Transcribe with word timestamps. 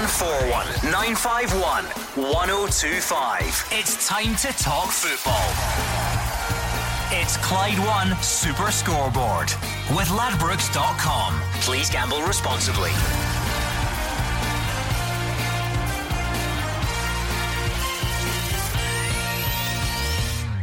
0141 0.00 0.64
951 0.90 1.84
1025. 2.32 3.68
It's 3.70 4.08
time 4.08 4.34
to 4.36 4.48
talk 4.56 4.88
football. 4.88 5.44
It's 7.12 7.36
Clyde 7.36 7.78
One 7.80 8.16
Super 8.22 8.70
Scoreboard 8.70 9.52
with 9.94 10.08
Ladbrokes.com. 10.08 11.38
Please 11.60 11.90
gamble 11.90 12.22
responsibly. 12.22 12.92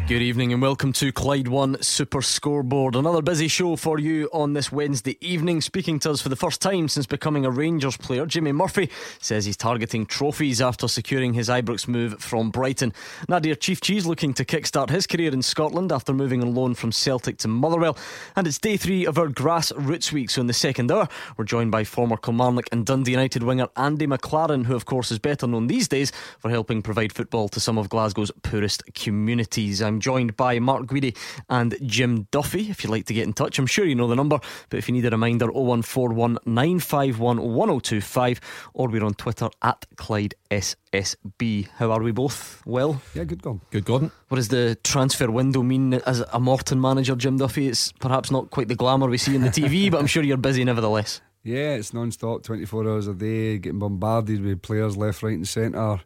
Good 0.08 0.22
evening 0.22 0.54
and 0.54 0.62
welcome 0.62 0.94
to 0.94 1.12
Clyde 1.12 1.50
One 1.50 1.84
Super 1.84 2.22
Scoreboard. 2.22 2.96
Another 2.96 3.22
busy 3.22 3.50
show 3.50 3.76
for 3.76 4.00
you 4.00 4.30
on 4.32 4.54
this 4.54 4.72
Wednesday 4.72 5.18
evening. 5.20 5.60
Speaking 5.60 6.00
to 6.00 6.12
us 6.12 6.22
for 6.22 6.30
the 6.30 6.38
first 6.38 6.62
time 6.62 6.88
since 6.88 7.06
becoming 7.06 7.46
a 7.46 7.52
Rangers 7.52 7.98
player, 7.98 8.26
Jimmy 8.26 8.54
Murphy 8.54 8.90
says 9.20 9.44
he's 9.44 9.58
targeting 9.58 10.06
trophies 10.06 10.62
after 10.62 10.88
securing 10.88 11.34
his 11.34 11.50
Ibrox 11.50 11.90
move 11.90 12.22
from 12.22 12.52
Brighton. 12.52 12.94
Nadir 13.28 13.56
Ciftci 13.56 14.06
looking 14.06 14.34
to 14.36 14.46
kickstart 14.46 14.92
his 14.92 15.08
career 15.08 15.34
in 15.34 15.42
Scotland 15.42 15.92
after 15.92 16.14
moving 16.14 16.42
on 16.42 16.56
loan 16.56 16.74
from 16.74 16.94
Celtic 16.94 17.36
to 17.40 17.50
Motherwell. 17.50 17.98
And 18.38 18.48
it's 18.48 18.60
day 18.60 18.78
three 18.78 19.06
of 19.06 19.18
our 19.18 19.28
grassroots 19.28 20.14
week. 20.14 20.30
So 20.30 20.40
in 20.40 20.48
the 20.48 20.54
second 20.54 20.90
hour, 20.90 21.10
we're 21.36 21.44
joined 21.44 21.72
by 21.72 21.84
former 21.84 22.16
Kilmarnock 22.16 22.70
and 22.72 22.86
Dundee 22.86 23.12
United 23.12 23.44
winger 23.44 23.68
Andy 23.76 24.08
McLaren, 24.08 24.68
who 24.68 24.76
of 24.78 24.86
course 24.86 25.12
is 25.12 25.20
better 25.20 25.48
known 25.48 25.68
these 25.68 25.90
days 25.90 26.14
for 26.40 26.50
helping 26.50 26.82
provide 26.82 27.12
football 27.12 27.50
to 27.50 27.60
some 27.60 27.78
of 27.78 27.90
Glasgow's 27.90 28.32
poorest 28.42 28.84
communities. 28.94 29.82
I'm 29.82 29.97
joined 30.00 30.36
by 30.38 30.60
Mark 30.60 30.86
Guidi 30.86 31.16
and 31.50 31.76
Jim 31.86 32.28
Duffy. 32.32 32.70
If 32.70 32.84
you'd 32.84 32.92
like 32.92 33.06
to 33.06 33.14
get 33.14 33.26
in 33.26 33.34
touch, 33.34 33.60
I'm 33.60 33.68
sure 33.68 33.86
you 33.86 33.96
know 33.96 34.08
the 34.08 34.16
number, 34.16 34.40
but 34.70 34.78
if 34.78 34.88
you 34.88 34.94
need 34.94 35.06
a 35.06 35.10
reminder, 35.10 35.48
0141 35.48 36.40
951 36.46 37.42
1025, 37.42 38.42
or 38.74 38.88
we're 38.88 39.04
on 39.04 39.14
Twitter 39.14 39.50
at 39.62 39.86
Clyde 39.96 40.36
SSB. 40.52 41.68
How 41.78 41.92
are 41.92 42.02
we 42.02 42.12
both? 42.12 42.62
Well? 42.66 43.02
Yeah, 43.14 43.24
good 43.24 43.42
Gordon. 43.42 43.62
Good 43.72 43.86
Gordon. 43.86 44.12
What 44.30 44.38
does 44.38 44.50
the 44.50 44.78
transfer 44.84 45.30
window 45.30 45.64
mean 45.64 45.94
as 45.94 46.24
a 46.32 46.40
Morton 46.40 46.82
manager, 46.82 47.16
Jim 47.16 47.38
Duffy? 47.38 47.68
It's 47.68 47.92
perhaps 47.94 48.32
not 48.32 48.52
quite 48.52 48.68
the 48.68 48.76
glamour 48.76 49.08
we 49.08 49.18
see 49.18 49.36
in 49.36 49.42
the 49.42 49.50
TV, 49.50 49.92
but 49.92 50.00
I'm 50.00 50.08
sure 50.08 50.24
you're 50.24 50.38
busy 50.38 50.64
nevertheless. 50.64 51.22
Yeah, 51.44 51.76
it's 51.76 51.94
non 51.94 52.12
stop, 52.12 52.44
24 52.44 52.90
hours 52.90 53.08
a 53.08 53.14
day, 53.14 53.58
getting 53.58 53.80
bombarded 53.80 54.44
with 54.44 54.62
players 54.62 54.98
left, 54.98 55.24
right, 55.24 55.36
and 55.36 55.48
centre. 55.48 56.02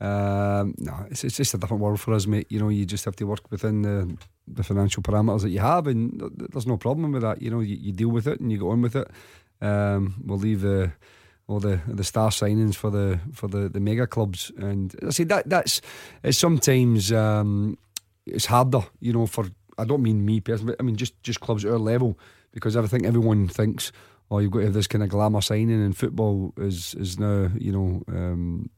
Um, 0.00 0.74
no, 0.78 1.06
it's, 1.10 1.24
it's 1.24 1.36
just 1.36 1.52
a 1.54 1.58
different 1.58 1.82
world 1.82 2.00
for 2.00 2.14
us, 2.14 2.26
mate. 2.26 2.46
You 2.48 2.58
know, 2.58 2.70
you 2.70 2.86
just 2.86 3.04
have 3.04 3.16
to 3.16 3.24
work 3.24 3.50
within 3.50 3.82
the, 3.82 4.16
the 4.48 4.62
financial 4.62 5.02
parameters 5.02 5.42
that 5.42 5.50
you 5.50 5.60
have, 5.60 5.86
and 5.86 6.30
there's 6.36 6.66
no 6.66 6.78
problem 6.78 7.12
with 7.12 7.22
that. 7.22 7.42
You 7.42 7.50
know, 7.50 7.60
you, 7.60 7.76
you 7.76 7.92
deal 7.92 8.08
with 8.08 8.26
it 8.26 8.40
and 8.40 8.50
you 8.50 8.58
go 8.58 8.70
on 8.70 8.80
with 8.80 8.96
it. 8.96 9.08
Um, 9.60 10.22
we'll 10.24 10.38
leave 10.38 10.62
the 10.62 10.92
all 11.46 11.60
the 11.60 11.80
the 11.86 12.04
star 12.04 12.30
signings 12.30 12.76
for 12.76 12.90
the 12.90 13.20
for 13.32 13.48
the, 13.48 13.68
the 13.68 13.80
mega 13.80 14.06
clubs, 14.06 14.50
and 14.56 14.94
I 15.06 15.10
say 15.10 15.24
that 15.24 15.50
that's 15.50 15.82
it's 16.22 16.38
sometimes 16.38 17.12
um, 17.12 17.76
it's 18.24 18.46
harder. 18.46 18.82
You 19.00 19.12
know, 19.12 19.26
for 19.26 19.46
I 19.76 19.84
don't 19.84 20.02
mean 20.02 20.24
me 20.24 20.40
personally, 20.40 20.76
I 20.80 20.82
mean 20.82 20.96
just 20.96 21.22
just 21.22 21.40
clubs 21.40 21.64
at 21.64 21.72
our 21.72 21.78
level 21.78 22.18
because 22.52 22.76
I 22.76 22.86
think 22.86 23.04
everyone 23.04 23.48
thinks. 23.48 23.92
Oh, 24.32 24.38
you've 24.38 24.52
got 24.52 24.60
to 24.60 24.66
have 24.66 24.74
this 24.74 24.86
kind 24.86 25.02
of 25.02 25.10
glamour 25.10 25.40
signing, 25.40 25.82
and 25.84 25.96
football 25.96 26.54
is 26.56 26.94
is 26.94 27.18
now 27.18 27.50
you 27.58 27.72
know 27.72 28.02
um, 28.06 28.70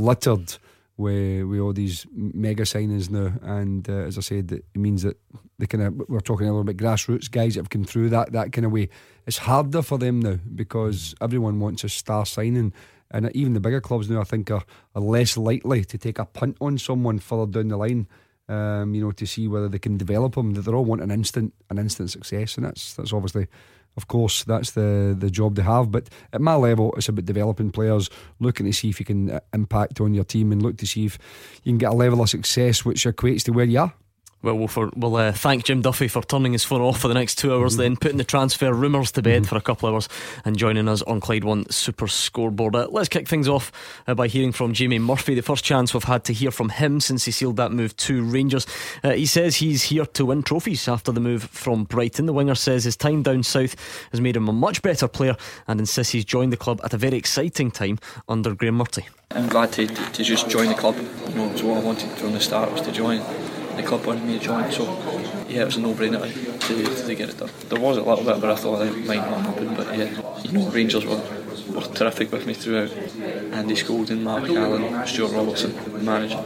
littered 0.00 0.56
with 1.00 1.44
with 1.44 1.60
all 1.60 1.72
these 1.72 2.06
mega 2.12 2.64
signings 2.64 3.10
now. 3.10 3.32
And 3.42 3.88
uh, 3.88 3.92
as 3.92 4.18
I 4.18 4.20
said, 4.20 4.52
it 4.52 4.64
means 4.74 5.02
that 5.02 5.18
the 5.58 5.66
kind 5.66 5.84
of 5.84 6.08
we're 6.08 6.20
talking 6.20 6.46
a 6.46 6.50
little 6.50 6.64
bit 6.64 6.76
grassroots 6.76 7.30
guys 7.30 7.54
that 7.54 7.60
have 7.60 7.70
come 7.70 7.84
through 7.84 8.10
that 8.10 8.32
that 8.32 8.52
kind 8.52 8.66
of 8.66 8.72
way. 8.72 8.88
It's 9.26 9.38
harder 9.38 9.82
for 9.82 9.98
them 9.98 10.20
now 10.20 10.38
because 10.54 11.14
everyone 11.20 11.60
wants 11.60 11.84
a 11.84 11.88
star 11.88 12.26
signing. 12.26 12.72
And 13.12 13.28
even 13.34 13.54
the 13.54 13.60
bigger 13.60 13.80
clubs 13.80 14.08
now, 14.08 14.20
I 14.20 14.24
think, 14.24 14.52
are, 14.52 14.62
are 14.94 15.02
less 15.02 15.36
likely 15.36 15.84
to 15.84 15.98
take 15.98 16.20
a 16.20 16.24
punt 16.24 16.56
on 16.60 16.78
someone 16.78 17.18
further 17.18 17.50
down 17.50 17.68
the 17.68 17.76
line. 17.76 18.06
Um, 18.48 18.94
you 18.94 19.04
know, 19.04 19.12
to 19.12 19.26
see 19.26 19.46
whether 19.46 19.68
they 19.68 19.78
can 19.78 19.96
develop 19.96 20.34
them. 20.34 20.54
That 20.54 20.62
they 20.62 20.72
all 20.72 20.84
want 20.84 21.02
an 21.02 21.10
instant, 21.10 21.54
an 21.70 21.78
instant 21.78 22.10
success, 22.10 22.56
and 22.56 22.66
that's 22.66 22.94
that's 22.94 23.12
obviously 23.12 23.46
of 24.00 24.08
course, 24.08 24.44
that's 24.44 24.70
the 24.70 25.14
the 25.18 25.30
job 25.30 25.56
they 25.56 25.62
have. 25.62 25.90
But 25.90 26.08
at 26.32 26.40
my 26.40 26.54
level, 26.54 26.94
it's 26.96 27.08
about 27.08 27.26
developing 27.26 27.70
players, 27.70 28.08
looking 28.38 28.64
to 28.66 28.72
see 28.72 28.88
if 28.88 28.98
you 28.98 29.04
can 29.04 29.30
uh, 29.30 29.40
impact 29.52 30.00
on 30.00 30.14
your 30.14 30.24
team, 30.24 30.52
and 30.52 30.62
look 30.62 30.78
to 30.78 30.86
see 30.86 31.04
if 31.04 31.18
you 31.64 31.72
can 31.72 31.78
get 31.78 31.92
a 31.92 31.94
level 31.94 32.22
of 32.22 32.30
success 32.30 32.84
which 32.84 33.04
equates 33.04 33.44
to 33.44 33.52
where 33.52 33.66
you 33.66 33.80
are. 33.80 33.92
Well, 34.42 34.56
we'll, 34.56 34.68
for, 34.68 34.90
we'll 34.96 35.16
uh, 35.16 35.32
thank 35.32 35.64
Jim 35.64 35.82
Duffy 35.82 36.08
for 36.08 36.22
turning 36.22 36.52
his 36.52 36.64
phone 36.64 36.80
off 36.80 36.98
for 36.98 37.08
the 37.08 37.14
next 37.14 37.36
two 37.36 37.52
hours, 37.52 37.72
mm-hmm. 37.72 37.82
then 37.82 37.96
putting 37.96 38.16
the 38.16 38.24
transfer 38.24 38.72
rumours 38.72 39.12
to 39.12 39.22
bed 39.22 39.42
mm-hmm. 39.42 39.48
for 39.48 39.56
a 39.56 39.60
couple 39.60 39.86
of 39.86 39.94
hours 39.94 40.08
and 40.46 40.56
joining 40.56 40.88
us 40.88 41.02
on 41.02 41.20
Clyde 41.20 41.44
One 41.44 41.68
Super 41.68 42.08
Scoreboard. 42.08 42.74
Uh, 42.74 42.88
let's 42.90 43.10
kick 43.10 43.28
things 43.28 43.48
off 43.48 43.70
uh, 44.06 44.14
by 44.14 44.28
hearing 44.28 44.52
from 44.52 44.72
Jamie 44.72 44.98
Murphy, 44.98 45.34
the 45.34 45.42
first 45.42 45.62
chance 45.62 45.92
we've 45.92 46.04
had 46.04 46.24
to 46.24 46.32
hear 46.32 46.50
from 46.50 46.70
him 46.70 47.00
since 47.00 47.26
he 47.26 47.32
sealed 47.32 47.56
that 47.56 47.70
move 47.70 47.94
to 47.98 48.24
Rangers. 48.24 48.66
Uh, 49.04 49.10
he 49.10 49.26
says 49.26 49.56
he's 49.56 49.82
here 49.82 50.06
to 50.06 50.24
win 50.24 50.42
trophies 50.42 50.88
after 50.88 51.12
the 51.12 51.20
move 51.20 51.42
from 51.42 51.84
Brighton. 51.84 52.24
The 52.24 52.32
winger 52.32 52.54
says 52.54 52.84
his 52.84 52.96
time 52.96 53.22
down 53.22 53.42
south 53.42 53.76
has 54.10 54.22
made 54.22 54.36
him 54.36 54.48
a 54.48 54.52
much 54.54 54.80
better 54.80 55.06
player 55.06 55.36
and 55.68 55.80
insists 55.80 56.12
he's 56.12 56.24
joined 56.24 56.52
the 56.52 56.56
club 56.56 56.80
at 56.82 56.94
a 56.94 56.96
very 56.96 57.18
exciting 57.18 57.70
time 57.70 57.98
under 58.26 58.54
Graeme 58.54 58.78
Murty. 58.78 59.06
I'm 59.32 59.48
glad 59.48 59.70
to, 59.72 59.86
to, 59.86 60.12
to 60.12 60.24
just 60.24 60.48
join 60.48 60.68
the 60.68 60.74
club. 60.74 60.96
You 61.28 61.34
know, 61.34 61.46
it 61.46 61.52
was 61.52 61.62
what 61.62 61.76
I 61.76 61.80
wanted 61.80 62.10
from 62.12 62.32
the 62.32 62.40
start 62.40 62.72
was 62.72 62.80
to 62.80 62.90
join 62.90 63.22
the 63.80 63.88
club 63.88 64.04
wanted 64.06 64.24
me 64.24 64.38
to 64.38 64.44
join. 64.44 64.70
So 64.70 64.84
yeah, 65.48 65.62
it 65.62 65.66
was 65.66 65.76
a 65.76 65.80
no-brainer 65.80 66.22
to, 66.66 67.06
to, 67.06 67.14
get 67.14 67.28
it 67.28 67.38
done. 67.38 67.50
There 67.68 67.80
was 67.80 67.96
a 67.96 68.02
little 68.02 68.24
bit, 68.24 68.40
but 68.40 68.50
I 68.50 68.56
thought 68.56 68.86
it 68.86 69.06
might 69.06 69.16
not 69.16 69.40
happen. 69.40 69.74
But 69.74 69.98
yeah, 69.98 70.40
you 70.42 70.52
know, 70.52 70.68
Rangers 70.70 71.04
were 71.06 71.22
were 71.74 71.82
terrific 71.82 72.32
with 72.32 72.46
me 72.46 72.54
throughout. 72.54 72.92
Andy 73.52 73.76
Scoulding, 73.76 74.24
Mark 74.24 74.48
Allen, 74.48 75.06
Stewart 75.06 75.32
Robertson, 75.32 75.72
the 75.92 75.98
manager. 75.98 76.42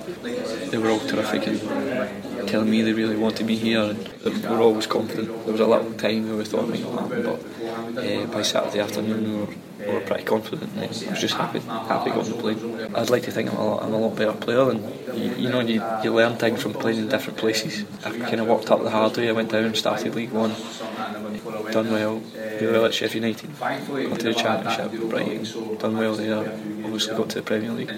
They 0.71 0.79
were 0.79 0.91
all 0.91 1.01
terrific 1.01 1.47
and 1.47 2.49
telling 2.49 2.71
me 2.71 2.83
they 2.83 2.93
really 2.93 3.17
wanted 3.17 3.47
me 3.47 3.57
here. 3.57 3.81
And 3.81 4.09
we 4.25 4.49
were 4.49 4.61
always 4.61 4.87
confident. 4.87 5.29
There 5.45 5.53
was 5.53 5.61
a 5.61 5.67
little 5.67 5.93
time 5.95 6.29
where 6.29 6.37
we 6.37 6.45
thought 6.45 6.65
it 6.65 6.71
might 6.71 6.83
not 6.83 7.01
happen, 7.01 7.23
but 7.23 7.43
uh, 7.75 8.27
by 8.27 8.43
Saturday 8.43 8.81
afternoon 8.81 9.25
we 9.25 9.41
were 9.41 9.55
we 9.79 9.93
were 9.93 10.01
pretty 10.01 10.25
confident. 10.25 10.71
I 10.79 10.87
was 10.87 11.01
just 11.21 11.35
happy, 11.35 11.59
happy 11.59 12.11
going 12.11 12.27
to 12.27 12.33
play. 12.35 12.57
I'd 12.95 13.11
like 13.11 13.25
to 13.25 13.33
think 13.33 13.51
I'm 13.53 13.59
a 13.59 13.65
lot, 13.65 13.83
I'm 13.83 13.93
a 13.93 13.99
lot 13.99 14.17
better 14.17 14.33
player, 14.33 14.71
and 14.71 14.81
you, 15.19 15.35
you 15.35 15.49
know 15.51 15.61
you, 15.61 15.83
you 16.03 16.15
learn 16.15 16.37
things 16.37 16.63
from 16.63 16.73
playing 16.73 16.99
in 16.99 17.09
different 17.09 17.39
places. 17.39 17.85
I 18.05 18.17
kind 18.19 18.41
of 18.41 18.47
worked 18.47 18.71
up 18.71 18.83
the 18.83 18.91
hard 18.91 19.17
way. 19.17 19.29
I 19.29 19.33
went 19.33 19.51
down 19.51 19.65
and 19.65 19.77
started 19.77 20.15
League 20.15 20.31
One, 20.31 20.55
done 21.73 21.91
well, 21.91 22.21
did 22.21 22.71
well 22.71 22.87
at 22.87 22.95
Sheffield 22.95 23.25
United, 23.25 23.59
got 23.59 24.21
to 24.21 24.25
the 24.25 24.35
Championship, 24.35 25.11
Brighton, 25.11 25.77
done 25.79 25.99
well 25.99 26.15
there. 26.15 26.39
Obviously 26.85 27.17
got 27.17 27.31
to 27.31 27.37
the 27.37 27.43
Premier 27.43 27.73
League, 27.73 27.91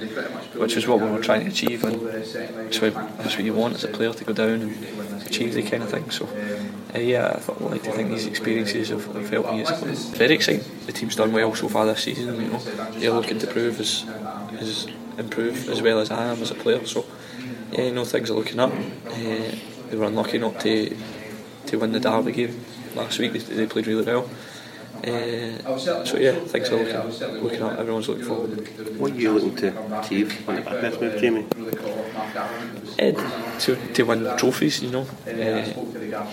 which 0.54 0.76
was 0.76 0.86
what 0.88 1.00
we 1.00 1.10
were 1.10 1.22
trying 1.22 1.42
to 1.42 1.50
achieve, 1.50 1.84
and 1.84 2.00
that's 2.00 2.80
what, 2.80 2.94
that's 3.18 3.36
what 3.36 3.44
you 3.44 3.52
want 3.52 3.74
as 3.74 3.84
a 3.84 3.88
player 3.88 4.12
to 4.12 4.24
go 4.24 4.32
down 4.32 4.62
and 4.62 5.22
achieve 5.26 5.54
the 5.54 5.62
kind 5.62 5.82
of 5.82 5.90
thing. 5.90 6.10
So 6.10 6.26
uh, 6.94 6.98
yeah, 6.98 7.32
I 7.34 7.38
thought 7.40 7.60
like 7.60 7.82
to 7.82 7.92
think 7.92 8.10
these 8.10 8.26
experiences 8.26 8.88
have, 8.90 9.06
have 9.14 9.30
helped 9.30 9.52
me 9.52 9.64
player. 9.64 9.94
Very 9.94 10.34
exciting. 10.34 10.64
The 10.86 10.92
team's 10.92 11.16
done 11.16 11.32
well 11.32 11.54
so 11.54 11.68
far 11.68 11.86
this 11.86 12.04
season. 12.04 12.40
You 12.40 12.48
know, 12.48 12.58
they're 12.58 13.10
looking 13.10 13.38
to 13.38 13.46
prove 13.46 13.80
as 13.80 14.04
improve 15.18 15.68
as 15.68 15.82
well 15.82 15.98
as 15.98 16.10
I 16.10 16.24
am 16.26 16.42
as 16.42 16.50
a 16.50 16.54
player. 16.54 16.84
So 16.86 17.04
yeah, 17.72 17.82
you 17.82 17.92
know 17.92 18.04
things 18.04 18.30
are 18.30 18.34
looking 18.34 18.60
up. 18.60 18.72
Uh, 18.72 19.54
they 19.90 19.96
were 19.96 20.06
unlucky 20.06 20.38
not 20.38 20.60
to 20.60 20.96
to 21.66 21.78
win 21.78 21.92
the 21.92 22.00
derby 22.00 22.32
game 22.32 22.64
last 22.94 23.18
week. 23.18 23.32
They, 23.32 23.38
they 23.38 23.66
played 23.66 23.86
really 23.86 24.04
well. 24.04 24.28
Uh, 25.06 25.78
so 25.78 26.16
yeah, 26.18 26.32
thanks 26.46 26.68
for 26.68 26.76
looking, 26.76 27.40
looking 27.42 27.62
up. 27.62 27.78
Everyone's 27.78 28.08
looking 28.08 28.24
forward. 28.24 28.50
What 28.98 29.12
are 29.12 29.14
you 29.14 29.32
looking 29.32 29.54
to 29.56 30.00
achieve 30.00 30.48
on 30.48 30.56
the 30.56 30.62
this 30.62 31.00
move, 31.00 31.20
Jamie? 31.20 31.46
Uh, 32.98 33.12
to, 33.60 33.76
to 33.92 34.02
win 34.04 34.36
trophies, 34.36 34.82
you 34.82 34.90
know. 34.90 35.02
Uh, 35.02 35.62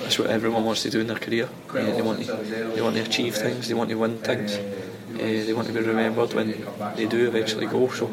that's 0.01 0.17
what 0.17 0.29
everyone 0.29 0.65
wants 0.65 0.81
to 0.83 0.89
do 0.89 1.01
in 1.01 1.07
their 1.07 1.19
career. 1.19 1.47
Uh, 1.69 1.73
they 1.73 2.01
want 2.01 2.25
to 2.25 2.33
they 2.75 2.81
want 2.81 2.95
to 2.95 3.01
achieve 3.01 3.35
things. 3.35 3.67
They 3.67 3.75
want 3.75 3.89
to 3.91 3.95
win 3.95 4.17
things. 4.17 4.55
Uh, 4.55 5.17
they 5.17 5.53
want 5.53 5.67
to 5.67 5.73
be 5.73 5.81
remembered 5.81 6.33
when 6.33 6.65
they 6.95 7.05
do 7.05 7.27
eventually 7.27 7.67
go. 7.67 7.89
So, 7.89 8.09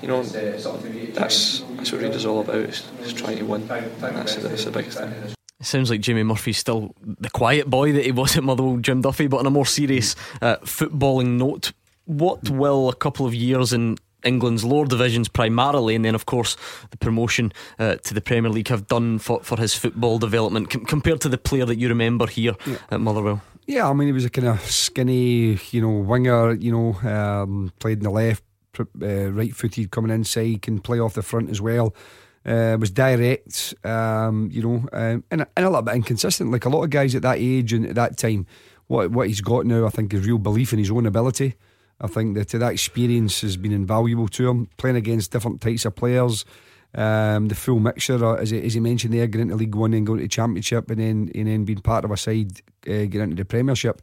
you 0.00 0.08
know, 0.08 0.22
that's 0.22 1.60
that's 1.76 1.92
what 1.92 2.00
Rangers 2.00 2.24
all 2.24 2.40
about. 2.40 2.56
Is, 2.56 2.88
is 3.02 3.12
trying 3.12 3.38
to 3.38 3.44
win. 3.44 3.62
And 3.70 4.16
that's 4.16 4.36
that's 4.36 4.64
the 4.64 4.70
biggest 4.70 4.98
thing. 4.98 5.37
It 5.60 5.66
sounds 5.66 5.90
like 5.90 6.00
Jimmy 6.00 6.22
Murphy's 6.22 6.58
still 6.58 6.94
the 7.02 7.30
quiet 7.30 7.68
boy 7.68 7.92
that 7.92 8.04
he 8.04 8.12
was 8.12 8.36
at 8.36 8.44
Motherwell, 8.44 8.76
Jim 8.76 9.00
Duffy. 9.00 9.26
But 9.26 9.38
on 9.38 9.46
a 9.46 9.50
more 9.50 9.66
serious 9.66 10.14
uh, 10.40 10.56
footballing 10.58 11.36
note, 11.36 11.72
what 12.04 12.48
will 12.48 12.88
a 12.88 12.94
couple 12.94 13.26
of 13.26 13.34
years 13.34 13.72
in 13.72 13.98
England's 14.24 14.64
lower 14.64 14.86
divisions 14.86 15.28
primarily, 15.28 15.94
and 15.94 16.04
then 16.04 16.14
of 16.14 16.26
course 16.26 16.56
the 16.90 16.96
promotion 16.96 17.52
uh, 17.78 17.96
to 17.96 18.14
the 18.14 18.20
Premier 18.20 18.50
League 18.50 18.68
have 18.68 18.86
done 18.86 19.18
for, 19.18 19.40
for 19.42 19.58
his 19.58 19.74
football 19.74 20.18
development 20.18 20.70
com- 20.70 20.84
compared 20.84 21.20
to 21.20 21.28
the 21.28 21.38
player 21.38 21.64
that 21.64 21.76
you 21.76 21.88
remember 21.88 22.26
here 22.26 22.54
yeah. 22.66 22.76
at 22.90 23.00
Motherwell? 23.00 23.42
Yeah, 23.66 23.88
I 23.88 23.92
mean 23.92 24.08
he 24.08 24.12
was 24.12 24.24
a 24.24 24.30
kind 24.30 24.48
of 24.48 24.60
skinny, 24.62 25.58
you 25.70 25.80
know, 25.80 25.90
winger. 25.90 26.54
You 26.54 26.72
know, 26.72 27.08
um, 27.10 27.72
played 27.78 27.98
in 27.98 28.04
the 28.04 28.10
left, 28.10 28.42
uh, 28.78 29.30
right-footed, 29.30 29.90
coming 29.90 30.10
inside, 30.10 30.62
can 30.62 30.80
play 30.80 30.98
off 30.98 31.14
the 31.14 31.22
front 31.22 31.50
as 31.50 31.60
well. 31.60 31.94
Uh, 32.48 32.78
was 32.80 32.90
direct, 32.90 33.74
um, 33.84 34.48
you 34.50 34.62
know, 34.62 34.88
um, 34.94 35.22
and, 35.30 35.44
and 35.54 35.66
a 35.66 35.68
little 35.68 35.82
bit 35.82 35.96
inconsistent. 35.96 36.50
Like 36.50 36.64
a 36.64 36.70
lot 36.70 36.82
of 36.82 36.88
guys 36.88 37.14
at 37.14 37.20
that 37.20 37.36
age 37.36 37.74
and 37.74 37.84
at 37.84 37.94
that 37.96 38.16
time, 38.16 38.46
what 38.86 39.10
what 39.10 39.28
he's 39.28 39.42
got 39.42 39.66
now, 39.66 39.84
I 39.84 39.90
think, 39.90 40.14
is 40.14 40.26
real 40.26 40.38
belief 40.38 40.72
in 40.72 40.78
his 40.78 40.90
own 40.90 41.04
ability. 41.04 41.56
I 42.00 42.06
think 42.06 42.36
that 42.38 42.48
that 42.48 42.72
experience 42.72 43.42
has 43.42 43.58
been 43.58 43.72
invaluable 43.72 44.28
to 44.28 44.48
him, 44.48 44.68
playing 44.78 44.96
against 44.96 45.30
different 45.30 45.60
types 45.60 45.84
of 45.84 45.94
players. 45.94 46.46
Um, 46.94 47.48
the 47.48 47.54
full 47.54 47.80
mixture, 47.80 48.24
uh, 48.24 48.36
as, 48.36 48.48
he, 48.48 48.64
as 48.64 48.72
he 48.72 48.80
mentioned 48.80 49.12
there, 49.12 49.26
getting 49.26 49.48
into 49.48 49.56
League 49.56 49.74
One 49.74 49.92
and 49.92 50.06
going 50.06 50.20
to 50.20 50.28
Championship, 50.28 50.90
and 50.90 50.98
then 50.98 51.30
and 51.34 51.48
then 51.48 51.64
being 51.64 51.82
part 51.82 52.06
of 52.06 52.10
a 52.10 52.16
side, 52.16 52.62
uh, 52.86 53.04
getting 53.04 53.20
into 53.20 53.36
the 53.36 53.44
Premiership. 53.44 54.00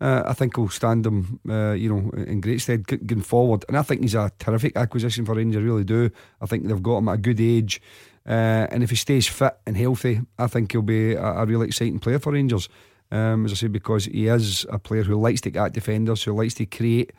Uh, 0.00 0.24
I 0.26 0.32
think 0.32 0.56
will 0.56 0.68
stand 0.68 1.06
him, 1.06 1.40
uh, 1.48 1.72
you 1.72 1.88
know, 1.88 2.10
in 2.24 2.40
great 2.40 2.60
stead 2.60 2.84
going 2.86 3.22
forward. 3.22 3.64
And 3.68 3.78
I 3.78 3.82
think 3.82 4.02
he's 4.02 4.16
a 4.16 4.32
terrific 4.38 4.76
acquisition 4.76 5.24
for 5.24 5.34
Rangers. 5.34 5.62
Really 5.62 5.84
do. 5.84 6.10
I 6.40 6.46
think 6.46 6.66
they've 6.66 6.82
got 6.82 6.98
him 6.98 7.08
at 7.08 7.14
a 7.14 7.18
good 7.18 7.40
age, 7.40 7.80
uh, 8.26 8.66
and 8.70 8.82
if 8.82 8.90
he 8.90 8.96
stays 8.96 9.28
fit 9.28 9.56
and 9.66 9.76
healthy, 9.76 10.20
I 10.38 10.48
think 10.48 10.72
he'll 10.72 10.82
be 10.82 11.12
a, 11.12 11.22
a 11.22 11.46
really 11.46 11.68
exciting 11.68 12.00
player 12.00 12.18
for 12.18 12.32
Rangers. 12.32 12.68
Um, 13.10 13.44
as 13.44 13.52
I 13.52 13.54
say, 13.54 13.66
because 13.68 14.06
he 14.06 14.26
is 14.26 14.66
a 14.68 14.78
player 14.78 15.04
who 15.04 15.14
likes 15.14 15.40
to 15.42 15.50
get 15.50 15.66
at 15.66 15.72
defenders, 15.72 16.24
who 16.24 16.32
likes 16.32 16.54
to 16.54 16.66
create, 16.66 17.12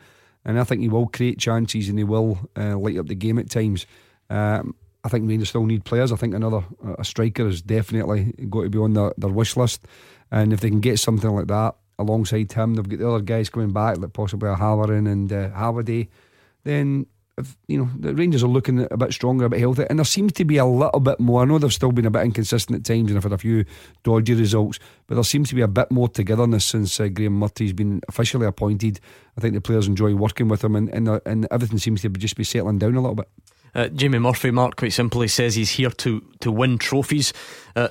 and 0.44 0.60
I 0.60 0.64
think 0.64 0.82
he 0.82 0.88
will 0.88 1.06
create 1.06 1.38
chances 1.38 1.88
and 1.88 1.98
he 1.98 2.04
will 2.04 2.38
uh, 2.56 2.76
light 2.76 2.98
up 2.98 3.06
the 3.06 3.14
game 3.14 3.38
at 3.38 3.48
times. 3.48 3.86
Um, 4.28 4.74
I 5.02 5.08
think 5.08 5.28
Rangers 5.28 5.48
still 5.48 5.64
need 5.64 5.84
players. 5.84 6.12
I 6.12 6.16
think 6.16 6.34
another 6.34 6.64
a 6.98 7.04
striker 7.04 7.46
is 7.46 7.62
definitely 7.62 8.34
got 8.50 8.62
to 8.62 8.68
be 8.68 8.78
on 8.78 8.92
their, 8.92 9.14
their 9.16 9.30
wish 9.30 9.56
list, 9.56 9.86
and 10.30 10.52
if 10.52 10.60
they 10.60 10.68
can 10.68 10.80
get 10.80 10.98
something 10.98 11.30
like 11.30 11.46
that 11.46 11.76
alongside 11.98 12.52
him, 12.52 12.74
they've 12.74 12.88
got 12.88 12.98
the 12.98 13.08
other 13.08 13.20
guys 13.20 13.48
coming 13.48 13.72
back, 13.72 13.98
like 13.98 14.12
possibly 14.12 14.48
a 14.48 14.54
Halloran 14.54 15.06
and 15.06 15.32
uh, 15.32 15.50
Halliday, 15.50 16.08
then 16.64 17.06
if, 17.38 17.56
you 17.68 17.78
know 17.78 17.90
the 17.98 18.14
Rangers 18.14 18.42
are 18.42 18.48
looking 18.48 18.86
a 18.90 18.96
bit 18.96 19.12
stronger, 19.12 19.44
a 19.44 19.50
bit 19.50 19.60
healthier, 19.60 19.86
and 19.90 19.98
there 19.98 20.04
seems 20.04 20.32
to 20.32 20.44
be 20.44 20.56
a 20.56 20.64
little 20.64 21.00
bit 21.00 21.20
more. 21.20 21.42
I 21.42 21.44
know 21.44 21.58
they've 21.58 21.72
still 21.72 21.92
been 21.92 22.06
a 22.06 22.10
bit 22.10 22.24
inconsistent 22.24 22.78
at 22.78 22.84
times, 22.84 23.10
and 23.10 23.16
have 23.16 23.24
had 23.24 23.32
a 23.32 23.38
few 23.38 23.64
dodgy 24.04 24.34
results, 24.34 24.78
but 25.06 25.16
there 25.16 25.24
seems 25.24 25.50
to 25.50 25.54
be 25.54 25.60
a 25.60 25.68
bit 25.68 25.90
more 25.90 26.08
togetherness 26.08 26.64
since 26.64 26.98
uh, 26.98 27.08
Graeme 27.08 27.38
Murty's 27.38 27.72
been 27.72 28.00
officially 28.08 28.46
appointed. 28.46 29.00
I 29.36 29.40
think 29.40 29.54
the 29.54 29.60
players 29.60 29.86
enjoy 29.86 30.14
working 30.14 30.48
with 30.48 30.64
him, 30.64 30.76
and 30.76 30.88
and, 30.90 31.08
uh, 31.08 31.20
and 31.26 31.46
everything 31.50 31.78
seems 31.78 32.00
to 32.02 32.08
be 32.08 32.20
just 32.20 32.36
be 32.36 32.44
settling 32.44 32.78
down 32.78 32.94
a 32.94 33.00
little 33.00 33.16
bit. 33.16 33.28
Uh, 33.74 33.88
Jamie 33.88 34.18
Murphy, 34.18 34.50
Mark, 34.50 34.76
quite 34.76 34.94
simply 34.94 35.28
says 35.28 35.54
he's 35.54 35.70
here 35.70 35.90
to 35.90 36.22
to 36.40 36.50
win 36.50 36.78
trophies. 36.78 37.34
Uh, 37.74 37.88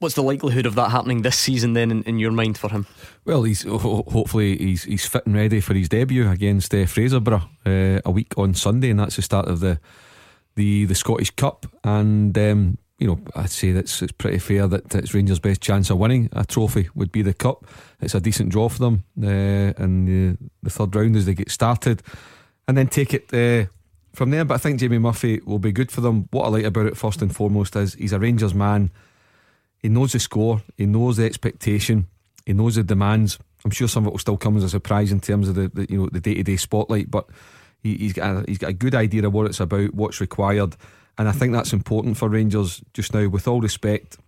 what's 0.00 0.14
the 0.16 0.22
likelihood 0.22 0.66
of 0.66 0.74
that 0.74 0.90
happening 0.90 1.22
this 1.22 1.38
season 1.38 1.74
then, 1.74 1.90
in, 1.90 2.02
in 2.02 2.18
your 2.18 2.32
mind, 2.32 2.58
for 2.58 2.70
him? 2.70 2.86
Well, 3.24 3.44
he's 3.44 3.62
hopefully 3.62 4.56
he's 4.56 4.84
he's 4.84 5.06
fit 5.06 5.24
and 5.26 5.36
ready 5.36 5.60
for 5.60 5.74
his 5.74 5.88
debut 5.88 6.28
against 6.28 6.74
uh, 6.74 6.78
Fraserburgh 6.78 7.42
uh, 7.64 8.00
a 8.04 8.10
week 8.10 8.36
on 8.36 8.54
Sunday, 8.54 8.90
and 8.90 8.98
that's 8.98 9.16
the 9.16 9.22
start 9.22 9.46
of 9.46 9.60
the 9.60 9.78
the 10.56 10.86
the 10.86 10.94
Scottish 10.94 11.30
Cup. 11.30 11.66
And 11.84 12.36
um, 12.36 12.78
you 12.98 13.06
know, 13.06 13.18
I'd 13.34 13.50
say 13.50 13.72
that's 13.72 14.02
it's 14.02 14.12
pretty 14.12 14.38
fair 14.38 14.66
that 14.66 14.94
it's 14.94 15.14
Rangers' 15.14 15.38
best 15.38 15.60
chance 15.60 15.90
of 15.90 15.98
winning 15.98 16.28
a 16.32 16.44
trophy 16.44 16.88
would 16.94 17.12
be 17.12 17.22
the 17.22 17.34
cup. 17.34 17.66
It's 18.00 18.14
a 18.14 18.20
decent 18.20 18.50
draw 18.50 18.68
for 18.68 18.78
them 18.78 19.04
uh, 19.22 19.72
in 19.82 20.04
the, 20.04 20.36
the 20.62 20.70
third 20.70 20.94
round 20.94 21.16
as 21.16 21.26
they 21.26 21.34
get 21.34 21.50
started, 21.50 22.02
and 22.66 22.76
then 22.76 22.88
take 22.88 23.14
it 23.14 23.32
uh, 23.32 23.70
from 24.12 24.30
there. 24.30 24.44
But 24.44 24.54
I 24.54 24.58
think 24.58 24.80
Jamie 24.80 24.98
Murphy 24.98 25.40
will 25.44 25.58
be 25.58 25.72
good 25.72 25.90
for 25.90 26.00
them. 26.02 26.28
What 26.30 26.44
I 26.44 26.48
like 26.48 26.64
about 26.64 26.86
it, 26.86 26.96
first 26.96 27.22
and 27.22 27.34
foremost, 27.34 27.76
is 27.76 27.94
he's 27.94 28.12
a 28.12 28.18
Rangers 28.18 28.54
man. 28.54 28.90
He 29.82 29.88
knows 29.88 30.12
the 30.12 30.20
score, 30.20 30.62
he 30.76 30.86
knows 30.86 31.16
the 31.16 31.24
expectation, 31.24 32.06
he 32.46 32.52
knows 32.52 32.74
the 32.74 32.82
demands. 32.82 33.38
I'm 33.64 33.70
sure 33.70 33.88
some 33.88 34.04
of 34.04 34.08
it 34.08 34.12
will 34.12 34.18
still 34.18 34.36
come 34.36 34.56
as 34.56 34.64
a 34.64 34.68
surprise 34.68 35.12
in 35.12 35.20
terms 35.20 35.48
of 35.48 35.54
the, 35.54 35.68
the 35.68 35.86
you 35.90 35.98
know 35.98 36.08
the 36.10 36.20
day 36.20 36.34
to 36.34 36.42
day 36.42 36.56
spotlight, 36.56 37.10
but 37.10 37.26
he, 37.82 37.96
he's 37.96 38.12
got 38.12 38.36
a, 38.36 38.44
he's 38.46 38.58
got 38.58 38.70
a 38.70 38.74
good 38.74 38.94
idea 38.94 39.26
of 39.26 39.32
what 39.32 39.46
it's 39.46 39.60
about, 39.60 39.94
what's 39.94 40.20
required, 40.20 40.76
and 41.18 41.28
I 41.28 41.32
think 41.32 41.52
that's 41.52 41.72
important 41.72 42.16
for 42.16 42.28
Rangers 42.28 42.82
just 42.94 43.12
now. 43.14 43.28
With 43.28 43.48
all 43.48 43.60
respect, 43.60 44.18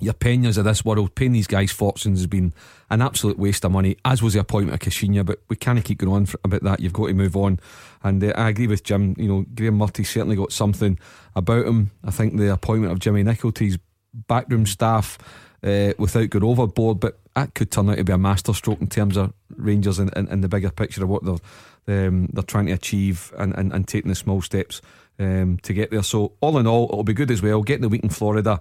your 0.00 0.14
Peñas 0.14 0.58
of 0.58 0.64
this 0.64 0.84
world 0.84 1.14
paying 1.14 1.32
these 1.32 1.46
guys 1.46 1.72
fortunes 1.72 2.20
has 2.20 2.26
been 2.26 2.52
an 2.90 3.02
absolute 3.02 3.38
waste 3.38 3.64
of 3.64 3.72
money, 3.72 3.96
as 4.04 4.22
was 4.22 4.34
the 4.34 4.40
appointment 4.40 4.80
of 4.80 4.88
Caixinha. 4.88 5.26
But 5.26 5.40
we 5.48 5.56
can't 5.56 5.84
keep 5.84 5.98
going 5.98 6.12
on 6.12 6.26
for, 6.26 6.38
about 6.44 6.62
that. 6.62 6.80
You've 6.80 6.92
got 6.92 7.08
to 7.08 7.14
move 7.14 7.36
on. 7.36 7.58
And 8.02 8.22
uh, 8.22 8.32
I 8.36 8.48
agree 8.48 8.68
with 8.68 8.84
Jim. 8.84 9.14
You 9.18 9.28
know, 9.28 9.44
Graeme 9.54 9.76
Murty 9.76 10.04
certainly 10.04 10.36
got 10.36 10.52
something 10.52 10.98
about 11.34 11.66
him. 11.66 11.90
I 12.04 12.10
think 12.10 12.36
the 12.36 12.52
appointment 12.52 12.92
of 12.92 13.00
Jimmy 13.00 13.22
Nicholty's 13.24 13.78
backroom 14.12 14.66
staff 14.66 15.18
uh, 15.62 15.92
without 15.98 16.30
going 16.30 16.44
overboard, 16.44 17.00
but 17.00 17.18
that 17.34 17.54
could 17.54 17.70
turn 17.70 17.90
out 17.90 17.96
to 17.96 18.04
be 18.04 18.12
a 18.12 18.18
masterstroke 18.18 18.80
in 18.80 18.88
terms 18.88 19.16
of 19.16 19.32
Rangers 19.56 19.98
in, 19.98 20.10
in 20.16 20.40
the 20.40 20.48
bigger 20.48 20.70
picture 20.70 21.02
of 21.02 21.08
what 21.08 21.24
they're 21.24 22.06
um, 22.06 22.26
they're 22.32 22.42
trying 22.42 22.66
to 22.66 22.72
achieve 22.72 23.32
and, 23.38 23.56
and, 23.56 23.72
and 23.72 23.88
taking 23.88 24.10
the 24.10 24.14
small 24.14 24.42
steps 24.42 24.82
um, 25.18 25.58
to 25.62 25.72
get 25.72 25.90
there. 25.90 26.02
So 26.02 26.32
all 26.42 26.58
in 26.58 26.66
all, 26.66 26.84
it'll 26.84 27.02
be 27.02 27.14
good 27.14 27.30
as 27.30 27.40
well. 27.40 27.62
Getting 27.62 27.82
the 27.82 27.88
week 27.88 28.02
in 28.02 28.10
Florida 28.10 28.60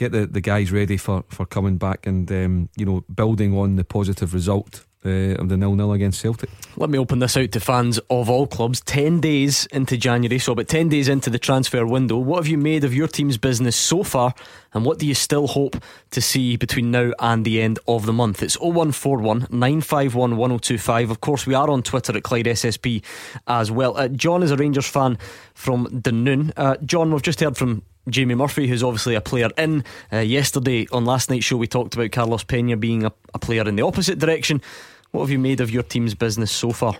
get 0.00 0.12
the, 0.12 0.26
the 0.26 0.40
guys 0.40 0.72
ready 0.72 0.96
for, 0.96 1.24
for 1.28 1.44
coming 1.44 1.76
back 1.76 2.06
and 2.06 2.32
um, 2.32 2.68
you 2.74 2.86
know 2.86 3.04
building 3.14 3.56
on 3.56 3.76
the 3.76 3.84
positive 3.84 4.32
result 4.32 4.86
uh, 5.04 5.34
of 5.40 5.48
the 5.48 5.56
nil 5.56 5.74
nil 5.74 5.92
against 5.92 6.20
Celtic. 6.20 6.50
Let 6.76 6.90
me 6.90 6.98
open 6.98 7.18
this 7.18 7.36
out 7.36 7.52
to 7.52 7.60
fans 7.60 7.98
of 8.10 8.28
all 8.28 8.46
clubs. 8.46 8.80
Ten 8.80 9.20
days 9.20 9.66
into 9.66 9.96
January, 9.96 10.38
so 10.38 10.52
about 10.52 10.68
ten 10.68 10.88
days 10.88 11.08
into 11.08 11.30
the 11.30 11.38
transfer 11.38 11.86
window. 11.86 12.18
What 12.18 12.36
have 12.36 12.46
you 12.46 12.58
made 12.58 12.84
of 12.84 12.94
your 12.94 13.08
team's 13.08 13.38
business 13.38 13.76
so 13.76 14.02
far, 14.02 14.34
and 14.72 14.84
what 14.84 14.98
do 14.98 15.06
you 15.06 15.14
still 15.14 15.46
hope 15.46 15.82
to 16.10 16.20
see 16.20 16.56
between 16.56 16.90
now 16.90 17.12
and 17.18 17.44
the 17.44 17.62
end 17.62 17.78
of 17.88 18.06
the 18.06 18.12
month? 18.12 18.42
It's 18.42 18.58
0141 18.60 19.46
951 19.50 20.36
1025. 20.36 21.10
Of 21.10 21.20
course, 21.20 21.46
we 21.46 21.54
are 21.54 21.70
on 21.70 21.82
Twitter 21.82 22.16
at 22.16 22.22
Clyde 22.22 22.46
SSB 22.46 23.02
as 23.46 23.70
well. 23.70 23.96
Uh, 23.96 24.08
John 24.08 24.42
is 24.42 24.50
a 24.50 24.56
Rangers 24.56 24.86
fan 24.86 25.18
from 25.54 25.86
Dunoon. 25.88 26.52
Uh, 26.56 26.76
John, 26.84 27.12
we've 27.12 27.22
just 27.22 27.40
heard 27.40 27.56
from 27.56 27.82
Jamie 28.08 28.34
Murphy, 28.34 28.66
who's 28.66 28.82
obviously 28.82 29.14
a 29.14 29.20
player 29.20 29.50
in. 29.56 29.84
Uh, 30.12 30.18
yesterday 30.18 30.86
on 30.92 31.04
last 31.04 31.30
night's 31.30 31.44
show, 31.44 31.56
we 31.56 31.66
talked 31.66 31.94
about 31.94 32.12
Carlos 32.12 32.44
Peña 32.44 32.78
being 32.78 33.04
a, 33.04 33.12
a, 33.34 33.38
player 33.38 33.66
in 33.68 33.76
the 33.76 33.82
opposite 33.82 34.18
direction. 34.18 34.62
What 35.12 35.22
have 35.22 35.30
you 35.30 35.38
made 35.38 35.60
of 35.60 35.70
your 35.70 35.82
team's 35.82 36.14
business 36.14 36.52
so 36.52 36.70
far? 36.70 36.94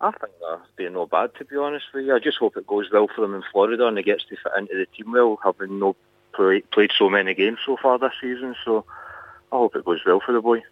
I 0.00 0.10
think 0.10 0.32
they're 0.40 0.60
doing 0.76 0.94
no 0.94 1.06
bad, 1.06 1.34
to 1.36 1.44
be 1.44 1.56
honest 1.56 1.86
with 1.94 2.06
you. 2.06 2.14
I 2.14 2.18
just 2.18 2.38
hope 2.38 2.56
it 2.56 2.66
goes 2.66 2.90
well 2.92 3.08
for 3.14 3.20
them 3.20 3.34
in 3.34 3.42
Florida 3.52 3.86
and 3.86 3.96
he 3.96 4.02
gets 4.02 4.24
to 4.24 4.36
fit 4.36 4.52
into 4.56 4.76
the 4.76 4.86
team 4.86 5.12
well, 5.12 5.38
having 5.44 5.78
no 5.78 5.94
play, 6.34 6.62
played 6.72 6.90
so 6.96 7.08
many 7.08 7.34
games 7.34 7.58
so 7.64 7.76
far 7.76 7.98
this 7.98 8.12
season. 8.20 8.56
So 8.64 8.84
I 9.52 9.56
hope 9.56 9.76
it 9.76 9.84
goes 9.84 10.00
well 10.04 10.20
for 10.24 10.32
the 10.32 10.40
boy. 10.40 10.62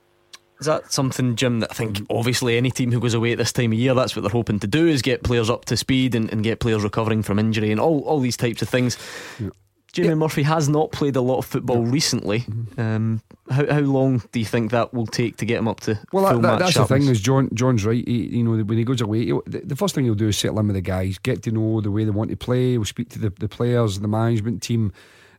Is 0.59 0.67
that 0.67 0.93
something, 0.93 1.37
Jim, 1.37 1.61
that 1.61 1.71
I 1.71 1.75
think 1.75 2.01
obviously 2.11 2.57
any 2.57 2.71
team 2.71 2.93
who 2.93 3.01
goes 3.01 3.15
away 3.15 3.33
at 3.33 3.39
this 3.39 3.53
time 3.53 3.73
of 3.73 3.79
year, 3.79 3.95
that's 3.95 4.15
what 4.15 4.23
they're 4.23 4.31
hoping 4.31 4.59
to 4.61 4.67
do 4.67 4.87
is 4.87 5.01
get 5.01 5.23
players 5.23 5.49
up 5.49 5.65
to 5.67 5.77
speed 5.77 6.15
and, 6.15 6.31
and 6.31 6.43
get 6.43 6.61
players 6.61 6.83
recovering 6.83 7.23
from 7.23 7.39
injury 7.39 7.71
and 7.71 7.81
all, 7.81 8.01
all 8.01 8.21
these 8.21 8.37
types 8.37 8.61
of 8.61 8.69
things. 8.69 8.99
Yeah. 9.39 9.49
Jamie. 9.93 10.15
Murphy 10.15 10.43
has 10.43 10.69
not 10.69 10.93
played 10.93 11.17
a 11.17 11.21
lot 11.21 11.39
of 11.39 11.47
football 11.47 11.85
yeah. 11.85 11.93
recently. 11.93 12.41
Mm-hmm. 12.41 12.81
Um, 12.81 13.23
how 13.51 13.71
how 13.73 13.81
long 13.81 14.23
do 14.33 14.39
you 14.39 14.47
think 14.47 14.71
that 14.71 14.95
will 14.95 15.07
take 15.07 15.37
to 15.39 15.45
get 15.45 15.59
him 15.59 15.69
up 15.69 15.81
to? 15.81 15.99
Well, 16.13 16.25
that, 16.25 16.43
that, 16.43 16.59
that's 16.61 16.73
sharpness? 16.73 17.01
the 17.01 17.05
thing. 17.07 17.13
Is 17.13 17.21
John 17.21 17.49
John's 17.55 17.85
right. 17.85 18.07
He, 18.07 18.37
you 18.37 18.45
know, 18.45 18.63
when 18.63 18.79
he 18.79 18.85
goes 18.85 19.01
away, 19.01 19.27
he, 19.27 19.33
the, 19.47 19.63
the, 19.65 19.77
first 19.77 19.95
thing 19.95 20.05
he'll 20.05 20.15
do 20.15 20.29
is 20.29 20.39
settle 20.39 20.61
in 20.61 20.67
with 20.67 20.77
the 20.77 20.81
guys, 20.81 21.19
get 21.19 21.43
to 21.45 21.51
know 21.51 21.81
the 21.81 21.91
way 21.91 22.05
they 22.05 22.11
want 22.11 22.31
to 22.31 22.37
play. 22.37 22.79
We'll 22.79 22.85
speak 22.85 23.11
to 23.11 23.19
the, 23.19 23.31
the 23.31 23.49
players, 23.49 23.99
the 23.99 24.09
management 24.09 24.63
team, 24.63 24.93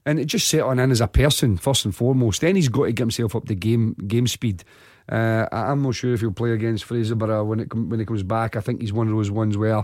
and 0.06 0.20
it 0.20 0.26
just 0.26 0.48
settling 0.48 0.80
in 0.80 0.92
as 0.92 1.02
a 1.02 1.08
person 1.08 1.58
first 1.58 1.86
and 1.86 1.96
foremost. 1.96 2.42
Then 2.42 2.56
he's 2.56 2.70
got 2.70 2.86
to 2.86 2.92
get 2.92 3.04
himself 3.04 3.36
up 3.36 3.46
to 3.46 3.56
game 3.56 3.94
game 3.94 4.28
speed. 4.28 4.64
Uh, 5.10 5.48
I'm 5.52 5.82
not 5.82 5.96
sure 5.96 6.14
if 6.14 6.22
he'll 6.22 6.32
play 6.32 6.52
against 6.52 6.86
Fraserburgh 6.88 7.46
when 7.46 7.60
it 7.62 7.74
when 7.74 8.00
he 8.00 8.06
comes 8.06 8.24
back. 8.24 8.56
I 8.56 8.62
think 8.62 8.82
he's 8.82 8.94
one 8.94 9.08
of 9.08 9.14
those 9.14 9.32
ones 9.32 9.58
where 9.58 9.84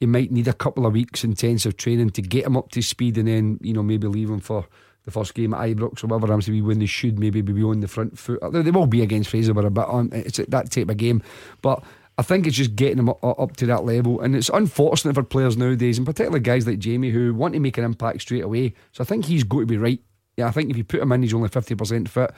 he 0.00 0.06
might 0.06 0.30
need 0.30 0.48
a 0.48 0.52
couple 0.52 0.86
of 0.86 0.92
weeks 0.92 1.24
intensive 1.24 1.76
training 1.76 2.10
to 2.10 2.22
get 2.22 2.46
him 2.46 2.56
up 2.56 2.70
to 2.72 2.82
speed, 2.82 3.18
and 3.18 3.28
then 3.28 3.58
you 3.62 3.72
know 3.72 3.82
maybe 3.82 4.06
leave 4.06 4.30
him 4.30 4.40
for 4.40 4.66
the 5.04 5.10
first 5.10 5.34
game 5.34 5.54
at 5.54 5.60
Ibrox 5.60 6.02
or 6.02 6.08
whatever 6.08 6.26
happens 6.26 6.46
to 6.46 6.50
be 6.50 6.62
when 6.62 6.80
they 6.80 6.86
should 6.86 7.18
maybe 7.18 7.40
be 7.40 7.62
on 7.62 7.80
the 7.80 7.88
front 7.88 8.18
foot. 8.18 8.40
They 8.52 8.70
will 8.70 8.86
be 8.86 9.02
against 9.02 9.30
Fraserburgh, 9.32 9.72
but 9.72 9.88
on 9.88 10.10
it's 10.12 10.38
that 10.38 10.70
type 10.70 10.90
of 10.90 10.96
game. 10.96 11.22
But 11.62 11.82
I 12.18 12.22
think 12.22 12.46
it's 12.46 12.56
just 12.56 12.76
getting 12.76 12.96
them 12.96 13.10
up, 13.10 13.22
up, 13.22 13.56
to 13.56 13.66
that 13.66 13.84
level, 13.84 14.20
and 14.20 14.34
it's 14.34 14.48
unfortunate 14.48 15.14
for 15.14 15.22
players 15.22 15.56
nowadays, 15.56 15.98
and 15.98 16.06
particularly 16.06 16.40
guys 16.40 16.66
like 16.66 16.78
Jamie 16.78 17.10
who 17.10 17.34
want 17.34 17.54
to 17.54 17.60
make 17.60 17.78
an 17.78 17.84
impact 17.84 18.22
straight 18.22 18.44
away. 18.44 18.74
So 18.92 19.02
I 19.02 19.06
think 19.06 19.26
he's 19.26 19.44
got 19.44 19.60
to 19.60 19.66
be 19.66 19.78
right. 19.78 20.00
Yeah, 20.36 20.48
I 20.48 20.50
think 20.50 20.70
if 20.70 20.76
you 20.76 20.84
put 20.84 21.00
him 21.00 21.12
in, 21.12 21.22
he's 21.22 21.34
only 21.34 21.48
fifty 21.48 21.74
percent 21.74 22.08
fit 22.08 22.32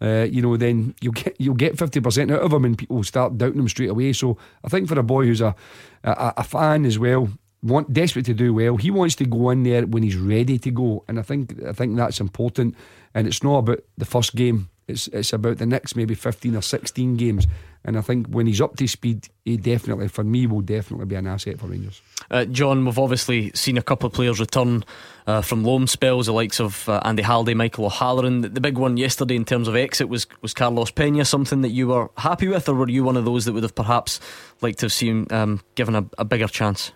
uh, 0.00 0.26
you 0.30 0.42
know, 0.42 0.56
then 0.56 0.94
you'll 1.00 1.12
get 1.12 1.36
you'll 1.38 1.54
get 1.54 1.78
fifty 1.78 2.00
percent 2.00 2.30
out 2.30 2.40
of 2.40 2.52
him, 2.52 2.64
and 2.64 2.76
people 2.76 3.02
start 3.04 3.38
doubting 3.38 3.60
him 3.60 3.68
straight 3.68 3.90
away. 3.90 4.12
So 4.12 4.36
I 4.64 4.68
think 4.68 4.88
for 4.88 4.98
a 4.98 5.02
boy 5.02 5.26
who's 5.26 5.40
a 5.40 5.54
a, 6.02 6.34
a 6.38 6.44
fan 6.44 6.84
as 6.84 6.98
well, 6.98 7.28
want 7.62 7.92
desperate 7.92 8.26
to 8.26 8.34
do 8.34 8.52
well, 8.52 8.76
he 8.76 8.90
wants 8.90 9.14
to 9.16 9.24
go 9.24 9.50
in 9.50 9.62
there 9.62 9.86
when 9.86 10.02
he's 10.02 10.16
ready 10.16 10.58
to 10.58 10.70
go, 10.70 11.04
and 11.08 11.18
I 11.18 11.22
think 11.22 11.62
I 11.64 11.72
think 11.72 11.96
that's 11.96 12.20
important. 12.20 12.74
And 13.14 13.26
it's 13.26 13.42
not 13.42 13.58
about 13.58 13.80
the 13.96 14.04
first 14.04 14.34
game; 14.34 14.68
it's 14.88 15.08
it's 15.08 15.32
about 15.32 15.58
the 15.58 15.66
next 15.66 15.96
maybe 15.96 16.14
fifteen 16.14 16.56
or 16.56 16.62
sixteen 16.62 17.16
games. 17.16 17.46
And 17.84 17.98
I 17.98 18.00
think 18.00 18.28
when 18.28 18.46
he's 18.46 18.60
up 18.60 18.76
to 18.76 18.88
speed, 18.88 19.28
he 19.44 19.58
definitely, 19.58 20.08
for 20.08 20.24
me, 20.24 20.46
will 20.46 20.62
definitely 20.62 21.06
be 21.06 21.16
an 21.16 21.26
asset 21.26 21.58
for 21.58 21.66
Rangers. 21.66 22.00
Uh, 22.30 22.46
John, 22.46 22.84
we've 22.84 22.98
obviously 22.98 23.50
seen 23.54 23.76
a 23.76 23.82
couple 23.82 24.06
of 24.06 24.14
players 24.14 24.40
return 24.40 24.84
uh, 25.26 25.42
from 25.42 25.64
loan 25.64 25.86
spells, 25.86 26.26
the 26.26 26.32
likes 26.32 26.60
of 26.60 26.88
uh, 26.88 27.00
Andy 27.04 27.22
Halliday, 27.22 27.52
Michael 27.52 27.86
O'Halloran. 27.86 28.40
The, 28.40 28.60
big 28.60 28.78
one 28.78 28.96
yesterday 28.96 29.36
in 29.36 29.44
terms 29.44 29.68
of 29.68 29.76
exit 29.76 30.08
was, 30.08 30.26
was 30.40 30.54
Carlos 30.54 30.90
Peña, 30.92 31.26
something 31.26 31.60
that 31.60 31.70
you 31.70 31.88
were 31.88 32.10
happy 32.16 32.48
with, 32.48 32.68
or 32.68 32.74
were 32.74 32.88
you 32.88 33.04
one 33.04 33.18
of 33.18 33.26
those 33.26 33.44
that 33.44 33.52
would 33.52 33.62
have 33.62 33.74
perhaps 33.74 34.18
liked 34.62 34.78
to 34.78 34.86
have 34.86 34.92
seen 34.92 35.26
um, 35.30 35.60
given 35.74 35.94
a, 35.94 36.06
a 36.16 36.24
bigger 36.24 36.48
chance? 36.48 36.92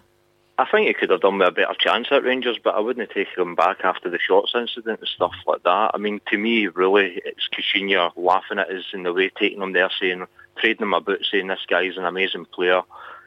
I 0.59 0.67
think 0.69 0.89
he 0.89 0.95
could 0.95 1.11
have 1.11 1.21
done 1.21 1.39
with 1.39 1.49
a 1.49 1.53
better 1.53 1.75
chance 1.79 2.09
at 2.11 2.25
Rangers, 2.25 2.59
but 2.63 2.75
I 2.75 2.81
wouldn't 2.81 3.09
have 3.09 3.15
taken 3.15 3.43
him 3.43 3.55
back 3.55 3.85
after 3.85 4.11
the 4.11 4.19
shots 4.19 4.53
incident 4.57 4.99
and 4.99 5.09
stuff 5.09 5.35
like 5.47 5.63
that. 5.63 5.93
I 5.95 5.99
mean, 5.99 6.21
to 6.31 6.37
me, 6.37 6.67
really, 6.67 7.23
it's 7.25 7.49
Caixinha 7.49 8.11
laughing 8.17 8.59
at 8.59 8.69
us 8.69 8.87
in 8.93 9.05
the 9.05 9.13
way, 9.13 9.31
taking 9.31 9.63
him 9.63 9.73
there, 9.73 9.89
saying 10.01 10.27
trading 10.57 10.83
him 10.83 10.95
about 10.95 11.21
saying 11.31 11.47
this 11.47 11.65
guy's 11.69 11.97
an 11.97 12.05
amazing 12.05 12.47
player. 12.47 12.83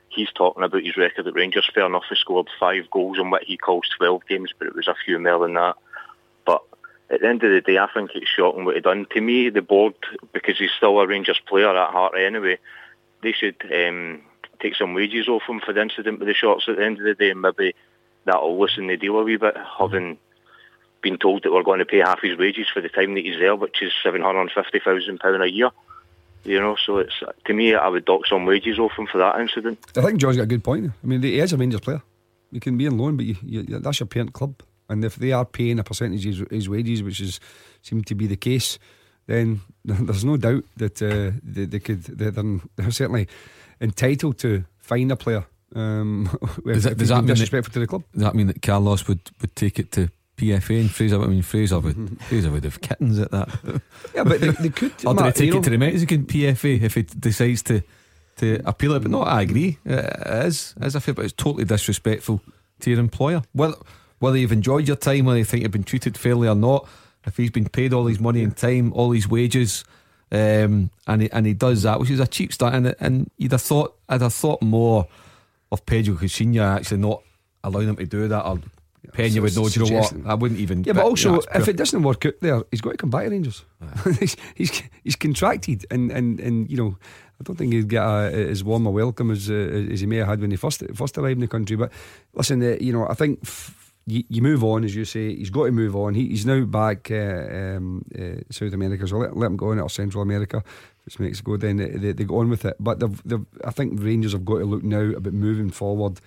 he's 0.10 0.32
talking 0.34 0.64
about 0.64 0.84
his 0.84 0.98
record 0.98 1.26
at 1.26 1.34
Rangers. 1.34 1.70
Fair 1.74 1.86
enough, 1.86 2.04
he 2.10 2.16
scored 2.16 2.50
five 2.60 2.90
goals 2.92 3.18
in 3.18 3.30
what 3.30 3.46
he 3.46 3.56
calls 3.56 3.88
12 3.98 4.24
games, 4.28 4.52
but 4.60 4.68
it 4.68 4.76
was 4.76 4.90
a 4.90 4.96
few 5.06 5.18
more 5.18 5.40
than 5.40 5.54
that. 5.54 5.78
But 6.46 6.62
at 7.10 7.22
the 7.22 7.28
end 7.30 7.44
of 7.46 7.52
the 7.52 7.62
day, 7.62 7.78
I 7.78 7.88
think 7.94 8.12
it's 8.14 8.28
shocking 8.28 8.66
what 8.66 8.76
he 8.76 8.82
done. 8.82 9.08
To 9.12 9.22
me, 9.22 9.50
the 9.50 9.62
board, 9.62 9.94
because 10.34 10.58
he's 10.58 10.72
still 10.76 11.00
a 11.00 11.08
Rangers 11.08 11.40
player 11.48 11.70
at 11.70 11.92
heart 11.92 12.14
anyway, 12.18 12.58
they 13.24 13.32
should 13.32 13.56
um, 13.74 14.22
take 14.62 14.76
some 14.76 14.94
wages 14.94 15.28
off 15.28 15.44
him 15.48 15.60
for 15.60 15.74
the 15.74 15.82
incident 15.82 16.20
with 16.20 16.28
the 16.28 16.34
shots 16.34 16.66
at 16.68 16.78
the 16.78 16.86
end 16.86 17.00
of 17.00 17.04
the 17.04 17.16
day, 17.16 17.32
and 17.32 17.42
maybe 17.42 17.76
that'll 18.26 18.60
loosen 18.60 18.88
the 18.88 18.98
deal 18.98 19.20
a 19.20 19.24
wee 19.24 19.38
bit, 19.38 19.58
having 19.80 20.18
been 21.02 21.18
told 21.18 21.44
that 21.44 21.52
we're 21.52 21.64
going 21.64 21.80
to 21.80 21.86
pay 21.86 22.00
half 22.00 22.22
his 22.22 22.38
wages 22.38 22.68
for 22.72 22.82
the 22.82 22.90
time 22.90 23.16
that 23.16 23.26
he's 23.26 23.40
there, 23.40 23.56
which 23.56 23.82
is 23.82 23.92
£750,000 24.04 25.44
a 25.44 25.52
year. 25.52 25.72
You 26.44 26.60
know, 26.60 26.76
so 26.76 26.98
it's 26.98 27.22
to 27.46 27.54
me, 27.54 27.76
I 27.76 27.88
would 27.88 28.06
dock 28.06 28.26
some 28.26 28.46
wages 28.46 28.80
off 28.80 28.94
him 28.98 29.08
for 29.08 29.20
that 29.20 29.40
incident. 29.40 29.80
I 29.96 30.02
think 30.02 30.20
John's 30.20 30.38
got 30.38 30.44
a 30.44 30.48
good 30.48 30.64
point. 30.64 30.92
I 31.04 31.08
mean, 31.08 31.22
he 31.22 31.40
is 31.40 31.54
a 31.54 31.58
Rangers 31.58 31.82
player. 31.82 32.02
You 32.52 32.60
can 32.60 32.78
be 32.78 32.88
in 32.88 32.98
loan, 32.98 33.16
but 33.16 33.26
you, 33.26 33.36
you, 33.44 33.64
that's 33.80 34.00
your 34.00 34.08
parent 34.08 34.34
club. 34.34 34.62
And 34.90 35.06
if 35.06 35.16
they 35.16 35.32
are 35.32 35.46
paying 35.46 35.80
a 35.80 35.84
percentage 35.84 36.26
of 36.26 36.50
his, 36.50 36.68
wages, 36.68 37.04
which 37.04 37.22
is 37.22 37.40
seemed 37.82 38.08
to 38.08 38.16
be 38.16 38.28
the 38.28 38.36
case, 38.36 38.80
then 39.28 39.62
there's 39.86 40.26
no 40.26 40.36
doubt 40.36 40.66
that 40.78 41.02
uh, 41.02 41.38
they, 41.44 41.66
they, 41.66 41.80
could 41.80 42.04
they're, 42.04 42.92
certainly 42.92 43.28
entitled 43.82 44.38
to 44.40 44.64
fine 44.80 45.12
a 45.12 45.16
player. 45.16 45.46
Um, 45.76 46.30
does 46.66 46.84
that, 46.84 46.98
does 46.98 47.10
that 47.10 47.18
mean 47.18 47.28
disrespectful 47.28 47.72
that, 47.72 47.74
to 47.74 47.80
the 47.80 47.88
club? 47.88 48.04
Does 48.14 48.24
that 48.24 48.36
mean 48.36 48.48
that 48.48 48.62
Carlos 48.62 49.08
would, 49.08 49.22
would 49.42 49.56
take 49.56 49.80
it 49.80 49.92
to 49.94 50.10
PFA 50.42 50.82
and 50.82 50.92
Fraser. 50.92 51.22
I 51.22 51.28
mean, 51.28 51.44
Fraser 51.44 51.80
would 51.80 52.22
Fraser 52.28 52.52
would 52.52 52.64
have 52.64 52.82
kittens 52.82 53.20
at 53.20 53.32
that. 53.32 53.50
Yeah, 54.16 54.24
but 54.24 54.42
they, 54.42 54.50
they 54.50 54.70
could. 54.70 54.94
or 55.06 55.14
do 55.14 55.24
they 55.24 55.32
take 55.32 55.56
it 55.56 55.64
to 55.64 55.70
the 55.70 55.78
Mexican 55.78 56.26
PFA 56.26 56.82
if 56.82 56.96
he 56.96 57.04
decides 57.04 57.62
to 57.64 57.82
to 58.38 58.62
appeal 58.66 58.94
it? 58.94 59.02
But 59.02 59.12
no, 59.12 59.22
I 59.22 59.42
agree. 59.44 59.78
It 59.86 60.46
is 60.46 60.74
as 60.82 60.96
I 60.96 61.00
feel, 61.00 61.14
but 61.14 61.26
it's 61.26 61.34
totally 61.34 61.64
disrespectful 61.64 62.42
to 62.82 62.90
your 62.90 63.00
employer. 63.00 63.44
Well, 63.54 63.82
whether 64.20 64.38
you've 64.38 64.52
enjoyed 64.52 64.88
your 64.88 64.98
time, 64.98 65.26
whether 65.26 65.38
you 65.38 65.46
think 65.46 65.64
you've 65.64 65.72
been 65.72 65.84
treated 65.84 66.18
fairly 66.18 66.48
or 66.48 66.56
not, 66.56 66.88
if 67.26 67.38
he's 67.38 67.52
been 67.52 67.70
paid 67.70 67.94
all 67.94 68.08
his 68.08 68.20
money 68.20 68.44
and 68.44 68.56
time, 68.56 68.92
all 68.94 69.12
his 69.12 69.28
wages. 69.28 69.84
Um, 70.32 70.90
and 71.08 71.24
he, 71.24 71.32
and 71.32 71.46
he 71.46 71.54
does 71.54 71.84
that, 71.84 72.00
which 72.00 72.10
is 72.10 72.20
a 72.20 72.28
cheap 72.28 72.54
start. 72.54 72.74
And, 72.74 72.96
and 73.00 73.30
you'd 73.38 73.52
have 73.52 73.62
thought, 73.62 73.98
I'd 74.08 74.22
have 74.22 74.34
thought 74.34 74.62
more 74.62 75.08
of 75.72 75.86
Pedro 75.86 76.16
Caixinha 76.16 76.78
actually 76.78 76.98
not 76.98 77.22
allowing 77.64 77.90
him 77.90 77.96
to 77.98 78.06
do 78.06 78.28
that 78.28 78.46
or 78.46 78.60
Pen, 79.14 79.34
you 79.34 79.42
would 79.42 79.56
know. 79.56 79.68
Do 79.68 79.84
you 79.84 79.92
know 79.92 80.00
what? 80.00 80.14
I 80.26 80.36
wouldn't 80.36 80.60
even. 80.60 80.84
Yeah, 80.84 80.94
but 80.94 81.04
also, 81.04 81.42
if 81.56 81.68
it 81.68 81.76
doesn't 81.76 82.02
work 82.04 82.26
out 82.26 82.36
there, 82.40 82.62
he's 82.70 82.82
got 82.82 82.92
to 82.92 82.98
come 82.98 83.10
back 83.10 83.26
to 83.26 83.32
Rangers. 83.32 83.66
he's, 84.20 84.38
he's, 84.56 84.84
he's 85.04 85.16
contracted, 85.16 85.86
and, 85.92 86.12
and, 86.12 86.40
and 86.40 86.70
you 86.70 86.78
know, 86.78 86.98
I 87.40 87.44
don't 87.44 87.58
think 87.58 87.74
he'd 87.74 87.90
get 87.90 88.04
a, 88.04 88.50
as 88.50 88.64
warm 88.64 88.86
a 88.86 88.92
welcome 88.92 89.32
as 89.32 89.50
uh, 89.50 89.54
as 89.54 90.02
he 90.02 90.06
may 90.06 90.18
have 90.18 90.28
had 90.28 90.40
when 90.40 90.52
he 90.52 90.58
first 90.58 90.84
first 90.94 91.18
arrived 91.18 91.38
in 91.38 91.42
the 91.42 91.48
country. 91.48 91.76
But 91.76 91.92
listen, 92.34 92.62
uh, 92.62 92.78
you 92.80 92.94
know, 92.94 93.08
I 93.08 93.16
think. 93.16 93.40
F- 93.44 93.78
you, 94.12 94.24
you, 94.30 94.42
move 94.42 94.64
on, 94.64 94.84
as 94.84 94.96
you 94.96 95.06
say. 95.06 95.36
He's 95.36 95.50
got 95.50 95.66
to 95.66 95.72
move 95.72 95.96
on. 95.96 96.14
He, 96.14 96.28
he's 96.28 96.46
now 96.46 96.64
back 96.66 97.10
uh, 97.10 97.16
um, 97.16 98.04
uh, 98.18 98.42
South 98.50 98.74
America, 98.74 99.08
so 99.08 99.18
let, 99.18 99.38
let 99.38 99.48
him 99.48 99.58
go 99.58 99.72
on 99.72 99.80
or 99.80 99.90
Central 99.90 100.22
America. 100.22 100.64
It's 101.08 101.20
Mexico, 101.20 101.58
then 101.58 101.78
they, 101.78 101.90
they, 101.90 102.12
they, 102.12 102.24
go 102.26 102.40
on 102.40 102.50
with 102.50 102.66
it. 102.66 102.76
But 102.80 103.00
they've, 103.00 103.22
they've, 103.24 103.46
I 103.64 103.72
think 103.72 104.02
Rangers 104.02 104.34
have 104.34 104.46
got 104.46 104.60
to 104.60 104.66
look 104.66 104.84
now 104.84 105.16
about 105.16 105.34
moving 105.34 105.72
forward 105.72 106.20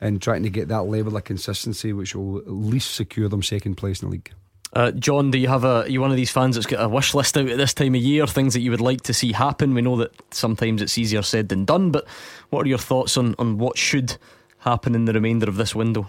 and 0.00 0.22
trying 0.22 0.44
to 0.44 0.50
get 0.50 0.68
that 0.68 0.84
level 0.84 1.16
of 1.16 1.24
consistency, 1.24 1.92
which 1.92 2.14
will 2.14 2.38
at 2.38 2.48
least 2.48 2.94
secure 2.94 3.28
them 3.28 3.42
second 3.42 3.76
place 3.76 4.02
in 4.02 4.08
the 4.08 4.12
league. 4.12 4.32
Uh, 4.72 4.90
John, 4.92 5.30
do 5.30 5.38
you 5.38 5.48
have 5.48 5.64
a? 5.64 5.82
Are 5.82 5.88
you 5.88 6.00
one 6.00 6.10
of 6.10 6.16
these 6.16 6.32
fans 6.32 6.56
that's 6.56 6.66
got 6.66 6.82
a 6.82 6.88
wish 6.88 7.14
list 7.14 7.36
out 7.36 7.48
at 7.48 7.58
this 7.58 7.74
time 7.74 7.94
of 7.94 8.00
year? 8.00 8.26
Things 8.26 8.54
that 8.54 8.60
you 8.60 8.72
would 8.72 8.80
like 8.80 9.02
to 9.02 9.14
see 9.14 9.32
happen. 9.32 9.74
We 9.74 9.82
know 9.82 9.96
that 9.98 10.12
sometimes 10.32 10.82
it's 10.82 10.98
easier 10.98 11.22
said 11.22 11.48
than 11.48 11.64
done, 11.64 11.92
but 11.92 12.08
what 12.50 12.66
are 12.66 12.68
your 12.68 12.78
thoughts 12.78 13.16
on 13.16 13.36
on 13.38 13.58
what 13.58 13.78
should 13.78 14.16
happen 14.58 14.96
in 14.96 15.04
the 15.04 15.12
remainder 15.12 15.48
of 15.48 15.56
this 15.56 15.76
window? 15.76 16.08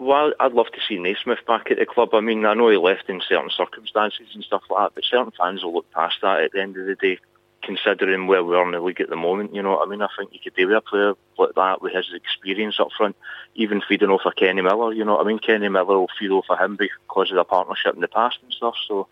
Well, 0.00 0.32
I'd 0.40 0.54
love 0.54 0.72
to 0.72 0.80
see 0.88 0.98
Naismith 0.98 1.44
back 1.46 1.70
at 1.70 1.78
the 1.78 1.84
club. 1.84 2.14
I 2.14 2.20
mean, 2.20 2.46
I 2.46 2.54
know 2.54 2.70
he 2.70 2.78
left 2.78 3.10
in 3.10 3.20
certain 3.20 3.50
circumstances 3.50 4.28
and 4.32 4.42
stuff 4.42 4.62
like 4.70 4.86
that, 4.86 4.94
but 4.94 5.04
certain 5.04 5.30
fans 5.38 5.62
will 5.62 5.74
look 5.74 5.90
past 5.90 6.16
that 6.22 6.40
at 6.42 6.52
the 6.52 6.62
end 6.62 6.78
of 6.78 6.86
the 6.86 6.94
day 6.94 7.18
considering 7.62 8.26
where 8.26 8.42
we 8.42 8.56
are 8.56 8.64
in 8.64 8.72
the 8.72 8.80
league 8.80 9.02
at 9.02 9.10
the 9.10 9.16
moment. 9.16 9.54
You 9.54 9.62
know 9.62 9.72
what 9.72 9.86
I 9.86 9.90
mean? 9.90 10.00
I 10.00 10.08
think 10.16 10.32
you 10.32 10.40
could 10.42 10.54
do 10.54 10.68
with 10.68 10.76
a 10.78 10.80
player 10.80 11.12
like 11.36 11.54
that 11.54 11.82
with 11.82 11.92
his 11.92 12.14
experience 12.14 12.80
up 12.80 12.88
front, 12.96 13.14
even 13.54 13.82
feeding 13.86 14.08
off 14.08 14.24
of 14.24 14.36
Kenny 14.36 14.62
Miller. 14.62 14.94
You 14.94 15.04
know 15.04 15.16
what 15.16 15.26
I 15.26 15.28
mean? 15.28 15.38
Kenny 15.38 15.68
Miller 15.68 15.98
will 15.98 16.08
feed 16.18 16.30
off 16.30 16.46
of 16.48 16.58
him 16.58 16.76
because 16.76 17.30
of 17.30 17.36
the 17.36 17.44
partnership 17.44 17.94
in 17.94 18.00
the 18.00 18.08
past 18.08 18.38
and 18.42 18.54
stuff. 18.54 18.76
So 18.88 19.06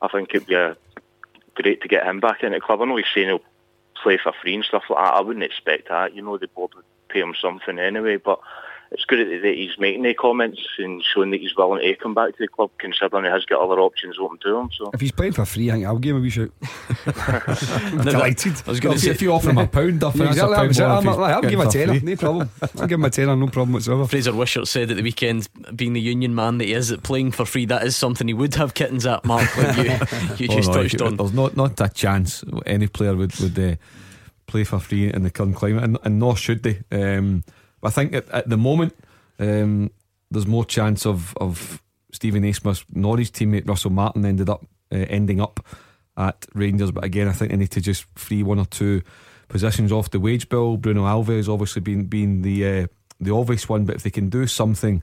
I 0.00 0.06
think 0.06 0.32
it'd 0.32 0.46
be 0.46 0.54
a, 0.54 0.76
great 1.54 1.82
to 1.82 1.88
get 1.88 2.06
him 2.06 2.20
back 2.20 2.44
in 2.44 2.52
the 2.52 2.60
club. 2.60 2.80
I 2.80 2.84
know 2.84 2.94
he's 2.94 3.06
saying 3.12 3.26
he'll 3.26 3.42
play 4.00 4.16
for 4.16 4.32
free 4.40 4.54
and 4.54 4.64
stuff 4.64 4.84
like 4.88 5.04
that. 5.04 5.14
I 5.14 5.20
wouldn't 5.22 5.44
expect 5.44 5.88
that. 5.88 6.14
You 6.14 6.22
know, 6.22 6.38
the 6.38 6.46
board 6.46 6.70
would 6.76 6.84
pay 7.08 7.18
him 7.18 7.34
something 7.34 7.80
anyway, 7.80 8.16
but 8.16 8.38
it's 8.92 9.04
good 9.04 9.42
that 9.42 9.54
he's 9.54 9.78
making 9.78 10.02
the 10.02 10.14
comments 10.14 10.60
and 10.78 11.02
showing 11.02 11.30
that 11.30 11.40
he's 11.40 11.56
willing 11.56 11.80
to 11.80 11.94
come 11.94 12.12
back 12.12 12.32
to 12.32 12.38
the 12.40 12.48
club, 12.48 12.70
considering 12.78 13.24
he 13.24 13.30
has 13.30 13.44
got 13.44 13.60
other 13.60 13.80
options 13.80 14.18
open 14.18 14.38
to 14.38 14.56
him. 14.56 14.70
So 14.76 14.90
if 14.92 15.00
he's 15.00 15.12
playing 15.12 15.32
for 15.32 15.44
free, 15.44 15.70
I 15.70 15.74
think 15.74 15.86
I'll 15.86 15.98
give 15.98 16.16
him 16.16 16.22
a 16.22 16.24
wee 16.24 16.30
shout. 16.30 16.50
delighted. 18.04 18.54
I 18.66 18.70
was 18.70 18.80
going 18.80 18.96
to 18.96 19.00
say 19.00 19.10
if 19.10 19.22
you 19.22 19.32
offer 19.32 19.50
him 19.50 19.58
a 19.58 19.68
pound, 19.68 20.02
yeah, 20.02 20.08
exactly, 20.08 20.56
pound 20.56 20.80
I'll, 20.80 21.08
I'll, 21.08 21.24
I'll 21.24 21.42
give 21.42 21.52
him 21.52 21.60
a 21.60 21.70
tenner, 21.70 22.00
no 22.00 22.16
problem. 22.16 22.50
I'll 22.62 22.86
give 22.88 22.98
him 22.98 23.04
a 23.04 23.10
tenner, 23.10 23.36
no 23.36 23.46
problem 23.46 23.74
whatsoever. 23.74 24.06
Fraser 24.08 24.34
Wishart 24.34 24.66
said 24.66 24.90
at 24.90 24.96
the 24.96 25.04
weekend, 25.04 25.48
being 25.76 25.92
the 25.92 26.00
union 26.00 26.34
man 26.34 26.58
that 26.58 26.64
he 26.64 26.72
is, 26.72 26.88
that 26.88 27.04
playing 27.04 27.30
for 27.30 27.44
free 27.44 27.66
that 27.66 27.84
is 27.84 27.96
something 27.96 28.26
he 28.26 28.34
would 28.34 28.56
have 28.56 28.74
kittens 28.74 29.06
at. 29.06 29.24
Mark, 29.24 29.56
like 29.56 29.76
you, 29.76 29.84
you 30.46 30.48
oh, 30.50 30.56
just 30.56 30.68
no, 30.68 30.82
touched 30.82 31.00
on. 31.00 31.16
There's 31.16 31.32
not 31.32 31.56
not 31.56 31.80
a 31.80 31.88
chance 31.88 32.42
any 32.66 32.88
player 32.88 33.14
would 33.14 33.36
would 33.36 33.58
uh, 33.58 33.76
play 34.48 34.64
for 34.64 34.80
free 34.80 35.12
in 35.12 35.22
the 35.22 35.30
current 35.30 35.54
climate, 35.54 35.84
and, 35.84 35.98
and 36.02 36.18
nor 36.18 36.36
should 36.36 36.64
they. 36.64 36.82
Um, 36.90 37.44
I 37.82 37.90
think 37.90 38.14
at, 38.14 38.28
at 38.30 38.48
the 38.48 38.56
moment 38.56 38.94
um, 39.38 39.90
there's 40.30 40.46
more 40.46 40.64
chance 40.64 41.06
of 41.06 41.34
of 41.38 41.82
Steven 42.12 42.42
Naismith 42.42 42.84
nor 42.92 43.18
his 43.18 43.30
teammate 43.30 43.68
Russell 43.68 43.90
Martin 43.90 44.24
ended 44.24 44.48
up 44.48 44.66
uh, 44.92 45.06
ending 45.08 45.40
up 45.40 45.64
at 46.16 46.46
Rangers. 46.54 46.90
But 46.90 47.04
again, 47.04 47.28
I 47.28 47.32
think 47.32 47.50
they 47.50 47.56
need 47.56 47.70
to 47.70 47.80
just 47.80 48.04
free 48.16 48.42
one 48.42 48.58
or 48.58 48.66
two 48.66 49.02
positions 49.48 49.92
off 49.92 50.10
the 50.10 50.20
wage 50.20 50.48
bill. 50.48 50.76
Bruno 50.76 51.04
Alves 51.04 51.48
obviously 51.48 51.80
being 51.80 52.04
being 52.04 52.42
the 52.42 52.66
uh, 52.66 52.86
the 53.20 53.34
obvious 53.34 53.68
one, 53.68 53.84
but 53.84 53.96
if 53.96 54.02
they 54.02 54.10
can 54.10 54.28
do 54.28 54.46
something 54.46 55.02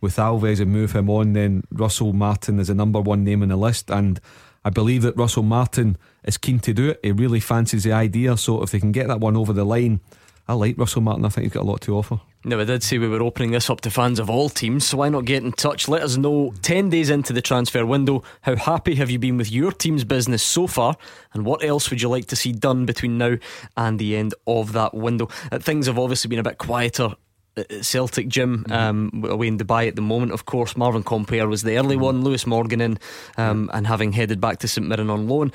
with 0.00 0.16
Alves 0.16 0.60
and 0.60 0.70
move 0.70 0.92
him 0.92 1.08
on, 1.08 1.32
then 1.32 1.62
Russell 1.70 2.12
Martin 2.12 2.58
is 2.58 2.68
a 2.68 2.74
number 2.74 3.00
one 3.00 3.24
name 3.24 3.42
on 3.42 3.48
the 3.48 3.56
list, 3.56 3.90
and 3.90 4.20
I 4.64 4.70
believe 4.70 5.02
that 5.02 5.16
Russell 5.16 5.42
Martin 5.42 5.96
is 6.24 6.36
keen 6.36 6.58
to 6.60 6.74
do 6.74 6.90
it. 6.90 7.00
He 7.02 7.12
really 7.12 7.40
fancies 7.40 7.84
the 7.84 7.92
idea, 7.92 8.36
so 8.36 8.62
if 8.62 8.70
they 8.70 8.80
can 8.80 8.92
get 8.92 9.08
that 9.08 9.20
one 9.20 9.36
over 9.36 9.52
the 9.52 9.64
line, 9.64 10.00
I 10.46 10.52
like 10.52 10.76
Russell 10.76 11.00
Martin. 11.00 11.24
I 11.24 11.30
think 11.30 11.44
he's 11.44 11.52
got 11.52 11.62
a 11.62 11.70
lot 11.70 11.80
to 11.82 11.96
offer. 11.96 12.20
Now, 12.44 12.60
I 12.60 12.64
did 12.64 12.82
say 12.82 12.98
we 12.98 13.08
were 13.08 13.22
opening 13.22 13.52
this 13.52 13.70
up 13.70 13.80
to 13.82 13.90
fans 13.90 14.18
of 14.18 14.28
all 14.28 14.50
teams, 14.50 14.86
so 14.86 14.98
why 14.98 15.08
not 15.08 15.24
get 15.24 15.42
in 15.42 15.52
touch? 15.52 15.88
Let 15.88 16.02
us 16.02 16.18
know 16.18 16.52
10 16.60 16.90
days 16.90 17.08
into 17.08 17.32
the 17.32 17.40
transfer 17.40 17.86
window 17.86 18.22
how 18.42 18.54
happy 18.54 18.96
have 18.96 19.08
you 19.08 19.18
been 19.18 19.38
with 19.38 19.50
your 19.50 19.72
team's 19.72 20.04
business 20.04 20.42
so 20.42 20.66
far, 20.66 20.96
and 21.32 21.46
what 21.46 21.64
else 21.64 21.88
would 21.88 22.02
you 22.02 22.10
like 22.10 22.26
to 22.26 22.36
see 22.36 22.52
done 22.52 22.84
between 22.84 23.16
now 23.16 23.36
and 23.78 23.98
the 23.98 24.14
end 24.14 24.34
of 24.46 24.74
that 24.74 24.92
window? 24.92 25.28
Uh, 25.50 25.58
things 25.58 25.86
have 25.86 25.98
obviously 25.98 26.28
been 26.28 26.38
a 26.38 26.42
bit 26.42 26.58
quieter 26.58 27.14
at 27.56 27.84
Celtic 27.84 28.28
Jim 28.28 28.64
mm-hmm. 28.68 28.72
um, 28.72 29.24
away 29.24 29.46
in 29.46 29.58
Dubai 29.58 29.88
at 29.88 29.96
the 29.96 30.02
moment. 30.02 30.32
Of 30.32 30.44
course, 30.44 30.76
Marvin 30.76 31.02
Compper 31.02 31.48
was 31.48 31.62
the 31.62 31.78
early 31.78 31.96
mm-hmm. 31.96 32.04
one, 32.04 32.24
Lewis 32.24 32.46
Morgan 32.46 32.82
in, 32.82 32.98
um, 33.38 33.70
and 33.72 33.86
having 33.86 34.12
headed 34.12 34.40
back 34.40 34.58
to 34.58 34.68
St 34.68 34.86
Mirren 34.86 35.08
on 35.08 35.28
loan. 35.28 35.52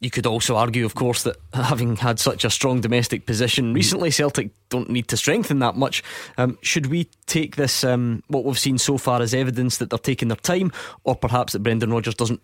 You 0.00 0.10
could 0.10 0.26
also 0.26 0.56
argue, 0.56 0.84
of 0.84 0.94
course, 0.94 1.24
that 1.24 1.36
having 1.52 1.96
had 1.96 2.20
such 2.20 2.44
a 2.44 2.50
strong 2.50 2.80
domestic 2.80 3.26
position 3.26 3.74
recently, 3.74 4.12
Celtic 4.12 4.50
don't 4.68 4.88
need 4.88 5.08
to 5.08 5.16
strengthen 5.16 5.58
that 5.58 5.76
much. 5.76 6.04
Um, 6.36 6.56
should 6.62 6.86
we 6.86 7.08
take 7.26 7.56
this, 7.56 7.82
um, 7.82 8.22
what 8.28 8.44
we've 8.44 8.58
seen 8.58 8.78
so 8.78 8.96
far, 8.96 9.20
as 9.20 9.34
evidence 9.34 9.78
that 9.78 9.90
they're 9.90 9.98
taking 9.98 10.28
their 10.28 10.36
time, 10.36 10.70
or 11.02 11.16
perhaps 11.16 11.52
that 11.52 11.64
Brendan 11.64 11.90
Rodgers 11.90 12.14
doesn't 12.14 12.40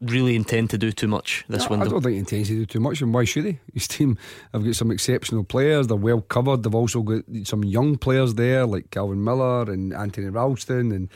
really 0.00 0.36
intend 0.36 0.70
to 0.70 0.78
do 0.78 0.92
too 0.92 1.08
much 1.08 1.44
this 1.48 1.64
no, 1.64 1.70
window? 1.70 1.86
I 1.86 1.88
don't 1.88 2.02
think 2.02 2.12
he 2.12 2.18
intends 2.18 2.48
to 2.48 2.54
do 2.54 2.66
too 2.66 2.80
much, 2.80 3.00
and 3.02 3.12
why 3.12 3.24
should 3.24 3.46
he? 3.46 3.58
His 3.74 3.88
team 3.88 4.16
have 4.52 4.64
got 4.64 4.76
some 4.76 4.92
exceptional 4.92 5.42
players, 5.42 5.88
they're 5.88 5.96
well 5.96 6.20
covered. 6.20 6.62
They've 6.62 6.74
also 6.74 7.02
got 7.02 7.24
some 7.44 7.64
young 7.64 7.98
players 7.98 8.34
there, 8.34 8.64
like 8.64 8.90
Calvin 8.90 9.24
Miller 9.24 9.62
and 9.62 9.92
Anthony 9.92 10.28
Ralston, 10.28 10.92
and 10.92 11.08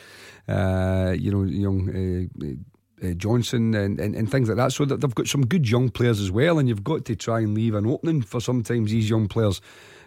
uh, 0.48 1.12
you 1.12 1.30
know, 1.30 1.44
young. 1.44 2.28
Uh, 2.42 2.54
uh, 3.02 3.10
Johnson 3.10 3.74
and, 3.74 4.00
and, 4.00 4.14
and, 4.14 4.30
things 4.30 4.48
like 4.48 4.56
that. 4.56 4.72
So 4.72 4.84
that 4.84 5.00
they've 5.00 5.14
got 5.14 5.26
some 5.26 5.46
good 5.46 5.68
young 5.68 5.90
players 5.90 6.20
as 6.20 6.30
well, 6.30 6.58
and 6.58 6.68
you've 6.68 6.84
got 6.84 7.04
to 7.06 7.16
try 7.16 7.40
and 7.40 7.54
leave 7.54 7.74
an 7.74 7.86
opening 7.86 8.22
for 8.22 8.40
sometimes 8.40 8.90
these 8.90 9.10
young 9.10 9.28
players. 9.28 9.60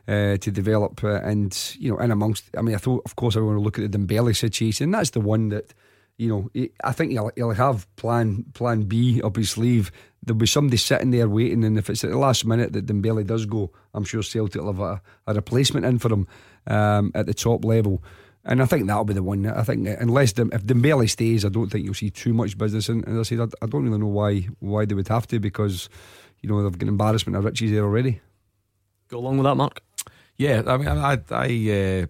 Uh, 0.08 0.38
to 0.38 0.50
develop 0.50 1.04
uh, 1.04 1.20
and 1.22 1.76
you 1.78 1.92
know 1.92 2.00
in 2.00 2.10
amongst 2.10 2.46
I 2.58 2.64
mean 2.64 2.74
I 2.74 2.80
thought 2.80 3.04
of 3.06 3.16
course 3.16 3.36
I 3.36 3.42
want 3.42 3.58
to 3.58 3.62
look 3.62 3.78
at 3.78 3.92
the 3.92 3.96
Dembele 3.96 4.36
situation 4.36 4.90
that's 4.90 5.12
the 5.12 5.20
one 5.20 5.50
that 5.50 5.72
you 6.18 6.30
know 6.30 6.50
I 6.84 6.94
think 6.94 7.12
he'll, 7.12 7.30
he'll 7.36 7.52
have 7.52 7.86
plan 7.96 8.46
plan 8.56 8.84
B 8.84 9.22
up 9.22 9.36
his 9.36 9.52
sleeve 9.52 9.92
there'll 10.24 10.40
be 10.40 10.48
somebody 10.48 10.78
sitting 10.78 11.12
there 11.12 11.30
waiting 11.30 11.64
and 11.64 11.78
if 11.78 11.92
it's 11.92 12.04
at 12.04 12.10
the 12.10 12.18
last 12.18 12.44
minute 12.44 12.74
that 12.74 12.88
Dembele 12.88 13.28
does 13.28 13.46
go 13.46 13.72
I'm 13.94 14.04
sure 14.04 14.24
Celtic 14.24 14.60
will 14.60 14.74
have 14.74 14.80
a, 14.80 15.02
a 15.28 15.36
replacement 15.36 15.86
in 15.86 16.00
for 16.00 16.12
him 16.12 16.28
um, 16.66 17.12
at 17.14 17.28
the 17.28 17.34
top 17.36 17.64
level 17.64 18.02
and 18.50 18.64
I 18.64 18.66
think 18.66 18.88
that'll 18.88 19.06
be 19.06 19.14
the 19.14 19.22
one. 19.22 19.46
I 19.46 19.62
think 19.62 19.88
unless 19.88 20.34
the, 20.34 20.50
if 20.52 20.64
Dembele 20.64 21.08
stays, 21.08 21.46
I 21.46 21.50
don't 21.50 21.70
think 21.70 21.86
you'll 21.86 21.94
see 21.94 22.10
too 22.10 22.34
much 22.34 22.58
business. 22.58 22.90
And 22.90 23.08
as 23.08 23.20
I 23.20 23.24
said, 23.24 23.40
I, 23.42 23.48
I, 23.62 23.68
don't 23.68 23.84
really 23.84 24.00
know 24.00 24.08
why 24.08 24.48
why 24.60 24.86
they 24.86 24.96
would 24.96 25.08
have 25.08 25.28
to 25.28 25.40
because 25.40 25.88
you 26.42 26.50
know 26.50 26.64
they've 26.64 26.78
got 26.78 26.90
embarrassment 26.90 27.38
of 27.38 27.46
riches 27.46 27.70
there 27.72 27.84
already. 27.84 28.22
Go 29.08 29.20
along 29.20 29.38
with 29.38 29.46
that, 29.46 29.56
Mark. 29.56 29.82
Yeah, 30.36 30.64
I 30.66 30.78
mean, 30.78 30.88
I 30.88 31.20
I, 31.30 32.02
uh, 32.02 32.08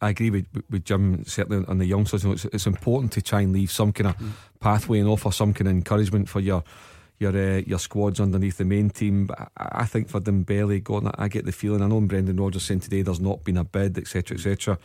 I 0.00 0.10
agree 0.10 0.30
with 0.30 0.46
with 0.68 0.84
Jim 0.84 1.24
certainly 1.26 1.64
on 1.68 1.78
the 1.78 1.86
youngsters. 1.86 2.24
It's, 2.24 2.44
it's 2.46 2.66
important 2.66 3.12
to 3.12 3.22
try 3.22 3.42
and 3.42 3.52
leave 3.52 3.70
some 3.70 3.92
kind 3.92 4.08
of 4.08 4.16
mm. 4.16 4.32
pathway 4.58 4.98
and 4.98 5.08
offer 5.08 5.30
some 5.30 5.54
kind 5.54 5.68
of 5.68 5.74
encouragement 5.74 6.28
for 6.28 6.40
your 6.40 6.64
your 7.20 7.36
uh, 7.36 7.62
your 7.64 7.78
squads 7.78 8.18
underneath 8.18 8.58
the 8.58 8.64
main 8.64 8.90
team. 8.90 9.26
But 9.26 9.52
I, 9.56 9.82
I 9.82 9.84
think 9.84 10.08
for 10.08 10.20
Dembele, 10.20 10.82
God, 10.82 11.14
I 11.16 11.28
get 11.28 11.44
the 11.44 11.52
feeling. 11.52 11.82
I 11.82 11.86
know 11.86 12.00
Brendan 12.00 12.40
Rodgers 12.40 12.64
saying 12.64 12.80
today 12.80 13.02
there's 13.02 13.20
not 13.20 13.44
been 13.44 13.58
a 13.58 13.64
bid, 13.64 13.96
etc., 13.96 14.36
etc. 14.36 14.76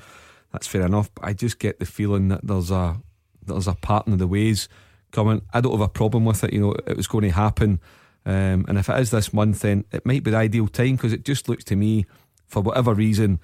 That's 0.51 0.67
fair 0.67 0.85
enough. 0.85 1.13
But 1.13 1.25
I 1.25 1.33
just 1.33 1.59
get 1.59 1.79
the 1.79 1.85
feeling 1.85 2.29
that 2.29 2.45
there's 2.45 2.71
a 2.71 3.01
there's 3.45 3.67
a 3.67 3.75
pattern 3.75 4.13
of 4.13 4.19
the 4.19 4.27
ways 4.27 4.67
coming. 5.11 5.41
I 5.53 5.61
don't 5.61 5.71
have 5.71 5.81
a 5.81 5.87
problem 5.87 6.25
with 6.25 6.43
it. 6.43 6.53
You 6.53 6.59
know, 6.59 6.75
it 6.85 6.97
was 6.97 7.07
going 7.07 7.23
to 7.23 7.31
happen. 7.31 7.79
Um, 8.25 8.65
and 8.67 8.77
if 8.77 8.89
it 8.89 8.99
is 8.99 9.11
this 9.11 9.33
month, 9.33 9.61
then 9.61 9.85
it 9.91 10.05
might 10.05 10.23
be 10.23 10.31
the 10.31 10.37
ideal 10.37 10.67
time 10.67 10.97
because 10.97 11.13
it 11.13 11.23
just 11.23 11.47
looks 11.47 11.63
to 11.65 11.75
me, 11.77 12.05
for 12.45 12.61
whatever 12.61 12.93
reason, 12.93 13.39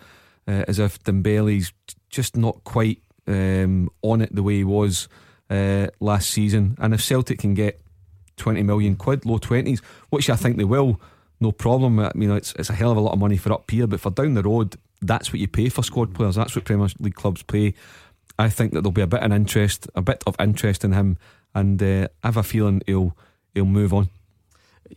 uh, 0.45 0.65
as 0.67 0.77
if 0.77 1.01
Dembele's 1.03 1.71
just 2.09 2.35
not 2.35 2.63
quite 2.65 3.01
um, 3.27 3.89
on 4.01 4.21
it 4.21 4.35
the 4.35 4.43
way 4.43 4.57
he 4.57 4.63
was 4.65 5.07
uh, 5.49 5.87
last 6.01 6.29
season. 6.29 6.75
And 6.79 6.93
if 6.93 7.01
Celtic 7.01 7.39
can 7.39 7.53
get 7.53 7.79
20 8.37 8.63
million 8.63 8.95
quid, 8.95 9.25
low 9.25 9.39
20s, 9.39 9.81
which 10.09 10.29
I 10.29 10.35
think 10.35 10.57
they 10.57 10.63
will, 10.63 10.99
no 11.43 11.51
problem. 11.51 11.99
I 11.99 12.11
mean, 12.15 12.31
it's, 12.31 12.53
it's 12.53 12.69
a 12.69 12.73
hell 12.73 12.91
of 12.91 12.97
a 12.97 13.01
lot 13.01 13.13
of 13.13 13.19
money 13.19 13.37
for 13.37 13.53
up 13.53 13.69
here, 13.69 13.85
but 13.85 13.99
for 13.99 14.09
down 14.09 14.33
the 14.33 14.41
road, 14.41 14.75
that's 15.01 15.31
what 15.31 15.39
you 15.39 15.47
pay 15.47 15.69
for 15.69 15.83
squad 15.83 16.15
players. 16.15 16.35
That's 16.35 16.55
what 16.55 16.65
Premier 16.65 16.87
League 16.99 17.15
clubs 17.15 17.43
pay. 17.43 17.75
I 18.39 18.49
think 18.49 18.73
that 18.73 18.81
there'll 18.81 18.91
be 18.91 19.01
a 19.01 19.07
bit 19.07 19.21
of 19.21 19.31
interest, 19.31 19.87
a 19.93 20.01
bit 20.01 20.23
of 20.25 20.35
interest 20.39 20.83
in 20.83 20.93
him, 20.93 21.17
and 21.53 21.81
uh, 21.83 22.07
I 22.23 22.27
have 22.27 22.37
a 22.37 22.43
feeling 22.43 22.81
he'll 22.87 23.15
he'll 23.53 23.65
move 23.65 23.93
on. 23.93 24.09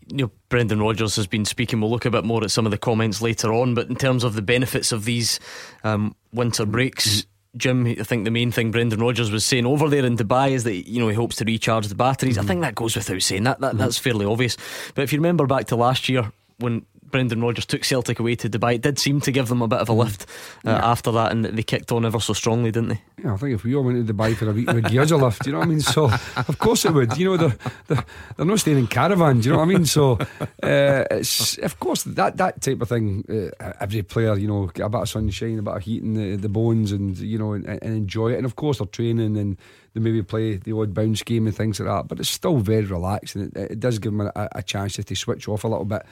You 0.09 0.17
know, 0.17 0.31
Brendan 0.49 0.81
Rodgers 0.81 1.17
has 1.17 1.27
been 1.27 1.45
speaking. 1.45 1.81
We'll 1.81 1.91
look 1.91 2.07
a 2.07 2.11
bit 2.11 2.25
more 2.25 2.43
at 2.43 2.51
some 2.51 2.65
of 2.65 2.71
the 2.71 2.79
comments 2.79 3.21
later 3.21 3.53
on, 3.53 3.75
but 3.75 3.89
in 3.89 3.97
terms 3.97 4.25
of 4.25 4.35
the 4.35 4.43
benefits 4.43 4.93
of 4.93 5.05
these 5.05 5.39
um, 5.85 6.15
winter 6.33 6.65
breaks. 6.65 7.27
Jim, 7.57 7.87
I 7.87 8.03
think 8.03 8.25
the 8.25 8.31
main 8.31 8.53
thing 8.53 8.71
Brendan 8.71 9.01
Rodgers 9.01 9.31
was 9.31 9.45
saying 9.45 9.65
over 9.65 9.89
there 9.89 10.05
in 10.05 10.17
Dubai 10.17 10.51
is 10.51 10.65
that 10.65 10.89
you 10.89 11.01
know 11.01 11.09
he 11.09 11.15
hopes 11.15 11.37
to 11.37 11.45
recharge 11.45 11.89
the 11.89 11.95
batteries. 11.95 12.37
Mm. 12.37 12.43
I 12.43 12.45
think 12.45 12.61
that 12.61 12.75
goes 12.75 12.97
without 12.97 13.23
saying. 13.23 13.45
That, 13.45 13.61
that 13.61 13.75
mm. 13.75 13.79
that's 13.79 13.99
fairly 13.99 14.27
obvious. 14.27 14.57
But 14.95 15.03
if 15.03 15.13
you 15.13 15.19
remember 15.19 15.47
back 15.47 15.67
to 15.67 15.77
last 15.77 16.09
year 16.09 16.31
when 16.59 16.87
Brendan 17.11 17.41
Rodgers 17.41 17.67
took 17.67 17.85
Celtic 17.85 18.19
away 18.19 18.35
to 18.37 18.49
Dubai, 18.49 18.75
it 18.75 18.83
did 18.83 18.99
seem 18.99 19.21
to 19.23 19.33
give 19.33 19.49
them 19.49 19.63
a 19.63 19.69
bit 19.69 19.79
of 19.79 19.89
a 19.89 19.93
mm. 19.93 19.99
lift 19.99 20.23
uh, 20.67 20.71
yeah. 20.71 20.91
after 20.91 21.13
that, 21.13 21.33
and 21.33 21.45
they 21.45 21.63
kicked 21.63 21.93
on 21.93 22.05
ever 22.05 22.21
so 22.21 22.33
strongly, 22.33 22.71
didn't 22.71 22.89
they? 22.91 23.01
Yeah, 23.23 23.35
I 23.35 23.37
think 23.37 23.55
if 23.55 23.65
we 23.65 23.75
all 23.75 23.85
went 23.85 24.07
to 24.07 24.13
Dubai 24.13 24.35
for 24.37 24.51
a 24.51 24.53
week, 24.53 24.71
we'd 24.71 24.89
give 24.89 25.03
us 25.03 25.11
a 25.11 25.17
lift. 25.17 25.47
You 25.47 25.53
know 25.53 25.59
what 25.59 25.67
I 25.67 25.71
mean? 25.71 25.81
So, 25.81 26.11
of 26.37 26.59
course 26.59 26.85
it 26.85 26.93
would. 26.93 27.17
You 27.17 27.31
know, 27.31 27.37
they're 27.37 27.57
they're, 27.87 28.05
they're 28.37 28.47
not 28.47 28.61
staying 28.61 28.79
in 28.79 28.87
caravans. 28.87 29.47
You 29.47 29.53
know 29.53 29.59
what 29.59 29.65
I 29.65 29.69
mean? 29.69 29.87
So, 29.87 30.19
uh, 30.63 31.05
it's 31.11 31.59
of 31.59 31.79
course 31.79 32.03
that 32.05 32.37
that 32.37 32.61
type 32.61 32.81
of 32.81 32.89
thing. 32.89 33.25
Uh, 33.29 33.73
every 33.81 34.03
player, 34.03 34.37
you 34.37 34.49
know, 34.49 34.67
get 34.67 34.87
a 34.87 34.89
bit 34.89 35.03
of 35.03 35.09
sunshine, 35.09 35.59
a 35.59 35.63
bit 35.63 35.75
of 35.75 35.83
heat 35.83 36.03
in 36.03 36.15
the, 36.15 36.37
the 36.37 36.49
bones, 36.49 36.93
and 36.93 37.17
you 37.19 37.39
know, 37.39 37.53
and, 37.53 37.67
and 37.67 37.83
enjoy 37.83 38.33
it. 38.33 38.37
And 38.37 38.47
of 38.47 38.57
course, 38.57 38.79
they're 38.79 38.87
training 38.87 39.37
and 39.37 39.57
they 39.97 40.03
maybe 40.03 40.23
play 40.23 40.57
the 40.57 40.77
odd 40.77 40.93
bounce 40.93 41.23
game 41.23 41.47
and 41.47 41.57
things 41.57 41.81
like 41.81 41.89
that. 41.89 42.07
But 42.07 42.21
it's 42.21 42.29
still 42.29 42.59
very 42.59 42.85
relaxed, 42.85 43.35
and 43.35 43.57
it, 43.57 43.73
it 43.73 43.81
does 43.81 43.99
give 43.99 44.13
them 44.13 44.31
a, 44.35 44.49
a 44.53 44.63
chance 44.63 44.97
to 44.97 45.17
switch 45.17 45.49
off 45.49 45.65
a 45.65 45.69
little 45.69 45.87
bit 45.87 46.03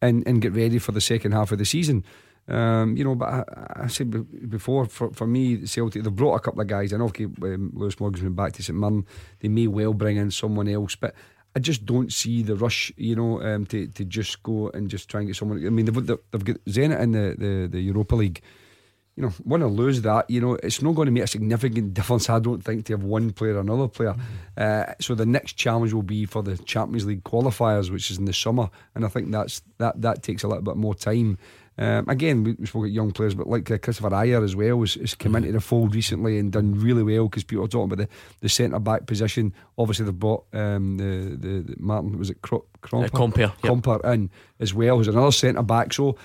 and, 0.00 0.24
and 0.28 0.40
get 0.40 0.52
ready 0.52 0.78
for 0.78 0.92
the 0.92 1.00
second 1.00 1.32
half 1.32 1.50
of 1.50 1.58
the 1.58 1.64
season. 1.64 2.04
Um, 2.46 2.96
you 2.96 3.02
know, 3.02 3.16
but 3.16 3.28
I, 3.28 3.44
I, 3.84 3.86
said 3.88 4.48
before, 4.48 4.86
for, 4.86 5.10
for 5.10 5.26
me, 5.26 5.66
Celtic, 5.66 6.04
they've 6.04 6.14
brought 6.14 6.36
a 6.36 6.40
couple 6.40 6.60
of 6.60 6.68
guys. 6.68 6.92
I 6.92 6.98
know 6.98 7.06
okay, 7.06 7.24
um, 7.24 7.72
Lewis 7.74 7.98
Morgan's 7.98 8.22
been 8.22 8.34
back 8.34 8.52
to 8.52 8.62
St 8.62 8.78
Mirren. 8.78 9.04
They 9.40 9.48
may 9.48 9.66
well 9.66 9.92
bring 9.92 10.18
in 10.18 10.30
someone 10.30 10.68
else, 10.68 10.94
but 10.94 11.16
I 11.56 11.58
just 11.58 11.84
don't 11.84 12.12
see 12.12 12.42
the 12.42 12.54
rush, 12.54 12.92
you 12.96 13.16
know, 13.16 13.42
um, 13.42 13.66
to, 13.66 13.88
to 13.88 14.04
just 14.04 14.40
go 14.44 14.70
and 14.70 14.88
just 14.88 15.08
try 15.08 15.20
and 15.20 15.28
get 15.28 15.36
someone. 15.36 15.66
I 15.66 15.70
mean, 15.70 15.86
they've, 15.86 16.06
they've 16.06 16.44
got 16.44 16.64
Zenit 16.66 17.00
in 17.00 17.10
the, 17.10 17.34
the, 17.36 17.68
the 17.72 17.80
Europa 17.80 18.14
League 18.14 18.40
you 19.16 19.22
know, 19.22 19.32
want 19.44 19.62
to 19.62 19.66
lose 19.66 20.00
that, 20.02 20.28
you 20.30 20.40
know, 20.40 20.54
it's 20.62 20.80
not 20.80 20.94
going 20.94 21.06
to 21.06 21.12
make 21.12 21.24
a 21.24 21.26
significant 21.26 21.92
difference, 21.92 22.30
I 22.30 22.38
don't 22.38 22.64
think, 22.64 22.86
to 22.86 22.94
have 22.94 23.02
one 23.02 23.30
player 23.30 23.56
or 23.56 23.60
another 23.60 23.88
player. 23.88 24.14
Mm-hmm. 24.14 24.90
Uh, 24.90 24.94
so 25.00 25.14
the 25.14 25.26
next 25.26 25.54
challenge 25.54 25.92
will 25.92 26.02
be 26.02 26.24
for 26.24 26.42
the 26.42 26.56
Champions 26.56 27.04
League 27.04 27.24
qualifiers, 27.24 27.90
which 27.90 28.10
is 28.10 28.18
in 28.18 28.24
the 28.24 28.32
summer, 28.32 28.70
and 28.94 29.04
I 29.04 29.08
think 29.08 29.30
that's 29.30 29.62
that 29.78 30.00
that 30.00 30.22
takes 30.22 30.44
a 30.44 30.48
little 30.48 30.62
bit 30.62 30.76
more 30.76 30.94
time. 30.94 31.36
Um, 31.78 32.06
again, 32.08 32.44
we, 32.44 32.52
we 32.52 32.66
spoke 32.66 32.82
about 32.82 32.92
young 32.92 33.12
players, 33.12 33.34
but 33.34 33.46
like 33.46 33.70
uh, 33.70 33.78
Kristoffer 33.78 34.10
Ajer 34.10 34.44
as 34.44 34.54
well 34.54 34.80
has, 34.80 34.94
has 34.94 35.14
come 35.14 35.32
mm-hmm. 35.32 35.44
into 35.44 35.52
the 35.52 35.60
fold 35.60 35.94
recently 35.94 36.38
and 36.38 36.52
done 36.52 36.78
really 36.78 37.02
well 37.02 37.28
because 37.28 37.44
people 37.44 37.64
are 37.64 37.68
talking 37.68 37.92
about 37.92 38.06
the, 38.06 38.08
the 38.40 38.48
centre 38.48 38.78
back 38.78 39.06
position. 39.06 39.54
Obviously, 39.78 40.04
they've 40.04 40.18
bought 40.18 40.44
um, 40.52 40.98
the, 40.98 41.36
the, 41.36 41.62
the 41.62 41.76
Martin 41.78 42.18
was 42.18 42.30
it 42.30 42.42
Cro- 42.42 42.66
Kromper, 42.82 43.44
uh, 43.44 43.50
Compper 43.62 44.04
yep. 44.04 44.14
in 44.14 44.30
as 44.60 44.74
well, 44.74 44.98
who's 44.98 45.08
another 45.08 45.32
centre 45.32 45.62
back. 45.62 45.92
So 45.92 46.16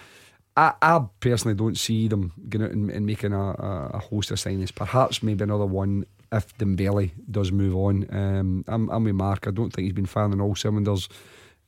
I, 0.58 0.74
I 0.82 1.06
personally 1.20 1.56
don't 1.56 1.78
see 1.78 2.08
them 2.08 2.34
going 2.50 2.65
out 2.65 2.72
and, 2.72 2.89
and 2.89 3.06
making 3.06 3.32
a, 3.32 3.39
a, 3.39 3.91
a, 3.93 4.00
host 4.00 4.32
of 4.32 4.39
signings. 4.39 4.74
Perhaps 4.74 5.22
maybe 5.22 5.43
another 5.43 5.67
one 5.67 6.08
if 6.32 6.58
Dembele 6.58 7.12
does 7.30 7.52
move 7.52 7.76
on. 7.76 8.08
Um, 8.10 8.65
I'm, 8.67 8.89
I'm 8.89 9.04
with 9.04 9.13
Mark. 9.13 9.48
I 9.48 9.52
don't 9.52 9.72
think 9.72 9.86
he's 9.86 9.93
been 9.93 10.08
firing 10.08 10.41
all 10.41 10.56
cylinders. 10.56 11.10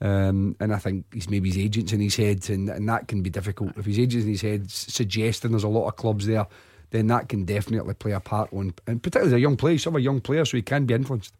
Um, 0.01 0.55
and 0.59 0.73
I 0.73 0.79
think 0.79 1.05
he's 1.13 1.29
maybe 1.29 1.49
his 1.49 1.57
agents 1.59 1.93
in 1.93 1.99
his 1.99 2.15
head, 2.15 2.49
and, 2.49 2.67
and 2.69 2.89
that 2.89 3.07
can 3.07 3.21
be 3.21 3.29
difficult. 3.29 3.77
If 3.77 3.85
his 3.85 3.99
agents 3.99 4.25
in 4.25 4.31
his 4.31 4.41
head 4.41 4.71
suggesting 4.71 5.51
there's 5.51 5.63
a 5.63 5.67
lot 5.67 5.87
of 5.87 5.95
clubs 5.95 6.25
there, 6.25 6.47
then 6.89 7.07
that 7.07 7.29
can 7.29 7.45
definitely 7.45 7.93
play 7.93 8.13
a 8.13 8.19
part 8.19 8.51
on, 8.53 8.73
and 8.87 9.03
particularly 9.03 9.33
as 9.33 9.37
a 9.37 9.39
young 9.39 9.57
player, 9.57 9.73
he's 9.73 9.85
a 9.85 9.99
young 9.99 10.21
player, 10.21 10.45
so 10.45 10.57
he 10.57 10.63
can 10.63 10.85
be 10.85 10.93
influenced. 10.93 11.33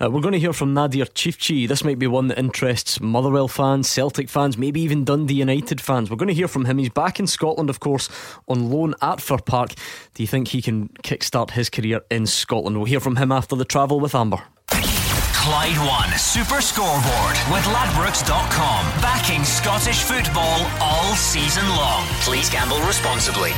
Uh, 0.00 0.10
we're 0.10 0.20
going 0.20 0.32
to 0.32 0.38
hear 0.38 0.52
from 0.52 0.74
Nadir 0.74 1.06
Ciftci. 1.06 1.66
This 1.66 1.84
might 1.84 1.98
be 1.98 2.06
one 2.06 2.28
that 2.28 2.38
interests 2.38 3.00
Motherwell 3.00 3.48
fans, 3.48 3.88
Celtic 3.88 4.28
fans, 4.28 4.56
maybe 4.58 4.80
even 4.80 5.04
Dundee 5.04 5.34
United 5.34 5.80
fans. 5.80 6.10
We're 6.10 6.16
going 6.16 6.28
to 6.28 6.34
hear 6.34 6.48
from 6.48 6.64
him. 6.64 6.78
He's 6.78 6.90
back 6.90 7.18
in 7.18 7.26
Scotland, 7.26 7.70
of 7.70 7.80
course, 7.80 8.08
on 8.48 8.70
loan 8.70 8.94
at 9.02 9.20
Fir 9.20 9.38
Park. 9.38 9.72
Do 10.14 10.22
you 10.22 10.26
think 10.26 10.48
he 10.48 10.62
can 10.62 10.88
kickstart 11.02 11.52
his 11.52 11.70
career 11.70 12.02
in 12.10 12.26
Scotland? 12.26 12.76
We'll 12.76 12.86
hear 12.86 13.00
from 13.00 13.16
him 13.16 13.32
after 13.32 13.56
the 13.56 13.64
travel 13.64 14.00
with 14.00 14.14
Amber. 14.14 14.42
Clyde 15.42 15.76
One 15.78 16.16
Super 16.18 16.60
Scoreboard 16.60 17.36
with 17.50 17.64
Ladbrokes.com. 17.64 18.84
Backing 19.02 19.42
Scottish 19.42 20.02
football 20.02 20.66
all 20.80 21.14
season 21.16 21.66
long. 21.70 22.06
Please 22.20 22.48
gamble 22.48 22.80
responsibly. 22.82 23.50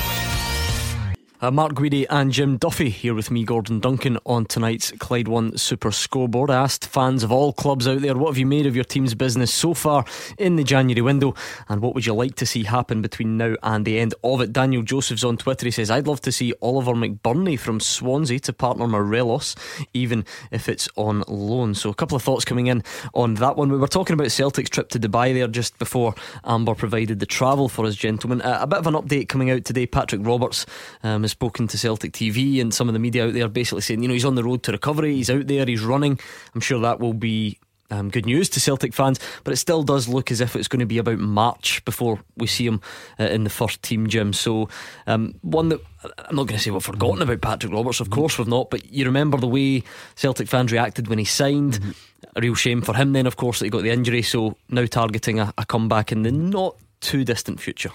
Uh, 1.40 1.51
Mark 1.51 1.73
Guidi 1.73 2.07
and 2.09 2.31
Jim 2.31 2.57
Duffy 2.59 2.90
here 2.90 3.12
with 3.12 3.29
me, 3.29 3.42
Gordon 3.42 3.81
Duncan, 3.81 4.18
on 4.25 4.47
tonight's 4.47 4.92
Clyde 4.92 5.27
One 5.27 5.59
Super 5.59 5.90
Scoreboard. 5.90 6.49
I 6.49 6.62
asked 6.62 6.87
fans 6.87 7.25
of 7.25 7.33
all 7.33 7.53
clubs 7.53 7.88
out 7.88 8.03
there, 8.03 8.16
what 8.16 8.29
have 8.29 8.38
you 8.38 8.47
made 8.47 8.66
of 8.66 8.77
your 8.77 8.85
team's 8.85 9.16
business 9.16 9.53
so 9.53 9.75
far 9.75 10.05
in 10.38 10.55
the 10.55 10.62
January 10.62 11.03
window, 11.03 11.35
and 11.68 11.83
what 11.83 11.92
would 11.94 12.07
you 12.07 12.14
like 12.14 12.37
to 12.37 12.47
see 12.47 12.62
happen 12.62 13.03
between 13.03 13.37
now 13.37 13.57
and 13.64 13.85
the 13.85 13.99
end 13.99 14.14
of 14.23 14.40
it? 14.40 14.53
Daniel 14.53 14.83
Joseph's 14.83 15.25
on 15.25 15.37
Twitter. 15.37 15.66
He 15.66 15.73
says, 15.73 15.90
I'd 15.90 16.07
love 16.07 16.20
to 16.20 16.31
see 16.31 16.55
Oliver 16.62 16.92
McBurnie 16.92 17.59
from 17.59 17.81
Swansea 17.81 18.38
to 18.38 18.53
partner 18.53 18.87
Morelos, 18.87 19.57
even 19.92 20.25
if 20.53 20.68
it's 20.68 20.88
on 20.94 21.25
loan. 21.27 21.75
So, 21.75 21.90
a 21.90 21.94
couple 21.94 22.16
of 22.16 22.23
thoughts 22.23 22.44
coming 22.44 22.68
in 22.68 22.85
on 23.12 23.35
that 23.35 23.57
one. 23.57 23.73
We 23.73 23.79
were 23.79 23.88
talking 23.88 24.14
about 24.14 24.31
Celtic's 24.31 24.70
trip 24.70 24.88
to 24.90 25.01
Dubai 25.01 25.35
there 25.35 25.49
just 25.49 25.81
before 25.81 26.14
Amber 26.44 26.77
provided 26.77 27.18
the 27.18 27.27
travel 27.27 27.68
for 27.68 27.87
us, 27.87 27.97
gentlemen. 27.97 28.40
Uh, 28.40 28.59
a 28.61 28.68
bit 28.68 28.79
of 28.79 28.87
an 28.87 28.94
update 28.94 29.29
coming 29.29 29.51
out 29.51 29.64
today. 29.64 29.85
Patrick 29.85 30.25
Roberts 30.25 30.64
um, 31.03 31.23
has 31.24 31.32
spoken 31.32 31.66
to 31.68 31.78
Celtic 31.78 32.12
TV 32.12 32.60
and 32.60 32.72
some 32.72 32.88
of 32.88 32.92
the 32.92 33.00
media 33.00 33.26
out 33.26 33.32
there 33.32 33.48
basically 33.48 33.82
saying, 33.82 34.02
you 34.02 34.08
know, 34.08 34.14
he's 34.14 34.24
on 34.24 34.34
the 34.34 34.44
road 34.44 34.62
to 34.64 34.72
recovery, 34.72 35.16
he's 35.16 35.30
out 35.30 35.46
there, 35.46 35.66
he's 35.66 35.82
running. 35.82 36.18
I'm 36.54 36.60
sure 36.60 36.80
that 36.80 37.00
will 37.00 37.14
be 37.14 37.58
um, 37.90 38.10
good 38.10 38.26
news 38.26 38.48
to 38.50 38.60
Celtic 38.60 38.94
fans, 38.94 39.20
but 39.44 39.52
it 39.52 39.56
still 39.56 39.82
does 39.82 40.08
look 40.08 40.30
as 40.30 40.40
if 40.40 40.56
it's 40.56 40.68
going 40.68 40.80
to 40.80 40.87
be 40.87 40.98
about 40.98 41.18
March 41.18 41.84
before 41.84 42.20
we 42.37 42.46
see 42.46 42.66
him 42.66 42.80
uh, 43.20 43.24
in 43.24 43.44
the 43.44 43.50
first 43.50 43.82
team, 43.82 44.06
Jim. 44.06 44.32
So, 44.32 44.68
um, 45.06 45.34
one 45.42 45.68
that 45.68 45.80
I'm 46.18 46.37
not 46.37 46.46
going 46.46 46.58
to 46.58 46.62
say 46.62 46.70
we've 46.70 46.82
forgotten 46.82 47.22
about 47.22 47.40
Patrick 47.40 47.72
Roberts, 47.72 48.00
of 48.00 48.10
course 48.10 48.38
we've 48.38 48.48
not, 48.48 48.70
but 48.70 48.90
you 48.92 49.04
remember 49.04 49.38
the 49.38 49.48
way 49.48 49.82
Celtic 50.14 50.48
fans 50.48 50.72
reacted 50.72 51.08
when 51.08 51.18
he 51.18 51.24
signed. 51.24 51.74
Mm-hmm. 51.80 51.90
A 52.37 52.40
real 52.40 52.54
shame 52.54 52.82
for 52.82 52.94
him, 52.94 53.12
then, 53.12 53.26
of 53.26 53.37
course, 53.37 53.60
that 53.60 53.66
he 53.66 53.70
got 53.70 53.82
the 53.82 53.90
injury. 53.90 54.22
So, 54.22 54.56
now 54.68 54.87
targeting 54.87 55.38
a, 55.38 55.52
a 55.56 55.64
comeback 55.64 56.10
in 56.10 56.22
the 56.22 56.32
not 56.32 56.76
too 57.00 57.22
distant 57.22 57.60
future. 57.60 57.92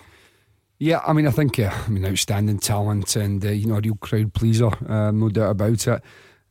Yeah, 0.82 1.02
I 1.06 1.12
mean, 1.12 1.28
I 1.28 1.32
think, 1.32 1.60
uh, 1.60 1.72
I 1.86 1.90
mean, 1.90 2.06
outstanding 2.06 2.58
talent 2.60 3.18
and, 3.18 3.44
uh, 3.44 3.50
you 3.50 3.68
know, 3.68 3.76
a 3.76 3.82
real 3.82 3.96
crowd 3.96 4.34
pleaser, 4.34 4.70
um, 4.90 5.20
no 5.20 5.28
doubt 5.28 5.52
about 5.52 5.86
it. 5.86 6.02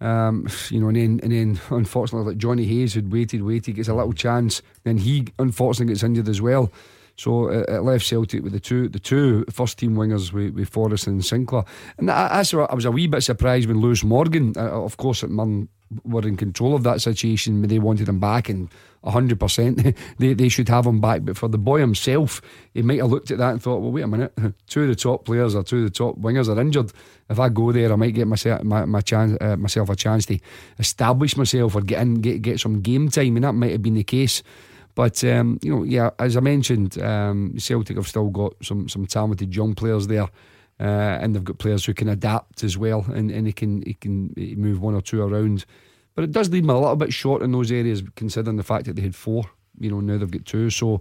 Um, 0.02 0.46
you 0.68 0.80
know, 0.80 0.88
and 0.88 0.96
then, 0.96 1.20
and 1.22 1.32
then 1.32 1.60
unfortunately, 1.70 2.32
like 2.32 2.38
Jonny 2.38 2.66
Hayes, 2.66 2.92
who'd 2.92 3.10
waited, 3.10 3.42
waited, 3.42 3.76
gets 3.76 3.88
a 3.88 3.94
little 3.94 4.12
chance, 4.12 4.60
then 4.84 4.98
he 4.98 5.28
unfortunately 5.38 5.94
gets 5.94 6.02
injured 6.02 6.28
as 6.28 6.42
well. 6.42 6.70
So 7.16 7.48
it, 7.48 7.68
it 7.70 7.80
left 7.80 8.04
Celtic 8.04 8.44
with 8.44 8.52
the 8.52 8.60
two 8.60 8.88
the 8.88 9.00
two 9.00 9.44
first 9.50 9.78
team 9.78 9.96
wingers 9.96 10.30
with, 10.32 10.54
with 10.54 10.68
Forrest 10.68 11.06
and 11.08 11.24
Sinclair. 11.24 11.64
And 11.96 12.10
I, 12.10 12.42
I, 12.42 12.56
I 12.70 12.74
was 12.74 12.84
a 12.84 12.92
wee 12.92 13.08
bit 13.08 13.22
surprised 13.22 13.66
when 13.66 13.80
Lewis 13.80 14.04
Morgan, 14.04 14.52
uh, 14.56 14.84
of 14.84 14.98
course, 14.98 15.20
St 15.20 15.32
Mirren 15.32 15.68
were 16.05 16.27
in 16.27 16.37
control 16.37 16.74
of 16.74 16.83
that 16.83 17.01
situation. 17.01 17.62
They 17.62 17.79
wanted 17.79 18.09
him 18.09 18.20
back, 18.20 18.48
and 18.48 18.68
hundred 19.05 19.40
percent 19.40 19.96
they 20.18 20.35
they 20.35 20.48
should 20.48 20.68
have 20.68 20.87
him 20.87 21.01
back. 21.01 21.24
But 21.24 21.37
for 21.37 21.48
the 21.48 21.59
boy 21.59 21.81
himself, 21.81 22.42
he 22.74 22.83
might 22.83 22.98
have 22.98 23.11
looked 23.11 23.31
at 23.31 23.38
that 23.38 23.53
and 23.53 23.62
thought, 23.62 23.81
well, 23.81 23.92
wait 23.92 24.03
a 24.03 24.07
minute, 24.07 24.33
two 24.66 24.83
of 24.83 24.88
the 24.88 24.94
top 24.94 25.24
players 25.24 25.55
or 25.55 25.62
two 25.62 25.79
of 25.79 25.85
the 25.85 25.90
top 25.90 26.18
wingers 26.20 26.55
are 26.55 26.61
injured. 26.61 26.92
If 27.31 27.38
I 27.38 27.48
go 27.48 27.72
there, 27.72 27.92
I 27.92 27.96
might 27.96 28.14
get 28.14 28.27
myself 28.27 28.62
my, 28.64 28.85
my 28.85 29.01
chance 29.01 29.37
uh, 29.40 29.57
myself 29.57 29.88
a 29.88 29.96
chance 29.96 30.27
to 30.27 30.38
establish 30.79 31.37
myself 31.37 31.74
or 31.74 31.81
get 31.81 32.03
in 32.03 32.16
get 32.16 32.42
get 32.42 32.61
some 32.61 32.81
game 32.81 33.09
time, 33.09 33.37
and 33.37 33.44
that 33.44 33.53
might 33.53 33.72
have 33.72 33.83
been 33.83 33.94
the 33.94 34.05
case. 34.05 34.42
But 34.94 35.22
um, 35.24 35.59
you 35.62 35.74
know, 35.74 35.83
yeah, 35.85 36.11
as 36.18 36.37
I 36.37 36.40
mentioned, 36.40 37.01
um, 37.01 37.55
Celtic 37.57 37.96
have 37.96 38.09
still 38.09 38.31
got 38.31 38.55
some 38.62 38.88
some 38.88 39.07
talented 39.07 39.55
young 39.55 39.74
players 39.74 40.09
there. 40.09 40.29
Uh, 40.80 41.18
and 41.20 41.34
they've 41.34 41.44
got 41.44 41.58
players 41.58 41.84
who 41.84 41.94
can 41.94 42.08
adapt 42.08 42.62
as 42.62 42.78
well, 42.78 43.04
and, 43.08 43.30
and 43.30 43.46
he 43.46 43.52
can 43.52 43.82
he 43.82 43.94
can 43.94 44.32
move 44.56 44.80
one 44.80 44.94
or 44.94 45.00
two 45.00 45.22
around. 45.22 45.64
But 46.14 46.24
it 46.24 46.32
does 46.32 46.50
leave 46.50 46.62
them 46.62 46.70
a 46.70 46.78
little 46.78 46.96
bit 46.96 47.12
short 47.12 47.42
in 47.42 47.52
those 47.52 47.72
areas, 47.72 48.02
considering 48.16 48.56
the 48.56 48.62
fact 48.62 48.86
that 48.86 48.96
they 48.96 49.02
had 49.02 49.14
four. 49.14 49.44
You 49.78 49.90
know, 49.90 50.00
now 50.00 50.18
they've 50.18 50.30
got 50.30 50.44
two. 50.44 50.70
So, 50.70 51.00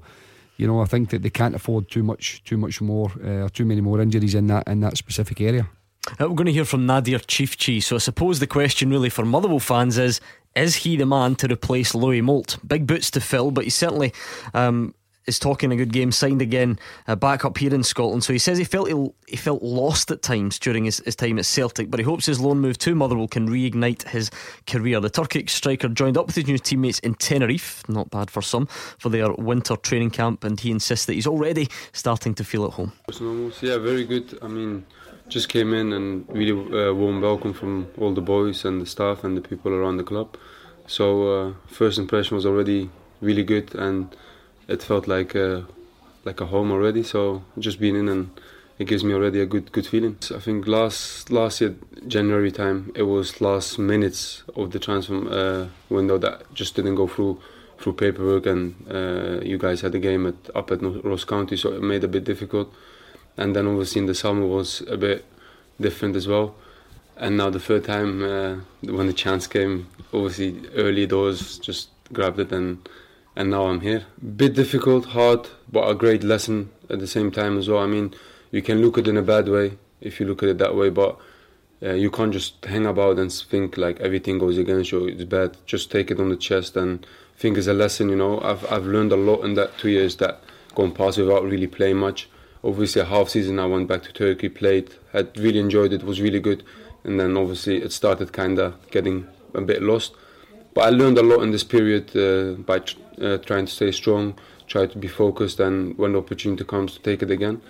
you 0.57 0.67
know, 0.67 0.81
I 0.81 0.85
think 0.85 1.09
that 1.09 1.23
they 1.23 1.29
can't 1.29 1.55
afford 1.55 1.89
too 1.89 2.03
much, 2.03 2.43
too 2.43 2.57
much 2.57 2.81
more, 2.81 3.11
uh, 3.23 3.49
too 3.49 3.65
many 3.65 3.81
more 3.81 4.01
injuries 4.01 4.35
in 4.35 4.47
that 4.47 4.67
in 4.67 4.79
that 4.81 4.97
specific 4.97 5.41
area. 5.41 5.69
Uh, 6.11 6.27
we're 6.29 6.35
going 6.35 6.45
to 6.45 6.53
hear 6.53 6.65
from 6.65 6.85
Nadir 6.85 7.19
Ciftci. 7.19 7.81
So 7.83 7.95
I 7.95 7.99
suppose 7.99 8.39
the 8.39 8.47
question 8.47 8.89
really 8.89 9.09
for 9.09 9.25
Motherwell 9.25 9.59
fans 9.59 9.97
is 9.97 10.21
is 10.55 10.77
he 10.77 10.95
the 10.97 11.05
man 11.05 11.35
to 11.35 11.51
replace 11.51 11.93
Louis 11.93 12.21
Moult? 12.21 12.57
Big 12.65 12.87
boots 12.87 13.11
to 13.11 13.21
fill, 13.21 13.51
but 13.51 13.63
he 13.63 13.69
certainly 13.69 14.13
um, 14.55 14.95
is 15.27 15.37
talking 15.37 15.71
a 15.71 15.75
good 15.75 15.93
game. 15.93 16.11
Signed 16.11 16.41
again 16.41 16.79
uh, 17.07 17.15
back 17.15 17.45
up 17.45 17.57
here 17.57 17.73
in 17.73 17.83
Scotland. 17.83 18.23
So 18.23 18.33
he 18.33 18.39
says 18.39 18.57
he 18.57 18.63
felt 18.63 18.87
he, 18.87 19.09
he 19.27 19.35
felt 19.35 19.61
lost 19.61 20.09
at 20.09 20.21
times 20.21 20.57
during 20.57 20.85
his, 20.85 20.99
his, 21.05 21.15
time 21.15 21.37
at 21.37 21.45
Celtic, 21.45 21.91
but 21.91 21.99
he 21.99 22.03
hopes 22.03 22.25
his 22.25 22.39
loan 22.39 22.59
move 22.59 22.77
to 22.79 22.95
Motherwell 22.95 23.27
can 23.27 23.47
reignite 23.49 24.07
his 24.07 24.31
career. 24.65 24.99
The 24.99 25.09
Turkic 25.09 25.49
striker 25.49 25.87
joined 25.89 26.17
up 26.17 26.27
with 26.27 26.35
his 26.35 26.47
new 26.47 26.57
teammates 26.57 26.99
in 26.99 27.15
Tenerife, 27.15 27.87
not 27.87 28.09
bad 28.09 28.31
for 28.31 28.41
some, 28.41 28.67
for 28.67 29.09
their 29.09 29.31
winter 29.33 29.75
training 29.75 30.11
camp, 30.11 30.43
and 30.43 30.59
he 30.59 30.71
insists 30.71 31.05
that 31.05 31.13
he's 31.13 31.27
already 31.27 31.67
starting 31.91 32.33
to 32.35 32.43
feel 32.43 32.65
at 32.65 32.71
home. 32.71 32.93
Yeah, 33.61 33.77
very 33.77 34.05
good. 34.05 34.37
I 34.41 34.47
mean 34.47 34.85
just 35.29 35.49
came 35.49 35.73
in 35.73 35.91
and 35.91 36.25
really 36.29 36.53
uh, 36.53 36.93
warm 36.93 37.21
welcome 37.21 37.53
from 37.53 37.87
all 37.97 38.13
the 38.13 38.21
boys 38.21 38.63
and 38.63 38.81
the 38.81 38.85
staff 38.85 39.23
and 39.23 39.35
the 39.35 39.41
people 39.41 39.73
around 39.73 39.97
the 39.97 40.03
club. 40.03 40.37
So 40.85 41.27
uh, 41.27 41.53
first 41.67 41.99
impression 41.99 42.35
was 42.35 42.45
already 42.45 42.89
really 43.19 43.43
good 43.43 43.75
and 43.75 44.15
it 44.67 44.83
felt 44.83 45.07
like 45.07 45.35
a, 45.35 45.65
like 46.25 46.41
a 46.41 46.45
home 46.45 46.71
already. 46.71 47.03
So 47.03 47.43
just 47.59 47.79
being 47.79 47.95
in 47.95 48.09
and 48.09 48.29
it 48.79 48.85
gives 48.85 49.03
me 49.03 49.13
already 49.13 49.41
a 49.41 49.45
good 49.45 49.71
good 49.71 49.87
feeling. 49.87 50.17
I 50.33 50.39
think 50.39 50.67
last 50.67 51.31
last 51.31 51.61
year 51.61 51.75
January 52.07 52.51
time 52.51 52.91
it 52.95 53.03
was 53.03 53.41
last 53.41 53.79
minutes 53.79 54.43
of 54.55 54.71
the 54.71 54.79
transfer 54.79 55.15
uh, 55.29 55.67
window 55.89 56.17
that 56.19 56.53
just 56.53 56.75
didn't 56.75 56.95
go 56.95 57.07
through 57.07 57.41
through 57.79 57.93
paperwork 57.93 58.45
and 58.45 58.75
uh, 58.89 59.39
you 59.43 59.57
guys 59.57 59.81
had 59.81 59.93
a 59.93 59.99
game 59.99 60.25
at, 60.25 60.35
up 60.55 60.71
at 60.71 60.81
Ross 61.03 61.23
County 61.23 61.55
so 61.55 61.73
it 61.73 61.81
made 61.81 62.03
it 62.03 62.05
a 62.05 62.07
bit 62.07 62.23
difficult 62.23 62.73
and 63.37 63.55
then 63.55 63.67
obviously 63.67 64.01
in 64.01 64.07
the 64.07 64.15
summer 64.15 64.45
was 64.45 64.81
a 64.87 64.97
bit 64.97 65.25
different 65.79 66.15
as 66.15 66.27
well. 66.27 66.55
And 67.15 67.37
now 67.37 67.49
the 67.49 67.59
third 67.59 67.85
time 67.85 68.23
uh, 68.23 68.57
when 68.81 69.07
the 69.07 69.13
chance 69.13 69.47
came, 69.47 69.87
obviously 70.13 70.61
early 70.75 71.07
doors 71.07 71.57
just 71.59 71.89
grabbed 72.13 72.39
it 72.39 72.51
and 72.51 72.87
and 73.37 73.51
now 73.51 73.67
I'm 73.67 73.79
here. 73.81 74.05
Bit 74.35 74.55
difficult, 74.55 75.05
hard, 75.05 75.47
but 75.71 75.87
a 75.87 75.95
great 75.95 76.23
lesson 76.23 76.71
at 76.89 76.99
the 76.99 77.07
same 77.07 77.31
time 77.31 77.57
as 77.57 77.69
well. 77.69 77.79
I 77.81 77.87
mean, 77.87 78.13
you 78.51 78.61
can 78.61 78.81
look 78.81 78.97
at 78.97 79.07
it 79.07 79.11
in 79.11 79.17
a 79.17 79.21
bad 79.21 79.47
way 79.47 79.77
if 80.01 80.19
you 80.19 80.25
look 80.25 80.43
at 80.43 80.49
it 80.49 80.57
that 80.57 80.75
way, 80.75 80.89
but 80.89 81.17
uh, 81.81 81.93
you 81.93 82.11
can't 82.11 82.33
just 82.33 82.65
hang 82.65 82.85
about 82.85 83.19
and 83.19 83.31
think 83.31 83.77
like 83.77 83.99
everything 84.01 84.39
goes 84.39 84.57
against 84.57 84.91
you. 84.91 85.05
It's 85.05 85.23
bad. 85.23 85.55
Just 85.65 85.91
take 85.91 86.11
it 86.11 86.19
on 86.19 86.29
the 86.29 86.35
chest 86.35 86.75
and 86.75 87.05
think 87.37 87.57
it's 87.57 87.67
a 87.67 87.73
lesson. 87.73 88.09
You 88.09 88.15
know, 88.15 88.41
I've 88.41 88.69
I've 88.71 88.85
learned 88.85 89.11
a 89.11 89.17
lot 89.17 89.45
in 89.45 89.53
that 89.53 89.77
two 89.77 89.89
years 89.89 90.17
that 90.17 90.41
gone 90.75 90.91
past 90.91 91.17
without 91.17 91.43
really 91.43 91.67
playing 91.67 91.97
much 91.97 92.27
obviously 92.63 93.01
a 93.01 93.05
half 93.05 93.29
season 93.29 93.59
I 93.59 93.65
went 93.65 93.87
back 93.87 94.03
to 94.03 94.13
Turkey, 94.13 94.49
played, 94.49 94.93
had 95.13 95.37
really 95.37 95.59
enjoyed 95.59 95.93
it, 95.93 96.03
was 96.03 96.21
really 96.21 96.39
good, 96.39 96.63
and 97.03 97.19
then 97.19 97.37
obviously 97.37 97.77
it 97.77 97.91
started 97.91 98.33
kind 98.33 98.59
of 98.59 98.75
getting 98.91 99.27
a 99.53 99.61
bit 99.61 99.81
lost. 99.81 100.13
But 100.73 100.81
I 100.81 100.89
learned 100.89 101.17
a 101.17 101.23
lot 101.23 101.41
in 101.41 101.51
this 101.51 101.63
period 101.63 102.15
uh, 102.15 102.59
by 102.61 102.79
tr- 102.79 102.97
uh, 103.21 103.37
trying 103.37 103.65
to 103.65 103.71
stay 103.71 103.91
strong, 103.91 104.35
try 104.67 104.85
to 104.85 104.97
be 104.97 105.07
focused, 105.07 105.59
and 105.59 105.97
when 105.97 106.13
the 106.13 106.19
opportunity 106.19 106.63
comes 106.63 106.93
to 106.93 106.99
take 106.99 107.21
it 107.21 107.31
again, 107.31 107.61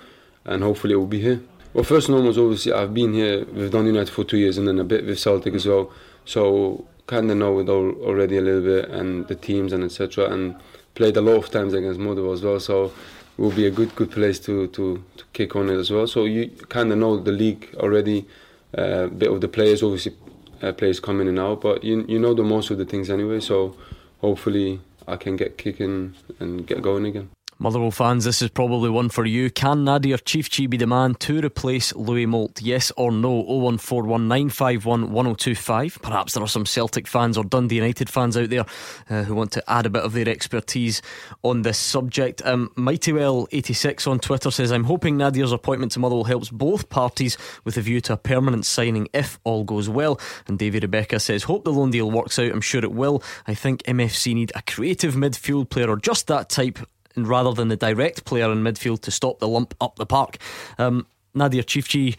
and 0.45 0.63
hopefully 0.63 0.93
it 0.93 0.97
will 0.97 1.05
be 1.05 1.21
here. 1.21 1.41
Well, 1.73 1.83
first 1.83 2.09
and 2.09 2.17
foremost, 2.17 2.39
obviously 2.39 2.73
I've 2.73 2.93
been 2.93 3.13
here 3.13 3.45
with 3.45 3.71
Dundee 3.71 3.91
United 3.91 4.11
for 4.11 4.23
two 4.23 4.37
years, 4.37 4.57
and 4.57 4.67
then 4.67 4.79
a 4.79 4.83
bit 4.83 5.05
with 5.05 5.19
Celtic 5.19 5.53
as 5.53 5.65
well, 5.65 5.91
so 6.25 6.85
kind 7.05 7.29
of 7.31 7.37
know 7.37 7.59
it 7.59 7.69
all 7.69 7.91
already 8.03 8.37
a 8.37 8.41
little 8.41 8.61
bit, 8.61 8.89
and 8.89 9.27
the 9.27 9.35
teams 9.35 9.73
and 9.73 9.83
etc. 9.83 10.25
And 10.25 10.55
played 10.95 11.15
a 11.17 11.21
lot 11.21 11.37
of 11.37 11.49
times 11.49 11.73
against 11.73 11.99
Motherwell 11.99 12.33
as 12.33 12.41
well, 12.41 12.59
so 12.59 12.91
will 13.37 13.51
be 13.51 13.67
a 13.67 13.71
good 13.71 13.95
good 13.95 14.11
place 14.11 14.39
to, 14.39 14.67
to, 14.67 15.03
to 15.15 15.23
kick 15.33 15.55
on 15.55 15.69
it 15.69 15.75
as 15.75 15.91
well. 15.91 16.07
So 16.07 16.25
you 16.25 16.49
kind 16.69 16.91
of 16.91 16.97
know 16.97 17.17
the 17.17 17.31
league 17.31 17.69
already, 17.75 18.25
a 18.73 19.05
uh, 19.05 19.07
bit 19.07 19.31
of 19.31 19.41
the 19.41 19.47
players, 19.47 19.83
obviously 19.83 20.13
uh, 20.61 20.71
players 20.73 20.99
coming 20.99 21.27
in 21.27 21.37
and 21.37 21.39
out, 21.39 21.61
but 21.61 21.83
you 21.83 22.05
you 22.07 22.19
know 22.19 22.33
the 22.33 22.43
most 22.43 22.71
of 22.71 22.77
the 22.77 22.85
things 22.85 23.09
anyway. 23.09 23.39
So 23.39 23.75
hopefully 24.21 24.81
I 25.07 25.15
can 25.15 25.37
get 25.37 25.57
kicking 25.57 26.15
and 26.39 26.67
get 26.67 26.81
going 26.81 27.05
again. 27.05 27.29
Motherwell 27.59 27.89
fans, 27.89 28.23
this 28.23 28.43
is 28.43 28.51
probably 28.51 28.91
one 28.91 29.09
for 29.09 29.25
you. 29.25 29.49
Can 29.49 29.83
Nadir 29.83 30.17
Ciftci 30.17 30.69
be 30.69 30.77
the 30.77 30.85
man 30.85 31.15
to 31.15 31.41
replace 31.41 31.91
Louis 31.95 32.27
Moult? 32.27 32.61
Yes 32.61 32.91
or 32.97 33.11
no? 33.11 33.43
01419511025. 33.45 36.03
Perhaps 36.03 36.35
there 36.35 36.43
are 36.43 36.47
some 36.47 36.67
Celtic 36.67 37.07
fans 37.07 37.35
or 37.35 37.43
Dundee 37.43 37.77
United 37.77 38.11
fans 38.11 38.37
out 38.37 38.51
there 38.51 38.67
uh, 39.09 39.23
who 39.23 39.33
want 39.33 39.51
to 39.53 39.63
add 39.67 39.87
a 39.87 39.89
bit 39.89 40.03
of 40.03 40.13
their 40.13 40.29
expertise 40.29 41.01
on 41.41 41.63
this 41.63 41.79
subject. 41.79 42.45
Um, 42.45 42.69
Mightywell86 42.77 44.07
on 44.07 44.19
Twitter 44.19 44.51
says, 44.51 44.71
I'm 44.71 44.83
hoping 44.83 45.17
Nadir's 45.17 45.51
appointment 45.51 45.93
to 45.93 45.99
Motherwell 45.99 46.25
helps 46.25 46.51
both 46.51 46.89
parties 46.89 47.39
with 47.63 47.75
a 47.77 47.81
view 47.81 48.01
to 48.01 48.13
a 48.13 48.17
permanent 48.17 48.67
signing 48.67 49.07
if 49.13 49.39
all 49.43 49.63
goes 49.63 49.89
well. 49.89 50.21
And 50.45 50.59
Davy 50.59 50.77
Rebecca 50.77 51.19
says, 51.19 51.41
Hope 51.41 51.63
the 51.63 51.73
loan 51.73 51.89
deal 51.89 52.11
works 52.11 52.37
out. 52.37 52.51
I'm 52.51 52.61
sure 52.61 52.83
it 52.83 52.91
will. 52.91 53.23
I 53.47 53.55
think 53.55 53.81
MFC 53.83 54.35
need 54.35 54.51
a 54.53 54.61
creative 54.61 55.15
midfield 55.15 55.69
player 55.69 55.89
or 55.89 55.97
just 55.97 56.27
that 56.27 56.49
type 56.49 56.77
and 57.17 57.27
rather 57.27 57.51
than 57.51 57.67
the 57.67 57.75
direct 57.75 58.23
player 58.23 58.51
in 58.51 58.63
midfield 58.63 59.01
to 59.01 59.11
stop 59.11 59.39
the 59.39 59.47
lump 59.47 59.73
up 59.81 59.97
the 59.97 60.05
park. 60.05 60.37
Um, 60.77 61.05
Nadir 61.33 61.63
Ciftci. 61.63 62.15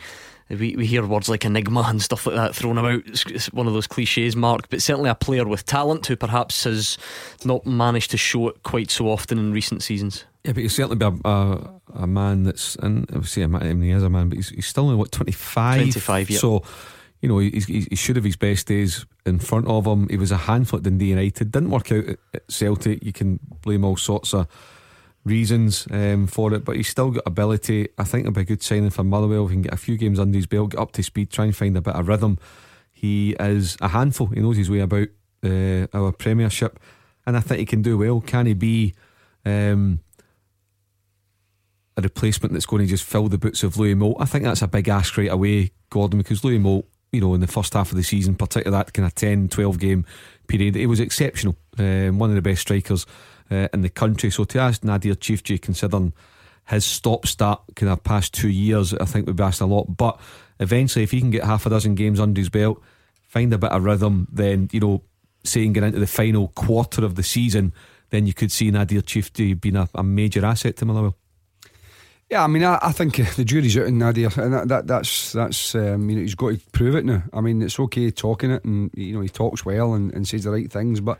We, 0.51 0.77
we 0.77 0.87
hear 0.87 1.05
words 1.05 1.29
like 1.29 1.45
enigma 1.45 1.85
and 1.89 2.01
stuff 2.01 2.25
like 2.25 2.37
that 2.37 2.55
thrown 2.55 2.79
about. 2.79 3.03
It's 3.07 3.53
one 3.53 3.67
of 3.67 3.75
those 3.75 3.87
cliches, 3.87 4.35
Mark, 4.35 4.71
but 4.71 4.81
certainly 4.81 5.11
a 5.11 5.15
player 5.15 5.47
with 5.47 5.67
talent 5.67 6.07
who 6.07 6.17
perhaps 6.17 6.65
has 6.65 6.97
not 7.45 7.67
managed 7.67 8.11
to 8.13 8.17
show 8.17 8.49
it 8.49 8.63
quite 8.63 8.91
so 8.91 9.11
often 9.11 9.39
in 9.39 9.53
recent 9.53 9.83
seasons. 9.83 10.25
Yeah, 10.45 10.53
but 10.53 10.63
he's 10.63 10.75
certainly 10.75 10.97
be 10.97 11.05
a, 11.05 11.29
a, 11.29 11.81
a 11.97 12.07
man 12.07 12.45
that's, 12.45 12.77
and 12.77 13.07
obviously, 13.11 13.45
I 13.45 13.47
mean, 13.47 13.83
he 13.83 13.91
is 13.91 14.03
a 14.03 14.09
man, 14.09 14.31
but 14.31 14.37
he's, 14.37 14.49
he's 14.49 14.67
still 14.67 14.85
only, 14.85 14.97
what, 14.97 15.13
25? 15.13 15.81
25, 15.83 16.31
yeah. 16.31 16.39
So, 16.39 16.63
you 17.21 17.29
know, 17.29 17.39
he, 17.41 17.51
he 17.51 17.95
should 17.95 18.17
have 18.17 18.25
his 18.25 18.37
best 18.37 18.69
days 18.69 19.05
in 19.27 19.41
front 19.41 19.67
of 19.67 19.85
him. 19.87 20.09
He 20.09 20.17
was 20.17 20.33
a 20.33 20.39
handful 20.39 20.79
at 20.79 20.85
Dundee 20.85 21.11
United, 21.11 21.53
didn't 21.53 21.71
work 21.71 21.93
out 21.93 22.05
at 22.33 22.51
Celtic. 22.51 23.05
You 23.05 23.13
can 23.13 23.39
blame 23.61 23.85
all 23.85 23.99
sorts 23.99 24.33
of 24.33 24.47
reasons 25.29 25.87
um, 25.91 26.27
for 26.27 26.53
it, 26.55 26.65
but 26.65 26.77
he's 26.77 26.89
still 26.89 27.11
got 27.11 27.23
ability. 27.27 27.89
I 27.97 28.05
think 28.05 28.23
it'll 28.23 28.35
be 28.35 28.41
a 28.41 28.45
good 28.45 28.63
signing 28.63 28.91
for 28.91 29.05
Motherwell. 29.05 29.47
He 29.47 29.55
can 29.55 29.63
get 29.63 29.75
a 29.75 29.79
few 29.79 29.97
games 29.97 30.19
under 30.19 30.37
his 30.37 30.47
belt, 30.47 30.71
get 30.71 30.81
up 30.81 30.93
to 30.93 31.03
speed, 31.03 31.31
try 31.31 31.47
and 31.47 31.57
find 31.57 31.77
a 31.77 31.81
bit 31.81 31.95
of 31.95 32.09
rhythm. 32.09 32.39
He 32.93 33.37
is 33.39 33.77
a 33.81 33.89
handful. 33.89 34.27
He 34.29 34.41
knows 34.41 34.57
his 34.57 34.71
way 34.71 34.81
about 34.81 35.09
uh, 35.45 35.87
our 35.93 36.13
Premiership, 36.13 36.81
and 37.27 37.37
I 37.37 37.41
think 37.41 37.61
he 37.61 37.67
can 37.67 37.83
do 37.83 37.99
well. 37.99 38.21
Can 38.21 38.47
he 38.47 38.55
be 38.55 38.95
um, 39.45 40.01
a 41.97 42.03
replacement 42.03 42.53
that's 42.53 42.67
going 42.67 42.83
to 42.83 42.89
just 42.89 43.05
fill 43.05 43.29
the 43.29 43.39
boots 43.39 43.63
of 43.63 43.77
Louis 43.77 43.95
Moult? 43.95 44.17
I 44.19 44.25
think 44.25 44.45
that's 44.45 44.63
a 44.63 44.69
big 44.69 44.89
ask 44.89 45.17
right 45.17 45.31
away, 45.31 45.71
Gordon, 45.91 46.19
because 46.19 46.43
Louis 46.43 46.59
Moult, 46.59 46.87
you 47.13 47.21
know, 47.21 47.35
in 47.35 47.41
the 47.41 47.47
first 47.47 47.75
half 47.75 47.91
of 47.91 47.97
the 47.97 48.03
season, 48.03 48.35
particularly 48.35 48.83
that 48.83 48.93
kind 48.93 49.07
of 49.07 49.15
10, 49.15 49.49
12 49.49 49.79
game 49.79 50.05
period, 50.49 50.75
he 50.75 50.87
was 50.87 51.01
exceptional. 51.01 51.57
Um, 51.79 52.19
one 52.19 52.31
of 52.31 52.37
the 52.37 52.43
best 52.43 52.63
strikers 52.63 53.07
uh, 53.51 53.69
in 53.73 53.83
the 53.83 53.89
country. 53.89 54.31
So 54.31 54.45
to 54.45 54.59
ask 54.59 54.85
Nadir 54.85 55.15
Ciftci, 55.15 55.61
considering 55.61 56.13
his 56.69 56.85
stop 56.85 57.27
start 57.27 57.63
kind 57.75 57.91
of 57.91 58.05
past 58.05 58.35
two 58.35 58.51
years, 58.51 58.95
I 58.95 59.05
think 59.05 59.27
would 59.27 59.37
be 59.37 59.43
asked 59.43 59.61
a 59.61 59.67
lot. 59.67 59.97
But 59.97 60.21
eventually, 60.61 61.03
if 61.03 61.11
he 61.11 61.21
can 61.21 61.31
get 61.31 61.45
half 61.45 61.67
a 61.67 61.71
dozen 61.71 61.95
games 61.95 62.21
under 62.21 62.41
his 62.41 62.49
belt, 62.51 62.83
find 63.29 63.53
a 63.53 63.59
bit 63.59 63.73
of 63.73 63.85
rhythm, 63.85 64.29
then, 64.31 64.69
you 64.73 64.81
know, 64.81 65.03
saying 65.45 65.73
get 65.73 65.85
into 65.85 65.99
the 65.99 66.07
final 66.07 66.49
quarter 66.49 67.05
of 67.05 67.15
the 67.15 67.23
season, 67.23 67.73
then 68.11 68.27
you 68.27 68.35
could 68.35 68.53
see 68.53 68.71
Nadir 68.71 69.03
Ciftci 69.03 69.59
being 69.59 69.77
a, 69.77 69.89
a 69.95 70.03
major 70.03 70.45
asset 70.45 70.77
to 70.77 70.87
Motherwell. 70.87 71.17
Yeah, 72.31 72.45
I 72.45 72.47
mean, 72.47 72.63
I, 72.63 72.79
I 72.83 72.93
think 72.93 73.17
the 73.37 73.45
jury's 73.45 73.79
out 73.79 73.87
on 73.87 73.99
Nadir, 73.99 74.29
and 74.37 74.53
that, 74.53 74.69
that 74.69 74.87
that's 74.87 75.33
that's 75.33 75.75
um, 75.75 76.11
you 76.11 76.17
know 76.17 76.23
he's 76.23 76.35
got 76.35 76.51
to 76.51 76.61
prove 76.73 76.95
it 76.95 77.07
now. 77.07 77.23
I 77.33 77.41
mean, 77.41 77.63
it's 77.63 77.81
okay 77.81 78.11
talking 78.11 78.51
it, 78.51 78.65
and 78.65 78.91
you 78.95 79.15
know 79.15 79.23
he 79.23 79.31
talks 79.31 79.65
well 79.65 79.95
and, 79.95 80.13
and 80.13 80.29
says 80.29 80.45
the 80.45 80.51
right 80.51 80.71
things, 80.71 81.01
but 81.01 81.19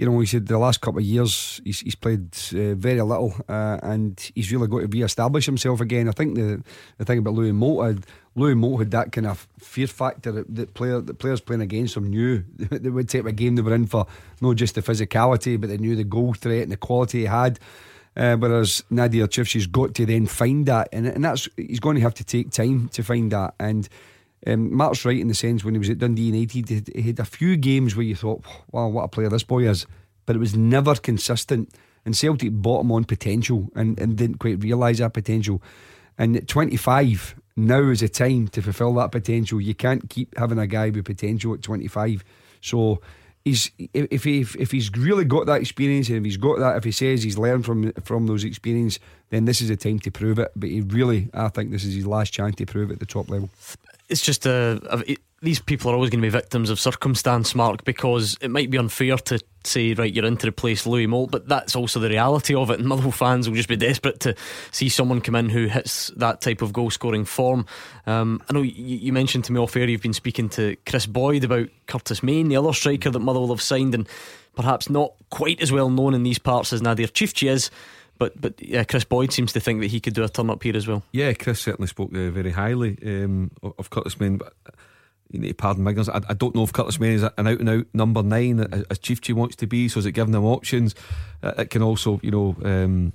you 0.00 0.06
know, 0.06 0.18
he 0.18 0.24
said 0.24 0.46
the 0.46 0.56
last 0.56 0.80
couple 0.80 0.98
of 0.98 1.04
years 1.04 1.60
he's, 1.62 1.80
he's 1.80 1.94
played 1.94 2.34
uh, 2.54 2.74
very 2.74 3.02
little 3.02 3.34
uh, 3.50 3.78
and 3.82 4.18
he's 4.34 4.50
really 4.50 4.66
got 4.66 4.80
to 4.80 4.86
re-establish 4.86 5.44
himself 5.44 5.82
again. 5.82 6.08
I 6.08 6.12
think 6.12 6.36
the 6.36 6.62
the 6.96 7.04
thing 7.04 7.18
about 7.18 7.34
Louis 7.34 7.52
Moult 7.52 7.84
had 7.84 8.06
Louis 8.34 8.54
Moult 8.54 8.78
had 8.78 8.90
that 8.92 9.12
kind 9.12 9.26
of 9.26 9.46
fear 9.58 9.86
factor 9.86 10.32
that, 10.32 10.54
that 10.54 10.72
player 10.72 11.02
the 11.02 11.12
players 11.12 11.42
playing 11.42 11.60
against 11.60 11.98
him 11.98 12.08
knew 12.08 12.42
they 12.56 12.88
would 12.88 13.10
take 13.10 13.26
a 13.26 13.32
game 13.32 13.56
they 13.56 13.62
were 13.62 13.74
in 13.74 13.86
for 13.86 14.06
not 14.40 14.56
just 14.56 14.74
the 14.74 14.80
physicality 14.80 15.60
but 15.60 15.68
they 15.68 15.76
knew 15.76 15.94
the 15.94 16.02
goal 16.02 16.32
threat 16.32 16.62
and 16.62 16.72
the 16.72 16.78
quality 16.78 17.18
he 17.18 17.24
had. 17.26 17.60
Uh, 18.16 18.36
whereas 18.36 18.82
Nadir 18.88 19.26
Ciftci's 19.28 19.66
got 19.66 19.94
to 19.94 20.06
then 20.06 20.26
find 20.26 20.66
that, 20.66 20.88
and, 20.92 21.06
and 21.06 21.24
that's 21.24 21.48
he's 21.56 21.78
going 21.78 21.94
to 21.94 22.02
have 22.02 22.14
to 22.14 22.24
take 22.24 22.50
time 22.50 22.88
to 22.88 23.04
find 23.04 23.30
that. 23.30 23.54
And 23.60 23.86
um, 24.46 24.74
Mark's 24.74 25.04
right 25.04 25.18
in 25.18 25.28
the 25.28 25.34
sense 25.34 25.64
when 25.64 25.74
he 25.74 25.78
was 25.78 25.90
at 25.90 25.98
Dundee 25.98 26.22
United, 26.22 26.68
he, 26.68 27.00
he 27.00 27.08
had 27.08 27.20
a 27.20 27.24
few 27.24 27.56
games 27.56 27.94
where 27.94 28.04
you 28.04 28.16
thought, 28.16 28.44
wow, 28.72 28.88
what 28.88 29.04
a 29.04 29.08
player 29.08 29.28
this 29.28 29.44
boy 29.44 29.68
is. 29.68 29.86
But 30.26 30.36
it 30.36 30.38
was 30.38 30.56
never 30.56 30.94
consistent. 30.94 31.74
and 32.04 32.16
Celtic 32.16 32.52
bought 32.52 32.82
him 32.82 32.92
on 32.92 33.04
potential 33.04 33.68
and, 33.74 33.98
and 33.98 34.16
didn't 34.16 34.38
quite 34.38 34.62
realise 34.62 34.98
that 34.98 35.12
potential. 35.12 35.62
And 36.16 36.36
at 36.36 36.48
25, 36.48 37.34
now 37.56 37.90
is 37.90 38.00
the 38.00 38.08
time 38.08 38.48
to 38.48 38.62
fulfil 38.62 38.94
that 38.94 39.12
potential. 39.12 39.60
You 39.60 39.74
can't 39.74 40.08
keep 40.08 40.36
having 40.38 40.58
a 40.58 40.66
guy 40.66 40.90
with 40.90 41.04
potential 41.04 41.54
at 41.54 41.62
25. 41.62 42.24
So 42.60 43.00
he's 43.44 43.70
if 43.94 44.24
he 44.24 44.40
if 44.58 44.70
he's 44.70 44.90
really 44.92 45.24
got 45.24 45.46
that 45.46 45.60
experience 45.60 46.08
and 46.08 46.18
if 46.18 46.24
he's 46.24 46.36
got 46.36 46.58
that 46.58 46.76
if 46.76 46.84
he 46.84 46.92
says 46.92 47.22
he's 47.22 47.38
learned 47.38 47.64
from 47.64 47.92
from 48.04 48.26
those 48.26 48.44
experiences, 48.44 49.00
then 49.30 49.44
this 49.46 49.60
is 49.60 49.68
the 49.68 49.76
time 49.76 49.98
to 50.00 50.10
prove 50.10 50.38
it. 50.38 50.52
But 50.56 50.70
he 50.70 50.80
really, 50.82 51.28
I 51.32 51.48
think 51.48 51.70
this 51.70 51.84
is 51.84 51.94
his 51.94 52.06
last 52.06 52.32
chance 52.32 52.56
to 52.56 52.66
prove 52.66 52.90
it 52.90 52.94
at 52.94 53.00
the 53.00 53.06
top 53.06 53.28
level. 53.28 53.50
It's 54.10 54.22
just 54.22 54.44
a, 54.44 54.80
a 54.90 55.16
these 55.42 55.58
people 55.58 55.90
are 55.90 55.94
always 55.94 56.10
going 56.10 56.20
to 56.20 56.26
be 56.26 56.30
victims 56.30 56.68
of 56.68 56.78
circumstance, 56.78 57.54
Mark, 57.54 57.84
because 57.84 58.36
it 58.42 58.50
might 58.50 58.70
be 58.70 58.76
unfair 58.76 59.16
to 59.16 59.40
say, 59.64 59.94
right, 59.94 60.12
you're 60.12 60.26
in 60.26 60.36
to 60.38 60.48
replace 60.48 60.86
Louis 60.86 61.06
Moult, 61.06 61.30
but 61.30 61.48
that's 61.48 61.74
also 61.74 61.98
the 61.98 62.10
reality 62.10 62.54
of 62.54 62.70
it. 62.70 62.78
And 62.78 62.86
Motherwell 62.86 63.12
fans 63.12 63.48
will 63.48 63.56
just 63.56 63.68
be 63.68 63.76
desperate 63.76 64.20
to 64.20 64.34
see 64.70 64.90
someone 64.90 65.22
come 65.22 65.34
in 65.34 65.48
who 65.48 65.66
hits 65.66 66.08
that 66.16 66.42
type 66.42 66.60
of 66.60 66.74
goal 66.74 66.90
scoring 66.90 67.24
form. 67.24 67.64
Um, 68.06 68.42
I 68.50 68.52
know 68.52 68.60
you, 68.60 68.72
you, 68.74 69.12
mentioned 69.14 69.44
to 69.44 69.52
me 69.52 69.60
off 69.60 69.76
air 69.76 69.88
you've 69.88 70.02
been 70.02 70.12
speaking 70.12 70.50
to 70.50 70.76
Kris 70.84 71.06
Boyd 71.06 71.44
about 71.44 71.68
Curtis 71.86 72.22
Main, 72.22 72.48
the 72.48 72.56
other 72.56 72.74
striker 72.74 73.10
that 73.10 73.18
Motherwell 73.18 73.48
have 73.48 73.62
signed, 73.62 73.94
and 73.94 74.06
perhaps 74.54 74.90
not 74.90 75.14
quite 75.30 75.62
as 75.62 75.72
well 75.72 75.88
known 75.88 76.12
in 76.12 76.22
these 76.22 76.38
parts 76.38 76.72
as 76.74 76.82
Nadir 76.82 77.06
Ciftci 77.06 77.48
is. 77.48 77.70
But 78.20 78.38
but 78.38 78.62
yeah, 78.62 78.84
Kris 78.84 79.04
Boyd 79.04 79.32
seems 79.32 79.54
to 79.54 79.60
think 79.60 79.80
that 79.80 79.86
he 79.86 79.98
could 79.98 80.12
do 80.12 80.22
a 80.22 80.28
turn 80.28 80.50
up 80.50 80.62
here 80.62 80.76
as 80.76 80.86
well. 80.86 81.02
Yeah, 81.10 81.32
Kris 81.32 81.58
certainly 81.58 81.88
spoke 81.88 82.10
uh, 82.14 82.28
very 82.28 82.50
highly 82.50 82.98
um, 83.02 83.50
of 83.62 83.88
Curtis 83.88 84.20
Main, 84.20 84.36
but 84.36 84.52
you 85.30 85.40
need 85.40 85.48
to 85.48 85.54
pardon 85.54 85.82
my. 85.82 85.92
I, 85.92 86.20
I, 86.28 86.34
don't 86.34 86.54
know 86.54 86.62
if 86.62 86.72
Curtis 86.74 87.00
Main 87.00 87.14
is 87.14 87.22
an 87.22 87.32
out 87.38 87.60
and 87.60 87.68
out 87.70 87.86
number 87.94 88.22
nine 88.22 88.60
as 88.60 88.98
Ciftci 88.98 89.32
wants 89.32 89.56
to 89.56 89.66
be. 89.66 89.88
So 89.88 90.00
is 90.00 90.06
it 90.06 90.12
giving 90.12 90.32
them 90.32 90.44
options? 90.44 90.94
Uh, 91.42 91.54
it 91.56 91.70
can 91.70 91.80
also, 91.80 92.20
you 92.22 92.30
know, 92.30 92.54
um, 92.62 93.14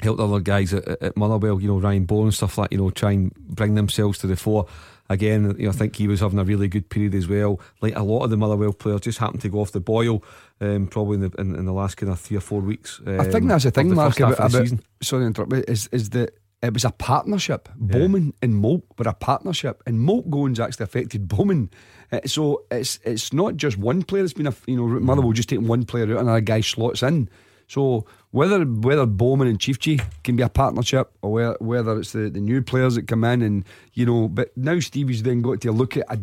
help 0.00 0.16
the 0.16 0.26
other 0.26 0.40
guys 0.40 0.72
at, 0.72 0.88
at 1.02 1.16
Motherwell, 1.18 1.60
you 1.60 1.68
know, 1.68 1.78
Ryan 1.78 2.06
Bowman 2.06 2.28
and 2.28 2.34
stuff 2.34 2.56
like, 2.56 2.72
you 2.72 2.78
know, 2.78 2.88
try 2.88 3.12
and 3.12 3.34
bring 3.34 3.74
themselves 3.74 4.16
to 4.20 4.26
the 4.26 4.36
fore. 4.36 4.66
Again, 5.10 5.54
you 5.58 5.64
know, 5.64 5.70
I 5.70 5.72
think 5.72 5.96
he 5.96 6.08
was 6.08 6.20
having 6.20 6.38
a 6.38 6.44
really 6.44 6.68
good 6.68 6.88
period 6.88 7.14
as 7.14 7.28
well. 7.28 7.60
Like 7.82 7.94
a 7.94 8.02
lot 8.02 8.24
of 8.24 8.30
the 8.30 8.38
Motherwell 8.38 8.72
players 8.72 9.02
just 9.02 9.18
happened 9.18 9.42
to 9.42 9.50
go 9.50 9.60
off 9.60 9.72
the 9.72 9.80
boil, 9.80 10.22
um, 10.60 10.86
probably 10.86 11.16
in 11.16 11.20
the 11.20 11.32
in, 11.38 11.54
in, 11.54 11.64
the 11.64 11.72
last 11.72 11.96
kind 11.96 12.10
of 12.10 12.18
three 12.18 12.36
or 12.36 12.40
four 12.40 12.60
weeks. 12.60 13.00
Um, 13.06 13.20
I 13.20 13.24
think 13.24 13.42
um, 13.42 13.48
that's 13.48 13.64
the 13.64 13.70
thing, 13.70 13.88
the 13.88 13.94
Mark, 13.94 14.18
about, 14.18 14.38
about 14.38 14.68
sorry 15.02 15.26
interrupt, 15.26 15.52
is 15.68 15.88
is 15.92 16.10
that 16.10 16.34
it 16.62 16.74
was 16.74 16.84
a 16.84 16.90
partnership. 16.90 17.68
Yeah. 17.68 17.98
Bowman 17.98 18.34
and 18.42 18.56
Moult 18.56 18.82
were 18.98 19.08
a 19.08 19.14
partnership, 19.14 19.82
and 19.86 20.00
Moult 20.00 20.30
goings 20.30 20.58
actually 20.58 20.84
affected 20.84 21.28
Bowman. 21.28 21.70
Uh, 22.10 22.20
so 22.26 22.64
it's 22.70 22.98
it's 23.04 23.32
not 23.32 23.56
just 23.56 23.76
one 23.78 24.02
player 24.02 24.22
that's 24.22 24.32
been 24.32 24.46
a 24.46 24.54
you 24.66 24.76
know 24.76 24.86
mother 24.86 25.00
Motherwell 25.00 25.32
just 25.32 25.48
taking 25.48 25.68
one 25.68 25.84
player 25.84 26.04
out 26.04 26.10
and 26.10 26.20
another 26.20 26.40
guy 26.40 26.60
slots 26.60 27.02
in. 27.02 27.28
So 27.68 28.06
whether 28.30 28.64
whether 28.64 29.06
Bowman 29.06 29.48
and 29.48 29.58
Ciftci 29.58 30.02
can 30.22 30.36
be 30.36 30.42
a 30.42 30.48
partnership 30.48 31.10
or 31.22 31.32
whether, 31.32 31.56
whether 31.60 31.98
it's 31.98 32.12
the, 32.12 32.28
the 32.28 32.40
new 32.40 32.62
players 32.62 32.94
that 32.96 33.08
come 33.08 33.24
in 33.24 33.42
and 33.42 33.64
you 33.94 34.04
know, 34.04 34.28
but 34.28 34.54
now 34.56 34.78
Stevie's 34.80 35.22
then 35.22 35.40
got 35.40 35.60
to 35.62 35.72
look 35.72 35.96
at 35.96 36.04
a, 36.10 36.20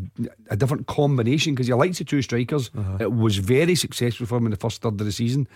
a 0.52 0.56
different 0.56 0.88
combination 0.88 1.54
because 1.54 1.68
he 1.68 1.74
likes 1.74 1.98
the 1.98 2.04
two 2.04 2.22
strikers. 2.22 2.70
Uh-huh. 2.78 2.98
It 3.00 3.14
was 3.14 3.38
very 3.38 3.76
successful 3.76 4.26
for 4.28 4.38
him 4.38 4.46
in 4.46 4.52
the 4.52 4.58
first 4.58 4.82
third 4.82 5.00
of 5.00 5.06
the 5.06 5.12
season. 5.12 5.48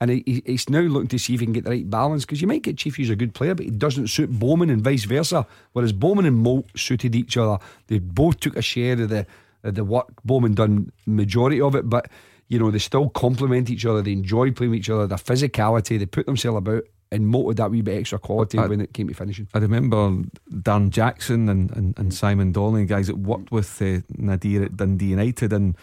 And 0.00 0.12
he, 0.12 0.42
he's 0.46 0.70
now 0.70 0.80
looking 0.80 1.08
to 1.08 1.18
see 1.18 1.34
if 1.34 1.40
he 1.40 1.46
can 1.46 1.52
get 1.52 1.64
the 1.64 1.70
right 1.70 1.90
balance 1.90 2.24
because 2.24 2.40
you 2.40 2.46
might 2.46 2.62
get 2.62 2.76
Ciftci 2.76 3.10
a 3.10 3.16
good 3.16 3.34
player, 3.34 3.54
but 3.54 3.64
he 3.64 3.70
doesn't 3.70 4.06
suit 4.06 4.30
Bowman 4.30 4.70
and 4.70 4.80
vice 4.80 5.04
versa. 5.04 5.46
Whereas 5.72 5.92
Bowman 5.92 6.24
and 6.24 6.36
Moult 6.36 6.66
suited 6.76 7.16
each 7.16 7.36
other. 7.36 7.58
They 7.88 7.98
both 7.98 8.38
took 8.38 8.56
a 8.56 8.62
share 8.62 8.92
of 8.92 9.08
the 9.08 9.26
of 9.64 9.74
the 9.74 9.84
work. 9.84 10.06
Bowman 10.24 10.54
done 10.54 10.92
majority 11.04 11.60
of 11.60 11.74
it, 11.74 11.90
but 11.90 12.08
you 12.48 12.58
know 12.58 12.70
they 12.70 12.78
still 12.78 13.08
complement 13.10 13.70
each 13.70 13.86
other. 13.86 14.02
They 14.02 14.12
enjoy 14.12 14.52
playing 14.52 14.70
with 14.70 14.80
each 14.80 14.90
other. 14.90 15.06
Their 15.06 15.18
physicality, 15.18 15.98
they 15.98 16.06
put 16.06 16.26
themselves 16.26 16.58
about 16.58 16.84
and 17.10 17.26
moted 17.26 17.56
that 17.56 17.70
wee 17.70 17.80
bit 17.80 18.00
extra 18.00 18.18
quality 18.18 18.58
I, 18.58 18.66
when 18.66 18.80
it 18.80 18.92
came 18.92 19.08
to 19.08 19.14
finishing. 19.14 19.48
I 19.54 19.58
remember 19.58 20.22
Dan 20.62 20.90
Jackson 20.90 21.48
and, 21.48 21.70
and, 21.74 21.98
and 21.98 22.12
Simon 22.12 22.52
Donnelly, 22.52 22.84
guys 22.84 23.06
that 23.06 23.16
worked 23.16 23.50
with 23.50 23.80
uh, 23.80 24.00
Nadir 24.16 24.64
at 24.64 24.76
Dundee 24.76 25.06
United, 25.06 25.52
and 25.52 25.74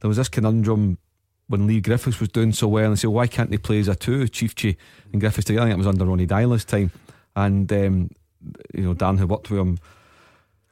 there 0.00 0.08
was 0.08 0.18
this 0.18 0.28
conundrum 0.28 0.98
when 1.46 1.66
Leigh 1.66 1.80
Griffiths 1.80 2.20
was 2.20 2.28
doing 2.28 2.52
so 2.52 2.68
well 2.68 2.86
and 2.86 2.98
say, 2.98 3.08
why 3.08 3.26
can't 3.26 3.50
they 3.50 3.58
play 3.58 3.78
as 3.78 3.88
a 3.88 3.94
two, 3.94 4.24
Ciftci 4.24 4.76
and 5.12 5.20
Griffiths 5.20 5.46
together? 5.46 5.62
I 5.62 5.68
think 5.70 5.74
it 5.74 5.78
was 5.78 5.86
under 5.86 6.06
Ronny 6.06 6.26
Deila's 6.26 6.64
time. 6.64 6.90
And, 7.36 7.70
um, 7.72 8.10
you 8.72 8.82
know, 8.82 8.94
Dan 8.94 9.18
who 9.18 9.26
worked 9.26 9.50
with 9.50 9.60
him, 9.60 9.78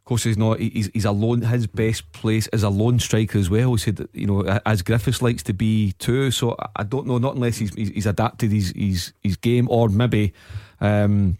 of 0.02 0.06
course, 0.06 0.24
he's 0.24 0.36
not, 0.36 0.58
he's, 0.58 0.90
he's 0.92 1.04
a 1.04 1.12
lone, 1.12 1.42
his 1.42 1.68
best 1.68 2.10
place 2.10 2.48
is 2.52 2.64
a 2.64 2.68
lone 2.68 2.98
striker 2.98 3.38
as 3.38 3.48
well. 3.48 3.70
He 3.74 3.78
said 3.78 3.96
that, 3.96 4.12
you 4.12 4.26
know, 4.26 4.60
as 4.66 4.82
Griffiths 4.82 5.22
likes 5.22 5.44
to 5.44 5.52
be 5.52 5.92
too. 5.92 6.32
So 6.32 6.56
I 6.74 6.82
don't 6.82 7.06
know, 7.06 7.18
not 7.18 7.36
unless 7.36 7.58
he's, 7.58 7.72
he's 7.74 8.06
adapted 8.06 8.50
his, 8.50 8.72
his, 8.74 9.12
his 9.22 9.36
game 9.36 9.68
or 9.70 9.88
maybe, 9.88 10.32
um, 10.80 11.38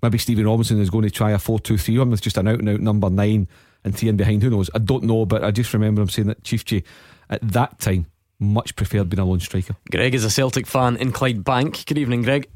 maybe 0.00 0.16
Stephen 0.16 0.46
Robinson 0.46 0.80
is 0.80 0.90
going 0.90 1.02
to 1.02 1.10
try 1.10 1.32
a 1.32 1.40
4 1.40 1.58
2 1.58 1.76
3 1.76 1.98
1 1.98 2.10
with 2.10 2.20
just 2.20 2.38
an 2.38 2.46
out 2.46 2.60
and 2.60 2.68
out 2.68 2.78
number 2.78 3.10
nine 3.10 3.48
and 3.82 3.96
three 3.98 4.08
in 4.08 4.16
behind. 4.16 4.44
Who 4.44 4.50
knows? 4.50 4.70
I 4.76 4.78
don't 4.78 5.02
know, 5.02 5.26
but 5.26 5.42
I 5.42 5.50
just 5.50 5.74
remember 5.74 6.00
him 6.00 6.08
saying 6.08 6.28
that 6.28 6.44
Ciftci 6.44 6.84
at 7.28 7.40
that 7.48 7.80
time 7.80 8.06
much 8.38 8.76
preferred 8.76 9.10
being 9.10 9.18
a 9.18 9.24
lone 9.24 9.40
striker. 9.40 9.74
Greg 9.90 10.14
is 10.14 10.24
a 10.24 10.30
Celtic 10.30 10.68
fan 10.68 10.96
in 10.98 11.12
Clydebank. 11.12 11.84
Good 11.84 11.98
evening, 11.98 12.22
Greg. 12.22 12.48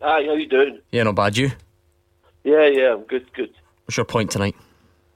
Hi, 0.00 0.24
how 0.24 0.34
you 0.34 0.46
doing? 0.46 0.78
Yeah, 0.92 1.02
not 1.02 1.16
bad. 1.16 1.36
You? 1.36 1.50
Yeah, 2.44 2.68
yeah, 2.68 2.94
I'm 2.94 3.02
good, 3.02 3.32
good. 3.34 3.50
What's 3.92 3.98
your 3.98 4.06
point 4.06 4.30
tonight? 4.30 4.56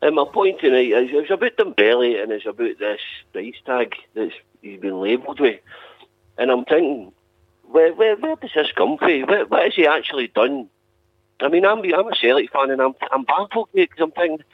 And 0.03 0.17
my 0.17 0.27
point 0.31 0.61
tonight 0.61 0.93
is 0.93 1.09
it's 1.11 1.31
about 1.31 1.57
Dembele 1.57 2.23
and 2.23 2.31
it's 2.31 2.45
about 2.45 2.79
this 2.79 3.01
price 3.33 3.55
tag 3.65 3.95
that 4.12 4.33
he's 4.61 4.79
been 4.79 5.01
labelled 5.01 5.41
with. 5.41 5.61
And 6.37 6.51
I'm 6.51 6.67
thinking, 6.67 7.11
where, 7.62 7.95
where, 7.95 8.17
where 8.17 8.37
does 8.37 8.51
this 8.55 8.73
come 8.77 8.99
from? 8.99 9.23
What, 9.23 9.51
what 9.51 9.62
has 9.62 9.75
he 9.75 9.87
actually 9.87 10.27
done? 10.29 10.69
I 11.41 11.49
mean, 11.49 11.65
I'm, 11.65 11.79
I'm 11.79 12.07
a 12.07 12.15
Celtic 12.15 12.53
fan 12.53 12.71
and 12.71 12.83
I'm, 12.83 12.93
I'm 13.11 13.25
baffled 13.25 13.71
because 13.73 13.99
I'm 13.99 14.11
thinking, 14.11 14.45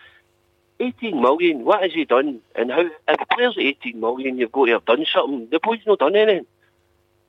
18 0.79 1.21
million, 1.21 1.65
what 1.65 1.83
has 1.83 1.93
he 1.93 2.05
done? 2.05 2.43
And 2.55 2.71
how, 2.71 2.83
if 2.83 3.21
a 3.21 3.35
player's 3.35 3.57
18 3.59 3.99
million, 3.99 4.39
you've 4.39 4.53
got 4.53 4.67
to 4.67 4.73
have 4.75 4.85
done 4.85 5.05
something. 5.13 5.49
The 5.51 5.59
boy's 5.61 5.81
not 5.85 5.99
done 5.99 6.15
anything. 6.15 6.47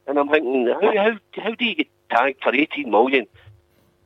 And 0.05 0.19
I'm 0.19 0.29
thinking, 0.29 0.67
how, 0.67 0.95
how, 0.95 1.41
how 1.41 1.55
do 1.55 1.65
you 1.65 1.73
get 1.73 1.87
tagged 2.11 2.43
for 2.43 2.53
18 2.53 2.91
million? 2.91 3.25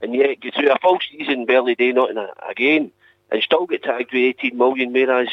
And 0.01 0.13
yet 0.13 0.39
get 0.39 0.53
through 0.53 0.71
a 0.71 0.77
full 0.79 0.99
season, 1.11 1.45
barely 1.45 1.75
day 1.75 1.91
nothing 1.91 2.17
again, 2.47 2.91
and 3.31 3.43
still 3.43 3.65
get 3.65 3.83
tagged 3.83 4.13
with 4.13 4.35
18 4.39 4.57
million, 4.57 4.93
whereas 4.93 5.29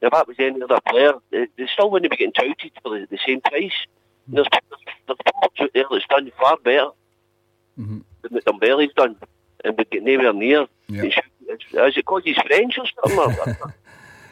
if 0.00 0.12
that 0.12 0.26
was 0.26 0.36
any 0.38 0.62
other 0.62 0.80
player, 0.88 1.12
they, 1.30 1.46
they 1.56 1.66
still 1.66 1.90
wouldn't 1.90 2.10
be 2.10 2.16
getting 2.16 2.32
touted 2.32 2.72
for 2.82 2.98
the, 2.98 3.06
the 3.10 3.18
same 3.26 3.40
price. 3.40 3.72
There's, 4.28 4.46
there's 5.06 5.18
players 5.18 5.40
out 5.56 5.70
there 5.74 5.84
that's 5.90 6.06
done 6.08 6.30
far 6.38 6.56
better 6.58 6.90
mm-hmm. 7.78 7.98
than 8.22 8.32
what 8.32 8.44
Dembele's 8.44 8.92
done, 8.94 9.16
and 9.64 9.76
we 9.76 9.84
get 9.84 10.02
nowhere 10.02 10.32
near. 10.32 10.66
Yeah. 10.88 11.04
Is 11.04 11.14
it 11.72 11.94
because 11.96 12.22
he's 12.24 12.36
French 12.36 12.78
or 12.78 12.86
something? 13.08 13.56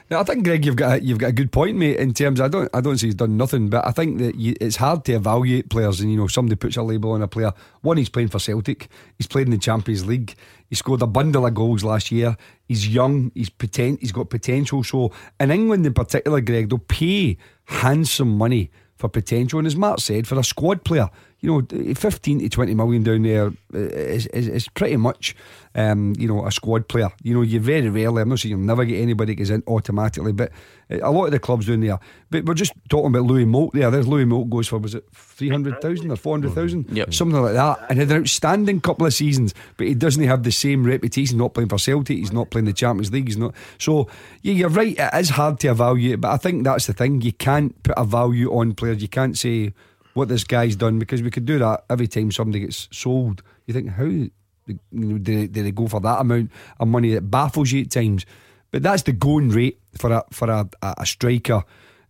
I 0.09 0.23
think 0.23 0.45
Greg, 0.45 0.65
you've 0.65 0.77
got 0.77 0.99
a, 0.99 1.05
you've 1.05 1.19
got 1.19 1.31
a 1.31 1.33
good 1.33 1.51
point, 1.51 1.77
mate. 1.77 1.97
In 1.97 2.15
terms, 2.15 2.41
I 2.41 2.47
don't 2.47 2.71
I 2.73 2.81
don't 2.81 2.97
say 2.97 3.09
he's 3.09 3.17
done 3.17 3.37
nothing, 3.37 3.69
but 3.69 3.85
I 3.85 3.91
think 3.91 4.19
that 4.19 4.37
you, 4.37 4.55
it's 4.61 4.77
hard 4.77 5.05
to 5.07 5.15
evaluate 5.15 5.69
players. 5.69 6.01
And 6.01 6.13
you 6.13 6.17
know, 6.17 6.29
somebody 6.29 6.55
puts 6.55 6.77
a 6.77 6.83
label 6.83 7.13
on 7.13 7.23
a 7.23 7.29
player. 7.29 7.53
One, 7.81 7.97
he's 7.97 8.09
playing 8.09 8.29
for 8.29 8.39
Celtic. 8.39 8.89
He's 9.19 9.27
played 9.27 9.49
in 9.49 9.51
the 9.51 9.59
Champions 9.59 10.07
League. 10.07 10.35
He 10.69 10.77
scored 10.77 11.03
a 11.03 11.09
bundle 11.09 11.45
of 11.45 11.55
goals 11.55 11.83
last 11.83 12.13
year. 12.13 12.37
He's 12.69 12.87
young. 12.87 13.33
He's 13.35 13.51
potent. 13.51 14.01
He's 14.01 14.13
got 14.13 14.31
potential. 14.31 14.85
So 14.85 15.13
in 15.41 15.51
England, 15.51 15.85
in 15.85 15.95
particular, 15.95 16.41
Greg, 16.41 16.69
they'll 16.69 16.79
pay 16.79 17.37
handsome 17.65 18.39
money 18.39 18.71
for 18.97 19.09
potential. 19.09 19.59
And 19.59 19.67
as 19.67 19.77
Mark 19.77 20.01
said, 20.01 20.27
for 20.29 20.39
a 20.39 20.45
squad 20.45 20.85
player, 20.85 21.11
you 21.41 21.51
know, 21.51 21.95
15 21.95 22.41
to 22.41 22.49
20 22.49 22.75
million 22.75 23.03
down 23.03 23.23
there 23.23 23.53
is, 23.73 24.27
is, 24.29 24.49
is 24.49 24.69
pretty 24.69 24.97
much, 24.97 25.37
um, 25.75 26.15
you 26.19 26.27
know, 26.27 26.47
a 26.47 26.51
squad 26.51 26.89
player. 26.89 27.11
You 27.23 27.35
know, 27.35 27.43
you 27.43 27.61
very 27.61 27.89
rarely, 27.91 28.23
I'm 28.23 28.29
not 28.31 28.39
saying 28.39 28.51
you'll 28.51 28.61
never 28.61 28.85
get 28.85 29.01
anybody 29.01 29.35
that 29.35 29.39
goes 29.39 29.51
in 29.51 29.63
automatically, 29.69 30.33
but 30.33 30.51
a 30.89 31.11
lot 31.11 31.27
of 31.27 31.33
the 31.33 31.39
clubs 31.39 31.67
down 31.67 31.81
there. 31.81 31.99
But 32.31 32.47
we're 32.47 32.55
just 32.55 32.73
talking 32.89 33.09
about 33.09 33.25
Louis 33.25 33.45
Moult 33.45 33.75
there. 33.75 33.91
There's 33.91 34.09
Louis 34.09 34.25
Moult 34.25 34.49
goes 34.49 34.67
for, 34.69 34.79
was 34.79 34.95
it 34.95 35.05
300,000 35.13 36.11
or 36.11 36.17
400,000? 36.17 36.87
Yep. 36.91 37.13
Something 37.13 37.43
like 37.43 37.55
that. 37.55 37.85
And 37.91 37.99
had 37.99 38.11
an 38.11 38.23
outstanding 38.23 38.81
couple 38.81 39.07
of 39.07 39.13
seasons, 39.13 39.53
but 39.77 39.87
he 39.87 39.95
doesn't 39.95 40.25
have 40.25 40.43
the 40.43 40.53
same 40.53 40.85
reputation, 40.85 41.37
not 41.37 41.53
playing 41.53 41.69
for 41.69 41.79
Celtic, 41.79 42.17
he's 42.17 42.33
not 42.33 42.51
playing 42.51 42.65
the 42.65 42.73
Champions 42.73 43.13
League, 43.13 43.29
he's 43.29 43.37
not. 43.37 43.55
So, 43.79 44.09
yeah, 44.41 44.55
you're 44.55 44.71
right, 44.71 44.97
it 44.99 45.15
is 45.15 45.31
hard 45.31 45.61
to 45.61 45.69
evaluate, 45.69 46.23
but 46.23 46.31
I 46.31 46.39
think 46.39 46.65
that's 46.65 46.87
the 46.87 46.95
thing. 46.95 47.21
You 47.21 47.35
can't 47.35 47.81
put 47.83 47.95
a 47.99 48.05
value 48.05 48.51
on 48.53 48.75
players. 48.75 49.03
You 49.03 49.09
can't 49.09 49.37
say, 49.37 49.75
what 50.17 50.29
this 50.29 50.45
guy's 50.45 50.77
done 50.77 50.99
because 50.99 51.23
we 51.23 51.31
could 51.31 51.45
do 51.45 51.59
that 51.59 51.85
every 51.91 52.09
time 52.09 52.33
somebody 52.33 52.61
gets 52.61 52.89
sold. 52.91 53.43
You 53.67 53.75
think 53.75 53.91
how 53.91 54.05
do, 54.05 54.31
they, 54.67 55.47
they 55.47 55.71
go 55.71 55.87
for 55.89 56.01
that 56.01 56.21
amount 56.21 56.51
of 56.81 56.89
money? 56.89 57.13
It 57.13 57.31
baffles 57.31 57.71
you 57.71 57.83
at 57.83 57.91
times, 57.91 58.25
but 58.71 58.83
that's 58.83 59.03
the 59.03 59.13
going 59.13 59.51
rate 59.51 59.79
for 59.97 60.11
a 60.13 60.25
for 60.31 60.51
a, 60.51 60.69
a 60.83 61.05
striker. 61.07 61.63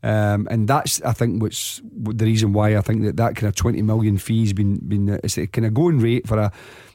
Um, 0.02 0.46
and 0.50 0.68
that's 0.68 1.02
I 1.02 1.12
think 1.12 1.42
what's 1.42 1.82
the 1.84 2.24
reason 2.24 2.52
why 2.52 2.76
I 2.76 2.80
think 2.80 3.02
that 3.02 3.16
that 3.16 3.34
kind 3.34 3.48
of 3.48 3.56
twenty 3.56 3.82
million 3.82 4.18
fees 4.18 4.52
been 4.52 4.76
been 4.76 5.08
it's 5.24 5.36
a 5.36 5.48
kind 5.48 5.66
of 5.66 5.74
going 5.74 5.98
rate 5.98 6.28
for 6.28 6.38
a 6.38 6.52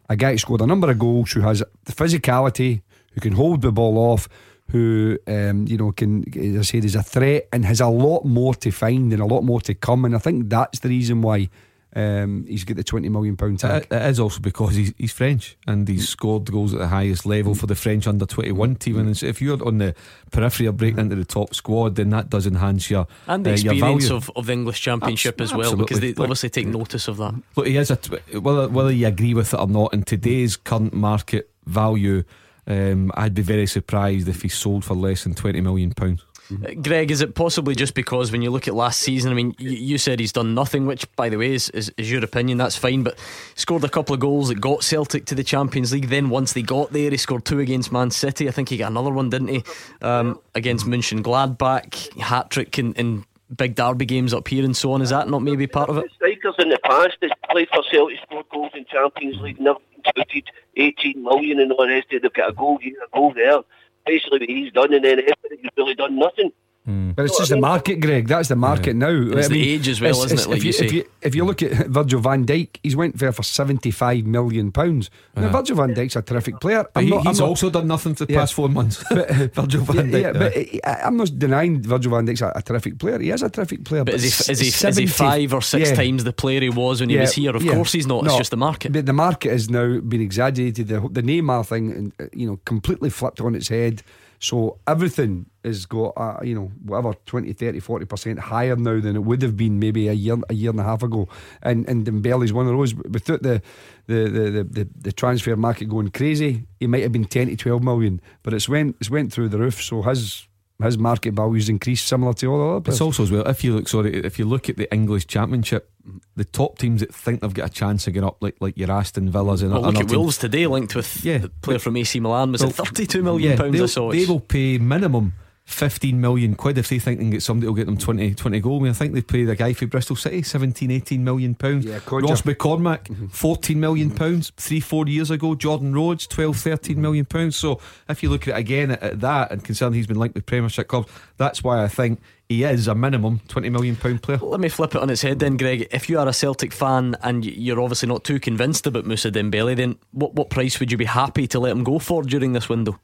a 0.08 0.15
guy 0.15 0.32
who 0.32 0.38
scored 0.38 0.62
a 0.62 0.67
number 0.67 0.89
of 0.89 1.00
goals 1.00 1.32
who 1.32 1.41
has 1.41 1.63
the 1.86 1.91
physicality, 1.91 2.82
who 3.13 3.21
can 3.21 3.34
hold 3.34 3.62
the 3.62 3.71
ball 3.71 3.97
off, 3.97 4.30
who 4.71 5.17
um, 5.27 5.67
you 5.67 5.77
know 5.77 5.91
can, 5.91 6.23
as 6.38 6.57
I 6.57 6.62
said, 6.62 6.86
is 6.86 6.95
a 6.95 7.03
threat 7.03 7.47
and 7.51 7.65
has 7.65 7.81
a 7.81 7.88
lot 7.88 8.25
more 8.25 8.55
to 8.55 8.71
find 8.71 9.12
and 9.12 9.21
a 9.21 9.25
lot 9.25 9.43
more 9.43 9.62
to 9.62 9.73
come. 9.73 10.05
And 10.05 10.15
I 10.15 10.19
think 10.19 10.49
that's 10.49 10.79
the 10.79 10.89
reason 10.89 11.21
why 11.21 11.49
um, 11.93 12.45
he's 12.47 12.63
got 12.63 12.77
the 12.77 12.84
twenty 12.84 13.10
million 13.10 13.36
pound 13.36 13.60
tag. 13.60 13.84
It, 13.84 13.93
it 13.93 14.01
is 14.10 14.19
also 14.19 14.39
because 14.39 14.75
he's 14.75 14.93
he's 14.97 15.12
French 15.12 15.57
and 15.67 15.88
he's 15.88 16.07
scored 16.07 16.49
goals 16.49 16.73
at 16.73 16.79
the 16.79 16.88
highest 16.88 17.25
level 17.25 17.53
for 17.53 17.67
the 17.67 17.75
French 17.75 18.07
under 18.07 18.25
twenty 18.25 18.53
one 18.53 18.75
team. 18.75 18.97
And 18.97 19.21
if 19.21 19.41
you're 19.41 19.62
on 19.67 19.79
the 19.79 19.93
periphery 20.31 20.67
of 20.67 20.77
breaking 20.77 20.99
into 20.99 21.17
the 21.17 21.25
top 21.25 21.53
squad, 21.53 21.95
then 21.95 22.10
that 22.12 22.29
does 22.29 22.47
enhance 22.47 22.89
your 22.89 23.07
and 23.27 23.45
the 23.45 23.51
uh, 23.51 23.57
your 23.57 23.73
experience 23.73 24.05
value. 24.05 24.15
of, 24.15 24.31
of 24.38 24.45
the 24.45 24.53
English 24.53 24.79
Championship 24.79 25.41
Abs- 25.41 25.51
as 25.51 25.57
well, 25.57 25.75
because 25.75 25.99
they 25.99 26.12
absolutely. 26.12 26.23
obviously 26.23 26.49
take 26.49 26.67
notice 26.67 27.10
of 27.10 27.17
that. 27.17 27.34
Look, 27.57 27.67
he 27.67 27.75
is 27.75 27.91
a 27.91 27.97
tw- 27.97 28.41
whether 28.41 28.69
whether 28.69 28.91
you 28.91 29.07
agree 29.07 29.34
with 29.34 29.53
it 29.53 29.60
or 29.60 29.67
not. 29.67 29.93
In 29.93 30.03
today's 30.03 30.55
current 30.55 30.93
market 30.93 31.49
value, 31.65 32.23
um, 32.67 33.12
I'd 33.15 33.34
be 33.34 33.41
very 33.41 33.67
surprised 33.67 34.28
if 34.28 34.41
he 34.41 34.50
sold 34.50 34.86
for 34.86 34.95
less 34.95 35.24
than 35.24 35.34
twenty 35.34 35.62
million 35.62 35.91
pounds. 35.91 36.26
Uh, 36.52 36.74
Greg, 36.82 37.12
is 37.12 37.21
it 37.21 37.34
possibly 37.34 37.76
just 37.76 37.93
because 37.93 38.30
when 38.30 38.41
you 38.41 38.50
look 38.50 38.67
at 38.67 38.74
last 38.74 39.00
season, 39.00 39.32
I 39.32 39.36
mean, 39.36 39.56
you, 39.58 39.69
you 39.69 39.97
said 39.97 40.19
he's 40.19 40.34
done 40.34 40.54
nothing, 40.54 40.86
which, 40.86 41.08
by 41.15 41.30
the 41.30 41.38
way, 41.38 41.54
is, 41.54 41.69
is, 41.69 41.93
is 41.95 42.12
your 42.12 42.21
opinion, 42.26 42.58
that's 42.58 42.76
fine, 42.76 43.04
but 43.04 43.17
scored 43.56 43.86
a 43.86 43.89
couple 43.89 44.13
of 44.13 44.19
goals 44.19 44.50
that 44.50 44.60
got 44.60 44.84
Celtic 44.84 45.24
to 45.28 45.36
the 45.36 45.45
Champions 45.45 45.93
League. 45.93 46.10
Then, 46.10 46.30
once 46.30 46.52
they 46.52 46.62
got 46.62 46.91
there, 46.91 47.10
he 47.10 47.15
scored 47.15 47.45
two 47.45 47.62
against 47.62 47.93
Man 47.93 48.12
City. 48.12 48.50
I 48.50 48.52
think 48.52 48.67
he 48.67 48.76
got 48.76 48.91
another 48.91 49.12
one, 49.12 49.30
didn't 49.30 49.47
he? 49.47 49.63
Um, 50.02 50.41
against 50.54 50.86
Mönchengladbach, 50.86 52.19
hat 52.19 52.50
trick 52.50 52.78
in, 52.78 52.93
in 52.95 53.24
big 53.56 53.76
derby 53.76 54.06
games 54.06 54.34
up 54.34 54.47
here 54.47 54.65
and 54.65 54.76
so 54.76 54.91
on. 54.91 55.02
Is 55.02 55.12
that 55.12 55.30
not 55.30 55.41
maybe 55.41 55.67
part 55.67 55.89
of 55.89 55.97
it? 56.00 56.12
Strikers 56.15 56.56
in 56.60 56.69
the 56.69 56.80
past 56.84 57.15
that 57.21 57.38
played 57.50 57.69
for 57.74 57.84
Celtic, 57.89 58.17
scored 58.24 58.50
goals 58.50 58.71
in 58.74 58.86
Champions 58.86 59.39
League, 59.41 59.60
never 59.60 59.80
contributed 60.04 60.52
18 60.78 61.24
million 61.24 61.60
and 61.60 61.72
all 61.72 61.86
the 61.86 61.94
rest 61.94 62.08
of 62.08 62.18
it. 62.18 62.22
They've 62.24 62.34
got 62.34 62.50
a 62.50 62.54
goal 62.54 62.78
here, 62.78 62.96
a 63.06 63.16
goal 63.16 63.34
there. 63.34 63.60
Basically, 64.06 64.40
what 64.40 64.50
he's 64.50 64.72
done, 64.74 64.94
and 64.94 65.06
then 65.06 65.20
after 65.20 65.50
really 65.78 65.96
done 65.96 66.18
nothing. 66.18 66.52
But 66.84 67.26
it's 67.26 67.38
just 67.38 67.52
the 67.52 67.60
market, 67.60 68.00
Greg. 68.00 68.28
That's 68.28 68.48
the 68.50 68.56
market 68.56 68.96
now. 68.96 69.10
It's 69.38 69.48
the 69.50 69.70
age 69.74 69.88
as 69.88 70.02
well, 70.02 70.24
isn't 70.24 70.39
it, 70.39 70.48
like 70.48 70.58
if 70.58 70.63
you 70.63 70.72
say? 70.74 70.86
If 70.88 70.91
you, 70.94 71.06
if 71.22 71.36
you 71.36 71.46
look 71.46 71.62
at 71.62 71.88
Virgil 71.88 72.20
van 72.22 72.44
Dijk, 72.46 72.78
he's 72.82 72.96
went 72.96 73.20
there 73.20 73.32
for 73.32 73.44
seventy-five 73.44 74.26
million 74.26 74.72
pounds. 74.72 75.10
Now, 75.36 75.44
Uh-huh. 75.44 75.58
Virgil 75.60 75.76
van 75.76 75.94
Dijk's 75.94 76.15
a 76.15 76.22
terrific 76.24 76.60
player. 76.60 76.84
But 76.91 77.00
I'm 77.02 77.04
he, 77.06 77.10
not- 77.12 77.20
I'm 77.20 77.26
he's 77.28 77.39
not- 77.39 77.50
also 77.50 77.70
done 77.70 77.88
nothing 77.88 78.15
for 78.15 78.26
the 78.26 78.34
Yeah. 78.34 78.39
past 78.39 78.54
four 78.56 78.67
months. 78.67 79.04
But, 79.10 79.30
Virgil 79.56 79.82
van 79.84 79.96
yeah, 80.10 80.12
Dijk. 80.12 80.22
yeah, 80.22 80.32
but 80.34 80.54
I- 80.84 81.02
I'm 81.06 81.17
not 81.17 81.38
denying 81.38 81.84
Virgil 81.84 82.12
van 82.12 82.26
Dijk's 82.26 82.41
a, 82.41 82.52
a 82.56 82.62
terrific 82.63 82.98
player. 82.98 83.20
He 83.20 83.30
is 83.30 83.44
a 83.44 83.50
terrific 83.50 83.84
player. 83.86 84.04
But 84.04 84.15
is 84.15 84.24
he, 84.24 84.52
is, 84.52 84.60
he, 84.60 84.88
is 84.88 84.98
he 84.98 85.06
five 85.08 85.54
or 85.54 85.62
six 85.62 85.89
yeah. 85.89 85.96
times 85.96 86.24
the 86.24 86.34
player 86.34 86.62
he 86.62 86.70
was 86.70 87.00
when 87.00 87.10
he 87.10 87.15
Yeah, 87.15 87.22
was 87.22 87.34
here? 87.34 87.56
Of 87.56 87.63
yeah. 87.63 87.74
course 87.76 87.91
he's 87.91 88.08
not. 88.08 88.26
It's 88.26 88.38
just 88.38 88.50
the 88.52 88.58
market. 88.58 88.91
But 88.91 89.06
the 89.06 89.13
market 89.13 89.52
has 89.52 89.70
now 89.70 90.00
been 90.00 90.22
exaggerated. 90.22 90.88
The, 90.88 91.00
the 91.12 91.22
Neymar 91.22 91.65
thing, 91.67 92.12
uh, 92.20 92.26
you 92.34 92.48
know, 92.48 92.60
completely 92.65 93.12
flipped 93.12 93.39
on 93.39 93.54
its 93.54 93.67
head. 93.70 94.02
So 94.41 94.80
everything 94.88 95.45
has 95.63 95.86
got, 95.86 96.13
uh, 96.17 96.39
you 96.41 96.56
know, 96.56 96.71
whatever 96.84 97.13
20, 97.27 97.54
30, 97.54 97.80
40% 97.80 98.39
higher 98.39 98.75
now 98.75 98.99
than 98.99 99.15
it 99.15 99.23
would 99.23 99.43
have 99.43 99.56
been 99.56 99.80
maybe 99.80 100.08
a 100.08 100.13
year, 100.13 100.36
a 100.49 100.54
year 100.56 100.71
and 100.71 100.80
a 100.80 100.84
half 100.84 101.04
ago. 101.04 101.30
And 101.62 101.88
and 101.88 102.06
Dembele's 102.06 102.51
one 102.51 102.65
of 102.65 102.75
those. 102.75 102.95
Without 102.95 103.43
the 103.43 103.62
the, 104.08 104.15
the, 104.30 104.51
the, 104.51 104.63
the, 104.63 104.88
the 104.99 105.12
transfer 105.12 105.56
market 105.56 105.89
going 105.89 106.10
crazy, 106.10 106.65
he 106.80 106.88
might 106.88 107.04
have 107.04 107.12
been 107.12 107.25
10 107.25 107.49
to 107.49 107.56
12 107.56 107.84
million. 107.84 108.19
But 108.41 108.56
it's 108.56 108.67
went 108.67 108.95
it's 108.99 109.12
went 109.12 109.32
through 109.32 109.49
the 109.49 109.60
roof. 109.60 109.80
So 109.80 110.01
his 110.01 110.47
his 110.84 110.98
market 110.98 111.34
value's 111.34 111.70
increased 111.70 112.08
similar 112.08 112.34
to 112.34 112.48
all 112.48 112.58
the 112.58 112.72
other 112.72 112.82
players. 112.82 112.96
It's 112.96 113.02
also 113.02 113.24
as 113.24 113.32
well 113.32 113.48
if 113.48 113.63
you 113.63 113.76
look 113.76 113.88
sorry 113.88 114.13
if 114.24 114.38
you 114.39 114.46
look 114.46 114.70
at 114.70 114.78
the 114.78 114.91
English 114.94 115.28
Championship, 115.28 115.89
the 116.36 116.46
top 116.46 116.78
teams 116.78 117.02
that 117.02 117.13
think 117.13 117.41
they've 117.41 117.54
got 117.54 117.70
a 117.70 117.74
chance 117.74 118.08
of 118.08 118.13
getting 118.13 118.28
up 118.28 118.38
like 118.41 118.56
like 118.60 118.78
your 118.78 118.91
Aston 118.91 119.30
Villas 119.32 119.62
and 119.62 119.72
Well, 119.72 119.82
look 119.82 119.89
and 119.89 119.98
at 119.98 120.02
other 120.04 120.10
teams, 120.10 120.17
Wolves 120.17 120.38
today, 120.38 120.67
linked 120.67 120.96
with 120.96 121.24
Yeah. 121.24 121.38
the 121.39 121.50
player 121.50 121.80
from 121.80 121.98
AC 121.98 122.20
Milan. 122.20 122.52
Was 122.52 122.62
Well, 122.62 122.70
it 122.72 122.76
32 122.76 123.22
million 123.24 123.58
pounds? 123.58 123.76
I 123.76 123.78
they'll- 123.78 123.88
saw. 123.88 124.12
They 124.12 124.26
will 124.26 124.39
pay 124.39 124.78
minimum 124.78 125.34
15 125.71 126.19
million 126.19 126.55
quid 126.55 126.77
if 126.77 126.89
they 126.89 126.99
think 126.99 127.19
they 127.19 127.23
can 127.23 127.31
get 127.31 127.43
somebody 127.43 127.65
who'll 127.65 127.75
get 127.75 127.86
them 127.86 127.97
20, 127.97 128.36
20 128.36 128.60
goal. 128.60 128.79
I 128.79 128.84
mean, 128.84 128.91
I 128.91 128.93
think 128.93 129.13
they 129.13 129.21
paid 129.21 129.49
a 129.49 129.55
guy 129.55 129.73
for 129.73 129.88
Bristol 129.88 130.15
City 130.15 130.41
17, 130.41 130.91
18 130.91 131.23
million 131.23 131.55
pounds. 131.55 131.86
Yeah, 131.86 131.99
Kodjia. 131.99 132.29
Ross 132.29 132.41
McCormack, 132.43 133.03
mm-hmm. 133.05 133.27
14 133.27 133.79
million 133.79 134.10
mm-hmm. 134.10 134.17
pounds 134.17 134.51
three, 134.57 134.79
four 134.79 135.07
years 135.07 135.31
ago. 135.31 135.55
Jordan 135.55 135.93
Rhodes, 135.93 136.27
12, 136.27 136.57
13 136.57 136.93
mm-hmm. 136.93 137.01
million 137.01 137.25
pounds. 137.25 137.55
So 137.55 137.79
if 138.10 138.21
you 138.23 138.29
look 138.29 138.47
at 138.47 138.55
it 138.55 138.60
again 138.60 138.91
at, 138.91 139.03
at 139.03 139.19
that 139.21 139.51
and 139.51 139.63
considering 139.63 139.93
he's 139.93 140.07
been 140.07 140.19
linked 140.19 140.36
with 140.36 140.45
Premiership 140.45 140.88
clubs, 140.88 141.12
that's 141.38 141.63
why 141.63 141.84
I 141.84 141.88
think 141.88 142.19
he 142.51 142.65
is 142.65 142.89
a 142.89 142.95
minimum 142.95 143.39
20 143.47 143.69
million 143.69 143.95
pound 143.95 144.21
player. 144.21 144.38
Let 144.41 144.60
me 144.60 144.67
flip 144.67 144.93
it 144.93 145.01
on 145.01 145.10
its 145.10 145.21
head 145.21 145.39
then, 145.39 145.55
Greg. 145.55 145.88
If 145.91 146.10
you 146.10 146.19
are 146.19 146.27
a 146.27 146.34
Celtic 146.34 146.73
fan 146.73 147.15
and 147.23 147.45
you're 147.45 147.79
obviously 147.79 148.10
not 148.10 148.25
too 148.25 148.41
convinced 148.41 148.86
about 148.86 149.05
Moussa 149.05 149.31
Dembele, 149.31 149.75
then 149.75 149.97
what, 150.12 150.34
what 150.34 150.49
price 150.49 150.79
would 150.79 150.91
you 150.91 150.97
be 150.97 151.05
happy 151.05 151.47
to 151.47 151.60
let 151.60 151.71
him 151.71 151.86
go 151.86 151.97
for 151.97 152.23
during 152.23 152.51
this 152.51 152.67
window? 152.67 152.99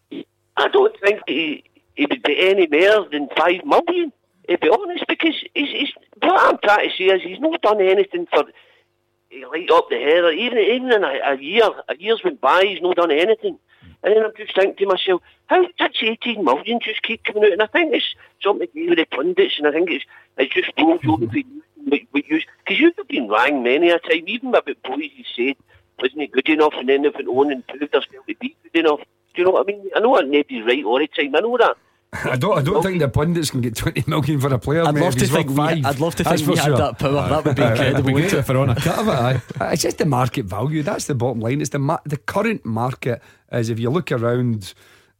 I 0.57 0.67
don't 0.67 0.95
think 0.99 1.21
he, 1.27 1.63
he 1.97 2.05
would 2.05 2.23
be 2.23 2.37
any 2.39 2.67
more 2.67 3.09
than 3.09 3.27
five 3.35 3.65
million, 3.65 4.13
to 4.47 4.57
be 4.57 4.69
honest, 4.69 5.05
because 5.07 5.35
he's, 5.53 5.69
he's, 5.69 5.89
what 6.21 6.39
I'm 6.39 6.57
trying 6.59 6.89
to 6.89 6.95
say 6.95 7.05
is 7.05 7.23
he's 7.23 7.39
not 7.39 7.61
done 7.61 7.81
anything 7.81 8.27
for 8.31 8.43
he 9.29 9.45
light 9.45 9.69
up 9.71 9.89
the 9.89 9.97
header. 9.97 10.31
Even 10.31 10.57
even 10.57 10.91
in 10.91 11.03
a, 11.03 11.33
a 11.33 11.37
year, 11.37 11.69
a 11.89 11.97
year's 11.97 12.23
went 12.23 12.39
by, 12.39 12.63
he's 12.63 12.81
not 12.81 12.95
done 12.95 13.11
anything. 13.11 13.59
And 14.03 14.15
then 14.15 14.23
I'm 14.23 14.31
just 14.37 14.55
thinking 14.55 14.75
to 14.77 14.93
myself, 14.93 15.21
how 15.47 15.63
does 15.77 15.97
18 15.99 16.43
million 16.43 16.79
just 16.81 17.01
keep 17.01 17.23
coming 17.23 17.43
out? 17.43 17.51
And 17.51 17.63
I 17.63 17.67
think 17.67 17.93
it's 17.93 18.15
something 18.41 18.67
to 18.67 18.73
do 18.73 18.89
with 18.89 18.99
the 18.99 19.05
pundits, 19.05 19.55
and 19.57 19.67
I 19.67 19.71
think 19.71 19.89
it's 19.89 20.05
it's 20.37 20.53
just 20.53 20.71
rolls 20.79 21.01
over 21.07 21.27
for 21.27 21.37
you. 21.37 21.63
Because 22.13 22.79
you've 22.79 22.95
been 23.07 23.27
rang 23.27 23.63
many 23.63 23.89
a 23.89 23.99
time, 23.99 24.23
even 24.27 24.49
about 24.49 24.65
boys 24.83 25.09
you 25.15 25.23
said 25.35 25.55
wasn't 25.99 26.21
he 26.21 26.27
good 26.27 26.49
enough, 26.49 26.73
and 26.77 26.89
then 26.89 27.01
they 27.01 27.09
went 27.09 27.27
on 27.27 27.51
and 27.51 27.67
proved 27.67 27.81
themselves 27.81 28.07
to 28.07 28.35
be 28.35 28.55
good 28.63 28.85
enough. 28.85 28.99
Do 29.33 29.41
you 29.41 29.45
know 29.45 29.51
what 29.51 29.67
I 29.67 29.71
mean? 29.71 29.89
I 29.95 29.99
know 29.99 30.15
that 30.15 30.27
nobody's 30.27 30.65
right 30.65 30.83
all 30.83 30.99
the 30.99 31.07
time. 31.07 31.35
I 31.35 31.39
know 31.39 31.57
that. 31.57 31.77
I 32.23 32.37
don't. 32.37 32.57
I 32.57 32.61
don't 32.61 32.81
think 32.81 32.99
the 32.99 33.09
pundits 33.09 33.51
can 33.51 33.61
get 33.61 33.75
twenty 33.75 34.03
million 34.07 34.39
for 34.39 34.53
a 34.53 34.57
player. 34.57 34.83
I'd 34.83 34.95
mate, 34.95 35.03
love 35.03 35.15
to 35.15 35.27
think 35.27 35.49
we, 35.49 35.55
five. 35.55 35.85
I'd 35.85 35.99
love 35.99 36.15
to 36.15 36.23
That's 36.23 36.41
think 36.41 36.49
we 36.51 36.55
for 36.55 36.61
had 36.61 36.77
that 36.77 36.99
power. 36.99 37.27
That 37.29 37.45
would 37.45 37.55
be 37.55 37.63
incredible. 37.63 38.03
We 38.03 38.13
wouldn't 38.13 38.31
get 38.31 38.49
it? 38.49 38.53
we're 38.53 38.61
on 38.61 38.69
a 38.69 38.75
cut 38.75 38.99
of 38.99 39.07
it, 39.07 39.11
aye. 39.11 39.41
It's 39.73 39.81
just 39.81 39.97
the 39.97 40.05
market 40.05 40.45
value. 40.45 40.83
That's 40.83 41.05
the 41.05 41.15
bottom 41.15 41.41
line. 41.41 41.59
It's 41.59 41.71
the 41.71 41.79
ma- 41.79 41.99
the 42.05 42.17
current 42.17 42.65
market. 42.65 43.21
Is 43.51 43.69
if 43.69 43.79
you 43.79 43.89
look 43.89 44.11
around 44.11 44.73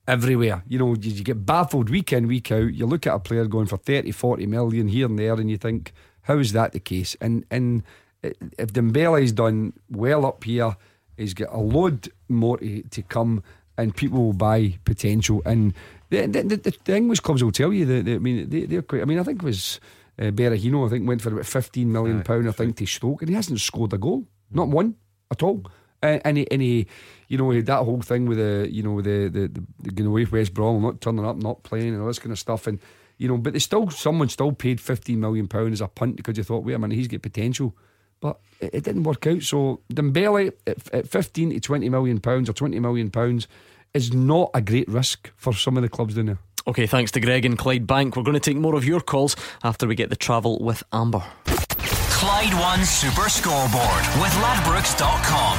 everywhere, 0.08 0.64
you 0.68 0.80
know, 0.80 0.96
you, 0.96 1.12
you 1.12 1.24
get 1.24 1.46
baffled 1.46 1.90
week 1.90 2.14
in 2.14 2.28
week 2.28 2.52
out. 2.52 2.74
You 2.74 2.86
look 2.86 3.06
at 3.06 3.14
a 3.14 3.20
player 3.20 3.46
going 3.46 3.68
for 3.68 3.78
30, 3.78 4.12
40 4.12 4.46
million 4.46 4.88
here 4.88 5.08
and 5.08 5.20
there, 5.20 5.34
and 5.34 5.50
you 5.52 5.58
think, 5.58 5.94
how 6.22 6.38
is 6.38 6.54
that 6.54 6.72
the 6.72 6.80
case? 6.80 7.18
And 7.20 7.46
and 7.52 7.84
if 8.24 8.72
Dembele's 8.74 9.32
done 9.32 9.74
well 9.90 10.26
up 10.26 10.44
here, 10.44 10.76
he's 11.18 11.34
got 11.34 11.54
a 11.54 11.60
load 11.60 12.10
more 12.30 12.58
to, 12.58 12.82
to 12.82 13.02
come, 13.04 13.44
and 13.78 13.96
people 13.96 14.24
will 14.24 14.34
buy 14.34 14.78
potential. 14.86 15.42
And 15.46 15.74
the, 16.10 16.28
the, 16.28 16.44
the, 16.44 16.78
the 16.84 16.96
English 16.96 17.20
clubs 17.20 17.44
will 17.44 17.52
tell 17.52 17.74
you 17.74 17.86
that. 17.86 18.08
I 18.08 18.20
mean, 18.20 18.50
they, 18.50 18.66
they're 18.66 18.82
quite. 18.82 19.02
I 19.02 19.06
mean, 19.06 19.20
I 19.20 19.24
think 19.24 19.42
it 19.42 19.46
was. 19.46 19.80
Uh, 20.20 20.32
Berahino, 20.32 20.84
I 20.84 20.90
think, 20.90 21.08
went 21.08 21.22
for 21.22 21.32
about 21.32 21.46
fifteen 21.46 21.92
million 21.92 22.24
pound. 22.24 22.50
I 22.50 22.52
think 22.52 22.76
to 22.78 22.88
Stoke, 22.88 23.22
and 23.22 23.30
he 23.30 23.36
hasn't 23.36 23.60
scored 23.60 23.94
a 23.94 24.00
goal, 24.00 24.26
not 24.50 24.68
one 24.68 24.96
at 25.30 25.44
all. 25.44 25.64
And, 26.02 26.22
and, 26.26 26.38
he, 26.38 26.52
and 26.52 26.60
he, 26.60 26.88
you 27.28 27.38
know, 27.38 27.52
he 27.52 27.62
that 27.62 27.84
whole 27.84 28.02
thing 28.02 28.26
with 28.26 28.40
the, 28.40 28.68
you 28.72 28.82
know, 28.82 29.00
the 29.00 29.30
the, 29.30 29.48
the, 29.48 29.64
the 29.80 29.92
going 29.92 30.08
away 30.08 30.26
West 30.26 30.56
Brom, 30.56 30.82
not 30.82 31.02
turning 31.02 31.24
up, 31.24 31.38
not 31.38 31.62
playing, 31.62 31.94
and 31.94 32.02
all 32.02 32.08
this 32.08 32.18
kind 32.18 32.32
of 32.32 32.40
stuff. 32.40 32.66
And 32.66 32.80
you 33.20 33.28
know, 33.28 33.38
but 33.38 33.54
they 33.54 33.60
still, 33.60 33.92
someone 33.92 34.30
still 34.30 34.52
paid 34.52 34.82
fifteen 34.82 35.20
million 35.20 35.48
pound 35.48 35.74
as 35.74 35.82
a 35.82 35.88
punt 35.88 36.16
because 36.16 36.36
you 36.36 36.44
thought, 36.44 36.64
wait 36.64 36.74
a 36.74 36.80
minute, 36.80 36.96
he's 36.96 37.08
got 37.08 37.22
potential, 37.22 37.76
but 38.20 38.40
it, 38.60 38.74
it 38.74 38.84
didn't 38.86 39.04
work 39.04 39.28
out. 39.28 39.44
So 39.44 39.82
Dembele 39.94 40.52
at, 40.66 40.94
at 40.94 41.08
fifteen 41.08 41.52
to 41.52 41.60
twenty 41.60 41.90
million 41.90 42.20
pounds 42.20 42.50
or 42.50 42.54
twenty 42.54 42.80
million 42.80 43.12
pounds 43.12 43.48
is 43.94 44.14
not 44.14 44.52
a 44.54 44.62
great 44.62 44.88
risk 44.88 45.32
for 45.36 45.54
some 45.54 45.78
of 45.78 45.84
the 45.84 45.90
clubs 45.90 46.16
down 46.16 46.26
there. 46.28 46.40
Okay, 46.68 46.86
thanks 46.86 47.12
to 47.12 47.20
Greg 47.22 47.46
and 47.46 47.58
Clydebank. 47.58 48.16
We're 48.16 48.24
going 48.24 48.34
to 48.34 48.40
take 48.40 48.58
more 48.58 48.76
of 48.76 48.84
your 48.84 49.00
calls 49.00 49.36
after 49.64 49.88
we 49.88 49.96
get 49.96 50.10
the 50.10 50.18
travel 50.18 50.60
with 50.60 50.84
Amber. 50.92 51.24
Clyde 51.46 52.54
One 52.56 52.84
Super 52.84 53.30
Scoreboard 53.30 54.04
with 54.20 54.34
Ladbrokes.com. 54.44 55.58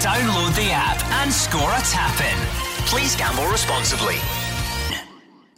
Download 0.00 0.56
the 0.56 0.70
app 0.72 1.04
and 1.22 1.32
score 1.32 1.70
a 1.70 1.80
tap 1.82 2.18
in. 2.20 2.86
Please 2.86 3.14
gamble 3.14 3.46
responsibly. 3.46 4.16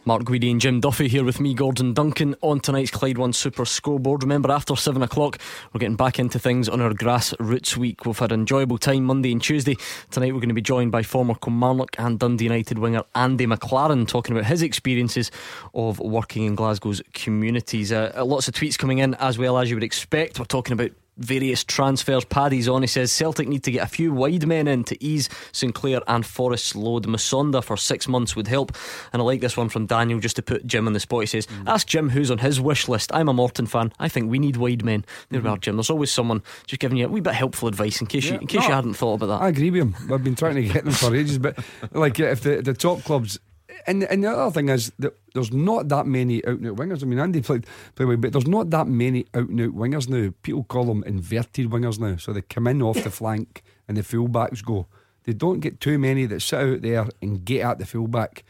Mark 0.03 0.23
Guidi 0.23 0.49
and 0.49 0.59
Jim 0.59 0.79
Duffy 0.79 1.07
here 1.07 1.23
with 1.23 1.39
me, 1.39 1.53
Gordon 1.53 1.93
Duncan, 1.93 2.35
on 2.41 2.59
tonight's 2.59 2.89
Clyde 2.89 3.19
One 3.19 3.33
Super 3.33 3.65
Scoreboard. 3.65 4.23
Remember, 4.23 4.51
after 4.51 4.75
7 4.75 4.99
o'clock, 5.03 5.37
we're 5.71 5.79
getting 5.79 5.95
back 5.95 6.17
into 6.17 6.39
things 6.39 6.67
on 6.67 6.81
our 6.81 6.89
Grassroots 6.89 7.77
Week. 7.77 8.03
We've 8.03 8.17
had 8.17 8.31
an 8.31 8.39
enjoyable 8.39 8.79
time 8.79 9.03
Monday 9.03 9.31
and 9.31 9.39
Tuesday. 9.39 9.77
Tonight, 10.09 10.33
we're 10.33 10.39
going 10.39 10.49
to 10.49 10.55
be 10.55 10.61
joined 10.61 10.91
by 10.91 11.03
former 11.03 11.35
Kilmarnock 11.35 11.99
and 11.99 12.17
Dundee 12.17 12.45
United 12.45 12.79
winger 12.79 13.03
Andy 13.13 13.45
McLaren, 13.45 14.07
talking 14.07 14.35
about 14.35 14.47
his 14.47 14.63
experiences 14.63 15.29
of 15.75 15.99
working 15.99 16.45
in 16.45 16.55
Glasgow's 16.55 17.03
communities. 17.13 17.91
Uh, 17.91 18.11
lots 18.25 18.47
of 18.47 18.55
tweets 18.55 18.79
coming 18.79 18.97
in, 18.97 19.13
as 19.15 19.37
well 19.37 19.59
as 19.59 19.69
you 19.69 19.75
would 19.75 19.83
expect. 19.83 20.39
We're 20.39 20.45
talking 20.45 20.73
about 20.73 20.89
various 21.23 21.63
transfers. 21.63 22.25
Paddy's 22.25 22.67
on. 22.67 22.81
He 22.81 22.87
says 22.87 23.11
Celtic 23.11 23.47
need 23.47 23.63
to 23.63 23.71
get 23.71 23.83
a 23.83 23.87
few 23.87 24.13
wide 24.13 24.45
men 24.47 24.67
in 24.67 24.83
to 24.85 25.03
ease 25.03 25.29
Sinclair 25.51 26.01
and 26.07 26.25
Forrest's 26.25 26.75
load. 26.75 27.05
Musonda 27.07 27.63
for 27.63 27.77
six 27.77 28.07
months 28.07 28.35
would 28.35 28.47
help. 28.47 28.75
And 29.13 29.21
I 29.21 29.25
like 29.25 29.41
this 29.41 29.57
one 29.57 29.69
from 29.69 29.85
Daniel 29.85 30.19
just 30.19 30.35
to 30.37 30.41
put 30.41 30.65
Jim 30.65 30.87
on 30.87 30.93
the 30.93 30.99
spot. 30.99 31.21
He 31.21 31.27
says, 31.27 31.47
mm. 31.47 31.67
Ask 31.67 31.87
Jim 31.87 32.09
who's 32.09 32.31
on 32.31 32.39
his 32.39 32.59
wish 32.59 32.87
list. 32.87 33.11
I'm 33.13 33.29
a 33.29 33.33
Morton 33.33 33.65
fan. 33.65 33.93
I 33.99 34.07
think 34.07 34.29
we 34.29 34.39
need 34.39 34.57
wide 34.57 34.83
men. 34.83 35.05
There 35.29 35.39
we 35.39 35.45
mm-hmm. 35.45 35.53
are, 35.53 35.57
Jim. 35.57 35.75
There's 35.77 35.89
always 35.89 36.11
someone 36.11 36.41
just 36.67 36.79
giving 36.79 36.97
you 36.97 37.05
a 37.05 37.09
wee 37.09 37.21
bit 37.21 37.31
of 37.31 37.35
helpful 37.35 37.67
advice 37.67 38.01
in 38.01 38.07
case 38.07 38.25
you 38.25 38.37
in 38.37 38.47
case 38.47 38.65
you 38.67 38.73
hadn't 38.73 38.93
thought 38.93 39.15
about 39.15 39.27
that. 39.27 39.41
I 39.41 39.49
agree 39.49 39.71
with 39.71 39.81
him. 39.81 40.13
I've 40.13 40.23
been 40.23 40.35
trying 40.35 40.55
to 40.55 40.63
get 40.63 40.83
them 40.83 40.93
for 40.93 41.15
ages, 41.15 41.37
but 41.37 41.57
like 41.91 42.19
if 42.19 42.41
the 42.41 42.61
the 42.61 42.73
top 42.73 43.03
clubs, 43.03 43.39
and 43.87 44.03
and 44.03 44.23
the 44.23 44.31
other 44.31 44.51
thing 44.51 44.69
is 44.69 44.91
that 44.99 45.13
there's 45.33 45.51
not 45.51 45.89
that 45.89 46.05
many 46.05 46.45
out 46.45 46.59
and 46.59 46.67
out 46.67 46.75
wingers. 46.75 47.03
I 47.03 47.05
mean, 47.05 47.19
Andy 47.19 47.41
played 47.41 47.65
played 47.95 48.07
well, 48.07 48.17
but 48.17 48.33
there's 48.33 48.47
not 48.47 48.69
that 48.71 48.87
many 48.87 49.25
out 49.33 49.49
and 49.49 49.61
out 49.61 49.75
wingers 49.75 50.09
now. 50.09 50.33
People 50.43 50.63
call 50.63 50.85
them 50.85 51.03
inverted 51.05 51.69
wingers 51.69 51.99
now. 51.99 52.17
So 52.17 52.33
they 52.33 52.41
come 52.41 52.67
in 52.67 52.81
off 52.81 53.03
the 53.03 53.11
flank 53.11 53.63
and 53.87 53.97
the 53.97 54.01
fullbacks 54.01 54.63
go. 54.63 54.87
They 55.23 55.33
don't 55.33 55.59
get 55.59 55.79
too 55.79 55.99
many 55.99 56.25
that 56.25 56.41
sit 56.41 56.59
out 56.59 56.81
there 56.81 57.07
and 57.21 57.45
get 57.45 57.65
at 57.65 57.79
the 57.79 57.85
fullback. 57.85 58.43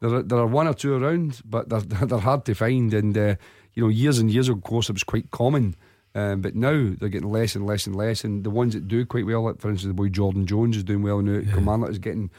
There 0.00 0.12
are, 0.12 0.22
there 0.22 0.38
are 0.38 0.46
one 0.46 0.66
or 0.66 0.74
two 0.74 0.94
around, 0.94 1.40
but 1.44 1.68
they're 1.68 1.80
they're 2.06 2.18
hard 2.18 2.44
to 2.46 2.54
find. 2.54 2.92
And 2.92 3.16
uh, 3.16 3.36
you 3.74 3.82
know, 3.82 3.88
years 3.88 4.18
and 4.18 4.30
years 4.30 4.48
ago, 4.48 4.58
of 4.58 4.64
course, 4.64 4.88
it 4.88 4.94
was 4.94 5.04
quite 5.04 5.30
common. 5.30 5.76
Um, 6.14 6.40
but 6.40 6.54
now 6.54 6.94
they're 6.98 7.10
getting 7.10 7.30
less 7.30 7.54
and 7.54 7.66
less 7.66 7.86
and 7.86 7.94
less. 7.94 8.24
And 8.24 8.42
the 8.42 8.48
ones 8.48 8.72
that 8.72 8.88
do 8.88 9.04
quite 9.04 9.26
well, 9.26 9.42
like 9.42 9.60
for 9.60 9.68
instance, 9.68 9.90
the 9.90 9.94
boy 9.94 10.08
Jordan 10.08 10.46
Jones 10.46 10.76
is 10.76 10.84
doing 10.84 11.02
well 11.02 11.20
now. 11.20 11.40
Yeah. 11.40 11.52
Kilmarnock 11.52 11.90
is 11.90 11.98
getting 11.98 12.30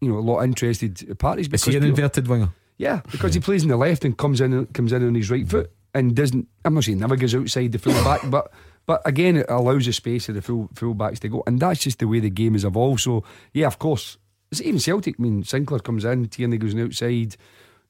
you 0.00 0.08
know 0.08 0.18
a 0.18 0.20
lot 0.20 0.38
of 0.38 0.44
interested 0.44 1.18
parties. 1.18 1.48
Is 1.52 1.64
he 1.64 1.76
an 1.76 1.84
inverted 1.84 2.28
winger? 2.28 2.50
Yeah, 2.78 3.02
because 3.10 3.34
yeah. 3.34 3.40
he 3.40 3.44
plays 3.44 3.62
in 3.62 3.68
the 3.68 3.76
left 3.76 4.04
and 4.04 4.16
comes 4.16 4.40
in 4.40 4.66
comes 4.68 4.92
in 4.92 5.06
on 5.06 5.14
his 5.14 5.30
right 5.30 5.46
foot 5.46 5.70
and 5.94 6.14
doesn't. 6.14 6.48
I'm 6.64 6.74
not 6.74 6.84
saying 6.84 6.98
never 6.98 7.16
goes 7.16 7.34
outside 7.34 7.72
the 7.72 7.78
full 7.78 7.92
back, 8.04 8.22
but 8.30 8.50
but 8.86 9.02
again, 9.04 9.36
it 9.36 9.46
allows 9.48 9.86
the 9.86 9.92
space 9.92 10.28
of 10.28 10.34
the 10.34 10.42
full 10.42 10.70
full 10.74 10.94
backs 10.94 11.20
to 11.20 11.28
go, 11.28 11.42
and 11.46 11.60
that's 11.60 11.80
just 11.80 11.98
the 11.98 12.08
way 12.08 12.20
the 12.20 12.30
game 12.30 12.54
has 12.54 12.64
evolved. 12.64 13.00
So 13.00 13.24
yeah, 13.52 13.66
of 13.66 13.78
course, 13.78 14.16
it's 14.50 14.60
even 14.60 14.80
Celtic. 14.80 15.16
I 15.18 15.22
mean, 15.22 15.44
Sinclair 15.44 15.80
comes 15.80 16.04
in, 16.04 16.28
Tierney 16.28 16.58
goes 16.58 16.74
outside. 16.74 17.36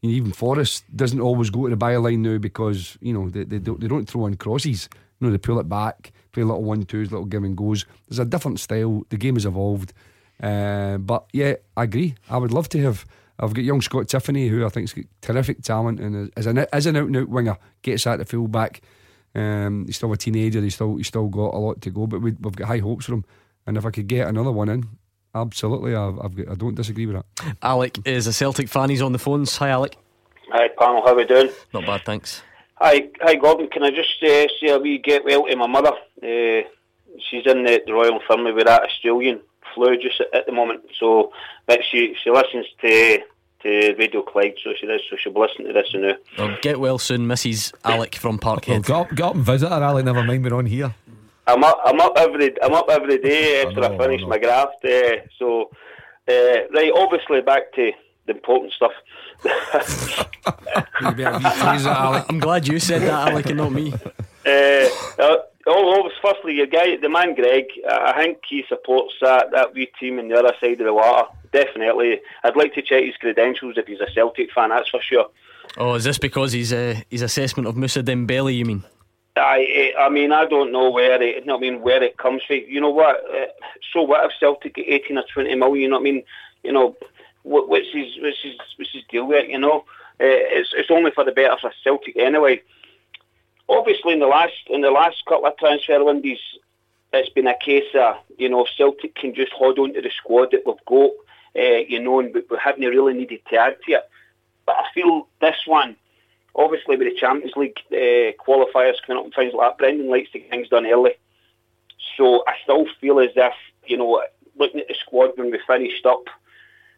You 0.02 0.10
know, 0.10 0.16
even 0.16 0.32
Forrest 0.32 0.84
doesn't 0.94 1.20
always 1.20 1.50
go 1.50 1.68
to 1.68 1.76
the 1.76 1.82
byline 1.82 2.18
now 2.18 2.38
because 2.38 2.98
you 3.00 3.12
know 3.12 3.28
they, 3.28 3.44
they 3.44 3.58
don't 3.58 3.80
they 3.80 3.88
don't 3.88 4.08
throw 4.08 4.26
in 4.26 4.36
crosses. 4.36 4.88
You 5.20 5.26
know, 5.26 5.32
they 5.32 5.38
pull 5.38 5.60
it 5.60 5.68
back, 5.68 6.12
play 6.32 6.42
little 6.42 6.64
one 6.64 6.84
twos, 6.84 7.12
little 7.12 7.26
give 7.26 7.44
and 7.44 7.56
goes. 7.56 7.84
There's 8.08 8.18
a 8.18 8.24
different 8.24 8.58
style. 8.58 9.04
The 9.10 9.18
game 9.18 9.36
has 9.36 9.46
evolved. 9.46 9.92
Uh, 10.42 10.98
but 10.98 11.26
yeah, 11.32 11.54
I 11.76 11.84
agree. 11.84 12.14
I 12.28 12.38
would 12.38 12.52
love 12.52 12.68
to 12.70 12.82
have. 12.82 13.04
I've 13.38 13.54
got 13.54 13.64
young 13.64 13.80
Scott 13.80 14.06
Tiffoney, 14.06 14.48
who 14.48 14.66
I 14.66 14.68
think's 14.68 14.92
got 14.92 15.04
terrific 15.22 15.62
talent 15.62 15.98
and 16.00 16.30
as 16.36 16.46
an 16.46 16.58
as 16.72 16.86
an 16.86 16.96
out 16.96 17.06
and 17.06 17.16
out 17.16 17.28
winger, 17.28 17.56
gets 17.82 18.06
at 18.06 18.18
the 18.18 18.24
full 18.24 18.48
back. 18.48 18.82
Um, 19.34 19.86
he's 19.86 19.96
still 19.96 20.12
a 20.12 20.16
teenager. 20.16 20.60
He's 20.60 20.74
still 20.74 20.96
he's 20.96 21.06
still 21.06 21.28
got 21.28 21.54
a 21.54 21.58
lot 21.58 21.80
to 21.82 21.90
go, 21.90 22.06
but 22.06 22.20
we, 22.20 22.30
have 22.42 22.56
got 22.56 22.68
high 22.68 22.78
hopes 22.78 23.06
for 23.06 23.14
him. 23.14 23.24
And 23.66 23.76
if 23.76 23.84
I 23.84 23.90
could 23.90 24.08
get 24.08 24.28
another 24.28 24.52
one 24.52 24.68
in, 24.68 24.88
absolutely, 25.34 25.94
I've, 25.94 26.18
I've 26.20 26.34
got, 26.34 26.48
I 26.50 26.54
don't 26.54 26.74
disagree 26.74 27.06
with 27.06 27.16
that. 27.16 27.56
Alec 27.62 27.98
is 28.06 28.26
a 28.26 28.32
Celtic 28.32 28.68
fan. 28.68 28.90
He's 28.90 29.02
on 29.02 29.12
the 29.12 29.18
phones. 29.18 29.56
Hi, 29.58 29.68
Alec. 29.68 29.96
Hi, 30.50 30.68
panel. 30.78 31.02
How 31.04 31.14
we 31.14 31.24
doing? 31.24 31.50
Not 31.72 31.86
bad, 31.86 32.04
thanks. 32.04 32.42
Hi, 32.76 33.08
hi, 33.20 33.34
Gordon. 33.36 33.68
Can 33.68 33.84
I 33.84 33.90
just 33.90 34.22
uh, 34.22 34.48
say 34.60 34.70
a 34.70 34.78
wee 34.78 34.98
get 34.98 35.24
well 35.24 35.46
to 35.46 35.56
my 35.56 35.66
mother? 35.66 35.92
Uh, 36.22 36.66
she's 37.30 37.46
in 37.46 37.64
the, 37.64 37.82
the 37.86 37.92
Royal 37.92 38.18
Infirmary 38.18 38.54
with 38.54 38.66
that 38.66 38.82
Australian 38.82 39.40
flu 39.74 39.96
just 39.96 40.20
at, 40.20 40.34
at 40.34 40.46
the 40.46 40.52
moment. 40.52 40.82
So, 40.98 41.32
but 41.66 41.80
she 41.90 42.14
she 42.22 42.30
listens 42.30 42.66
to 42.80 43.18
to 43.62 43.94
Radio 43.98 44.22
Clyde, 44.22 44.54
so 44.62 44.72
she 44.78 44.86
does. 44.86 45.00
So 45.10 45.16
she'll 45.16 45.32
listen 45.32 45.66
to 45.66 45.72
this 45.72 45.88
now. 45.94 46.14
Well, 46.38 46.56
get 46.62 46.80
well 46.80 46.98
soon, 46.98 47.26
Mrs. 47.26 47.74
Alec 47.84 48.14
from 48.16 48.38
Parkhead. 48.38 48.88
Well, 48.88 49.04
go, 49.04 49.14
go 49.14 49.28
up 49.28 49.34
and 49.34 49.44
visit 49.44 49.68
her, 49.68 49.82
Alec. 49.82 50.04
Never 50.04 50.22
mind, 50.22 50.44
we're 50.44 50.54
on 50.54 50.66
here. 50.66 50.94
I'm 51.46 51.64
up. 51.64 51.80
I'm 51.84 52.00
up 52.00 52.12
every. 52.16 52.62
I'm 52.62 52.74
up 52.74 52.88
every 52.88 53.18
day 53.18 53.64
after 53.66 53.82
I, 53.82 53.94
I 53.94 53.98
finish 53.98 54.22
my 54.26 54.38
graft. 54.38 54.84
Uh, 54.84 55.16
so, 55.38 55.70
uh, 56.28 56.68
right. 56.72 56.92
Obviously, 56.94 57.40
back 57.40 57.72
to 57.74 57.92
the 58.26 58.32
important 58.32 58.72
stuff. 58.72 58.92
I'm 61.00 62.38
glad 62.38 62.68
you 62.68 62.78
said 62.78 63.02
that, 63.02 63.28
Alec, 63.28 63.46
and 63.46 63.56
not 63.56 63.72
me. 63.72 63.92
Uh, 64.46 65.36
firstly, 66.22 66.54
your 66.54 66.66
guy, 66.66 66.96
the 66.96 67.08
man 67.08 67.34
Greg, 67.34 67.66
I 67.88 68.12
think 68.16 68.38
he 68.48 68.64
supports 68.68 69.14
that, 69.20 69.50
that 69.52 69.74
wee 69.74 69.90
team 69.98 70.18
in 70.18 70.28
the 70.28 70.38
other 70.38 70.54
side 70.60 70.80
of 70.80 70.86
the 70.86 70.94
water. 70.94 71.28
Definitely. 71.52 72.20
I'd 72.44 72.56
like 72.56 72.74
to 72.74 72.82
check 72.82 73.04
his 73.04 73.16
credentials 73.16 73.76
if 73.76 73.86
he's 73.86 74.00
a 74.00 74.10
Celtic 74.12 74.52
fan, 74.52 74.70
that's 74.70 74.88
for 74.88 75.00
sure. 75.00 75.28
Oh, 75.76 75.94
is 75.94 76.04
this 76.04 76.18
because 76.18 76.52
his 76.52 76.72
uh, 76.72 77.00
his 77.08 77.22
assessment 77.22 77.68
of 77.68 77.76
Moussa 77.76 78.02
Dembele, 78.02 78.56
you 78.56 78.64
mean? 78.64 78.84
I, 79.36 79.92
I 79.98 80.08
mean, 80.08 80.32
I 80.32 80.44
don't 80.46 80.72
know 80.72 80.90
where 80.90 81.22
it, 81.22 81.44
I 81.48 81.58
mean, 81.58 81.80
where 81.82 82.02
it 82.02 82.18
comes 82.18 82.42
from. 82.44 82.60
You 82.66 82.80
know 82.80 82.90
what? 82.90 83.16
Uh, 83.32 83.46
so 83.92 84.02
what 84.02 84.24
if 84.24 84.32
Celtic 84.38 84.74
get 84.74 84.88
18 84.88 85.18
or 85.18 85.24
20 85.32 85.54
million? 85.54 85.82
You 85.82 85.88
know 85.88 85.96
what 85.96 86.00
I 86.00 86.10
mean? 86.12 86.22
You 86.64 86.72
know, 86.72 86.96
what, 87.42 87.68
what's 87.68 87.92
his, 87.92 88.18
what's 88.20 88.42
his, 88.42 88.56
what's 88.76 88.92
his 88.92 89.04
deal 89.08 89.26
with 89.26 89.44
it? 89.44 89.50
You 89.50 89.58
know, 89.58 89.84
uh, 90.20 90.26
it's 90.58 90.70
it's 90.74 90.90
only 90.90 91.12
for 91.12 91.24
the 91.24 91.32
better 91.32 91.56
for 91.60 91.72
Celtic 91.84 92.16
anyway 92.16 92.62
obviously 93.70 94.12
in 94.12 94.20
the 94.20 94.26
last 94.26 94.52
in 94.68 94.80
the 94.80 94.90
last 94.90 95.24
couple 95.26 95.46
of 95.46 95.56
transfer 95.56 96.02
windows, 96.04 96.38
it's 97.12 97.30
been 97.30 97.46
a 97.46 97.56
case 97.58 97.88
of 97.94 98.16
you 98.36 98.48
know 98.48 98.66
Celtic 98.76 99.14
can 99.14 99.34
just 99.34 99.52
hold 99.52 99.78
on 99.78 99.94
to 99.94 100.02
the 100.02 100.10
squad 100.10 100.50
that 100.52 100.62
we've 100.66 100.84
got, 100.86 101.10
uh, 101.56 101.84
you 101.88 102.00
know, 102.00 102.20
and 102.20 102.34
we 102.34 102.42
haven't 102.62 102.84
really 102.84 103.14
needed 103.14 103.40
to 103.50 103.56
add 103.56 103.76
to 103.86 103.92
it. 103.92 104.10
But 104.66 104.76
I 104.76 104.84
feel 104.92 105.28
this 105.40 105.56
one, 105.66 105.96
obviously 106.54 106.96
with 106.96 107.08
the 107.08 107.18
Champions 107.18 107.56
League 107.56 107.78
uh, 107.92 108.32
qualifiers 108.44 108.96
coming 109.06 109.18
up 109.18 109.24
and 109.24 109.34
things 109.34 109.54
like 109.54 109.70
that, 109.70 109.78
Brendan 109.78 110.10
likes 110.10 110.30
to 110.32 110.40
get 110.40 110.50
things 110.50 110.68
done 110.68 110.86
early. 110.86 111.14
So 112.16 112.44
I 112.46 112.54
still 112.62 112.86
feel 113.00 113.20
as 113.20 113.30
if 113.36 113.54
you 113.86 113.96
know, 113.96 114.22
looking 114.56 114.80
at 114.80 114.88
the 114.88 114.94
squad 114.94 115.32
when 115.36 115.50
we 115.50 115.58
finished 115.66 116.06
up, 116.06 116.24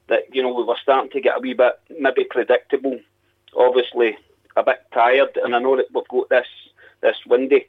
that 0.08 0.24
you 0.32 0.42
know 0.42 0.52
we 0.52 0.64
were 0.64 0.76
starting 0.82 1.10
to 1.10 1.20
get 1.20 1.36
a 1.36 1.40
wee 1.40 1.54
bit 1.54 1.78
maybe 1.98 2.24
predictable. 2.24 2.98
Obviously, 3.56 4.16
a 4.56 4.62
bit 4.62 4.80
tired, 4.92 5.38
and 5.42 5.54
I 5.54 5.58
know 5.58 5.76
that 5.76 5.92
we've 5.92 6.08
got 6.08 6.28
this 6.28 6.46
this 7.02 7.16
windy. 7.26 7.66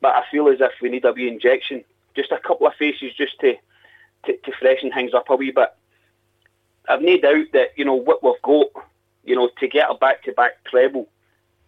but 0.00 0.14
I 0.14 0.24
feel 0.30 0.48
as 0.48 0.60
if 0.60 0.72
we 0.80 0.88
need 0.88 1.04
a 1.04 1.12
wee 1.12 1.28
injection, 1.28 1.84
just 2.16 2.32
a 2.32 2.38
couple 2.38 2.66
of 2.66 2.74
faces, 2.74 3.12
just 3.16 3.38
to 3.40 3.54
to, 4.26 4.36
to 4.36 4.52
freshen 4.60 4.90
things 4.90 5.14
up 5.14 5.30
a 5.30 5.36
wee 5.36 5.50
bit. 5.50 5.72
I've 6.88 7.00
no 7.00 7.16
doubt 7.18 7.46
that 7.52 7.68
you 7.76 7.84
know 7.84 7.94
what 7.94 8.22
we've 8.22 8.42
got, 8.42 8.66
you 9.24 9.36
know, 9.36 9.50
to 9.58 9.68
get 9.68 9.90
a 9.90 9.94
back-to-back 9.94 10.64
treble 10.64 11.08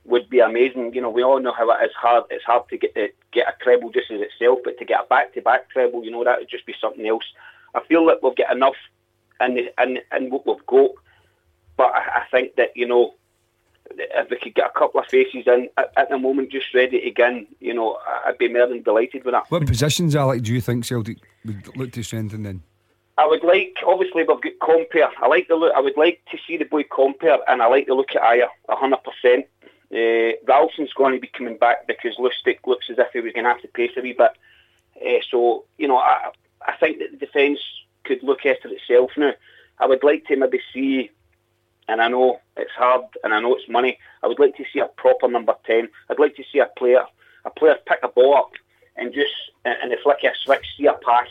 would 0.05 0.29
be 0.29 0.41
amazing. 0.41 0.95
You 0.95 1.01
know, 1.01 1.11
we 1.11 1.23
all 1.23 1.41
know 1.41 1.53
how 1.53 1.71
it 1.71 1.85
is 1.85 1.95
hard. 1.95 2.25
It's 2.31 2.45
hard 2.45 2.69
to 2.69 2.77
get 2.77 2.95
the, 2.95 3.13
get 3.33 3.49
a 3.49 3.55
treble 3.63 3.91
just 3.91 4.11
as 4.11 4.21
itself, 4.21 4.59
but 4.65 4.79
to 4.79 4.85
get 4.85 5.05
a 5.05 5.07
back-to-back 5.09 5.71
treble, 5.71 6.05
you 6.05 6.11
know, 6.11 6.25
that 6.25 6.41
would 6.41 6.51
just 6.51 6.67
be 6.67 6.75
something 6.81 7.07
else. 7.07 7.25
I 7.75 7.81
feel 7.85 8.05
that 8.07 8.23
we've 8.23 8.37
got 8.37 8.55
enough 8.55 8.75
in 9.41 9.55
the, 9.55 9.83
in, 9.83 9.99
in 10.15 10.31
what 10.31 10.47
we've 10.47 10.67
got, 10.67 10.91
but 11.77 11.93
I, 11.95 12.21
I 12.21 12.23
think 12.31 12.57
that 12.57 12.77
you 12.77 12.87
know 12.87 13.15
if 13.91 14.31
we 14.31 14.37
could 14.39 14.55
get 14.55 14.71
a 14.75 14.79
couple 14.79 15.01
of 15.01 15.07
faces 15.07 15.45
in 15.47 15.69
at, 15.77 15.93
at, 15.97 16.11
the 16.11 16.19
moment, 16.19 16.51
just 16.51 16.73
ready 16.75 16.99
to 16.99 17.05
begin, 17.05 17.47
you 17.61 17.75
know, 17.75 17.99
I'd 18.25 18.39
be 18.39 18.49
more 18.49 18.67
than 18.67 18.83
delighted 18.83 19.25
with 19.25 19.35
that. 19.35 19.51
What 19.51 19.67
positions, 19.67 20.17
Alec, 20.17 20.43
do 20.43 20.55
you 20.55 20.61
think 20.61 20.85
Celtic 20.85 21.19
would 21.45 21.77
look 21.77 21.93
to 21.93 22.03
strengthen 22.03 22.43
then? 22.43 22.63
I 23.19 23.27
would 23.27 23.45
like, 23.45 23.77
obviously, 23.87 24.23
we've 24.23 24.27
got 24.27 24.43
Compper. 24.63 25.09
I 25.21 25.27
like 25.27 25.49
the 25.49 25.57
look. 25.57 25.73
I 25.77 25.81
would 25.81 25.97
like 25.97 26.23
to 26.31 26.39
see 26.47 26.57
the 26.57 26.65
boy 26.65 26.85
Compper, 26.85 27.39
and 27.47 27.61
I 27.61 27.67
like 27.67 27.87
the 27.87 27.95
look 27.95 28.15
at 28.15 28.23
Ajer, 28.23 28.49
hundred 28.69 29.01
percent. 29.05 29.47
Uh, 29.93 30.33
Ralston's 30.47 30.93
going 30.95 31.15
to 31.15 31.21
be 31.21 31.29
coming 31.29 31.59
back 31.59 31.87
because 31.87 32.17
Lustig 32.17 32.59
looks 32.67 32.87
as 32.91 32.99
if 32.99 33.13
he 33.13 33.21
was 33.21 33.35
going 33.35 33.45
to 33.45 33.51
have 33.51 33.61
to 33.61 33.69
pace 33.69 33.91
a 33.99 34.01
wee 34.01 34.15
bit. 34.15 34.31
Uh, 34.97 35.21
so, 35.31 35.65
you 35.77 35.87
know, 35.87 35.99
I, 35.99 36.31
I 36.67 36.77
think 36.77 36.99
that 36.99 37.11
the 37.11 37.19
defence 37.19 37.59
could 38.05 38.23
look 38.23 38.47
after 38.47 38.69
itself 38.69 39.11
now. 39.19 39.33
I 39.79 39.87
would 39.87 40.03
like 40.03 40.25
to 40.27 40.37
maybe 40.37 40.61
see 40.73 41.11
and 41.89 42.01
I 42.01 42.09
know 42.09 42.41
it's 42.57 42.71
hard 42.73 43.05
and 43.25 43.35
I 43.35 43.41
know 43.41 43.55
it's 43.55 43.69
money. 43.69 43.99
I 44.23 44.27
would 44.29 44.39
like 44.39 44.57
to 44.57 44.65
see 44.73 44.81
a 44.81 44.87
proper 44.87 45.29
number 45.29 45.55
10. 45.67 45.89
I'd 46.11 46.19
like 46.19 46.37
to 46.37 46.45
see 46.53 46.59
a 46.59 46.67
player 46.79 47.05
a 47.45 47.51
player 47.51 47.77
pick 47.87 47.99
a 48.03 48.09
ball 48.09 48.37
up 48.37 48.53
and 48.97 49.13
just, 49.13 49.33
in 49.65 49.89
the 49.89 49.97
flick 50.03 50.19
of 50.25 50.33
a 50.33 50.35
switch, 50.45 50.67
see 50.77 50.87
a 50.87 50.93
pass. 50.93 51.27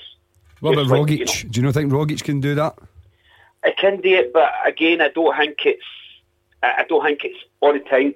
What 0.60 0.74
about 0.74 0.88
like, 0.88 1.02
Rogic? 1.02 1.18
You 1.20 1.26
know, 1.26 1.52
do 1.52 1.60
you 1.60 1.66
not 1.66 1.74
think 1.74 1.92
Rogic 1.92 2.24
can 2.24 2.42
do 2.42 2.56
that? 2.56 2.78
I 3.64 3.72
can 3.72 4.02
do 4.02 4.10
it, 4.10 4.34
but 4.34 4.52
again, 4.66 5.02
I 5.02 5.10
don't 5.10 5.36
think 5.38 5.66
it's 5.66 5.86
I 6.64 6.86
don't 6.88 7.04
think 7.04 7.24
it's 7.24 7.40
all 7.60 7.74
the 7.74 7.80
time. 7.80 8.14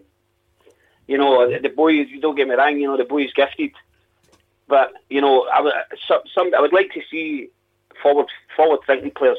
You 1.07 1.17
know, 1.17 1.47
the 1.59 1.69
boy, 1.69 1.89
you 1.89 2.19
don't 2.19 2.35
get 2.35 2.47
me 2.47 2.55
wrong, 2.55 2.77
you 2.77 2.87
know, 2.87 2.97
the 2.97 3.03
boy 3.03 3.23
is 3.23 3.33
gifted. 3.33 3.71
But, 4.67 4.93
you 5.09 5.21
know, 5.21 5.47
I 5.47 5.61
would, 5.61 5.73
some, 6.07 6.53
I 6.55 6.59
would 6.59 6.73
like 6.73 6.91
to 6.93 7.01
see 7.09 7.49
forward 8.01 8.27
forward 8.55 8.79
thinking 8.85 9.11
players. 9.11 9.37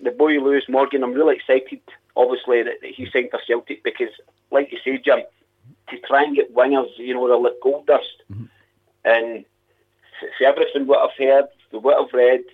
The 0.00 0.10
boy 0.10 0.40
Lewis 0.40 0.64
Morgan, 0.68 1.02
I'm 1.02 1.12
really 1.12 1.36
excited 1.36 1.80
obviously 2.16 2.62
that, 2.62 2.80
that 2.80 2.90
he 2.90 3.08
signed 3.10 3.30
for 3.30 3.40
Celtic 3.46 3.82
because, 3.82 4.10
like 4.50 4.72
you 4.72 4.78
say, 4.84 4.98
Jim, 4.98 5.20
to 5.88 5.98
try 6.00 6.24
and 6.24 6.36
get 6.36 6.54
wingers, 6.54 6.90
you 6.98 7.14
know, 7.14 7.28
they're 7.28 7.38
like 7.38 7.60
gold 7.62 7.86
dust. 7.86 8.22
Mm-hmm. 8.32 8.44
And 9.04 9.44
for 10.38 10.44
everything 10.44 10.86
what 10.86 11.00
I've 11.00 11.16
heard, 11.18 11.46
what 11.70 12.00
I've 12.00 12.12
read, 12.12 12.44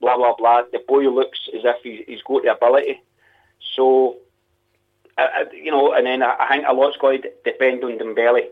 blah 0.00 0.16
blah 0.16 0.34
blah, 0.36 0.62
the 0.72 0.80
boy 0.86 1.08
looks 1.08 1.38
as 1.54 1.62
if 1.64 1.82
he, 1.82 2.04
he's 2.06 2.22
got 2.22 2.42
the 2.42 2.52
ability. 2.52 3.00
So, 3.74 4.16
I, 5.16 5.22
I, 5.22 5.44
you 5.52 5.70
know, 5.70 5.92
and 5.92 6.06
then 6.06 6.22
I, 6.22 6.36
I 6.38 6.48
think 6.48 6.64
a 6.68 6.72
lot's 6.72 6.96
going 6.98 7.22
to 7.22 7.32
depend 7.44 7.84
on 7.84 7.98
Dembele. 7.98 8.48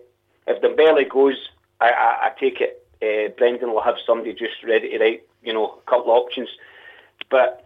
If 0.46 0.62
Dembele 0.62 1.08
goes, 1.08 1.36
I, 1.80 1.90
I, 1.90 2.26
I 2.26 2.32
take 2.38 2.60
it. 2.60 2.80
Uh, 3.02 3.28
Brendan 3.36 3.72
will 3.72 3.82
have 3.82 3.96
somebody 4.06 4.32
just 4.32 4.62
ready 4.66 4.90
to 4.90 4.98
write, 4.98 5.22
you 5.42 5.52
know, 5.52 5.78
a 5.86 5.90
couple 5.90 6.12
of 6.12 6.22
options. 6.24 6.48
But 7.30 7.63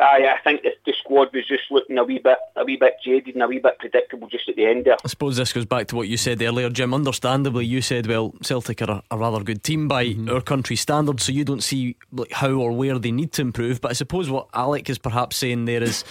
Aye, 0.00 0.32
I 0.32 0.40
think 0.44 0.62
the, 0.62 0.70
the, 0.86 0.94
squad 1.00 1.34
was 1.34 1.46
just 1.48 1.64
looking 1.70 1.98
a 1.98 2.04
wee 2.04 2.18
bit, 2.18 2.38
a 2.54 2.64
wee 2.64 2.76
bit 2.76 2.94
jaded 3.04 3.34
and 3.34 3.42
a 3.42 3.48
wee 3.48 3.58
bit 3.58 3.78
predictable 3.80 4.28
just 4.28 4.48
at 4.48 4.54
the 4.54 4.64
end 4.64 4.84
there. 4.84 4.96
I 5.04 5.08
suppose 5.08 5.36
this 5.36 5.52
goes 5.52 5.66
back 5.66 5.88
to 5.88 5.96
what 5.96 6.06
you 6.06 6.16
said 6.16 6.40
earlier, 6.40 6.70
Jim. 6.70 6.94
Understandably, 6.94 7.66
you 7.66 7.82
said, 7.82 8.06
well, 8.06 8.32
Celtic 8.42 8.80
are 8.82 8.90
a, 8.90 9.02
a 9.10 9.18
rather 9.18 9.42
good 9.42 9.64
team 9.64 9.88
by 9.88 10.06
mm-hmm. 10.06 10.30
our 10.30 10.40
country 10.40 10.76
standards, 10.76 11.24
so 11.24 11.32
you 11.32 11.44
don't 11.44 11.64
see 11.64 11.96
like 12.12 12.30
how 12.30 12.52
or 12.52 12.70
where 12.70 12.98
they 12.98 13.10
need 13.10 13.32
to 13.32 13.42
improve. 13.42 13.80
But 13.80 13.90
I 13.90 13.94
suppose 13.94 14.30
what 14.30 14.48
Alec 14.54 14.88
is 14.88 14.98
perhaps 14.98 15.36
saying 15.36 15.64
there 15.64 15.82
is 15.82 16.04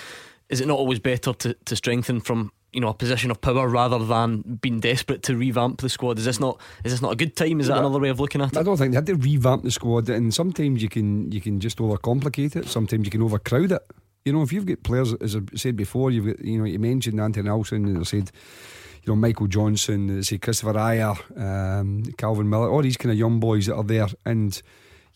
is 0.49 0.61
it 0.61 0.67
not 0.67 0.77
always 0.77 0.99
better 0.99 1.33
to, 1.33 1.53
to 1.53 1.75
strengthen 1.75 2.21
from 2.21 2.51
you 2.77 2.81
know 2.81 2.89
a 2.89 2.93
position 2.93 3.31
of 3.31 3.41
power 3.41 3.67
rather 3.67 3.97
than 3.97 4.59
being 4.61 4.79
desperate 4.79 5.23
to 5.23 5.35
revamp 5.35 5.81
the 5.81 5.89
squad? 5.89 6.19
Is 6.19 6.25
this 6.25 6.39
not 6.39 6.61
is 6.83 6.91
this 6.91 7.01
not 7.01 7.11
a 7.11 7.15
good 7.15 7.35
time? 7.35 7.59
Is 7.59 7.69
that 7.69 7.79
another 7.79 7.97
way 7.97 8.09
of 8.09 8.19
looking 8.19 8.39
at 8.39 8.53
it? 8.53 8.57
I 8.57 8.61
don't 8.61 8.77
think 8.77 8.91
they 8.91 8.97
had 8.97 9.07
to 9.07 9.15
revamp 9.15 9.63
the 9.63 9.71
squad, 9.71 10.07
and 10.09 10.31
sometimes 10.31 10.83
you 10.83 10.87
can 10.87 11.31
you 11.31 11.41
can 11.41 11.59
just 11.59 11.79
overcomplicate 11.79 12.55
it. 12.55 12.67
Sometimes 12.67 13.03
you 13.03 13.09
can 13.09 13.23
overcrowd 13.23 13.71
it. 13.71 13.81
You 14.25 14.33
know, 14.33 14.43
if 14.43 14.53
you've 14.53 14.67
got 14.67 14.83
players, 14.83 15.11
as 15.15 15.35
I 15.35 15.39
said 15.55 15.75
before, 15.75 16.11
you've 16.11 16.27
got 16.27 16.45
you 16.45 16.59
know 16.59 16.65
you 16.65 16.77
mentioned 16.77 17.19
Anthony 17.19 17.49
Nelson, 17.49 17.85
and 17.85 17.97
I 17.97 18.03
said 18.03 18.29
you 19.01 19.11
know 19.11 19.15
Michael 19.15 19.47
Johnson, 19.47 20.21
say 20.21 20.37
Kristoffer 20.37 20.75
Ajer, 20.75 21.17
um, 21.41 22.03
Calvin 22.19 22.47
Miller, 22.47 22.69
all 22.69 22.83
these 22.83 22.97
kind 22.97 23.11
of 23.11 23.17
young 23.17 23.39
boys 23.39 23.65
that 23.65 23.75
are 23.75 23.83
there, 23.83 24.09
and 24.23 24.61